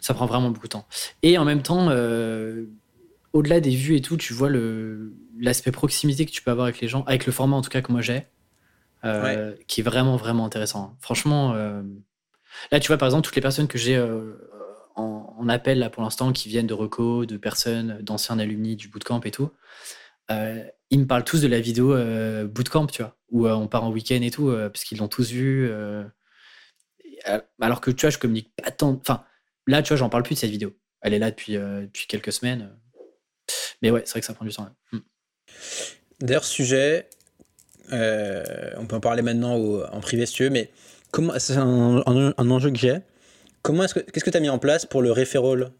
ça 0.00 0.14
prend 0.14 0.26
vraiment 0.26 0.50
beaucoup 0.50 0.66
de 0.66 0.72
temps. 0.72 0.86
Et 1.22 1.36
en 1.38 1.44
même 1.44 1.62
temps, 1.62 1.88
au-delà 3.32 3.60
des 3.60 3.70
vues 3.70 3.96
et 3.96 4.00
tout, 4.02 4.16
tu 4.16 4.34
vois 4.34 4.50
l'aspect 5.38 5.70
proximité 5.70 6.26
que 6.26 6.30
tu 6.30 6.42
peux 6.42 6.50
avoir 6.50 6.66
avec 6.66 6.80
les 6.80 6.88
gens, 6.88 7.04
avec 7.04 7.24
le 7.24 7.32
format 7.32 7.56
en 7.56 7.62
tout 7.62 7.70
cas 7.70 7.80
que 7.80 7.90
moi 7.90 8.02
j'ai, 8.02 8.26
qui 9.66 9.80
est 9.80 9.82
vraiment, 9.82 10.16
vraiment 10.16 10.44
intéressant. 10.44 10.94
Franchement, 11.00 11.54
là, 12.70 12.80
tu 12.80 12.88
vois, 12.88 12.98
par 12.98 13.06
exemple, 13.06 13.24
toutes 13.24 13.36
les 13.36 13.40
personnes 13.40 13.66
que 13.66 13.78
j'ai 13.78 13.96
en, 14.94 15.48
appel 15.48 15.78
là 15.78 15.90
pour 15.90 16.02
l'instant 16.02 16.32
qui 16.32 16.48
viennent 16.48 16.66
de 16.66 16.74
Reco, 16.74 17.26
de 17.26 17.36
personnes, 17.36 17.98
d'anciens 18.00 18.38
alumni 18.38 18.76
du 18.76 18.88
bootcamp 18.88 19.20
et 19.24 19.30
tout. 19.30 19.50
Euh, 20.30 20.64
ils 20.90 21.00
me 21.00 21.06
parlent 21.06 21.24
tous 21.24 21.42
de 21.42 21.48
la 21.48 21.60
vidéo 21.60 21.94
euh, 21.94 22.46
bootcamp, 22.46 22.86
tu 22.86 23.02
vois, 23.02 23.16
où 23.30 23.46
euh, 23.46 23.52
on 23.52 23.68
part 23.68 23.84
en 23.84 23.90
week-end 23.90 24.20
et 24.22 24.30
tout, 24.30 24.50
parce 24.50 24.84
qu'ils 24.84 24.98
l'ont 24.98 25.08
tous 25.08 25.30
vu. 25.30 25.70
alors 27.60 27.80
que 27.80 27.90
tu 27.90 28.02
vois, 28.02 28.10
je 28.10 28.18
communique 28.18 28.54
pas 28.56 28.70
tant. 28.70 28.98
Enfin, 29.00 29.24
là, 29.66 29.82
tu 29.82 29.88
vois, 29.88 29.96
j'en 29.96 30.08
parle 30.08 30.22
plus 30.22 30.34
de 30.34 30.40
cette 30.40 30.50
vidéo. 30.50 30.72
Elle 31.02 31.14
est 31.14 31.18
là 31.18 31.30
depuis, 31.30 31.54
depuis 31.54 32.06
quelques 32.06 32.32
semaines. 32.32 32.74
Mais 33.82 33.90
ouais, 33.90 34.02
c'est 34.04 34.12
vrai 34.12 34.20
que 34.20 34.26
ça 34.26 34.34
prend 34.34 34.44
du 34.44 34.52
temps. 34.52 34.68
Hmm. 34.92 35.00
D'ailleurs, 36.20 36.44
sujet, 36.44 37.08
on 37.90 38.86
peut 38.86 38.96
en 38.96 39.00
parler 39.00 39.22
maintenant 39.22 39.54
en 39.56 40.00
privé 40.00 40.24
si 40.26 40.34
tu 40.34 40.44
veux, 40.44 40.50
mais 40.50 40.70
c'est 41.38 41.56
un, 41.56 42.02
enjeu 42.38 42.70
que 42.70 42.78
j'ai. 42.78 42.98
Comment 43.64 43.84
est-ce 43.84 43.94
que 43.94 44.00
qu'est-ce 44.00 44.24
que 44.24 44.30
tu 44.30 44.36
as 44.36 44.40
mis 44.40 44.50
en 44.50 44.58
place 44.58 44.84
pour 44.84 45.00
le 45.00 45.10
referral? 45.10 45.70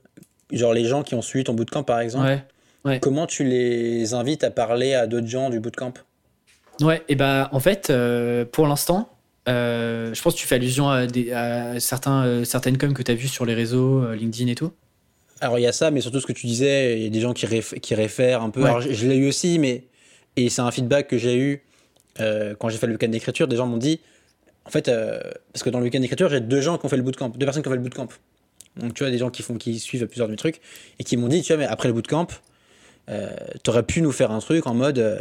Genre 0.50 0.72
les 0.72 0.86
gens 0.86 1.02
qui 1.02 1.14
ont 1.14 1.22
suivi 1.22 1.44
ton 1.44 1.52
bootcamp 1.52 1.84
par 1.84 2.00
exemple? 2.00 2.40
Ouais, 2.84 2.98
Comment 2.98 3.26
tu 3.26 3.44
les 3.44 4.14
invites 4.14 4.42
à 4.42 4.50
parler 4.50 4.94
à 4.94 5.06
d'autres 5.06 5.26
gens 5.26 5.50
du 5.50 5.60
bootcamp? 5.60 5.92
Ouais, 6.80 7.02
et 7.08 7.14
bah 7.14 7.50
en 7.52 7.60
fait, 7.60 7.90
euh, 7.90 8.46
pour 8.50 8.66
l'instant, 8.66 9.10
euh, 9.48 10.14
je 10.14 10.22
pense 10.22 10.34
que 10.34 10.38
tu 10.38 10.46
fais 10.46 10.54
allusion 10.54 10.88
à, 10.88 11.06
des, 11.06 11.26
certains, 11.78 12.24
euh, 12.24 12.44
certaines 12.44 12.78
coms 12.78 12.94
que 12.94 13.02
tu 13.02 13.12
as 13.12 13.14
vues 13.14 13.28
sur 13.28 13.44
les 13.44 13.54
réseaux, 13.54 14.12
LinkedIn 14.12 14.50
et 14.50 14.54
tout. 14.54 14.72
Alors 15.42 15.58
il 15.58 15.62
y 15.62 15.66
a 15.66 15.72
ça, 15.72 15.90
mais 15.90 16.00
surtout 16.00 16.20
ce 16.20 16.26
que 16.26 16.32
tu 16.32 16.46
disais, 16.46 16.98
il 16.98 17.04
y 17.04 17.06
a 17.06 17.10
des 17.10 17.20
gens 17.20 17.34
qui, 17.34 17.46
qui 17.80 17.94
réfèrent 17.94 18.42
un 18.42 18.50
peu. 18.50 18.64
Alors 18.64 18.80
je, 18.80 19.06
l'ai 19.06 19.16
eu 19.16 19.28
aussi, 19.28 19.58
mais. 19.58 19.84
Et 20.36 20.48
c'est 20.48 20.62
un 20.62 20.70
feedback 20.70 21.06
que 21.06 21.18
j'ai 21.18 21.36
eu 21.36 21.62
quand 22.16 22.70
j'ai 22.70 22.78
fait 22.78 22.86
le 22.86 22.94
week-end 22.94 23.08
d'écriture. 23.08 23.46
Des 23.46 23.56
gens 23.56 23.66
m'ont 23.66 23.76
dit 23.76 24.00
en 24.66 24.70
fait, 24.70 24.88
euh, 24.88 25.20
parce 25.52 25.62
que 25.62 25.70
dans 25.70 25.78
le 25.78 25.84
week-end 25.84 26.00
d'écriture, 26.00 26.28
j'ai 26.28 26.40
deux 26.40 26.60
gens 26.60 26.78
qui 26.78 26.86
ont 26.86 26.88
fait 26.88 26.96
le 26.96 27.02
bootcamp, 27.02 27.30
deux 27.30 27.44
personnes 27.44 27.62
qui 27.62 27.68
ont 27.68 27.72
fait 27.72 27.76
le 27.76 27.82
bootcamp. 27.82 28.08
Donc, 28.76 28.94
tu 28.94 29.04
vois, 29.04 29.10
des 29.10 29.18
gens 29.18 29.30
qui, 29.30 29.42
font, 29.42 29.56
qui 29.56 29.78
suivent 29.78 30.06
plusieurs 30.06 30.26
de 30.26 30.32
mes 30.32 30.36
trucs 30.36 30.60
et 30.98 31.04
qui 31.04 31.16
m'ont 31.16 31.28
dit, 31.28 31.42
tu 31.42 31.52
vois, 31.52 31.58
mais 31.58 31.66
après 31.66 31.88
le 31.88 31.94
bootcamp, 31.94 32.26
euh, 33.10 33.30
t'aurais 33.62 33.82
pu 33.82 34.00
nous 34.00 34.12
faire 34.12 34.30
un 34.30 34.40
truc 34.40 34.66
en 34.66 34.74
mode, 34.74 34.98
euh, 34.98 35.20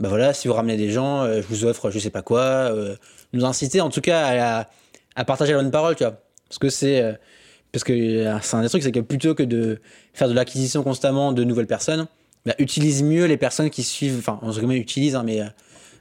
bah 0.00 0.08
voilà, 0.08 0.32
si 0.32 0.48
vous 0.48 0.54
ramenez 0.54 0.76
des 0.76 0.90
gens, 0.90 1.26
je 1.26 1.46
vous 1.46 1.64
offre 1.64 1.90
je 1.90 1.98
sais 1.98 2.10
pas 2.10 2.22
quoi, 2.22 2.72
nous 3.34 3.44
inciter 3.44 3.82
en 3.82 3.90
tout 3.90 4.00
cas 4.00 4.66
à, 5.14 5.24
partager 5.24 5.52
la 5.52 5.58
bonne 5.58 5.70
parole, 5.70 5.94
tu 5.94 6.04
vois. 6.04 6.22
Parce 6.48 6.58
que 6.58 6.70
c'est. 6.70 7.18
parce 7.70 7.84
que 7.84 8.38
c'est 8.42 8.54
un 8.56 8.62
des 8.62 8.70
trucs, 8.70 8.82
c'est 8.82 8.92
que 8.92 9.00
plutôt 9.00 9.34
que 9.34 9.42
de 9.42 9.78
faire 10.14 10.28
de 10.28 10.32
l'acquisition 10.32 10.82
constamment 10.82 11.32
de 11.32 11.44
nouvelles 11.44 11.66
personnes, 11.66 12.06
bah, 12.46 12.54
utilise 12.58 13.02
mieux 13.02 13.26
les 13.26 13.36
personnes 13.36 13.68
qui 13.68 13.82
suivent, 13.82 14.16
enfin, 14.18 14.38
en 14.40 14.50
guillemets, 14.52 14.78
utilise, 14.78 15.16
hein, 15.16 15.22
mais 15.22 15.42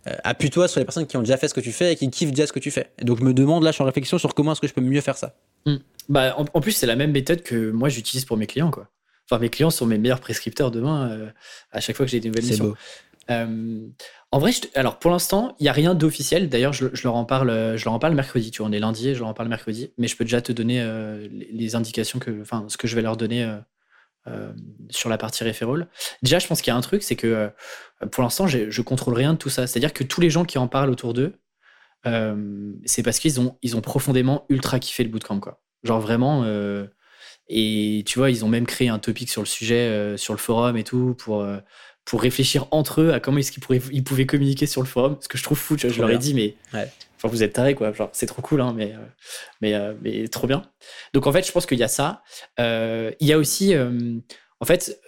euh, 0.07 0.15
appuie-toi 0.23 0.67
sur 0.67 0.79
les 0.79 0.85
personnes 0.85 1.07
qui 1.07 1.17
ont 1.17 1.21
déjà 1.21 1.37
fait 1.37 1.47
ce 1.47 1.53
que 1.53 1.59
tu 1.59 1.71
fais 1.71 1.93
et 1.93 1.95
qui 1.95 2.09
kiffent 2.09 2.31
déjà 2.31 2.47
ce 2.47 2.53
que 2.53 2.59
tu 2.59 2.71
fais. 2.71 2.91
Et 2.99 3.05
donc, 3.05 3.19
je 3.19 3.23
me 3.23 3.33
demande 3.33 3.63
là, 3.63 3.71
je 3.71 3.75
suis 3.75 3.81
en 3.81 3.85
réflexion 3.85 4.17
sur 4.17 4.33
comment 4.33 4.53
est-ce 4.53 4.61
que 4.61 4.67
je 4.67 4.73
peux 4.73 4.81
mieux 4.81 5.01
faire 5.01 5.17
ça. 5.17 5.35
Hmm. 5.65 5.77
Bah, 6.07 6.35
en, 6.37 6.61
plus, 6.61 6.71
c'est 6.71 6.87
la 6.87 6.95
même 6.95 7.11
méthode 7.11 7.41
que 7.41 7.71
moi 7.71 7.89
j'utilise 7.89 8.25
pour 8.25 8.37
mes 8.37 8.47
clients, 8.47 8.71
quoi. 8.71 8.87
Enfin, 9.29 9.39
mes 9.39 9.49
clients 9.49 9.69
sont 9.69 9.85
mes 9.85 9.99
meilleurs 9.99 10.21
prescripteurs 10.21 10.71
demain 10.71 11.11
euh, 11.11 11.27
à 11.71 11.81
chaque 11.81 11.95
fois 11.95 12.05
que 12.05 12.11
j'ai 12.11 12.19
des 12.19 12.29
nouvelles 12.29 12.45
missions. 12.45 12.73
Euh, 13.29 13.87
en 14.31 14.39
vrai, 14.39 14.51
alors 14.73 14.97
pour 14.97 15.11
l'instant, 15.11 15.55
il 15.59 15.63
n'y 15.63 15.69
a 15.69 15.73
rien 15.73 15.93
d'officiel. 15.93 16.49
D'ailleurs, 16.49 16.73
je, 16.73 16.87
leur 17.03 17.15
en 17.15 17.25
parle, 17.25 17.77
je 17.77 17.85
leur 17.85 17.93
en 17.93 17.99
parle 17.99 18.15
mercredi. 18.15 18.49
Tu 18.49 18.63
vois, 18.63 18.69
on 18.69 18.71
est 18.71 18.79
lundi, 18.79 19.13
je 19.13 19.19
leur 19.19 19.27
en 19.27 19.35
parle 19.35 19.49
mercredi. 19.49 19.91
Mais 19.99 20.07
je 20.07 20.17
peux 20.17 20.23
déjà 20.23 20.41
te 20.41 20.51
donner 20.51 20.83
les, 21.29 21.75
indications 21.75 22.17
que, 22.17 22.41
enfin, 22.41 22.65
ce 22.69 22.77
que 22.77 22.87
je 22.87 22.95
vais 22.95 23.03
leur 23.03 23.17
donner 23.17 23.47
euh, 24.27 24.51
sur 24.89 25.09
la 25.09 25.17
partie 25.17 25.43
referral. 25.43 25.87
Déjà, 26.23 26.39
je 26.39 26.47
pense 26.47 26.61
qu'il 26.61 26.71
y 26.71 26.73
a 26.73 26.77
un 26.77 26.81
truc, 26.81 27.03
c'est 27.03 27.15
que 27.15 27.27
euh, 27.27 28.07
pour 28.11 28.23
l'instant, 28.23 28.47
je 28.47 28.81
contrôle 28.81 29.13
rien 29.13 29.33
de 29.33 29.37
tout 29.37 29.49
ça. 29.49 29.65
C'est-à-dire 29.65 29.93
que 29.93 30.03
tous 30.03 30.21
les 30.21 30.29
gens 30.29 30.45
qui 30.45 30.57
en 30.57 30.67
parlent 30.67 30.89
autour 30.89 31.13
d'eux, 31.13 31.33
euh, 32.05 32.73
c'est 32.85 33.03
parce 33.03 33.19
qu'ils 33.19 33.39
ont, 33.39 33.57
ils 33.61 33.77
ont 33.77 33.81
profondément 33.81 34.45
ultra 34.49 34.79
kiffé 34.79 35.03
le 35.03 35.09
bootcamp. 35.09 35.39
Quoi. 35.39 35.61
Genre 35.83 36.01
vraiment. 36.01 36.45
et 37.47 38.03
tu 38.05 38.19
vois, 38.19 38.29
ils 38.29 38.43
ont 38.43 38.49
même 38.49 38.65
créé 38.65 38.89
un 38.89 38.99
topic 38.99 39.29
sur 39.29 39.41
le 39.41 39.47
sujet, 39.47 40.17
sur 40.17 40.33
le 40.33 40.39
forum 40.39 40.75
et 40.75 40.83
tout, 40.83 41.15
pour, 41.17 41.45
pour 42.03 42.21
réfléchir 42.21 42.67
entre 42.71 43.01
eux 43.01 43.13
à 43.13 43.19
comment 43.19 43.37
est-ce 43.37 43.51
qu'ils, 43.51 43.63
ils 43.91 44.03
pouvaient 44.03 44.25
communiquer 44.25 44.65
sur 44.65 44.81
le 44.81 44.87
forum. 44.87 45.17
Ce 45.21 45.29
que 45.29 45.37
je 45.37 45.43
trouve 45.43 45.57
fou, 45.57 45.77
tu 45.77 45.87
vois, 45.87 45.95
je 45.95 46.01
leur 46.01 46.11
ai 46.11 46.17
dit, 46.17 46.33
mais 46.33 46.55
Enfin, 47.19 47.27
vous 47.27 47.43
êtes 47.43 47.51
tarés, 47.51 47.75
quoi. 47.75 47.91
C'est 48.13 48.27
trop 48.27 48.41
cool, 48.41 48.61
hein, 48.61 48.73
mais, 48.73 48.95
euh, 48.95 49.75
euh, 49.75 49.93
mais 50.01 50.27
trop 50.29 50.47
bien. 50.47 50.63
Donc, 51.13 51.27
en 51.27 51.33
fait, 51.33 51.45
je 51.45 51.51
pense 51.51 51.65
qu'il 51.65 51.77
y 51.77 51.83
a 51.83 51.89
ça. 51.89 52.23
Euh, 52.61 53.11
il 53.19 53.27
y 53.27 53.33
a 53.33 53.37
aussi, 53.37 53.75
en 53.75 54.65
fait, 54.65 55.01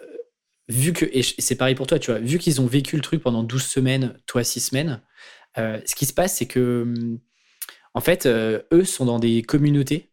vu 0.68 0.91
que, 0.91 1.05
et 1.05 1.24
c'est 1.24 1.55
pareil 1.55 1.76
pour 1.76 1.88
toi, 1.88 1.99
tu 1.99 2.12
vois, 2.12 2.20
vu 2.20 2.38
qu'ils 2.38 2.59
ont 2.59 2.66
vécu 2.66 2.97
le 2.97 3.01
truc 3.01 3.24
pendant 3.24 3.43
12 3.43 3.64
semaines, 3.64 4.18
toi 4.26 4.43
6 4.43 4.59
semaines, 4.59 5.01
ce 5.55 5.95
qui 5.95 6.05
se 6.05 6.14
passe, 6.14 6.36
c'est 6.36 6.47
que, 6.47 6.93
en 7.93 8.01
fait, 8.01 8.26
eux 8.28 8.84
sont 8.84 9.05
dans 9.05 9.20
des 9.20 9.41
communautés. 9.41 10.12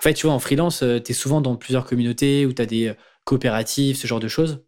En 0.00 0.02
fait, 0.02 0.14
tu 0.14 0.26
vois, 0.26 0.34
en 0.34 0.40
freelance, 0.40 0.80
tu 0.80 1.12
es 1.12 1.14
souvent 1.14 1.40
dans 1.40 1.54
plusieurs 1.54 1.86
communautés 1.86 2.44
où 2.44 2.52
tu 2.52 2.62
as 2.62 2.66
des 2.66 2.92
coopératives, 3.24 3.96
ce 3.96 4.08
genre 4.08 4.20
de 4.20 4.28
choses. 4.28 4.64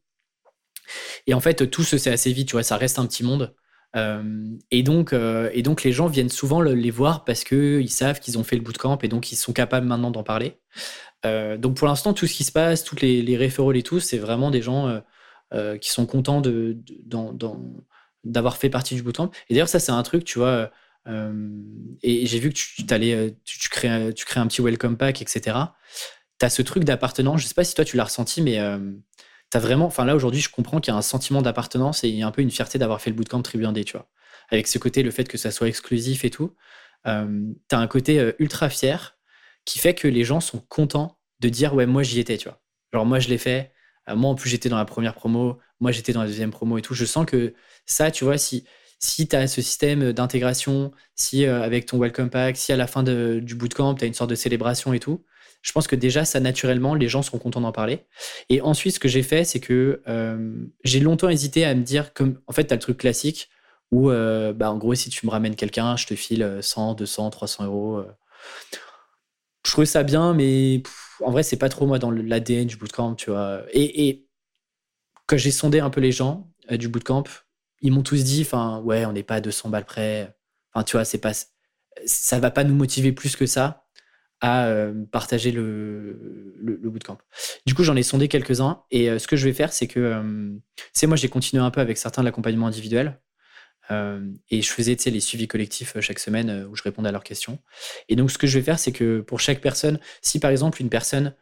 Et 1.27 1.35
en 1.35 1.41
fait, 1.41 1.69
tout 1.71 1.83
se 1.83 1.99
sait 1.99 2.11
assez 2.11 2.33
vite, 2.33 2.49
tu 2.49 2.53
vois, 2.53 2.63
ça 2.63 2.77
reste 2.77 3.01
un 3.01 3.07
petit 3.07 3.25
monde. 3.25 3.53
Euh, 3.97 4.57
et, 4.71 4.83
donc, 4.83 5.13
euh, 5.13 5.51
et 5.53 5.63
donc, 5.63 5.83
les 5.83 5.93
gens 5.93 6.07
viennent 6.07 6.29
souvent 6.29 6.61
les 6.61 6.91
voir 6.91 7.25
parce 7.25 7.45
qu'ils 7.45 7.91
savent 7.91 8.21
qu'ils 8.21 8.39
ont 8.39 8.45
fait 8.45 8.57
le 8.57 8.63
bootcamp 8.63 8.99
et 9.03 9.09
donc 9.09 9.33
ils 9.33 9.37
sont 9.37 9.53
capables 9.53 9.87
maintenant 9.87 10.11
d'en 10.11 10.23
parler. 10.23 10.59
Euh, 11.27 11.57
donc, 11.57 11.77
pour 11.77 11.89
l'instant, 11.89 12.13
tout 12.13 12.27
ce 12.27 12.35
qui 12.35 12.45
se 12.45 12.53
passe, 12.53 12.85
toutes 12.85 13.01
les, 13.01 13.23
les 13.23 13.45
et 13.75 13.83
tout, 13.83 14.01
c'est 14.01 14.19
vraiment 14.19 14.51
des 14.51 14.63
gens 14.63 15.03
qui 15.81 15.91
sont 15.91 16.07
contents 16.07 16.43
d'avoir 18.25 18.57
fait 18.57 18.71
partie 18.71 18.95
du 18.95 19.03
bootcamp. 19.03 19.31
Et 19.49 19.55
d'ailleurs, 19.55 19.69
ça, 19.69 19.81
c'est 19.81 19.93
un 19.93 20.03
truc, 20.03 20.25
tu 20.25 20.39
vois. 20.39 20.71
et 21.07 22.27
j'ai 22.27 22.39
vu 22.39 22.51
que 22.51 22.55
tu, 22.55 22.85
allais, 22.91 23.37
tu, 23.45 23.69
crées, 23.69 24.13
tu 24.15 24.27
crées 24.27 24.41
un 24.41 24.47
petit 24.47 24.61
welcome 24.61 24.97
pack, 24.97 25.23
etc. 25.23 25.57
Tu 26.39 26.47
as 26.47 26.51
ce 26.51 26.63
truc 26.63 26.85
d'appartenance. 26.85 27.41
Je 27.41 27.47
sais 27.47 27.55
pas 27.55 27.65
si 27.65 27.75
toi, 27.75 27.85
tu 27.85 27.97
l'as 27.97 28.05
ressenti, 28.05 28.43
mais 28.43 28.59
vraiment, 29.55 29.87
enfin 29.87 30.05
là 30.05 30.15
aujourd'hui, 30.15 30.41
je 30.41 30.51
comprends 30.51 30.81
qu'il 30.81 30.93
y 30.93 30.95
a 30.95 30.99
un 30.99 31.03
sentiment 31.03 31.43
d'appartenance 31.43 32.05
et 32.05 32.09
il 32.09 32.17
y 32.17 32.23
a 32.23 32.27
un 32.27 32.31
peu 32.31 32.43
une 32.43 32.51
fierté 32.51 32.79
d'avoir 32.79 33.01
fait 33.01 33.11
le 33.11 33.17
bootcamp 33.17 33.43
Tribu 33.43 33.65
Indé, 33.65 33.85
tu 33.85 33.93
vois. 33.93 34.09
Avec 34.51 34.67
ce 34.67 34.79
côté, 34.79 35.03
le 35.03 35.11
fait 35.11 35.25
que 35.25 35.39
ça 35.39 35.51
soit 35.51 35.69
exclusif 35.69 36.25
et 36.25 36.31
tout, 36.31 36.55
euh, 37.07 37.53
t'as 37.69 37.79
un 37.79 37.87
côté 37.87 38.19
euh, 38.19 38.33
ultra 38.39 38.69
fier 38.69 39.17
qui 39.65 39.79
fait 39.79 39.95
que 39.95 40.09
les 40.09 40.25
gens 40.25 40.41
sont 40.41 40.61
contents 40.69 41.19
de 41.41 41.49
dire 41.49 41.75
ouais 41.75 41.87
moi 41.87 42.03
j'y 42.03 42.21
étais, 42.21 42.37
tu 42.37 42.49
vois. 42.49 42.61
Genre 42.93 43.07
moi 43.07 43.19
je 43.21 43.29
l'ai 43.29 43.39
fait, 43.39 43.73
euh, 44.09 44.17
moi 44.17 44.31
en 44.31 44.35
plus 44.35 44.51
j'étais 44.51 44.69
dans 44.69 44.77
la 44.77 44.85
première 44.85 45.15
promo, 45.15 45.59
moi 45.81 45.93
j'étais 45.93 46.13
dans 46.13 46.23
la 46.23 46.27
deuxième 46.27 46.51
promo 46.51 46.79
et 46.79 46.83
tout. 46.83 46.95
Je 46.95 47.05
sens 47.05 47.27
que 47.27 47.55
ça, 47.87 48.11
tu 48.11 48.25
vois, 48.25 48.39
si 48.39 48.65
si 49.01 49.29
tu 49.29 49.37
as 49.37 49.47
ce 49.47 49.63
système 49.63 50.13
d'intégration, 50.13 50.91
si 51.15 51.45
avec 51.45 51.87
ton 51.87 51.99
welcome 52.01 52.31
pack, 52.31 52.57
si 52.57 52.73
à 52.73 52.77
la 52.77 52.89
fin 52.89 53.05
du 53.05 53.55
bootcamp, 53.55 53.95
tu 53.95 54.05
as 54.05 54.09
une 54.09 54.15
sorte 54.15 54.31
de 54.31 54.35
célébration 54.35 54.93
et 54.93 54.99
tout, 54.99 55.25
je 55.63 55.73
pense 55.73 55.87
que 55.87 55.97
déjà, 55.97 56.25
ça, 56.25 56.41
naturellement, 56.41 56.95
les 56.95 57.09
gens 57.09 57.23
seront 57.23 57.39
contents 57.39 57.61
d'en 57.61 57.73
parler. 57.73 58.07
Et 58.49 58.61
ensuite, 58.61 58.95
ce 58.95 59.01
que 59.01 59.09
j'ai 59.09 59.23
fait, 59.23 59.45
c'est 59.45 59.61
que 59.61 60.03
euh, 60.09 60.67
j'ai 60.85 61.01
longtemps 61.01 61.29
hésité 61.29 61.65
à 61.65 61.75
me 61.75 61.83
dire, 61.83 62.15
comme 62.15 62.41
en 62.47 62.53
fait, 62.53 62.67
tu 62.67 62.73
as 62.73 62.77
le 62.77 62.81
truc 62.81 62.99
classique 62.99 63.49
où, 63.91 64.11
euh, 64.11 64.53
bah, 64.53 64.71
en 64.71 64.79
gros, 64.79 64.95
si 64.95 65.11
tu 65.11 65.27
me 65.27 65.31
ramènes 65.31 65.57
quelqu'un, 65.57 65.97
je 65.97 66.07
te 66.07 66.15
file 66.15 66.59
100, 66.61 66.95
200, 66.95 67.31
300 67.31 67.65
euros. 67.65 67.99
Euh. 67.99 68.07
Je 69.65 69.73
trouvais 69.73 69.87
ça 69.87 70.05
bien, 70.05 70.33
mais 70.35 70.83
en 71.21 71.31
vrai, 71.31 71.43
c'est 71.43 71.57
pas 71.57 71.69
trop 71.69 71.87
moi 71.87 71.99
dans 71.99 72.11
l'ADN 72.11 72.67
du 72.67 72.77
bootcamp, 72.77 73.15
tu 73.17 73.31
vois. 73.31 73.63
Et, 73.73 74.09
et 74.09 74.29
quand 75.27 75.37
j'ai 75.37 75.51
sondé 75.51 75.81
un 75.81 75.91
peu 75.91 76.01
les 76.01 76.13
gens 76.13 76.51
du 76.71 76.89
bootcamp, 76.89 77.25
ils 77.81 77.93
m'ont 77.93 78.03
tous 78.03 78.25
dit, 78.25 78.43
enfin, 78.43 78.81
ouais, 78.81 79.05
on 79.07 79.13
n'est 79.13 79.23
pas 79.23 79.37
à 79.37 79.41
200 79.41 79.69
balles 79.71 79.85
près. 79.85 80.35
Enfin, 80.73 80.85
tu 80.85 80.93
vois, 80.93 81.05
c'est 81.05 81.19
pas, 81.19 81.33
ça 82.07 82.39
va 82.39 82.51
pas 82.51 82.65
nous 82.65 82.75
motiver 82.75 83.13
plus 83.13 83.37
que 83.37 83.47
ça 83.47 83.88
à 84.41 84.67
euh, 84.67 84.95
partager 85.11 85.51
le, 85.51 86.57
le, 86.61 86.91
bootcamp. 86.91 87.19
Du 87.67 87.75
coup, 87.75 87.83
j'en 87.83 87.97
ai 87.97 88.03
sondé 88.03 88.29
quelques-uns 88.29 88.83
et 88.91 89.11
euh, 89.11 89.19
ce 89.19 89.27
que 89.27 89.37
je 89.37 89.45
vais 89.45 89.53
faire, 89.53 89.73
c'est 89.73 89.89
que, 89.89 90.23
c'est 90.93 91.07
moi, 91.07 91.17
j'ai 91.17 91.29
continué 91.29 91.63
un 91.63 91.71
peu 91.71 91.81
avec 91.81 91.99
certains 91.99 92.23
de 92.23 92.27
l'accompagnement 92.27 92.67
individuel. 92.67 93.21
et 93.91 94.63
je 94.63 94.71
faisais 94.71 94.97
les 95.07 95.21
suivis 95.21 95.49
collectifs 95.49 95.99
chaque 96.01 96.19
semaine 96.19 96.67
où 96.71 96.77
je 96.77 96.83
répondais 96.83 97.09
à 97.09 97.13
leurs 97.13 97.25
questions. 97.25 97.59
Et 98.09 98.17
donc, 98.17 98.31
ce 98.31 98.39
que 98.39 98.47
je 98.47 98.59
vais 98.59 98.65
faire, 98.65 98.79
c'est 98.79 98.93
que 98.93 99.21
pour 99.21 99.41
chaque 99.41 99.61
personne, 99.61 99.99
si 100.23 100.39
par 100.39 100.51
exemple 100.51 100.81
une 100.81 100.91
personne 100.91 101.35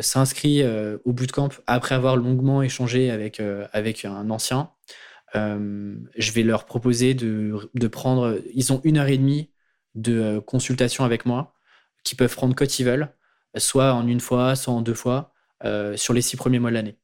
s'inscrit 0.00 0.62
au 1.04 1.12
bootcamp 1.12 1.50
après 1.66 1.94
avoir 1.94 2.16
longuement 2.16 2.62
échangé 2.62 3.10
avec, 3.10 3.42
avec 3.72 4.04
un 4.04 4.30
ancien, 4.30 4.70
je 5.34 6.32
vais 6.32 6.42
leur 6.42 6.64
proposer 6.64 7.14
de, 7.14 7.70
de, 7.74 7.88
prendre. 7.88 8.40
Ils 8.54 8.72
ont 8.72 8.80
une 8.84 8.96
heure 8.98 9.08
et 9.08 9.18
demie 9.18 9.50
de 9.94 10.38
consultation 10.38 11.04
avec 11.04 11.26
moi, 11.26 11.57
qui 12.04 12.14
peuvent 12.14 12.34
prendre 12.34 12.54
quand 12.54 12.78
ils 12.78 12.84
veulent, 12.84 13.12
soit 13.56 13.92
en 13.92 14.06
une 14.06 14.20
fois, 14.20 14.56
soit 14.56 14.72
en 14.72 14.82
deux 14.82 14.94
fois, 14.94 15.32
sur 15.96 16.14
les 16.14 16.22
six 16.22 16.36
premiers 16.36 16.58
mois 16.58 16.70
de 16.70 16.74
l'année. 16.74 16.98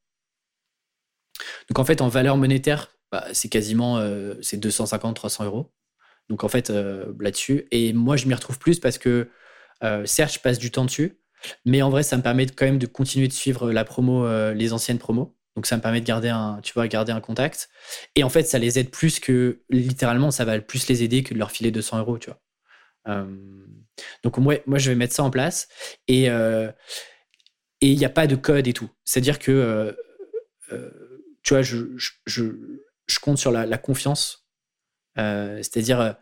Donc 1.68 1.78
en 1.78 1.84
fait, 1.84 2.01
en 2.01 2.09
valeur 2.09 2.36
monétaire, 2.36 2.90
bah, 3.12 3.26
c'est 3.32 3.49
quasiment 3.49 3.99
euh, 3.99 4.34
c'est 4.42 4.62
250-300 4.62 5.45
euros. 5.45 5.72
Donc 6.28 6.45
en 6.45 6.49
fait, 6.49 6.70
euh, 6.70 7.12
là-dessus. 7.20 7.66
Et 7.70 7.92
moi, 7.92 8.16
je 8.16 8.26
m'y 8.26 8.34
retrouve 8.34 8.59
plus 8.59 8.80
parce 8.80 8.99
que 8.99 9.28
euh, 9.82 10.07
certes, 10.07 10.34
je 10.34 10.40
passe 10.40 10.59
du 10.59 10.70
temps 10.70 10.84
dessus, 10.84 11.20
mais 11.64 11.82
en 11.82 11.90
vrai, 11.90 12.03
ça 12.03 12.16
me 12.16 12.22
permet 12.22 12.47
quand 12.47 12.66
même 12.66 12.78
de 12.78 12.86
continuer 12.86 13.28
de 13.28 13.32
suivre 13.32 13.70
la 13.70 13.84
promo, 13.84 14.26
les 14.53 14.72
anciennes 14.72 14.99
promos. 14.99 15.36
Donc 15.57 15.66
ça 15.66 15.76
me 15.76 15.82
permet 15.82 16.01
de 16.01 16.07
garder 16.07 16.30
un, 16.30 16.61
garder 16.88 17.12
un 17.12 17.20
contact. 17.20 17.68
Et 18.16 18.24
en 18.24 18.28
fait, 18.28 18.45
ça 18.45 18.59
les 18.59 18.78
aide 18.78 18.90
plus 18.90 19.20
que 19.20 19.62
littéralement, 19.70 20.30
ça 20.30 20.45
va 20.45 20.59
plus 20.61 20.88
les 20.88 21.05
aider 21.05 21.22
que 21.22 21.34
de 21.34 21.38
leur 21.38 21.53
filer 21.53 21.70
200 21.70 21.99
euros, 22.01 22.18
tu 22.18 22.30
vois. 22.30 22.40
Donc 23.07 24.39
moi, 24.39 24.57
moi, 24.67 24.79
je 24.79 24.91
vais 24.91 24.97
mettre 24.97 25.15
ça 25.15 25.23
en 25.23 25.31
place. 25.31 25.69
Et 26.09 26.27
et 27.81 27.91
il 27.91 27.99
n'y 27.99 28.05
a 28.05 28.11
pas 28.11 28.27
de 28.27 28.37
code 28.37 28.67
et 28.67 28.73
tout. 28.73 28.91
C'est-à-dire 29.05 29.39
que 29.39 29.95
tu 31.45 31.55
vois, 31.55 31.63
je, 31.63 31.77
je, 32.27 33.21
compte 33.21 33.39
sur 33.39 33.53
la, 33.53 33.79
confiance. 33.79 34.49
Euh, 35.19 35.59
c'est-à-dire, 35.59 36.01
euh, 36.01 36.13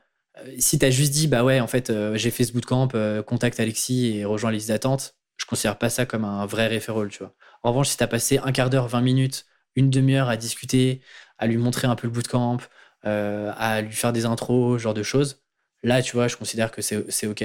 si 0.59 0.79
tu 0.79 0.85
as 0.85 0.91
juste 0.91 1.13
dit, 1.13 1.29
bah 1.29 1.45
ouais, 1.45 1.61
en 1.61 1.69
fait, 1.69 1.89
euh, 1.89 2.17
j'ai 2.17 2.31
fait 2.31 2.45
ce 2.45 2.53
bootcamp, 2.53 2.89
contacte 3.25 3.61
Alexis 3.61 4.19
et 4.19 4.25
rejoins 4.25 4.51
la 4.51 4.57
liste 4.57 4.69
d'attente, 4.69 5.17
je 5.37 5.47
considère 5.47 5.79
pas 5.79 5.89
ça 5.89 6.05
comme 6.05 6.25
un 6.25 6.45
vrai 6.45 6.69
referral, 6.69 7.09
tu 7.09 7.21
vois. 7.21 7.35
En 7.63 7.71
revanche, 7.71 7.89
si 7.89 7.97
tu 7.97 8.03
as 8.03 8.09
passé 8.09 8.39
un 8.39 8.53
quart 8.53 8.69
d'heure, 8.69 8.89
20 8.89 9.01
minutes, 9.01 9.47
une 9.77 9.91
demi-heure 9.91 10.29
à 10.29 10.37
discuter, 10.37 11.01
à 11.39 11.47
lui 11.47 11.57
montrer 11.57 11.87
un 11.87 11.95
peu 11.95 12.09
le 12.09 12.13
bootcamp, 12.13 12.59
à 13.05 13.81
lui 13.83 13.93
faire 13.93 14.13
des 14.13 14.27
intros, 14.27 14.79
ce 14.79 14.83
genre 14.83 14.95
de 14.95 15.03
choses, 15.03 15.42
là, 15.83 16.03
tu 16.03 16.13
vois, 16.13 16.29
je 16.29 16.37
considère 16.37 16.71
que 16.71 16.83
c'est 16.83 17.27
OK. 17.27 17.45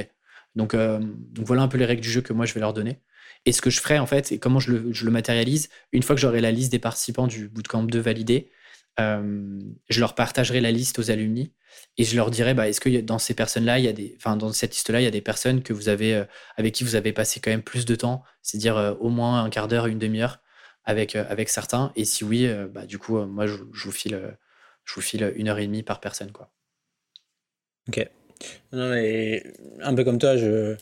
Donc, 0.56 0.76
donc 0.76 1.46
voilà 1.46 1.62
un 1.62 1.68
peu 1.68 1.78
les 1.78 1.86
règles 1.86 2.02
du 2.02 2.10
jeu 2.10 2.22
que 2.22 2.34
moi, 2.34 2.46
je 2.46 2.54
vais 2.54 2.60
leur 2.60 2.74
donner. 2.74 3.00
Et 3.46 3.52
ce 3.52 3.62
que 3.62 3.70
je 3.70 3.80
ferai, 3.80 4.00
en 4.00 4.06
fait, 4.06 4.32
et 4.34 4.40
comment 4.40 4.60
je 4.60 4.74
le, 4.74 5.12
matérialise, 5.12 5.70
une 5.94 6.04
fois 6.04 6.16
que 6.16 6.22
j'aurai 6.22 6.42
la 6.42 6.52
liste 6.52 6.72
des 6.72 6.80
participants 6.80 7.28
du 7.28 7.48
bootcamp 7.48 7.84
2 7.84 8.00
validée, 8.00 8.52
euh, 9.00 9.60
je 9.90 10.00
leur 10.00 10.16
partagerai 10.16 10.60
la 10.60 10.72
liste 10.72 11.00
aux 11.00 11.12
alumni 11.12 11.54
et 11.98 12.04
je 12.04 12.16
leur 12.16 12.32
dirai 12.32 12.54
bah, 12.56 12.68
est-ce 12.68 12.82
que 12.82 12.90
dans 13.02 13.20
ces 13.20 13.34
personnes-là, 13.36 13.80
il 13.80 13.86
y 13.86 13.88
a 13.88 13.94
des, 13.94 14.16
enfin, 14.18 14.36
dans 14.36 14.52
cette 14.52 14.72
liste-là, 14.72 15.00
il 15.00 15.04
y 15.04 15.08
a 15.08 15.12
des 15.12 15.22
personnes 15.22 15.62
que 15.62 15.72
vous 15.72 15.88
avez, 15.88 16.16
euh, 16.16 16.26
avec 16.58 16.74
qui 16.74 16.84
vous 16.84 16.96
avez 16.96 17.14
passé 17.14 17.40
quand 17.40 17.52
même 17.52 17.64
plus 17.64 17.86
de 17.86 17.96
temps, 17.96 18.24
c'est-à-dire 18.42 18.78
euh, 18.78 18.94
au 18.96 19.10
moins 19.10 19.44
un 19.44 19.50
quart 19.50 19.68
d'heure, 19.68 19.88
une 19.88 20.00
demi-heure 20.00 20.40
avec, 20.84 21.16
avec 21.16 21.50
certains. 21.50 21.94
Et 21.96 22.06
si 22.06 22.24
oui, 22.24 22.50
bah, 22.74 22.86
du 22.86 22.98
coup, 22.98 23.18
moi, 23.26 23.46
je, 23.46 23.56
vous 23.56 23.92
file, 23.92 24.38
je 24.86 24.94
vous 24.96 25.02
file 25.02 25.34
une 25.36 25.50
heure 25.50 25.60
et 25.60 25.68
demie 25.68 25.84
par 25.84 26.00
personne. 26.00 26.32
Quoi. 26.32 26.52
Ok. 27.90 28.10
Non, 28.72 28.90
mais 28.90 29.44
un 29.82 29.94
peu 29.94 30.04
comme 30.04 30.18
toi, 30.18 30.38
je, 30.38 30.76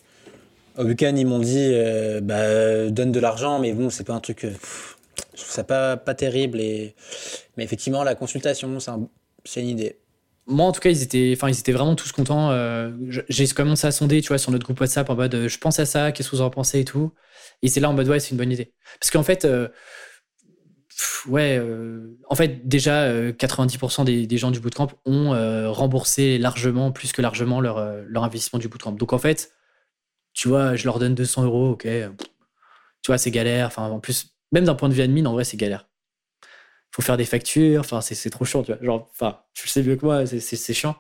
au 0.78 0.84
week-end, 0.84 1.14
ils 1.16 1.26
m'ont 1.26 1.40
dit 1.40 1.72
euh, 1.74 2.22
bah, 2.22 2.90
donne 2.90 3.12
de 3.12 3.20
l'argent, 3.20 3.60
mais 3.60 3.74
bon, 3.74 3.90
c'est 3.90 4.04
pas 4.04 4.14
un 4.14 4.20
truc. 4.20 4.44
Euh, 4.46 4.52
je 5.34 5.42
trouve 5.42 5.52
ça 5.52 5.64
pas, 5.64 5.98
pas 5.98 6.14
terrible. 6.14 6.60
Et... 6.60 6.96
Mais 7.58 7.64
effectivement, 7.64 8.04
la 8.04 8.16
consultation, 8.16 8.78
c'est 9.44 9.62
une 9.62 9.70
idée. 9.70 10.00
Moi, 10.48 10.66
en 10.66 10.72
tout 10.72 10.80
cas, 10.80 10.90
ils 10.90 11.02
étaient, 11.02 11.34
enfin, 11.36 11.50
ils 11.50 11.58
étaient 11.58 11.72
vraiment 11.72 11.96
tous 11.96 12.12
contents. 12.12 12.52
Euh, 12.52 12.92
j'ai 13.30 13.48
commencé 13.48 13.88
à 13.88 13.92
sonder, 13.92 14.22
tu 14.22 14.28
vois, 14.28 14.38
sur 14.38 14.52
notre 14.52 14.66
groupe 14.66 14.80
WhatsApp 14.80 15.10
en 15.10 15.16
mode 15.16 15.48
je 15.48 15.58
pense 15.58 15.80
à 15.80 15.86
ça, 15.86 16.12
qu'est-ce 16.12 16.30
que 16.30 16.36
vous 16.36 16.42
en 16.42 16.50
pensez 16.50 16.82
et 16.82 16.86
tout. 16.86 17.12
Et 17.64 17.68
c'est 17.68 17.80
là 17.80 17.90
en 17.90 17.94
mode 17.94 18.08
ouais, 18.08 18.20
c'est 18.20 18.32
une 18.32 18.38
bonne 18.38 18.52
idée. 18.52 18.72
Parce 19.00 19.12
qu'en 19.12 19.24
fait, 19.24 19.48
ouais, 21.28 21.62
en 22.30 22.36
fait, 22.36 22.68
déjà, 22.68 23.32
90% 23.32 24.06
des, 24.06 24.28
des, 24.28 24.38
gens 24.38 24.52
du 24.52 24.60
bootcamp 24.60 24.88
ont 25.06 25.32
remboursé 25.72 26.38
largement, 26.38 26.92
plus 26.92 27.12
que 27.12 27.22
largement, 27.22 27.62
leur, 27.62 28.04
leur 28.08 28.24
investissement 28.24 28.60
du 28.60 28.68
bootcamp. 28.68 28.94
Donc 28.94 29.14
en 29.14 29.18
fait, 29.18 29.52
tu 30.36 30.50
vois, 30.50 30.76
je 30.76 30.86
leur 30.86 31.00
donne 31.00 31.16
200 31.16 31.46
euros, 31.46 31.72
ok. 31.72 31.88
Tu 33.02 33.08
vois, 33.08 33.18
c'est 33.18 33.32
galère. 33.32 33.68
Enfin, 33.68 33.90
en 33.90 34.00
plus, 34.00 34.36
même 34.52 34.66
d'un 34.66 34.76
point 34.76 34.90
de 34.90 34.94
vue 34.94 35.02
admin, 35.02 35.26
en 35.26 35.34
vrai, 35.34 35.46
c'est 35.46 35.58
galère. 35.58 35.90
Faut 36.92 37.02
faire 37.02 37.18
des 37.18 37.26
factures. 37.26 37.80
Enfin, 37.80 38.02
c'est 38.02 38.30
trop 38.30 38.46
chiant, 38.46 38.62
tu 38.62 38.74
vois. 38.74 38.84
Genre, 38.84 39.10
enfin, 39.12 39.40
tu 39.54 39.66
le 39.66 39.70
sais 39.70 39.82
mieux 39.82 39.96
que 39.96 40.06
moi, 40.06 40.26
c'est 40.26 40.74
chiant. 40.74 40.96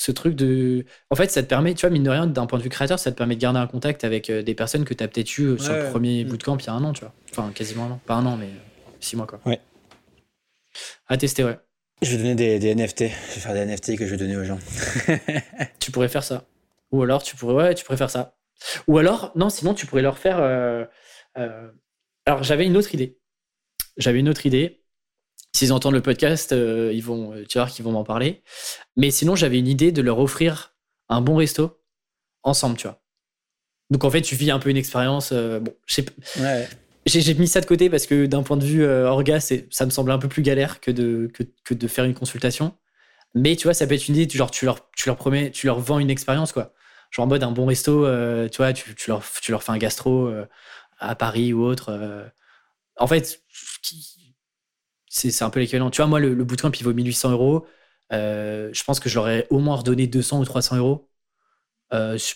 Euh, 0.00 0.04
ce 0.04 0.12
truc 0.12 0.34
de. 0.34 0.84
En 1.10 1.16
fait, 1.16 1.30
ça 1.30 1.42
te 1.42 1.48
permet, 1.48 1.74
tu 1.74 1.82
vois, 1.82 1.90
mine 1.90 2.02
de 2.02 2.10
rien, 2.10 2.26
d'un 2.26 2.46
point 2.46 2.58
de 2.58 2.64
vue 2.64 2.70
créateur, 2.70 2.98
ça 2.98 3.12
te 3.12 3.16
permet 3.16 3.36
de 3.36 3.40
garder 3.40 3.58
un 3.58 3.66
contact 3.66 4.04
avec 4.04 4.30
euh, 4.30 4.42
des 4.42 4.54
personnes 4.54 4.84
que 4.84 4.94
tu 4.94 5.04
as 5.04 5.08
peut-être 5.08 5.38
eu 5.38 5.58
sur 5.58 5.74
le 5.74 5.90
premier 5.90 6.24
mm. 6.24 6.28
bootcamp 6.28 6.56
il 6.58 6.66
y 6.66 6.70
a 6.70 6.72
un 6.72 6.84
an, 6.84 6.92
tu 6.92 7.00
vois. 7.00 7.12
Enfin, 7.30 7.50
quasiment 7.54 7.86
un 7.86 7.90
an. 7.92 8.00
Pas 8.06 8.14
un 8.14 8.26
an, 8.26 8.36
mais 8.36 8.46
euh, 8.46 8.92
six 9.00 9.16
mois, 9.16 9.26
quoi. 9.26 9.40
Ouais. 9.44 9.60
À 11.08 11.16
tester, 11.16 11.44
ouais. 11.44 11.58
Je 12.02 12.12
vais 12.12 12.18
donner 12.18 12.34
des, 12.34 12.58
des 12.58 12.74
NFT. 12.74 13.00
Je 13.00 13.04
vais 13.04 13.40
faire 13.40 13.54
des 13.54 13.64
NFT 13.66 13.98
que 13.98 14.06
je 14.06 14.10
vais 14.10 14.16
donner 14.16 14.36
aux 14.36 14.44
gens. 14.44 14.58
tu 15.80 15.90
pourrais 15.90 16.08
faire 16.08 16.24
ça. 16.24 16.46
Ou 16.92 17.02
alors, 17.02 17.22
tu 17.22 17.36
pourrais, 17.36 17.54
ouais, 17.54 17.74
tu 17.74 17.84
pourrais 17.84 17.98
faire 17.98 18.10
ça. 18.10 18.36
Ou 18.86 18.98
alors, 18.98 19.32
non, 19.36 19.50
sinon, 19.50 19.74
tu 19.74 19.86
pourrais 19.86 20.02
leur 20.02 20.18
faire. 20.18 20.38
Euh, 20.40 20.84
euh, 21.38 21.70
alors, 22.26 22.42
j'avais 22.42 22.66
une 22.66 22.76
autre 22.76 22.94
idée. 22.94 23.18
J'avais 23.96 24.20
une 24.20 24.28
autre 24.28 24.46
idée. 24.46 24.79
S'ils 25.54 25.72
entendent 25.72 25.94
le 25.94 26.02
podcast, 26.02 26.52
euh, 26.52 26.90
ils 26.94 27.02
vont, 27.02 27.34
tu 27.48 27.58
vois 27.58 27.66
qu'ils 27.68 27.84
vont 27.84 27.92
m'en 27.92 28.04
parler. 28.04 28.42
Mais 28.96 29.10
sinon, 29.10 29.34
j'avais 29.34 29.58
une 29.58 29.68
idée 29.68 29.92
de 29.92 30.02
leur 30.02 30.18
offrir 30.18 30.74
un 31.08 31.20
bon 31.20 31.36
resto 31.36 31.80
ensemble, 32.42 32.76
tu 32.76 32.86
vois. 32.86 33.02
Donc, 33.90 34.04
en 34.04 34.10
fait, 34.10 34.22
tu 34.22 34.36
vis 34.36 34.50
un 34.50 34.60
peu 34.60 34.70
une 34.70 34.76
expérience. 34.76 35.32
bon, 35.32 35.74
J'ai 37.06 37.34
mis 37.34 37.48
ça 37.48 37.60
de 37.60 37.66
côté 37.66 37.90
parce 37.90 38.06
que 38.06 38.26
d'un 38.26 38.44
point 38.44 38.56
de 38.56 38.64
vue 38.64 38.86
orga, 38.86 39.40
ça 39.40 39.84
me 39.84 39.90
semble 39.90 40.12
un 40.12 40.18
peu 40.18 40.28
plus 40.28 40.42
galère 40.42 40.80
que 40.80 40.92
de, 40.92 41.28
que, 41.34 41.42
que 41.64 41.74
de 41.74 41.88
faire 41.88 42.04
une 42.04 42.14
consultation. 42.14 42.74
Mais 43.34 43.56
tu 43.56 43.64
vois, 43.64 43.74
ça 43.74 43.86
peut 43.86 43.94
être 43.94 44.08
une 44.08 44.16
idée, 44.16 44.36
genre 44.36 44.50
tu 44.50 44.64
leur, 44.64 44.90
tu 44.92 45.08
leur 45.08 45.16
promets, 45.16 45.50
tu 45.50 45.66
leur 45.66 45.80
vends 45.80 45.98
une 45.98 46.10
expérience, 46.10 46.52
quoi 46.52 46.72
genre 47.10 47.26
en 47.26 47.28
mode 47.28 47.42
un 47.42 47.50
bon 47.50 47.66
resto, 47.66 48.06
euh, 48.06 48.48
tu 48.48 48.58
vois, 48.58 48.72
tu, 48.72 48.94
tu, 48.94 49.10
leur, 49.10 49.22
tu 49.42 49.50
leur 49.50 49.62
fais 49.62 49.72
un 49.72 49.78
gastro 49.78 50.26
euh, 50.26 50.46
à 50.98 51.14
Paris 51.14 51.52
ou 51.52 51.64
autre. 51.64 51.90
Euh. 51.90 52.24
En 52.96 53.06
fait, 53.06 53.42
c'est 55.10 55.44
un 55.44 55.50
peu 55.50 55.60
l'équivalent. 55.60 55.90
Tu 55.90 55.98
vois, 55.98 56.08
moi, 56.08 56.20
le, 56.20 56.34
le 56.34 56.44
bootcamp, 56.44 56.70
il 56.72 56.84
vaut 56.84 56.94
1800 56.94 57.32
euros. 57.32 57.66
je 58.12 58.84
pense 58.84 59.00
que 59.00 59.08
je 59.10 59.16
leur 59.16 59.28
ai 59.28 59.46
au 59.50 59.58
moins 59.60 59.76
redonné 59.76 60.06
200 60.06 60.40
ou 60.40 60.44
300 60.46 60.76
euros 60.78 61.10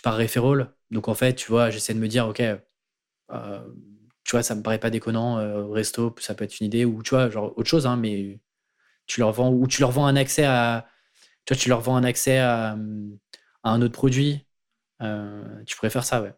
par 0.02 0.16
referral. 0.18 0.72
Donc, 0.90 1.08
en 1.08 1.14
fait, 1.14 1.34
tu 1.34 1.48
vois, 1.50 1.70
j'essaie 1.70 1.94
de 1.94 1.98
me 2.00 2.08
dire, 2.08 2.28
OK, 2.28 2.42
tu 4.24 4.30
vois, 4.32 4.42
ça 4.42 4.54
me 4.54 4.62
paraît 4.62 4.78
pas 4.78 4.90
déconnant. 4.90 5.36
resto, 5.70 6.14
ça 6.20 6.34
peut 6.34 6.44
être 6.44 6.58
une 6.60 6.66
idée. 6.66 6.84
Ou, 6.84 7.02
tu 7.02 7.10
vois, 7.10 7.30
genre 7.30 7.52
autre 7.56 7.68
chose, 7.68 7.86
hein, 7.86 7.96
mais 7.96 8.40
tu 9.06 9.20
leur 9.20 9.32
vends, 9.32 9.52
ou 9.52 9.66
tu 9.68 9.80
leur 9.82 9.90
vends 9.92 10.06
un 10.06 10.16
accès 10.16 10.44
à. 10.44 10.88
Tu 11.46 11.56
tu 11.56 11.68
leur 11.70 11.80
vends 11.80 11.96
un 11.96 12.04
accès 12.04 12.38
à, 12.38 12.72
à 13.64 13.70
un 13.70 13.82
autre 13.82 13.94
produit. 13.94 14.46
Euh, 15.02 15.64
tu 15.66 15.76
pourrais 15.76 15.90
faire 15.90 16.04
ça, 16.04 16.22
ouais. 16.22 16.34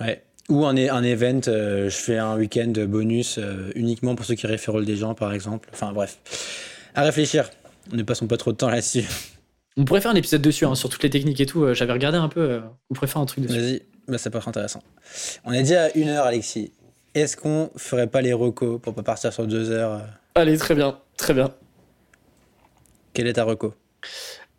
Ouais. 0.00 0.24
Ou 0.50 0.66
un, 0.66 0.76
un 0.76 1.02
event, 1.02 1.40
euh, 1.48 1.88
je 1.88 1.96
fais 1.96 2.18
un 2.18 2.36
week-end 2.36 2.72
bonus 2.86 3.38
euh, 3.38 3.70
uniquement 3.74 4.14
pour 4.14 4.26
ceux 4.26 4.34
qui 4.34 4.46
référolent 4.46 4.84
des 4.84 4.96
gens, 4.96 5.14
par 5.14 5.32
exemple. 5.32 5.68
Enfin 5.72 5.92
bref, 5.92 6.18
à 6.94 7.02
réfléchir. 7.02 7.50
Ne 7.92 8.02
passons 8.02 8.26
pas 8.26 8.36
trop 8.36 8.52
de 8.52 8.56
temps 8.56 8.68
là-dessus. 8.70 9.04
On 9.76 9.84
pourrait 9.84 10.00
faire 10.00 10.10
un 10.12 10.16
épisode 10.16 10.42
dessus, 10.42 10.64
hein, 10.66 10.74
sur 10.74 10.88
toutes 10.88 11.02
les 11.02 11.10
techniques 11.10 11.40
et 11.40 11.46
tout. 11.46 11.72
J'avais 11.74 11.92
regardé 11.92 12.18
un 12.18 12.28
peu. 12.28 12.60
on 12.90 12.94
pourrait 12.94 13.06
faire 13.06 13.20
un 13.22 13.26
truc 13.26 13.44
dessus. 13.44 13.58
Vas-y, 13.58 13.82
bah, 14.06 14.18
ça 14.18 14.30
peut 14.30 14.38
être 14.38 14.48
intéressant. 14.48 14.82
On 15.44 15.52
est 15.52 15.62
dit 15.62 15.74
à 15.74 15.94
une 15.96 16.08
heure, 16.08 16.24
Alexis. 16.26 16.72
Est-ce 17.14 17.36
qu'on 17.36 17.70
ferait 17.76 18.06
pas 18.06 18.20
les 18.20 18.32
recos 18.32 18.80
pour 18.80 18.94
pas 18.94 19.02
partir 19.02 19.32
sur 19.32 19.46
deux 19.46 19.70
heures 19.70 20.02
Allez, 20.34 20.58
très 20.58 20.74
bien, 20.74 20.98
très 21.16 21.32
bien. 21.32 21.54
Quel 23.12 23.26
est 23.28 23.34
ta 23.34 23.44
reco? 23.44 23.74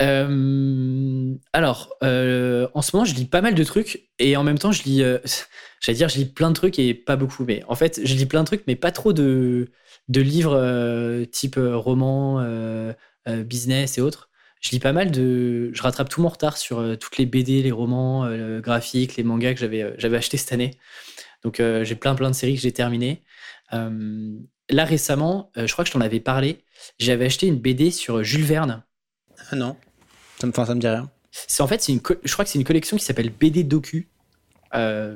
Euh, 0.01 1.35
alors, 1.53 1.95
euh, 2.03 2.67
en 2.73 2.81
ce 2.81 2.95
moment, 2.95 3.05
je 3.05 3.15
lis 3.15 3.25
pas 3.25 3.41
mal 3.41 3.55
de 3.55 3.63
trucs 3.63 4.09
et 4.19 4.35
en 4.35 4.43
même 4.43 4.57
temps, 4.57 4.71
je 4.71 4.83
lis, 4.83 5.03
euh, 5.03 5.19
j'allais 5.81 5.97
dire, 5.97 6.09
je 6.09 6.17
lis 6.17 6.25
plein 6.25 6.49
de 6.49 6.55
trucs 6.55 6.79
et 6.79 6.93
pas 6.93 7.15
beaucoup. 7.15 7.45
Mais 7.45 7.63
en 7.67 7.75
fait, 7.75 8.01
je 8.03 8.15
lis 8.15 8.25
plein 8.25 8.41
de 8.41 8.47
trucs, 8.47 8.63
mais 8.67 8.75
pas 8.75 8.91
trop 8.91 9.13
de, 9.13 9.69
livres 10.09 11.25
type 11.31 11.57
roman, 11.59 12.45
business 13.27 13.97
et 13.97 14.01
autres. 14.01 14.29
Je 14.61 14.71
lis 14.71 14.79
pas 14.79 14.93
mal 14.93 15.11
de. 15.11 15.71
Je 15.73 15.81
rattrape 15.81 16.09
tout 16.09 16.21
mon 16.21 16.29
retard 16.29 16.57
sur 16.57 16.97
toutes 16.99 17.17
les 17.17 17.25
BD, 17.25 17.61
les 17.61 17.71
romans 17.71 18.27
graphiques, 18.59 19.15
les 19.15 19.23
mangas 19.23 19.53
que 19.53 19.59
j'avais 19.59 19.93
j'avais 19.97 20.17
acheté 20.17 20.37
cette 20.37 20.53
année. 20.53 20.71
Donc, 21.43 21.57
j'ai 21.83 21.95
plein 21.95 22.15
plein 22.15 22.29
de 22.29 22.35
séries 22.35 22.55
que 22.55 22.61
j'ai 22.61 22.71
terminées. 22.71 23.21
là 23.71 24.85
récemment, 24.85 25.51
je 25.55 25.71
crois 25.71 25.83
que 25.83 25.89
je 25.89 25.93
t'en 25.93 26.01
avais 26.01 26.19
parlé. 26.19 26.63
J'avais 26.99 27.25
acheté 27.25 27.47
une 27.47 27.59
BD 27.59 27.91
sur 27.91 28.23
Jules 28.23 28.43
Verne. 28.43 28.83
Ah 29.51 29.55
non, 29.55 29.75
ça 30.39 30.47
me, 30.47 30.51
ça 30.53 30.75
me 30.75 30.79
dit 30.79 30.87
rien. 30.87 31.09
C'est 31.31 31.61
en 31.61 31.67
fait, 31.67 31.81
c'est 31.81 31.91
une, 31.91 32.01
je 32.23 32.33
crois 32.33 32.45
que 32.45 32.51
c'est 32.51 32.59
une 32.59 32.65
collection 32.65 32.97
qui 32.97 33.03
s'appelle 33.03 33.29
BD 33.29 33.63
Docu. 33.63 34.07
Euh, 34.73 35.15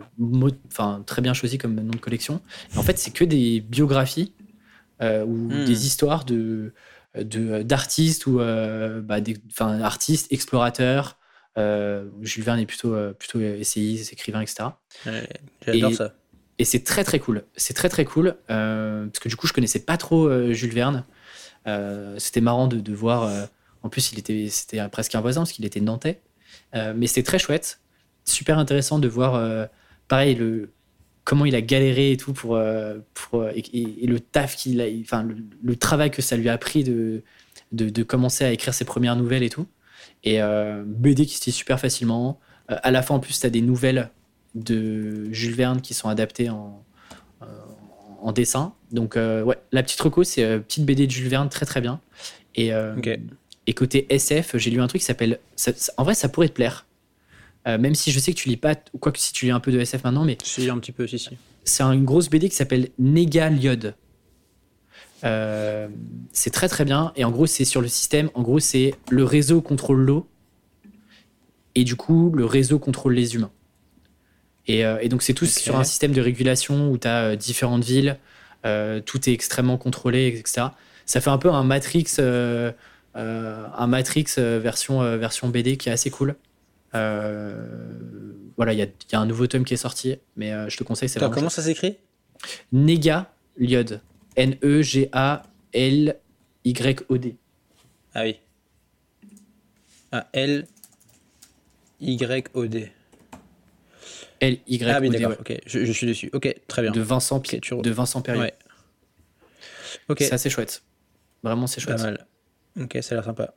enfin, 0.68 1.04
très 1.06 1.22
bien 1.22 1.34
choisi 1.34 1.58
comme 1.58 1.76
nom 1.76 1.92
de 1.92 1.98
collection. 1.98 2.42
en 2.76 2.84
fait, 2.84 2.98
c'est 2.98 3.12
que 3.12 3.24
des 3.24 3.62
biographies 3.62 4.34
euh, 5.02 5.26
ou 5.26 5.36
hmm. 5.36 5.66
des 5.66 5.86
histoires 5.86 6.26
de, 6.26 6.74
de 7.16 7.64
d'artistes 7.64 8.26
ou 8.28 8.38
bah, 8.38 9.22
des, 9.22 9.38
artistes, 9.60 10.32
explorateurs. 10.32 11.18
Jules 12.22 12.44
Verne 12.44 12.60
est 12.60 12.66
plutôt, 12.66 12.96
plutôt 13.14 13.42
essayiste, 13.42 14.14
écrivain, 14.14 14.42
etc. 14.42 14.70
J'adore 15.66 15.94
ça. 15.94 16.14
Et 16.58 16.66
c'est 16.66 16.84
très 16.84 17.06
très 17.06 17.20
cool. 17.20 17.44
C'est 17.56 17.74
très 17.74 17.90
très 17.90 18.06
cool 18.06 18.36
parce 18.48 19.20
que 19.20 19.30
du 19.30 19.36
coup 19.36 19.48
je 19.48 19.54
connaissais 19.54 19.80
pas 19.80 19.98
trop 19.98 20.52
Jules 20.54 20.74
Verne. 20.74 21.04
c'était 22.18 22.42
marrant 22.42 22.68
de, 22.68 22.80
de 22.80 22.94
voir. 22.94 23.30
En 23.84 23.90
plus, 23.90 24.12
il 24.12 24.20
était, 24.20 24.48
c'était 24.50 24.88
presque 24.90 25.16
un 25.16 25.22
voisin 25.22 25.42
parce 25.42 25.52
qu'il 25.52 25.66
était 25.66 25.80
nantais. 25.80 26.22
mais 26.74 27.08
c'était 27.08 27.24
très 27.24 27.40
chouette. 27.40 27.80
Super 28.26 28.60
intéressant 28.60 29.00
de 29.00 29.08
voir, 29.08 29.70
pareil, 30.08 30.36
le, 30.36 30.72
comment 31.30 31.46
il 31.46 31.54
a 31.54 31.62
galéré 31.62 32.12
et 32.12 32.18
tout 32.18 32.34
pour, 32.34 32.56
euh, 32.56 32.98
euh, 33.36 33.52
et, 33.54 34.08
le 34.08 34.20
taf 34.20 34.56
qu'il 34.56 34.82
a, 34.82 34.86
enfin 35.02 35.28
le, 35.64 35.76
travail 35.76 36.10
que 36.10 36.24
ça 36.24 36.36
lui 36.36 36.50
a 36.50 36.58
pris 36.58 36.84
de, 36.84 38.04
commencer 38.04 38.46
à 38.46 38.52
écrire 38.52 38.74
ses 38.74 38.84
premières 38.84 39.16
nouvelles 39.16 39.44
et 39.44 39.50
tout. 39.50 39.68
Et 40.24 40.42
euh, 40.42 40.84
BD 40.88 41.28
qui 41.28 41.38
se 41.38 41.46
lit 41.46 41.52
super 41.52 41.80
facilement. 41.80 42.40
à 42.68 42.90
la 42.90 43.04
fin, 43.04 43.14
en 43.14 43.20
plus, 43.20 43.40
tu 43.40 43.52
des 43.52 43.62
nouvelles 43.62 44.10
de 44.56 45.32
Jules 45.32 45.54
Verne 45.54 45.82
qui 45.82 45.94
sont 45.94 46.10
adaptées 46.10 46.50
en, 46.50 46.84
en 48.24 48.32
dessin. 48.32 48.74
Donc, 48.92 49.14
ouais, 49.16 49.56
la 49.72 49.84
petite 49.84 50.02
reco, 50.02 50.24
c'est 50.24 50.60
petite 50.62 50.86
BD 50.86 51.06
de 51.06 51.12
Jules 51.12 51.30
Verne, 51.30 51.50
très 51.50 51.68
très 51.68 51.80
bien. 51.80 52.02
Et 53.70 53.74
côté 53.74 54.08
SF, 54.10 54.58
j'ai 54.58 54.72
lu 54.72 54.82
un 54.82 54.88
truc 54.88 55.00
qui 55.00 55.06
s'appelle. 55.06 55.40
En 55.98 56.04
vrai, 56.04 56.16
ça 56.16 56.28
pourrait 56.28 56.50
te 56.50 56.54
plaire. 56.54 56.88
Euh, 57.68 57.78
même 57.78 57.94
si 57.94 58.12
je 58.12 58.20
sais 58.20 58.34
que 58.34 58.38
tu 58.40 58.50
lis 58.50 58.58
pas, 58.58 58.74
quoi 58.74 59.12
que 59.12 59.20
si 59.20 59.32
tu 59.32 59.46
lis 59.46 59.52
un 59.52 59.60
peu 59.60 59.72
de 59.72 59.80
SF 59.80 60.04
maintenant, 60.06 60.26
mais. 60.26 60.40
Si, 60.44 60.68
un 60.72 60.80
petit 60.80 60.92
peu, 60.92 61.06
si, 61.06 61.20
si. 61.20 61.38
C'est 61.66 61.84
une 61.84 62.04
grosse 62.04 62.32
BD 62.32 62.50
qui 62.50 62.56
s'appelle 62.56 62.90
Négaliode. 62.98 63.94
Euh, 65.24 65.88
c'est 66.32 66.50
très 66.50 66.68
très 66.68 66.84
bien. 66.84 67.14
Et 67.16 67.24
en 67.26 67.30
gros, 67.30 67.46
c'est 67.46 67.64
sur 67.64 67.80
le 67.80 67.88
système. 67.88 68.32
En 68.34 68.42
gros, 68.42 68.58
c'est 68.58 68.96
le 69.12 69.24
réseau 69.24 69.62
contrôle 69.62 70.00
l'eau. 70.00 70.28
Et 71.76 71.84
du 71.84 71.96
coup, 71.96 72.32
le 72.34 72.46
réseau 72.46 72.80
contrôle 72.80 73.14
les 73.14 73.36
humains. 73.36 73.52
Et, 74.66 74.84
euh, 74.84 75.08
donc, 75.10 75.22
c'est 75.22 75.36
tout 75.36 75.46
sur 75.46 75.78
un 75.78 75.84
système 75.84 76.12
de 76.12 76.22
régulation 76.22 76.90
où 76.90 76.98
tu 76.98 77.08
as 77.08 77.36
différentes 77.36 77.84
villes. 77.84 78.18
tout 78.64 79.30
est 79.30 79.34
extrêmement 79.34 79.78
contrôlé, 79.78 80.26
etc. 80.26 80.70
Ça 81.06 81.22
fait 81.22 81.30
un 81.30 81.38
peu 81.38 81.52
un 81.52 81.64
Matrix, 81.64 82.08
un 83.16 83.88
Matrix 83.88 84.26
version, 84.38 85.18
version 85.18 85.50
BD 85.50 85.78
qui 85.78 85.90
est 85.90 85.92
assez 85.92 86.10
cool. 86.10 86.36
Euh, 86.96 88.34
voilà, 88.58 88.74
il 88.74 88.80
y, 88.80 88.84
a 88.84 89.20
un 89.20 89.26
nouveau 89.26 89.48
tome 89.48 89.64
qui 89.64 89.74
est 89.74 89.78
sorti, 89.78 90.18
mais 90.36 90.52
euh, 90.52 90.70
je 90.70 90.78
te 90.78 90.84
conseille. 90.84 91.10
c'est 91.10 91.20
Comment 91.20 91.50
ça 91.50 91.64
s'écrit? 91.64 91.98
Nega 92.72 93.32
Lyod. 93.58 94.02
N-E-G-A-L-Y-O-D. 94.36 95.46
Ah 98.14 98.24
oui. 98.24 98.40
Ah, 100.12 100.28
L-Y-O-D. 100.34 100.68
L-Y-O-D. 104.40 104.92
Ah 104.92 105.00
oui, 105.02 105.10
d'accord, 105.10 105.36
ok, 105.40 105.60
je, 105.66 105.92
suis 105.92 106.08
dessus. 106.08 106.30
Ok, 106.34 106.56
très 106.68 106.82
bien. 106.82 106.92
De 106.92 107.02
Vincent, 107.02 107.40
de 107.40 107.90
Vincent 107.92 108.22
Perrier. 108.22 108.44
Ouais. 108.44 108.54
Ok. 110.08 110.20
C'est 110.22 110.34
assez 110.34 110.50
chouette. 110.50 110.84
Vraiment, 111.44 111.68
c'est 111.68 111.82
chouette. 111.82 111.98
Pas 111.98 112.04
mal. 112.04 112.26
Ok, 112.80 112.98
ça 113.02 113.14
a 113.14 113.18
l'air 113.18 113.26
sympa. 113.26 113.54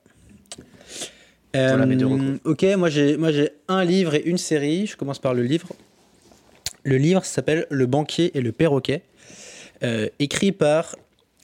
Euh, 1.55 2.39
ok, 2.45 2.63
moi 2.79 2.89
j'ai 2.89 3.17
moi 3.17 3.31
j'ai 3.31 3.51
un 3.69 3.85
livre 3.85 4.15
et 4.15 4.23
une 4.25 4.39
série. 4.39 4.87
Je 4.87 4.97
commence 4.97 5.19
par 5.19 5.35
le 5.35 5.43
livre. 5.43 5.69
Le 6.85 6.97
livre 6.97 7.25
s'appelle 7.25 7.67
Le 7.71 7.87
banquier 7.87 8.37
et 8.37 8.41
le 8.41 8.53
perroquet, 8.53 9.03
euh, 9.83 10.09
écrit 10.19 10.53
par 10.53 10.97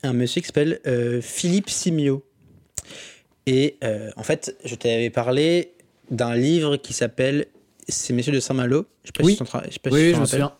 un 0.02 0.12
monsieur 0.12 0.40
qui 0.40 0.46
s'appelle 0.46 0.80
euh, 0.86 1.20
Philippe 1.20 1.70
Simio. 1.70 2.24
Et 3.46 3.78
en 4.16 4.22
fait, 4.22 4.56
je 4.64 4.74
t'avais 4.74 5.08
parlé 5.08 5.72
d'un 6.10 6.34
livre 6.34 6.76
qui 6.76 6.92
s'appelle 6.92 7.46
Ces 7.88 8.12
messieurs 8.12 8.32
de 8.32 8.40
Saint-Malo. 8.40 8.86
Je 9.04 9.08
sais 9.08 9.12
pas 9.12 9.24
oui. 9.24 9.36
si 9.36 9.44
je 9.44 9.72
sais 9.72 9.78
pas 9.78 9.90
oui, 9.90 10.12
je 10.14 10.20
me 10.20 10.26
souviens. 10.26 10.52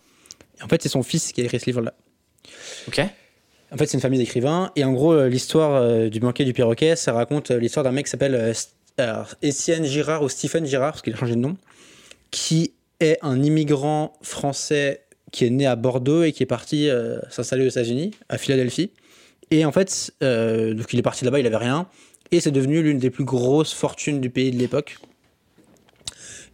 en 0.59 0.67
fait, 0.67 0.81
c'est 0.81 0.89
son 0.89 1.03
fils 1.03 1.31
qui 1.31 1.41
a 1.41 1.43
écrit 1.43 1.59
ce 1.59 1.67
livre-là. 1.67 1.93
Ok. 2.87 2.99
En 3.71 3.77
fait, 3.77 3.85
c'est 3.85 3.97
une 3.97 4.01
famille 4.01 4.19
d'écrivains. 4.19 4.71
Et 4.75 4.83
en 4.83 4.93
gros, 4.93 5.27
l'histoire 5.27 6.09
du 6.09 6.19
banquier 6.19 6.45
du 6.45 6.53
perroquet, 6.53 6.95
ça 6.95 7.13
raconte 7.13 7.51
l'histoire 7.51 7.83
d'un 7.83 7.91
mec 7.91 8.05
qui 8.05 8.11
s'appelle 8.11 8.53
alors, 8.99 9.35
Étienne 9.41 9.85
Girard 9.85 10.23
ou 10.23 10.29
Stephen 10.29 10.65
Girard, 10.65 10.91
parce 10.91 11.01
qu'il 11.01 11.13
a 11.13 11.17
changé 11.17 11.35
de 11.35 11.39
nom, 11.39 11.55
qui 12.31 12.73
est 12.99 13.17
un 13.21 13.41
immigrant 13.41 14.13
français 14.21 15.05
qui 15.31 15.45
est 15.45 15.49
né 15.49 15.65
à 15.65 15.75
Bordeaux 15.75 16.23
et 16.23 16.31
qui 16.31 16.43
est 16.43 16.47
parti 16.47 16.89
euh, 16.89 17.19
s'installer 17.29 17.65
aux 17.65 17.69
États-Unis, 17.69 18.11
à 18.29 18.37
Philadelphie. 18.37 18.91
Et 19.51 19.63
en 19.63 19.71
fait, 19.71 20.11
euh, 20.21 20.73
donc 20.73 20.91
il 20.91 20.99
est 20.99 21.03
parti 21.03 21.23
là-bas, 21.23 21.39
il 21.39 21.47
avait 21.47 21.55
rien, 21.55 21.87
et 22.31 22.39
c'est 22.39 22.51
devenu 22.51 22.83
l'une 22.83 22.99
des 22.99 23.09
plus 23.09 23.23
grosses 23.23 23.73
fortunes 23.73 24.19
du 24.19 24.29
pays 24.29 24.51
de 24.51 24.57
l'époque. 24.57 24.97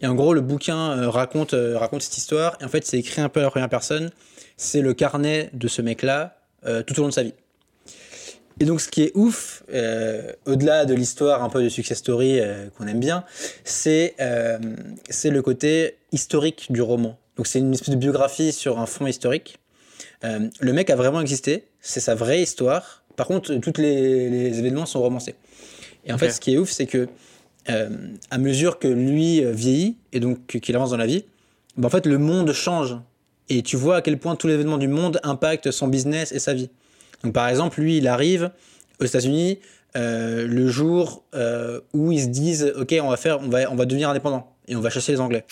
Et 0.01 0.07
en 0.07 0.13
gros, 0.13 0.33
le 0.33 0.41
bouquin 0.41 0.91
euh, 0.91 1.09
raconte, 1.09 1.55
raconte 1.75 2.03
cette 2.03 2.17
histoire, 2.17 2.57
et 2.61 2.65
en 2.65 2.69
fait, 2.69 2.85
c'est 2.85 2.99
écrit 2.99 3.21
un 3.21 3.29
peu 3.29 3.39
à 3.39 3.43
la 3.43 3.49
première 3.49 3.69
personne. 3.69 4.11
C'est 4.57 4.81
le 4.81 4.93
carnet 4.93 5.49
de 5.53 5.67
ce 5.67 5.81
mec-là 5.81 6.37
tout 6.85 6.99
au 6.99 7.01
long 7.01 7.09
de 7.09 7.13
sa 7.13 7.23
vie. 7.23 7.33
Et 8.59 8.65
donc, 8.65 8.79
ce 8.79 8.89
qui 8.89 9.03
est 9.03 9.11
ouf, 9.15 9.63
euh, 9.73 10.31
au-delà 10.45 10.85
de 10.85 10.93
l'histoire 10.93 11.43
un 11.43 11.49
peu 11.49 11.61
de 11.61 11.69
success 11.69 11.97
story 11.97 12.39
euh, 12.39 12.67
qu'on 12.77 12.87
aime 12.87 12.99
bien, 12.99 13.25
c'est 13.65 14.15
euh, 14.21 14.57
c'est 15.09 15.29
le 15.29 15.41
côté 15.41 15.97
historique 16.11 16.71
du 16.71 16.81
roman. 16.81 17.17
Donc, 17.35 17.47
c'est 17.47 17.59
une 17.59 17.73
espèce 17.73 17.89
de 17.89 17.99
biographie 17.99 18.53
sur 18.53 18.79
un 18.79 18.85
fond 18.85 19.07
historique. 19.07 19.59
le 20.23 20.73
mec 20.73 20.89
a 20.89 20.95
vraiment 20.95 21.21
existé, 21.21 21.65
c'est 21.81 21.99
sa 21.99 22.15
vraie 22.15 22.41
histoire. 22.41 23.03
Par 23.17 23.27
contre, 23.27 23.53
tous 23.55 23.73
les, 23.77 24.29
les, 24.29 24.59
événements 24.59 24.85
sont 24.85 25.01
romancés. 25.01 25.35
Et 26.05 26.13
en 26.13 26.17
fait, 26.17 26.31
ce 26.31 26.39
qui 26.39 26.53
est 26.53 26.57
ouf, 26.57 26.71
c'est 26.71 26.87
que 26.87 27.07
à 27.67 28.37
mesure 28.37 28.79
que 28.79 28.87
lui 28.87 29.43
vieillit 29.43 29.97
et 30.13 30.19
donc 30.21 30.45
qu'il 30.47 30.75
avance 30.75 30.91
dans 30.91 30.97
la 30.97 31.07
vie, 31.07 31.25
bah, 31.77 31.87
en 31.87 31.89
fait, 31.89 32.05
le 32.05 32.17
monde 32.17 32.53
change. 32.53 32.95
Et 33.49 33.61
tu 33.61 33.75
vois 33.75 33.97
à 33.97 34.01
quel 34.01 34.17
point 34.17 34.35
tous 34.35 34.47
les 34.47 34.53
événements 34.55 34.77
du 34.77 34.87
monde 34.87 35.19
impactent 35.23 35.71
son 35.71 35.87
business 35.87 36.31
et 36.31 36.39
sa 36.39 36.53
vie. 36.53 36.69
Donc, 37.23 37.33
par 37.33 37.47
exemple, 37.47 37.79
lui, 37.79 37.97
il 37.97 38.07
arrive 38.07 38.51
aux 38.99 39.05
États-Unis 39.05 39.59
euh, 39.95 40.45
le 40.47 40.67
jour 40.67 41.23
euh, 41.35 41.79
où 41.93 42.11
ils 42.11 42.23
se 42.23 42.27
disent 42.27 42.73
Ok, 42.75 42.93
on 43.01 43.09
va, 43.09 43.17
faire, 43.17 43.39
on, 43.39 43.47
va, 43.47 43.71
on 43.71 43.75
va 43.75 43.85
devenir 43.85 44.09
indépendant 44.09 44.53
et 44.67 44.75
on 44.75 44.81
va 44.81 44.89
chasser 44.89 45.13
les 45.13 45.21
Anglais. 45.21 45.45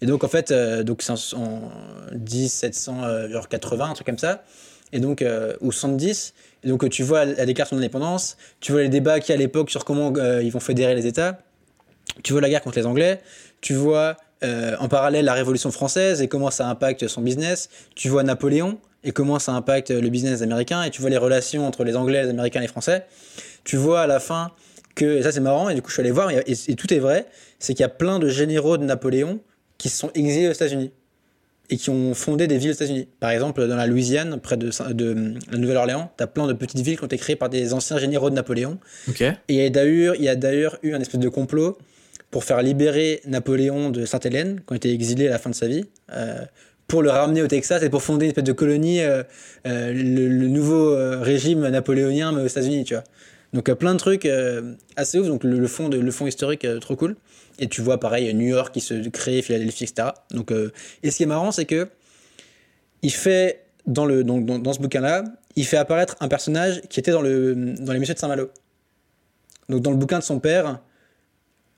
Et 0.00 0.06
donc, 0.06 0.24
en 0.24 0.28
fait, 0.28 0.50
euh, 0.50 0.82
donc 0.82 1.02
c'est 1.02 1.12
en, 1.34 1.70
1780, 2.12 3.90
un 3.90 3.94
truc 3.94 4.06
comme 4.06 4.18
ça, 4.18 4.44
et 4.92 5.00
donc, 5.00 5.24
ou 5.60 5.72
70. 5.72 6.34
Et 6.64 6.68
donc, 6.68 6.88
tu 6.90 7.02
vois 7.02 7.24
la 7.24 7.46
déclaration 7.46 7.76
d'indépendance, 7.76 8.36
tu 8.60 8.72
vois 8.72 8.82
les 8.82 8.88
débats 8.88 9.20
qu'il 9.20 9.30
y 9.30 9.32
a 9.32 9.34
à 9.36 9.38
l'époque 9.38 9.70
sur 9.70 9.84
comment 9.84 10.12
ils 10.40 10.50
vont 10.50 10.60
fédérer 10.60 10.94
les 10.94 11.06
États, 11.06 11.40
tu 12.22 12.32
vois 12.32 12.42
la 12.42 12.50
guerre 12.50 12.62
contre 12.62 12.78
les 12.78 12.86
Anglais, 12.86 13.20
tu 13.60 13.74
vois 13.74 14.16
en 14.42 14.88
parallèle 14.88 15.24
la 15.24 15.34
Révolution 15.34 15.70
française 15.70 16.22
et 16.22 16.28
comment 16.28 16.50
ça 16.50 16.68
impacte 16.68 17.06
son 17.08 17.20
business, 17.20 17.68
tu 17.94 18.08
vois 18.08 18.22
Napoléon 18.22 18.78
et 19.04 19.12
comment 19.12 19.38
ça 19.38 19.52
impacte 19.52 19.90
le 19.90 20.08
business 20.08 20.42
américain, 20.42 20.82
et 20.84 20.90
tu 20.90 21.00
vois 21.00 21.10
les 21.10 21.16
relations 21.16 21.66
entre 21.66 21.84
les 21.84 21.96
Anglais, 21.96 22.22
les 22.22 22.30
Américains 22.30 22.60
et 22.60 22.62
les 22.62 22.68
Français, 22.68 23.04
tu 23.64 23.76
vois 23.76 24.02
à 24.02 24.06
la 24.06 24.20
fin 24.20 24.52
que, 24.94 25.18
et 25.18 25.22
ça 25.22 25.32
c'est 25.32 25.40
marrant, 25.40 25.68
et 25.68 25.74
du 25.74 25.82
coup 25.82 25.88
je 25.88 25.94
suis 25.94 26.00
allé 26.00 26.10
voir, 26.10 26.30
et, 26.30 26.76
tout 26.76 26.92
est 26.94 26.98
vrai, 26.98 27.26
c'est 27.58 27.74
qu'il 27.74 27.82
y 27.82 27.84
a 27.84 27.88
plein 27.88 28.18
de 28.18 28.28
généraux 28.28 28.76
de 28.76 28.84
Napoléon 28.84 29.40
qui 29.78 29.88
se 29.88 29.98
sont 29.98 30.10
exilés 30.14 30.48
aux 30.48 30.52
États-Unis 30.52 30.92
et 31.70 31.76
qui 31.76 31.90
ont 31.90 32.14
fondé 32.14 32.46
des 32.46 32.58
villes 32.58 32.70
aux 32.70 32.74
États-Unis. 32.74 33.08
Par 33.18 33.30
exemple, 33.30 33.66
dans 33.66 33.76
la 33.76 33.86
Louisiane, 33.86 34.38
près 34.40 34.56
de, 34.56 34.70
de 34.92 35.34
la 35.50 35.58
Nouvelle-Orléans, 35.58 36.12
tu 36.16 36.22
as 36.22 36.26
plein 36.26 36.46
de 36.46 36.52
petites 36.52 36.80
villes 36.80 36.98
qui 36.98 37.02
ont 37.02 37.06
été 37.06 37.16
créées 37.16 37.36
par 37.36 37.48
des 37.48 37.72
anciens 37.72 37.98
généraux 37.98 38.30
de 38.30 38.34
Napoléon. 38.34 38.78
Et 39.48 39.66
il 39.66 40.22
y 40.22 40.28
a 40.28 40.36
d'ailleurs 40.36 40.76
eu 40.82 40.94
un 40.94 41.00
espèce 41.00 41.20
de 41.20 41.28
complot 41.28 41.78
pour 42.32 42.44
faire 42.44 42.62
libérer 42.62 43.20
Napoléon 43.26 43.90
de 43.90 44.06
Sainte-Hélène, 44.06 44.62
qui 44.66 44.72
a 44.72 44.76
été 44.76 44.90
exilé 44.90 45.28
à 45.28 45.32
la 45.32 45.38
fin 45.38 45.50
de 45.50 45.54
sa 45.54 45.68
vie. 45.68 45.84
Euh, 46.12 46.44
pour 46.88 47.02
le 47.02 47.10
ramener 47.10 47.42
au 47.42 47.46
Texas 47.46 47.82
et 47.82 47.90
pour 47.90 48.02
fonder 48.02 48.24
une 48.24 48.30
espèce 48.30 48.44
de 48.44 48.52
colonie, 48.52 49.02
euh, 49.02 49.22
euh, 49.66 49.92
le, 49.92 50.48
nouveau 50.48 50.96
régime 51.20 51.68
napoléonien 51.68 52.32
mais 52.32 52.42
aux 52.42 52.46
États-Unis, 52.46 52.84
tu 52.84 52.94
vois. 52.94 53.04
Donc 53.52 53.70
plein 53.74 53.92
de 53.92 53.98
trucs 53.98 54.26
assez 54.96 55.18
ouf. 55.18 55.26
Donc 55.26 55.44
le, 55.44 55.66
fond, 55.66 55.88
le 55.88 56.10
fond 56.10 56.26
historique, 56.26 56.66
trop 56.80 56.96
cool. 56.96 57.16
Et 57.58 57.68
tu 57.68 57.82
vois 57.82 58.00
pareil 58.00 58.32
New 58.32 58.48
York 58.48 58.72
qui 58.72 58.80
se 58.80 58.94
crée, 59.10 59.42
Philadelphie, 59.42 59.84
etc. 59.84 60.08
Donc, 60.30 60.52
et 61.02 61.10
ce 61.10 61.16
qui 61.18 61.22
est 61.22 61.26
marrant, 61.26 61.52
c'est 61.52 61.66
que 61.66 61.88
il 63.02 63.12
fait 63.12 63.60
dans, 63.86 64.06
le, 64.06 64.24
dans, 64.24 64.38
dans 64.38 64.72
ce 64.72 64.80
bouquin-là, 64.80 65.24
il 65.54 65.66
fait 65.66 65.76
apparaître 65.76 66.16
un 66.20 66.28
personnage 66.28 66.80
qui 66.88 66.98
était 66.98 67.10
dans, 67.10 67.20
le, 67.20 67.74
dans 67.78 67.92
les 67.92 67.98
Messieurs 67.98 68.14
de 68.14 68.18
Saint-Malo. 68.18 68.50
Donc 69.68 69.82
dans 69.82 69.90
le 69.90 69.98
bouquin 69.98 70.18
de 70.18 70.24
son 70.24 70.40
père, 70.40 70.80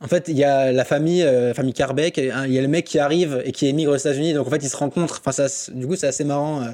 en 0.04 0.08
fait, 0.08 0.26
il 0.28 0.36
y 0.36 0.44
a 0.44 0.70
la 0.70 0.84
famille, 0.84 1.22
euh, 1.22 1.54
famille 1.54 1.72
Carbeck, 1.72 2.18
il 2.18 2.52
y 2.52 2.58
a 2.58 2.62
le 2.62 2.68
mec 2.68 2.84
qui 2.84 2.98
arrive 2.98 3.42
et 3.46 3.52
qui 3.52 3.66
émigre 3.68 3.92
aux 3.92 3.96
États-Unis, 3.96 4.34
donc 4.34 4.46
en 4.46 4.50
fait, 4.50 4.62
ils 4.62 4.68
se 4.68 4.76
rencontrent. 4.76 5.22
Enfin, 5.24 5.32
ça, 5.48 5.72
du 5.72 5.86
coup, 5.86 5.96
c'est 5.96 6.06
assez 6.06 6.24
marrant. 6.24 6.62
Euh. 6.62 6.72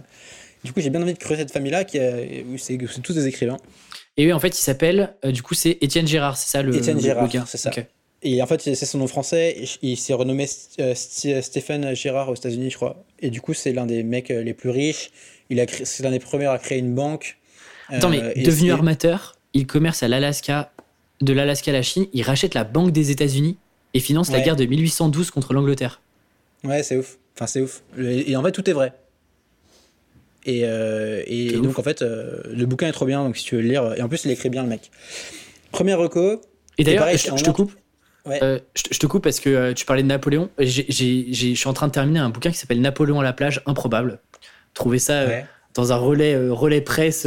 Du 0.65 0.73
coup, 0.73 0.81
j'ai 0.81 0.91
bien 0.91 1.01
envie 1.01 1.15
de 1.15 1.19
creuser 1.19 1.43
cette 1.43 1.53
famille-là, 1.53 1.85
qui 1.85 2.01
où 2.01 2.59
c'est 2.59 2.77
tous 3.03 3.15
des 3.15 3.29
écrivains. 3.29 3.57
Et 4.17 4.27
oui, 4.27 4.33
en 4.33 4.41
fait, 4.41 4.49
il 4.49 4.63
s'appelle, 4.63 5.15
euh, 5.25 5.31
du 5.31 5.43
coup, 5.43 5.55
c'est 5.55 5.79
Étienne 5.81 6.09
Girard, 6.09 6.37
c'est 6.37 6.51
ça 6.51 6.63
le 6.63 6.75
Étienne 6.75 7.01
Girard, 7.01 7.31
c'est 7.47 7.57
ça. 7.57 7.71
Et 8.23 8.43
en 8.43 8.47
fait, 8.47 8.61
c'est 8.61 8.75
son 8.75 8.99
nom 8.99 9.07
français. 9.07 9.57
Il 9.81 9.97
s'est 9.97 10.13
renommé 10.13 10.47
Stéphane 10.47 11.95
Girard 11.95 12.31
aux 12.31 12.35
États-Unis, 12.35 12.71
je 12.71 12.77
crois. 12.77 13.05
Et 13.21 13.31
du 13.31 13.41
coup, 13.41 13.55
c'est 13.55 13.73
l'un 13.73 13.87
des 13.87 14.03
mecs 14.03 14.29
les 14.29 14.55
plus 14.55 14.71
riches. 14.71 15.13
Il 15.51 15.61
a 15.61 15.67
c'est 15.69 16.03
l'un 16.03 16.11
des 16.11 16.19
premiers 16.19 16.47
à 16.47 16.59
créer 16.59 16.79
une 16.79 16.95
banque. 16.95 17.39
Attends, 17.89 18.11
mais 18.11 18.35
devenu 18.43 18.73
armateur 18.73 19.37
il 19.53 19.67
commerce 19.67 20.03
à 20.03 20.09
l'Alaska, 20.09 20.73
de 21.21 21.33
l'Alaska 21.33 21.71
à 21.71 21.75
la 21.75 21.83
Chine, 21.83 22.07
il 22.13 22.23
rachète 22.23 22.55
la 22.55 22.65
banque 22.65 22.93
des 22.93 23.11
États-Unis 23.11 23.57
et 23.95 24.01
finance 24.01 24.31
la 24.31 24.41
guerre 24.41 24.57
de 24.57 24.65
1812 24.65 25.31
contre 25.31 25.53
l'Angleterre. 25.53 26.01
Ouais, 26.65 26.83
c'est 26.83 26.97
ouf. 26.97 27.19
Enfin, 27.37 27.47
c'est 27.47 27.61
ouf. 27.61 27.83
Et, 27.99 28.37
en 28.37 28.43
fait, 28.43 28.53
tout 28.53 28.69
est 28.69 28.73
vrai. 28.73 28.93
Et, 30.47 30.63
euh, 30.65 31.23
et 31.27 31.53
donc, 31.53 31.67
ouf. 31.71 31.79
en 31.79 31.83
fait, 31.83 32.03
euh, 32.03 32.41
le 32.51 32.65
bouquin 32.67 32.89
est 32.89 32.93
trop 32.93 33.05
bien. 33.07 33.23
Donc, 33.25 33.37
si 33.37 33.45
tu 33.45 33.57
veux 33.57 33.63
le 33.63 33.69
lire. 33.69 33.95
Et 33.97 34.03
en 34.03 34.09
plus, 34.09 34.25
il 34.25 34.31
écrit 34.31 34.49
bien, 34.49 34.63
le 34.63 34.69
mec. 34.69 34.91
Premier 35.71 35.95
reco. 35.95 36.41
Et 36.79 36.85
d'ailleurs, 36.85 37.09
je, 37.17 37.43
te 37.45 37.51
coupe. 37.51 37.73
Ouais. 38.25 38.39
Euh, 38.43 38.59
je, 38.75 38.83
te- 38.85 38.95
je 38.95 38.99
te 38.99 39.07
coupe 39.07 39.23
parce 39.25 39.41
que 39.41 39.73
tu 39.73 39.85
parlais 39.85 40.03
de 40.03 40.09
Napoléon. 40.09 40.49
Je 40.59 40.83
suis 41.55 41.69
en 41.69 41.73
train 41.73 41.89
de 41.89 41.93
terminer 41.93 42.21
un 42.21 42.31
bouquin 42.31 42.51
qui 42.51 42.57
s'appelle 42.59 42.81
Napoléon 42.81 43.21
à 43.21 43.25
la 43.25 43.33
plage, 43.33 43.63
improbable. 43.67 44.21
Trouver 44.75 44.99
ça 44.99 45.27
Ouais. 45.27 45.45
dans 45.75 45.93
un 45.93 45.97
relais, 45.97 46.37
relais 46.49 46.81
presse, 46.81 47.27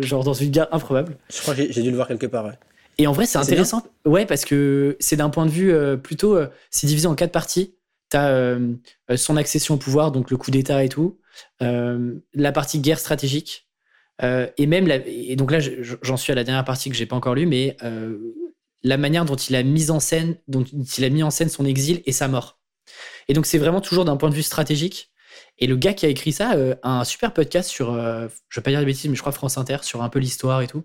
genre 0.00 0.24
dans 0.24 0.34
une 0.34 0.50
gare 0.50 0.68
improbable. 0.72 1.16
Je 1.32 1.40
crois 1.40 1.54
que 1.54 1.62
j'ai- 1.62 1.72
j'ai 1.72 1.82
dû 1.82 1.90
le 1.90 1.96
voir 1.96 2.08
quelque 2.08 2.26
part. 2.26 2.46
Ouais. 2.46 2.52
Et 2.98 3.06
en 3.06 3.12
vrai, 3.12 3.26
c'est 3.26 3.38
intéressant. 3.38 3.82
Ouais, 4.04 4.26
parce 4.26 4.44
que 4.44 4.96
c'est 5.00 5.16
d'un 5.16 5.30
point 5.30 5.46
de 5.46 5.50
vue 5.50 5.72
euh, 5.72 5.96
plutôt. 5.96 6.36
euh, 6.36 6.48
c'est 6.70 6.86
divisé 6.86 7.06
en 7.06 7.14
quatre 7.14 7.32
parties. 7.32 7.74
T'as 8.10 8.30
euh, 8.30 8.74
euh, 9.10 9.16
son 9.16 9.36
accession 9.36 9.74
au 9.74 9.78
pouvoir, 9.78 10.10
donc 10.12 10.30
le 10.30 10.36
coup 10.36 10.50
d'État 10.50 10.82
et 10.84 10.88
tout. 10.88 11.18
la 11.60 12.52
partie 12.52 12.80
guerre 12.80 12.98
stratégique. 12.98 13.68
et 14.22 14.66
même. 14.66 14.86
La, 14.86 14.96
et 15.06 15.36
donc 15.36 15.50
là, 15.52 15.60
je- 15.60 15.94
j'en 16.02 16.16
suis 16.16 16.32
à 16.32 16.34
la 16.34 16.44
dernière 16.44 16.64
partie 16.64 16.90
que 16.90 16.96
j'ai 16.96 17.06
pas 17.06 17.16
encore 17.16 17.34
lue, 17.34 17.46
mais 17.46 17.76
la 18.82 18.96
manière 18.96 19.24
dont 19.24 19.36
il 19.36 19.54
a 19.56 19.62
mis 19.62 19.90
en 19.90 20.00
scène, 20.00 20.36
dont 20.48 20.64
il 20.64 21.04
a 21.04 21.08
mis 21.10 21.22
en 21.22 21.30
scène 21.30 21.48
son 21.48 21.64
exil 21.64 22.02
et 22.06 22.12
sa 22.12 22.26
mort. 22.28 22.58
Et 23.28 23.32
donc, 23.34 23.46
c'est 23.46 23.58
vraiment 23.58 23.80
toujours 23.80 24.04
d'un 24.04 24.16
point 24.16 24.30
de 24.30 24.34
vue 24.34 24.42
stratégique. 24.42 25.10
Et 25.58 25.66
le 25.66 25.76
gars 25.76 25.92
qui 25.92 26.06
a 26.06 26.08
écrit 26.08 26.32
ça 26.32 26.54
a 26.82 26.90
un 26.90 27.04
super 27.04 27.32
podcast 27.34 27.68
sur, 27.68 27.92
je 27.94 28.58
vais 28.60 28.62
pas 28.62 28.70
dire 28.70 28.80
de 28.80 28.84
bêtises, 28.86 29.08
mais 29.10 29.16
je 29.16 29.20
crois 29.20 29.32
France 29.32 29.58
Inter, 29.58 29.78
sur 29.82 30.02
un 30.02 30.08
peu 30.08 30.18
l'histoire 30.18 30.62
et 30.62 30.66
tout, 30.66 30.84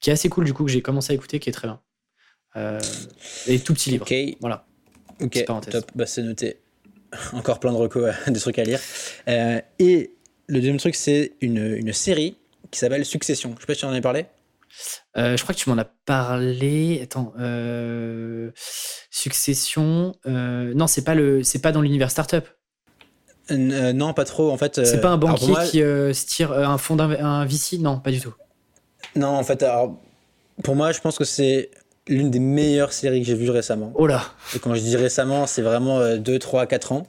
qui 0.00 0.10
est 0.10 0.12
assez 0.12 0.28
cool 0.28 0.44
du 0.44 0.52
coup, 0.54 0.64
que 0.64 0.70
j'ai 0.70 0.82
commencé 0.82 1.12
à 1.12 1.14
écouter, 1.14 1.38
qui 1.40 1.48
est 1.48 1.52
très 1.52 1.68
bien. 1.68 1.80
Euh, 2.56 2.80
et 3.46 3.58
tout 3.60 3.74
petit 3.74 3.90
livre. 3.90 4.06
Ok. 4.10 4.14
Voilà. 4.40 4.66
Ok. 5.20 5.44
Top. 5.44 5.90
Bah, 5.94 6.06
c'est 6.06 6.22
noté. 6.22 6.60
Encore 7.32 7.60
plein 7.60 7.72
de 7.72 7.76
recos, 7.76 8.12
des 8.28 8.40
trucs 8.40 8.58
à 8.58 8.64
lire. 8.64 8.80
Euh, 9.28 9.60
et 9.78 10.14
le 10.48 10.54
deuxième 10.60 10.78
truc, 10.78 10.94
c'est 10.94 11.34
une, 11.40 11.58
une 11.76 11.92
série 11.92 12.36
qui 12.70 12.78
s'appelle 12.78 13.04
Succession. 13.04 13.54
Je 13.56 13.60
sais 13.60 13.66
pas 13.66 13.74
si 13.74 13.80
tu 13.80 13.86
en 13.86 13.90
avais 13.90 14.00
parlé. 14.00 14.26
Euh, 15.16 15.36
je 15.36 15.42
crois 15.42 15.54
que 15.54 15.60
tu 15.60 15.70
m'en 15.70 15.78
as 15.78 15.84
parlé. 15.86 17.00
Attends, 17.02 17.32
euh, 17.38 18.50
Succession. 19.10 20.14
euh, 20.26 20.74
non, 20.74 20.86
c'est 20.86 21.04
pas 21.04 21.14
le, 21.14 21.42
c'est 21.42 21.60
pas 21.60 21.72
dans 21.72 21.80
l'univers 21.80 22.10
startup. 22.10 22.46
Euh, 23.50 23.92
non, 23.92 24.12
pas 24.12 24.24
trop. 24.24 24.50
En 24.50 24.56
fait. 24.58 24.84
C'est 24.84 24.96
euh, 24.96 25.00
pas 25.00 25.08
un 25.10 25.16
banquier 25.16 25.48
moi- 25.48 25.64
qui 25.64 25.80
euh, 25.82 26.12
se 26.12 26.26
tire 26.26 26.52
euh, 26.52 26.64
un 26.64 26.78
fonds 26.78 26.96
d'un 26.96 27.10
un 27.24 27.44
VC. 27.46 27.78
Non, 27.78 27.98
pas 28.00 28.10
du 28.10 28.20
tout. 28.20 28.34
Non, 29.16 29.28
en 29.28 29.42
fait, 29.44 29.62
alors, 29.62 29.98
pour 30.62 30.76
moi, 30.76 30.92
je 30.92 31.00
pense 31.00 31.18
que 31.18 31.24
c'est 31.24 31.70
l'une 32.08 32.30
des 32.30 32.38
meilleures 32.38 32.92
séries 32.92 33.20
que 33.20 33.26
j'ai 33.26 33.34
vues 33.34 33.50
récemment. 33.50 33.92
Oh 33.94 34.06
là. 34.06 34.22
Et 34.54 34.58
quand 34.58 34.74
je 34.74 34.80
dis 34.80 34.96
récemment, 34.96 35.46
c'est 35.46 35.62
vraiment 35.62 35.98
euh, 35.98 36.16
2, 36.18 36.38
3, 36.38 36.66
4 36.66 36.92
ans. 36.92 37.06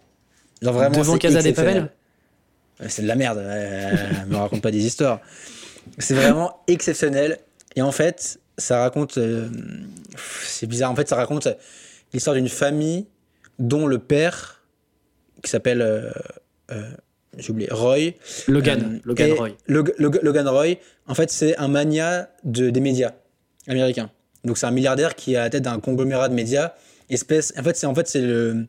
Genre 0.62 0.74
vraiment, 0.74 0.97
Devant 0.97 1.18
Casa 1.18 1.41
des. 1.41 1.53
Papel. 1.53 1.89
C'est 2.88 3.01
de 3.03 3.08
la 3.08 3.16
merde. 3.16 3.38
euh, 3.39 3.91
me 4.28 4.36
raconte 4.38 4.62
pas 4.62 4.72
des 4.72 4.86
histoires. 4.86 5.20
C'est 5.99 6.14
vraiment 6.16 6.60
exceptionnel. 6.68 7.39
Et 7.76 7.82
en 7.82 7.91
fait, 7.91 8.39
ça 8.58 8.80
raconte. 8.80 9.18
euh, 9.18 9.49
c'est 10.45 10.66
bizarre. 10.68 10.91
En 10.91 10.95
fait, 10.95 11.08
ça 11.08 11.16
raconte 11.16 11.47
l'histoire 12.14 12.36
d'une 12.36 12.49
famille 12.49 13.05
dont 13.60 13.86
le 13.88 13.99
père, 13.99 14.64
qui 15.43 15.49
s'appelle. 15.51 15.82
euh, 15.82 16.12
euh, 16.72 16.89
J'ai 17.38 17.51
oublié. 17.51 17.69
Roy. 17.71 18.11
Logan. 18.47 18.81
euh, 18.95 18.99
Logan 19.05 19.31
Roy. 19.33 19.49
Log- 19.67 19.93
Log- 19.97 20.19
Logan 20.23 20.47
Roy, 20.47 20.75
en 21.07 21.13
fait, 21.15 21.31
c'est 21.31 21.55
un 21.57 21.67
mania 21.67 22.29
de, 22.43 22.69
des 22.69 22.79
médias 22.79 23.11
américains. 23.67 24.09
Donc, 24.43 24.57
c'est 24.57 24.65
un 24.65 24.71
milliardaire 24.71 25.15
qui 25.15 25.33
est 25.33 25.38
à 25.38 25.41
la 25.43 25.49
tête 25.49 25.63
d'un 25.63 25.79
conglomérat 25.79 26.29
de 26.29 26.33
médias. 26.33 26.73
Espèce, 27.09 27.53
en 27.57 27.63
fait, 27.63 27.75
c'est 27.77 27.88
en 27.88 27.95
fait, 27.95 28.07
c'est 28.07 28.21
le, 28.21 28.65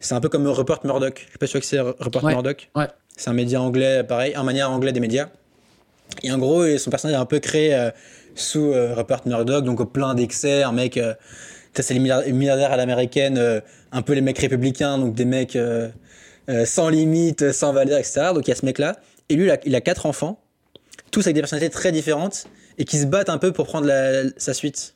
c'est 0.00 0.14
un 0.14 0.20
peu 0.20 0.28
comme 0.28 0.46
Rupert 0.46 0.80
Murdoch. 0.84 1.24
Je 1.26 1.32
sais 1.32 1.38
pas 1.38 1.46
si 1.46 1.66
c'est 1.66 1.80
Ouais, 1.80 1.94
Murdoch. 2.32 2.70
ouais. 2.74 2.86
C'est 3.16 3.30
un 3.30 3.34
média 3.34 3.60
anglais, 3.62 4.04
pareil, 4.04 4.34
un 4.34 4.42
mania 4.42 4.68
anglais 4.68 4.92
des 4.92 5.00
médias. 5.00 5.28
Et 6.22 6.30
en 6.30 6.38
gros, 6.38 6.64
son 6.78 6.90
personnage 6.90 7.16
est 7.16 7.20
un 7.20 7.24
peu 7.26 7.38
créé 7.38 7.74
euh, 7.74 7.90
sous 8.34 8.72
euh, 8.72 8.94
Rupert 8.94 9.22
Murdoch, 9.26 9.64
donc 9.64 9.90
plein 9.92 10.14
d'excès, 10.14 10.62
un 10.62 10.72
mec. 10.72 10.96
euh, 10.96 11.14
c'est 11.78 11.92
les 11.94 12.00
milliardaires, 12.32 12.72
à 12.72 12.76
l'américaine, 12.76 13.36
euh, 13.38 13.60
un 13.92 14.00
peu 14.02 14.14
les 14.14 14.22
mecs 14.22 14.38
républicains, 14.38 14.96
donc 14.98 15.14
des 15.14 15.24
mecs 15.26 15.56
sans 16.64 16.88
limite, 16.88 17.52
sans 17.52 17.72
valeur, 17.72 17.98
etc. 17.98 18.28
Donc 18.34 18.46
il 18.46 18.50
y 18.50 18.52
a 18.52 18.56
ce 18.56 18.64
mec-là. 18.64 18.96
Et 19.28 19.34
lui, 19.36 19.44
il 19.46 19.50
a, 19.50 19.58
il 19.64 19.74
a 19.74 19.80
quatre 19.80 20.06
enfants, 20.06 20.40
tous 21.10 21.20
avec 21.26 21.34
des 21.34 21.40
personnalités 21.40 21.72
très 21.72 21.92
différentes, 21.92 22.46
et 22.78 22.84
qui 22.84 22.98
se 22.98 23.06
battent 23.06 23.30
un 23.30 23.38
peu 23.38 23.52
pour 23.52 23.66
prendre 23.66 23.86
la- 23.86 24.24
sa 24.36 24.54
suite. 24.54 24.94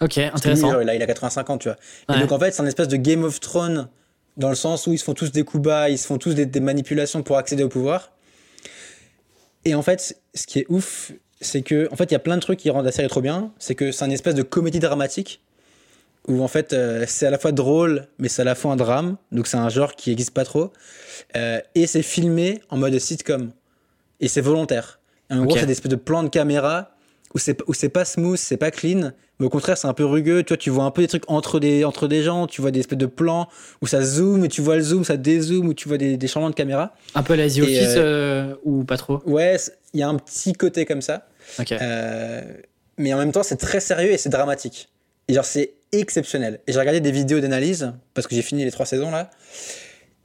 Ok, 0.00 0.14
Parce 0.16 0.16
que 0.16 0.20
lui, 0.20 0.26
intéressant. 0.54 0.70
genre, 0.72 0.82
il, 0.82 0.88
a, 0.90 0.94
il 0.96 1.02
a 1.02 1.06
85 1.06 1.50
ans, 1.50 1.58
tu 1.58 1.68
vois. 1.68 1.76
Ouais. 2.08 2.16
Et 2.16 2.20
donc 2.20 2.32
en 2.32 2.38
fait, 2.38 2.50
c'est 2.52 2.62
un 2.62 2.66
espèce 2.66 2.88
de 2.88 2.96
Game 2.96 3.22
of 3.24 3.38
Thrones, 3.40 3.88
dans 4.36 4.48
le 4.48 4.56
sens 4.56 4.86
où 4.88 4.92
ils 4.92 4.98
se 4.98 5.04
font 5.04 5.14
tous 5.14 5.30
des 5.30 5.44
coups 5.44 5.62
bas, 5.62 5.88
ils 5.88 5.98
se 5.98 6.06
font 6.06 6.18
tous 6.18 6.34
des, 6.34 6.46
des 6.46 6.60
manipulations 6.60 7.22
pour 7.22 7.36
accéder 7.38 7.62
au 7.62 7.68
pouvoir. 7.68 8.10
Et 9.64 9.74
en 9.74 9.82
fait, 9.82 10.18
ce 10.34 10.46
qui 10.46 10.58
est 10.58 10.66
ouf, 10.68 11.12
c'est 11.40 11.62
que, 11.62 11.88
en 11.92 11.96
fait, 11.96 12.04
il 12.04 12.12
y 12.12 12.16
a 12.16 12.20
plein 12.20 12.36
de 12.36 12.40
trucs 12.40 12.58
qui 12.58 12.70
rendent 12.70 12.84
la 12.84 12.92
série 12.92 13.08
trop 13.08 13.20
bien. 13.20 13.52
C'est 13.58 13.74
que 13.74 13.92
c'est 13.92 14.04
une 14.04 14.12
espèce 14.12 14.34
de 14.34 14.42
comédie 14.42 14.80
dramatique 14.80 15.40
où 16.28 16.42
en 16.42 16.48
fait, 16.48 16.72
euh, 16.72 17.04
c'est 17.06 17.26
à 17.26 17.30
la 17.30 17.38
fois 17.38 17.52
drôle, 17.52 18.06
mais 18.18 18.28
c'est 18.28 18.42
à 18.42 18.44
la 18.44 18.54
fois 18.54 18.72
un 18.72 18.76
drame. 18.76 19.16
Donc 19.32 19.46
c'est 19.46 19.56
un 19.56 19.68
genre 19.68 19.94
qui 19.94 20.10
n'existe 20.10 20.32
pas 20.32 20.44
trop. 20.44 20.72
Euh, 21.36 21.60
et 21.74 21.86
c'est 21.86 22.02
filmé 22.02 22.60
en 22.70 22.76
mode 22.76 22.98
sitcom. 22.98 23.50
Et 24.20 24.28
c'est 24.28 24.40
volontaire. 24.40 25.00
Et 25.30 25.34
en 25.34 25.44
gros, 25.44 25.56
c'est 25.56 25.66
des 25.66 25.72
espèces 25.72 25.90
de 25.90 25.96
plans 25.96 26.22
de 26.22 26.28
caméra 26.28 26.90
où 27.34 27.38
c'est 27.38 27.58
où 27.66 27.74
c'est 27.74 27.88
pas 27.88 28.04
smooth, 28.04 28.38
c'est 28.38 28.56
pas 28.56 28.70
clean, 28.70 29.10
mais 29.38 29.46
au 29.46 29.48
contraire, 29.48 29.76
c'est 29.76 29.88
un 29.88 29.92
peu 29.92 30.04
rugueux. 30.04 30.44
Tu 30.44 30.48
vois, 30.48 30.56
tu 30.56 30.70
vois 30.70 30.84
un 30.84 30.90
peu 30.90 31.02
des 31.02 31.08
trucs 31.08 31.28
entre 31.28 31.58
des, 31.58 31.84
entre 31.84 32.06
des 32.06 32.22
gens, 32.22 32.46
tu 32.46 32.60
vois 32.60 32.70
des 32.70 32.80
espèces 32.80 32.98
de 32.98 33.06
plans 33.06 33.48
où 33.82 33.86
ça 33.86 34.02
zoome, 34.02 34.44
et 34.44 34.48
tu 34.48 34.60
vois 34.60 34.76
le 34.76 34.82
zoom, 34.82 35.04
ça 35.04 35.16
dézoome, 35.16 35.68
où 35.68 35.74
tu 35.74 35.88
vois 35.88 35.98
des, 35.98 36.16
des 36.16 36.28
changements 36.28 36.50
de 36.50 36.54
caméra. 36.54 36.94
Un 37.14 37.22
peu 37.22 37.34
la 37.34 37.48
The 37.48 37.58
Office 37.58 37.94
euh, 37.96 38.54
ou 38.64 38.84
pas 38.84 38.96
trop. 38.96 39.20
Ouais, 39.26 39.56
il 39.92 40.00
y 40.00 40.02
a 40.02 40.08
un 40.08 40.16
petit 40.16 40.52
côté 40.52 40.86
comme 40.86 41.02
ça. 41.02 41.26
Ok. 41.58 41.72
Euh, 41.72 42.42
mais 42.98 43.12
en 43.12 43.18
même 43.18 43.32
temps, 43.32 43.42
c'est 43.42 43.56
très 43.56 43.80
sérieux 43.80 44.12
et 44.12 44.18
c'est 44.18 44.28
dramatique. 44.28 44.88
Et 45.26 45.34
genre, 45.34 45.44
c'est 45.44 45.72
exceptionnel. 45.98 46.60
Et 46.66 46.72
j'ai 46.72 46.78
regardé 46.78 47.00
des 47.00 47.12
vidéos 47.12 47.40
d'analyse, 47.40 47.92
parce 48.14 48.26
que 48.26 48.34
j'ai 48.34 48.42
fini 48.42 48.64
les 48.64 48.70
trois 48.70 48.86
saisons 48.86 49.10
là. 49.10 49.30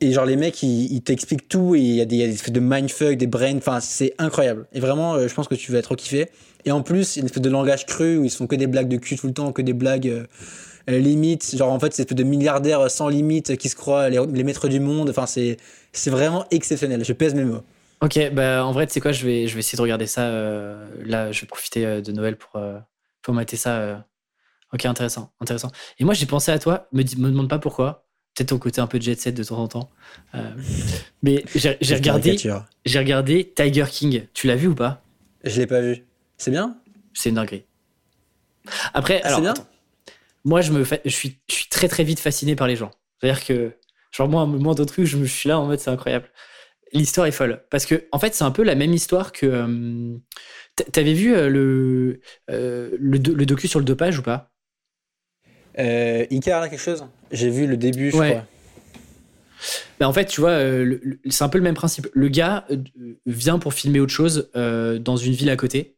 Et 0.02 0.14
genre, 0.14 0.26
les 0.26 0.38
mecs, 0.38 0.64
ils, 0.64 1.02
t'expliquent 1.02 1.50
tout, 1.50 1.76
et 1.76 1.80
il 1.80 1.96
y 1.96 2.02
a 2.02 2.06
des, 2.06 2.16
y 2.16 2.22
espèces 2.22 2.54
de 2.54 2.62
mindfuck, 2.62 3.18
des 3.18 3.28
brains, 3.28 3.58
enfin, 3.58 3.82
c'est 3.82 4.14
incroyable. 4.18 4.66
Et 4.72 4.80
vraiment, 4.80 5.16
euh, 5.16 5.28
je 5.28 5.34
pense 5.34 5.50
que 5.50 5.56
tu 5.56 5.74
vas 5.74 5.82
trop 5.82 5.96
kiffer. 5.96 6.30
Et 6.64 6.72
en 6.72 6.82
plus, 6.82 7.16
il 7.16 7.20
y 7.20 7.20
a 7.20 7.22
une 7.22 7.26
espèce 7.26 7.44
de 7.44 7.50
langage 7.50 7.86
cru 7.86 8.18
où 8.18 8.24
ils 8.24 8.32
font 8.32 8.48
que 8.48 8.56
des 8.56 8.68
blagues 8.68 8.88
de 8.88 8.96
cul 8.96 9.18
tout 9.18 9.28
le 9.28 9.34
temps, 9.34 9.52
que 9.52 9.62
des 9.62 9.74
blagues 9.74 10.08
euh, 10.08 10.26
euh, 10.90 11.00
limites. 11.00 11.54
Genre, 11.54 11.70
en 11.70 11.80
fait, 11.80 11.94
c'est 11.94 12.04
une 12.04 12.06
espèce 12.06 12.18
de 12.18 12.24
milliardaires 12.24 12.90
sans 12.90 13.10
limite 13.10 13.58
qui 13.58 13.68
se 13.68 13.76
croient 13.76 14.10
les, 14.10 14.44
maîtres 14.46 14.70
du 14.70 14.80
monde. 14.80 15.10
Enfin, 15.10 15.26
c'est 15.26 15.58
c'est 15.92 16.12
vraiment 16.12 16.46
exceptionnel. 16.52 17.04
Je 17.04 17.14
pèse 17.14 17.36
mes 17.36 17.44
mots. 17.44 17.64
Ok, 18.02 18.18
bah 18.32 18.64
en 18.66 18.72
vrai, 18.72 18.88
tu 18.88 18.94
sais 18.94 19.02
quoi, 19.02 19.12
je 19.12 19.26
vais, 19.26 19.48
je 19.48 19.54
vais 19.56 19.60
essayer 19.60 19.76
de 19.76 19.82
regarder 19.82 20.08
ça. 20.08 20.22
euh, 20.22 20.88
là, 21.04 21.32
je 21.34 21.42
vais 21.42 21.48
profiter 21.48 21.86
euh, 21.86 22.02
de 22.02 22.14
Noël 22.14 22.38
pour, 22.38 22.56
euh, 22.56 22.80
pour 23.22 23.34
mater 23.34 23.58
ça. 23.58 24.06
Ok, 24.74 24.86
intéressant, 24.86 25.34
intéressant. 25.40 25.72
Et 25.98 26.04
moi, 26.04 26.14
j'ai 26.14 26.26
pensé 26.26 26.52
à 26.52 26.60
toi, 26.60 26.88
me, 26.92 27.02
me 27.02 27.30
demande 27.30 27.50
pas 27.50 27.60
pourquoi. 27.60 28.06
Peut-être 28.36 28.50
ton 28.50 28.60
côté 28.60 28.80
un 28.82 28.88
peu 28.88 29.00
jet 29.02 29.16
set 29.20 29.36
de 29.36 29.44
temps 29.44 29.58
en 29.60 29.68
temps. 29.68 29.90
Euh, 30.36 30.52
mais 31.24 31.44
j'ai 31.56 31.78
regardé, 31.96 32.38
j'ai 32.86 33.00
regardé 33.00 33.52
Tiger 33.56 33.86
King. 33.90 34.28
Tu 34.34 34.48
l'as 34.48 34.56
vu 34.56 34.68
ou 34.68 34.76
pas? 34.76 35.02
Je 35.44 35.60
l'ai 35.60 35.68
pas 35.68 35.82
vu. 35.82 36.06
C'est 36.38 36.52
bien? 36.52 36.78
C'est 37.14 37.30
une 37.30 37.36
dinguerie. 37.36 37.66
Après, 38.94 39.22
Ah, 39.24 39.28
alors, 39.28 39.42
bien? 39.42 39.52
attends. 39.52 39.68
moi, 40.46 40.62
je, 40.62 40.72
me 40.72 40.84
fa- 40.84 41.00
je, 41.06 41.10
suis, 41.10 41.40
je 41.50 41.56
suis 41.56 41.70
très 41.70 41.88
très 41.88 42.04
vite 42.04 42.20
fasciné 42.20 42.56
par 42.56 42.68
les 42.68 42.76
gens. 42.76 42.92
C'est-à-dire 43.20 43.44
que, 43.46 43.74
genre, 44.12 44.30
moi, 44.30 44.42
à 44.42 44.44
un 44.44 44.48
moment 44.48 44.76
truc, 44.76 45.06
je 45.06 45.18
me 45.18 45.26
suis 45.26 45.50
là 45.50 45.60
en 45.60 45.66
mode, 45.66 45.80
c'est 45.80 45.90
incroyable. 45.90 46.30
L'histoire 46.94 47.28
est 47.28 47.32
folle. 47.32 47.64
Parce 47.70 47.86
que, 47.86 48.08
en 48.12 48.20
fait, 48.20 48.34
c'est 48.36 48.44
un 48.44 48.52
peu 48.52 48.64
la 48.64 48.76
même 48.76 48.94
histoire 48.94 49.32
que. 49.32 49.46
euh, 49.46 50.18
t'a- 50.76 50.86
T'avais 50.86 51.14
vu 51.14 51.36
euh, 51.36 51.50
le, 51.50 52.22
euh, 52.52 52.92
le, 53.00 53.18
le 53.18 53.46
docu 53.46 53.68
sur 53.68 53.80
le 53.80 53.86
dopage 53.86 54.20
ou 54.20 54.24
pas? 54.24 54.49
Euh, 55.80 56.26
Icar, 56.30 56.62
là, 56.62 56.70
quelque 56.70 56.80
chose? 56.82 57.06
J'ai 57.32 57.50
vu 57.50 57.68
le 57.68 57.78
début, 57.78 58.12
je 58.12 58.18
Ouais. 58.18 58.30
crois. 58.32 58.46
Ben, 60.00 60.08
en 60.08 60.14
fait, 60.14 60.26
tu 60.26 60.40
vois, 60.40 60.52
euh, 60.52 61.00
c'est 61.30 61.44
un 61.44 61.50
peu 61.50 61.58
le 61.58 61.64
même 61.64 61.76
principe. 61.76 62.08
Le 62.14 62.30
gars 62.30 62.66
euh, 62.72 62.78
vient 63.26 63.60
pour 63.60 63.74
filmer 63.74 64.00
autre 64.00 64.14
chose 64.14 64.50
euh, 64.56 65.00
dans 65.00 65.18
une 65.18 65.34
ville 65.34 65.50
à 65.50 65.56
côté. 65.58 65.98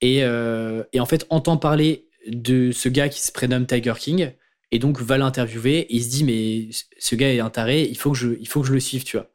Et, 0.00 0.18
et 0.18 1.00
en 1.00 1.06
fait, 1.06 1.26
entend 1.30 1.56
parler 1.56 2.06
de 2.28 2.72
ce 2.72 2.88
gars 2.88 3.08
qui 3.08 3.22
se 3.22 3.32
prénomme 3.32 3.66
Tiger 3.66 3.94
King. 3.98 4.32
Et 4.70 4.78
donc, 4.78 5.00
va 5.00 5.18
l'interviewer. 5.18 5.78
Et 5.80 5.96
il 5.96 6.02
se 6.04 6.10
dit, 6.10 6.24
mais 6.24 6.68
ce- 6.98 7.14
gars 7.14 7.32
est 7.32 7.40
un 7.40 7.50
taré, 7.50 7.82
il 7.82 7.96
faut 7.96 8.12
que 8.12 8.18
je, 8.18 8.28
il 8.38 8.46
faut 8.46 8.60
que 8.60 8.66
je 8.66 8.74
le 8.74 8.80
suive, 8.80 9.04
tu 9.04 9.16
vois. 9.16 9.30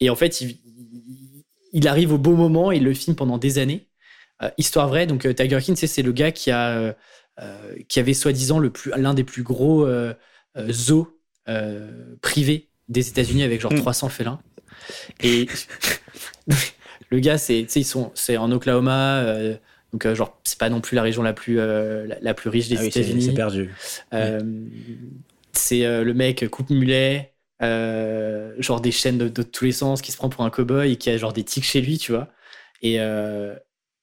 Et 0.00 0.10
en 0.10 0.16
fait, 0.16 0.40
il, 1.72 1.88
arrive 1.88 2.12
au 2.12 2.18
bon 2.18 2.34
moment, 2.34 2.72
il 2.72 2.84
le 2.84 2.94
filme 2.94 3.16
pendant 3.16 3.38
des 3.38 3.58
années. 3.58 3.86
Euh, 4.42 4.50
histoire 4.58 4.88
vraie, 4.88 5.06
donc 5.06 5.22
Tiger 5.34 5.58
King, 5.62 5.76
c'est 5.76 6.02
le 6.02 6.12
gars 6.12 6.32
qui, 6.32 6.50
a, 6.50 6.94
qui 7.88 8.00
avait 8.00 8.14
soi-disant 8.14 8.58
le 8.58 8.70
plus- 8.70 8.92
l'un 8.96 9.14
des 9.14 9.24
plus 9.24 9.42
gros 9.42 9.86
euh, 9.86 10.14
euh, 10.56 10.72
zoos 10.72 11.08
euh, 11.48 12.16
privés 12.22 12.68
des 12.88 13.08
États-Unis 13.08 13.42
avec 13.44 13.60
genre 13.60 13.72
Mm. 13.72 13.76
300 13.80 14.08
félins. 14.08 14.40
Et 15.22 15.46
le 17.10 17.18
gars, 17.20 17.38
c'est, 17.38 17.62
tu 17.62 17.68
sais, 17.70 17.80
ils 17.80 17.84
sont, 17.84 18.12
c'est 18.14 18.36
en 18.36 18.50
Oklahoma, 18.52 19.20
euh, 19.20 19.56
Donc, 19.92 20.06
euh, 20.06 20.14
genre, 20.14 20.38
c'est 20.44 20.58
pas 20.58 20.68
non 20.70 20.80
plus 20.80 20.94
la 20.94 21.02
région 21.02 21.22
la 21.22 21.32
plus, 21.32 21.58
euh, 21.58 22.06
la, 22.06 22.16
la 22.20 22.34
plus 22.34 22.50
riche 22.50 22.68
des 22.68 22.76
Ah 22.78 22.82
oui, 22.82 22.90
c'est 22.92 23.00
États-Unis. 23.00 23.22
c'est 23.22 23.34
perdu. 23.34 23.70
Euh, 24.14 24.40
C'est 25.52 25.84
euh, 25.84 26.04
le 26.04 26.14
mec 26.14 26.48
coupe 26.48 26.70
mulet, 26.70 27.34
euh, 27.62 28.54
genre 28.58 28.80
des 28.80 28.92
chaînes 28.92 29.18
de, 29.18 29.28
de 29.28 29.42
tous 29.42 29.64
les 29.64 29.72
sens, 29.72 30.00
qui 30.02 30.12
se 30.12 30.16
prend 30.16 30.28
pour 30.28 30.44
un 30.44 30.50
cowboy 30.50 30.92
et 30.92 30.96
qui 30.96 31.10
a 31.10 31.16
genre 31.16 31.32
des 31.32 31.44
tics 31.44 31.64
chez 31.64 31.80
lui, 31.80 31.98
tu 31.98 32.12
vois. 32.12 32.28
Et, 32.82 33.00
euh, 33.00 33.54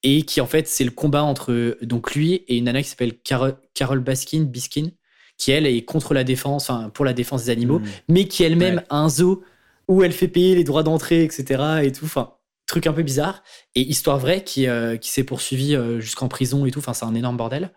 et 0.02 0.22
qui 0.22 0.40
en 0.40 0.46
fait, 0.46 0.68
c'est 0.68 0.84
le 0.84 0.90
combat 0.90 1.22
entre 1.22 1.76
donc 1.82 2.14
lui 2.14 2.34
et 2.48 2.56
une 2.56 2.64
nana 2.64 2.82
qui 2.82 2.88
s'appelle 2.88 3.18
Carol, 3.18 3.56
Carol 3.74 4.00
Baskin, 4.00 4.42
Biskin, 4.44 4.88
qui 5.36 5.50
elle 5.52 5.66
est 5.66 5.84
contre 5.84 6.14
la 6.14 6.24
défense, 6.24 6.68
enfin 6.70 6.90
pour 6.90 7.04
la 7.04 7.12
défense 7.12 7.44
des 7.44 7.50
animaux, 7.50 7.78
Mm. 7.80 7.86
mais 8.08 8.24
qui 8.28 8.42
elle-même 8.44 8.76
Ouais. 8.76 8.84
a 8.90 8.96
un 8.98 9.08
zoo 9.08 9.42
où 9.88 10.02
elle 10.02 10.12
fait 10.12 10.28
payer 10.28 10.54
les 10.54 10.64
droits 10.64 10.82
d'entrée, 10.82 11.22
etc. 11.24 11.80
et 11.82 11.92
tout. 11.92 12.04
Enfin, 12.04 12.34
truc 12.66 12.86
un 12.86 12.92
peu 12.92 13.02
bizarre. 13.02 13.42
Et 13.74 13.80
histoire 13.80 14.18
vraie 14.18 14.44
qui, 14.44 14.66
euh, 14.68 14.96
qui 14.98 15.08
s'est 15.10 15.24
poursuivie 15.24 15.74
euh, 15.74 16.00
jusqu'en 16.00 16.28
prison 16.28 16.66
et 16.66 16.70
tout. 16.70 16.80
Enfin, 16.80 16.92
c'est 16.92 17.06
un 17.06 17.14
énorme 17.14 17.38
bordel. 17.38 17.70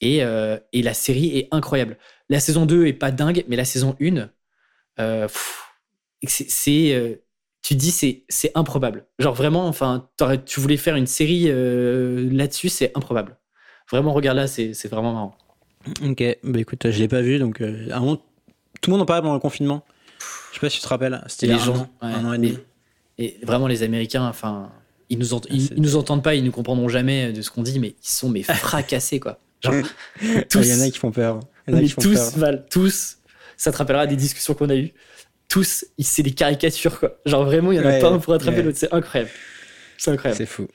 Et, 0.00 0.24
euh, 0.24 0.58
et 0.72 0.82
la 0.82 0.94
série 0.94 1.38
est 1.38 1.48
incroyable. 1.52 1.98
La 2.28 2.40
saison 2.40 2.66
2 2.66 2.86
est 2.86 2.92
pas 2.92 3.12
dingue, 3.12 3.44
mais 3.46 3.54
la 3.56 3.64
saison 3.64 3.94
1, 4.00 4.28
euh, 4.98 5.28
pff, 5.28 5.62
c'est. 6.26 7.22
Euh, 7.62 7.68
tu 7.68 7.74
te 7.74 7.80
dis, 7.80 7.90
c'est, 7.90 8.24
c'est 8.28 8.50
improbable. 8.54 9.06
Genre 9.18 9.34
vraiment, 9.34 9.66
enfin, 9.66 10.08
tu 10.46 10.60
voulais 10.60 10.76
faire 10.76 10.96
une 10.96 11.06
série 11.06 11.44
euh, 11.46 12.28
là-dessus, 12.32 12.68
c'est 12.68 12.92
improbable. 12.96 13.36
Vraiment, 13.90 14.12
regarde 14.12 14.36
là, 14.36 14.46
c'est, 14.46 14.74
c'est 14.74 14.88
vraiment 14.88 15.12
marrant. 15.12 15.36
Ok, 16.04 16.22
bah 16.44 16.60
écoute, 16.60 16.90
je 16.90 16.98
l'ai 16.98 17.08
pas 17.08 17.22
vu, 17.22 17.38
donc 17.38 17.60
euh, 17.60 17.88
à 17.90 17.96
un 17.96 18.00
moment, 18.00 18.16
tout 18.80 18.90
le 18.90 18.92
monde 18.92 19.02
en 19.02 19.06
parlait 19.06 19.22
pendant 19.22 19.34
le 19.34 19.40
confinement. 19.40 19.84
Je 20.50 20.54
sais 20.54 20.60
pas 20.60 20.70
si 20.70 20.78
tu 20.78 20.82
te 20.82 20.88
rappelles, 20.88 21.22
c'était 21.26 21.48
y 21.48 21.50
a 21.50 21.54
Les 21.54 21.60
gens, 21.60 21.74
ouais, 21.74 21.86
un 22.08 22.24
an 22.24 22.32
et 22.32 22.38
demi. 22.38 22.58
Et 23.18 23.38
vraiment, 23.42 23.66
les 23.66 23.82
Américains, 23.82 24.26
enfin, 24.26 24.70
ils 25.08 25.18
nous, 25.18 25.34
Ah, 25.34 25.40
ils, 25.50 25.80
nous 25.80 25.96
entendent 25.96 26.22
pas, 26.22 26.34
ils 26.34 26.44
nous 26.44 26.52
comprendront 26.52 26.88
jamais 26.88 27.32
de 27.32 27.42
ce 27.42 27.50
qu'on 27.50 27.62
dit, 27.62 27.78
mais 27.78 27.88
ils 27.88 28.08
sont 28.08 28.28
mais 28.28 28.42
fracassés, 28.42 29.20
quoi. 29.20 29.38
Genre, 29.60 29.74
tous, 30.48 30.58
Ah, 30.58 30.62
Il 30.62 30.68
y 30.68 30.74
en 30.74 30.80
a 30.80 30.90
qui 30.90 30.98
font 30.98 31.10
peur. 31.10 31.40
Il 31.66 31.72
y 31.72 31.74
en 31.74 31.78
a 31.78 31.80
mais 31.80 31.86
qui 31.86 31.92
font 31.92 32.00
tous, 32.00 32.14
peur. 32.14 32.38
Val, 32.38 32.66
tous, 32.70 33.18
ça 33.56 33.72
te 33.72 33.76
rappellera 33.76 34.06
des 34.06 34.16
discussions 34.16 34.54
qu'on 34.54 34.70
a 34.70 34.76
eues. 34.76 34.92
Tous, 35.52 35.84
c'est 35.98 36.22
des 36.22 36.30
caricatures, 36.32 36.98
quoi. 36.98 37.18
Genre 37.26 37.44
vraiment, 37.44 37.72
il 37.72 37.76
y 37.76 37.78
en 37.78 37.82
a 37.84 37.88
Ouais, 37.88 37.98
pas 38.00 38.08
un 38.08 38.18
pour 38.18 38.32
attraper 38.32 38.56
ouais. 38.58 38.62
l'autre, 38.62 38.78
c'est 38.78 38.90
incroyable. 38.94 39.30
C'est 39.98 40.10
incroyable. 40.10 40.38
C'est 40.38 40.46
fou. 40.46 40.66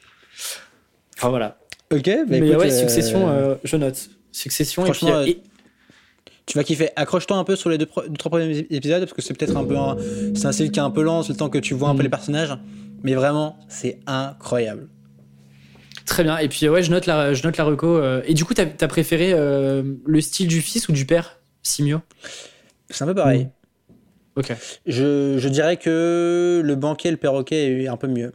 Enfin 1.18 1.30
voilà. 1.30 1.58
Ok, 1.92 2.04
bah 2.06 2.14
mais 2.28 2.38
écoute, 2.50 2.60
ouais, 2.60 2.72
euh, 2.72 2.80
Succession, 2.80 3.28
euh, 3.28 3.56
je 3.64 3.76
note. 3.76 4.10
Succession, 4.32 4.84
et 4.86 4.92
puis. 4.92 5.00
franchement, 5.00 5.18
euh, 5.22 5.26
et- 5.26 5.42
Tu 6.46 6.58
vas 6.60 6.64
kiffer. 6.64 6.90
Accroche-toi 6.96 7.36
un 7.38 7.44
peu 7.44 7.56
sur 7.56 7.72
les 7.72 7.80
deux, 7.80 7.88
pro- 7.88 8.08
trois 8.20 8.30
premiers 8.30 8.68
épisodes 8.70 9.00
parce 9.02 9.14
que 9.14 9.22
c'est 9.24 9.34
peut-être 9.34 9.58
un 9.58 9.64
peu 9.66 9.76
un, 9.78 9.98
c'est 10.36 10.46
un 10.46 10.52
style 10.52 10.70
qui 10.72 10.78
est 10.80 10.84
un 10.84 10.92
peu 10.92 11.02
lent, 11.02 11.24
c'est 11.24 11.34
le 11.34 11.38
temps 11.38 11.50
que 11.50 11.58
tu 11.58 11.74
vois 11.74 11.90
un 11.90 11.96
peu 11.96 12.02
Mm. 12.02 12.04
les 12.04 12.10
personnages. 12.10 12.58
Mais 13.04 13.16
vraiment, 13.16 13.58
c'est 13.70 14.00
incroyable. 14.06 14.88
Très 16.06 16.24
bien. 16.24 16.38
Et 16.38 16.48
puis 16.50 16.70
ouais, 16.70 16.84
je 16.84 16.92
note 16.92 17.06
la, 17.08 17.34
je 17.34 17.42
note 17.44 17.58
la 17.58 17.64
reco. 17.64 18.00
Et 18.26 18.34
du 18.36 18.46
coup, 18.46 18.54
t'as 18.54 18.66
as 18.80 18.88
préféré 18.88 19.32
le 19.34 20.22
style 20.22 20.48
du 20.48 20.62
fils 20.62 20.88
ou 20.88 20.92
du 20.92 21.06
père, 21.08 21.38
Simio? 21.64 22.00
C'est 22.92 23.04
un 23.04 23.08
peu 23.08 23.16
pareil. 23.16 23.46
Mm. 23.46 23.50
Ok. 24.38 24.54
Je, 24.86 25.38
je 25.38 25.50
dirais 25.50 25.76
que 25.78 26.62
le 26.64 26.76
banquet, 26.76 27.12
le 27.12 27.18
perroquet 27.18 27.84
est 27.84 27.88
un 27.88 27.98
peu 27.98 28.08
mieux. 28.08 28.32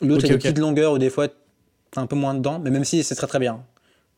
L'autre, 0.00 0.18
Ok, 0.18 0.22
il 0.22 0.22
y 0.22 0.24
a 0.24 0.28
des 0.28 0.34
ok. 0.34 0.40
petites 0.42 0.58
longueurs 0.58 0.92
où 0.92 0.98
des 0.98 1.10
fois, 1.10 1.28
t'as 1.90 2.00
un 2.00 2.06
peu 2.06 2.16
moins 2.16 2.32
dedans, 2.34 2.58
mais 2.58 2.70
même 2.70 2.84
si 2.84 3.02
c'est 3.02 3.14
très 3.14 3.26
très 3.26 3.38
bien. 3.38 3.64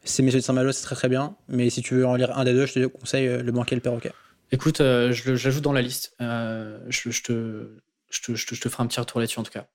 C'est 0.05 0.23
Messieurs 0.23 0.41
de 0.41 0.45
Saint-Malo, 0.45 0.71
c'est 0.73 0.83
très 0.85 0.95
très 0.95 1.09
bien. 1.09 1.37
Mais 1.49 1.71
si 1.71 1.81
tu 1.83 1.95
veux 1.95 2.07
en 2.07 2.15
lire 2.17 2.37
un 2.37 2.45
des 2.45 2.53
deux, 2.53 2.67
je 2.67 2.75
te 2.75 2.87
conseille 2.87 3.27
euh, 3.27 3.43
le 3.43 3.51
banquet 3.53 3.75
et 3.75 3.77
le 3.77 3.83
perroquet. 3.83 4.13
Écoute, 4.51 4.81
euh, 4.81 5.13
je 5.13 5.31
l'ajoute 5.31 5.63
dans 5.63 5.73
la 5.73 5.81
liste. 5.83 6.15
Euh, 6.21 6.79
je, 6.89 7.11
je 7.11 7.23
te, 7.23 7.81
je, 8.11 8.21
te, 8.21 8.35
je, 8.35 8.47
te, 8.47 8.55
je 8.55 8.61
te 8.61 8.69
ferai 8.69 8.83
un 8.83 8.87
petit 8.87 9.01
retour 9.01 9.21
là-dessus 9.21 9.39
en 9.39 9.45
tout 9.45 9.53
cas. 9.53 9.67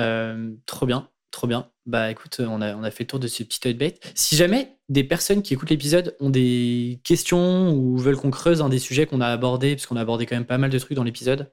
Euh, 0.00 0.50
trop 0.66 0.84
bien, 0.86 1.08
trop 1.32 1.48
bien. 1.48 1.66
Bah 1.86 2.12
écoute, 2.12 2.40
on 2.40 2.62
a, 2.62 2.76
on 2.76 2.84
a 2.84 2.90
fait 2.92 3.02
le 3.02 3.08
tour 3.08 3.18
de 3.18 3.26
ce 3.26 3.42
petit 3.42 3.68
update. 3.68 3.96
Si 4.14 4.36
jamais 4.36 4.76
des 4.88 5.02
personnes 5.02 5.42
qui 5.42 5.54
écoutent 5.54 5.70
l'épisode 5.70 6.14
ont 6.20 6.30
des 6.30 7.00
questions 7.02 7.72
ou 7.72 7.98
veulent 7.98 8.16
qu'on 8.16 8.30
creuse 8.30 8.62
un 8.62 8.68
des 8.68 8.78
sujets 8.78 9.06
qu'on 9.06 9.20
a 9.20 9.26
abordés, 9.26 9.74
parce 9.74 9.86
qu'on 9.86 9.96
a 9.96 10.00
abordé 10.02 10.26
quand 10.26 10.36
même 10.36 10.44
pas 10.44 10.58
mal 10.58 10.70
de 10.70 10.78
trucs 10.78 10.96
dans 10.96 11.02
l'épisode, 11.02 11.50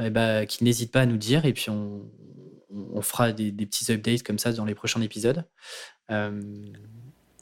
eh 0.00 0.10
bah, 0.10 0.46
qu'ils 0.46 0.64
n'hésitent 0.64 0.92
pas 0.92 1.00
à 1.00 1.06
nous 1.06 1.16
dire 1.16 1.44
et 1.46 1.52
puis 1.52 1.70
on, 1.70 2.02
on 2.94 3.02
fera 3.02 3.32
des, 3.32 3.50
des 3.50 3.66
petits 3.66 3.90
updates 3.90 4.22
comme 4.22 4.38
ça 4.38 4.52
dans 4.52 4.64
les 4.64 4.76
prochains 4.76 5.02
épisodes. 5.02 5.44
Euh, 6.12 6.40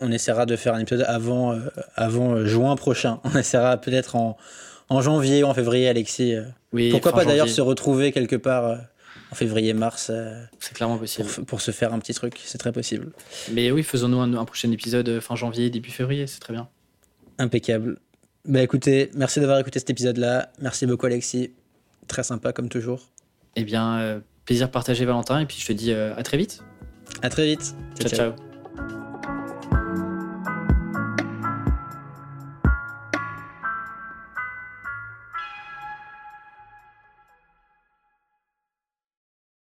On 0.00 0.12
essaiera 0.12 0.46
de 0.46 0.56
faire 0.56 0.74
un 0.74 0.78
épisode 0.80 1.04
avant, 1.08 1.52
euh, 1.52 1.60
avant 1.96 2.34
euh, 2.34 2.46
juin 2.46 2.76
prochain. 2.76 3.20
On 3.24 3.36
essaiera 3.36 3.76
peut-être 3.78 4.14
en, 4.16 4.36
en 4.88 5.00
janvier 5.02 5.42
ou 5.42 5.46
en 5.46 5.54
février, 5.54 5.88
Alexis. 5.88 6.34
euh. 6.34 6.44
oui, 6.72 6.90
Pourquoi 6.90 7.12
pas 7.12 7.24
d'ailleurs 7.24 7.48
se 7.48 7.60
retrouver 7.60 8.12
quelque 8.12 8.36
part 8.36 8.64
euh, 8.64 8.76
en 9.30 9.34
février-mars 9.34 10.08
euh, 10.10 10.44
C'est 10.58 10.74
clairement 10.74 10.94
pour, 10.94 11.02
possible. 11.02 11.28
pour 11.46 11.60
se 11.60 11.70
faire 11.70 11.92
un 11.92 11.98
petit 11.98 12.14
truc. 12.14 12.40
C'est 12.44 12.58
très 12.58 12.72
possible. 12.72 13.12
Mais 13.52 13.70
oui, 13.70 13.82
faisons-nous 13.82 14.20
un, 14.20 14.34
un 14.34 14.44
prochain 14.44 14.70
épisode 14.70 15.08
euh, 15.08 15.20
fin 15.20 15.36
janvier, 15.36 15.70
début 15.70 15.90
février, 15.90 16.26
c'est 16.26 16.40
très 16.40 16.52
bien. 16.52 16.68
Impeccable. 17.38 17.98
Bah 18.44 18.62
écoutez, 18.62 19.10
merci 19.14 19.40
d'avoir 19.40 19.58
écouté 19.58 19.78
cet 19.78 19.90
épisode-là. 19.90 20.50
Merci 20.60 20.86
beaucoup, 20.86 21.06
Alexis. 21.06 21.52
Très 22.06 22.22
sympa 22.22 22.52
comme 22.52 22.68
toujours. 22.68 23.10
Eh 23.56 23.64
bien, 23.64 23.98
euh, 23.98 24.20
plaisir 24.46 24.70
partagé, 24.70 25.04
Valentin, 25.04 25.40
et 25.40 25.46
puis 25.46 25.58
je 25.60 25.66
te 25.66 25.72
dis 25.72 25.92
euh, 25.92 26.14
à 26.16 26.22
très 26.22 26.38
vite. 26.38 26.62
À 27.22 27.28
très 27.28 27.46
vite. 27.46 27.74
ciao. 28.00 28.08
ciao. 28.08 28.47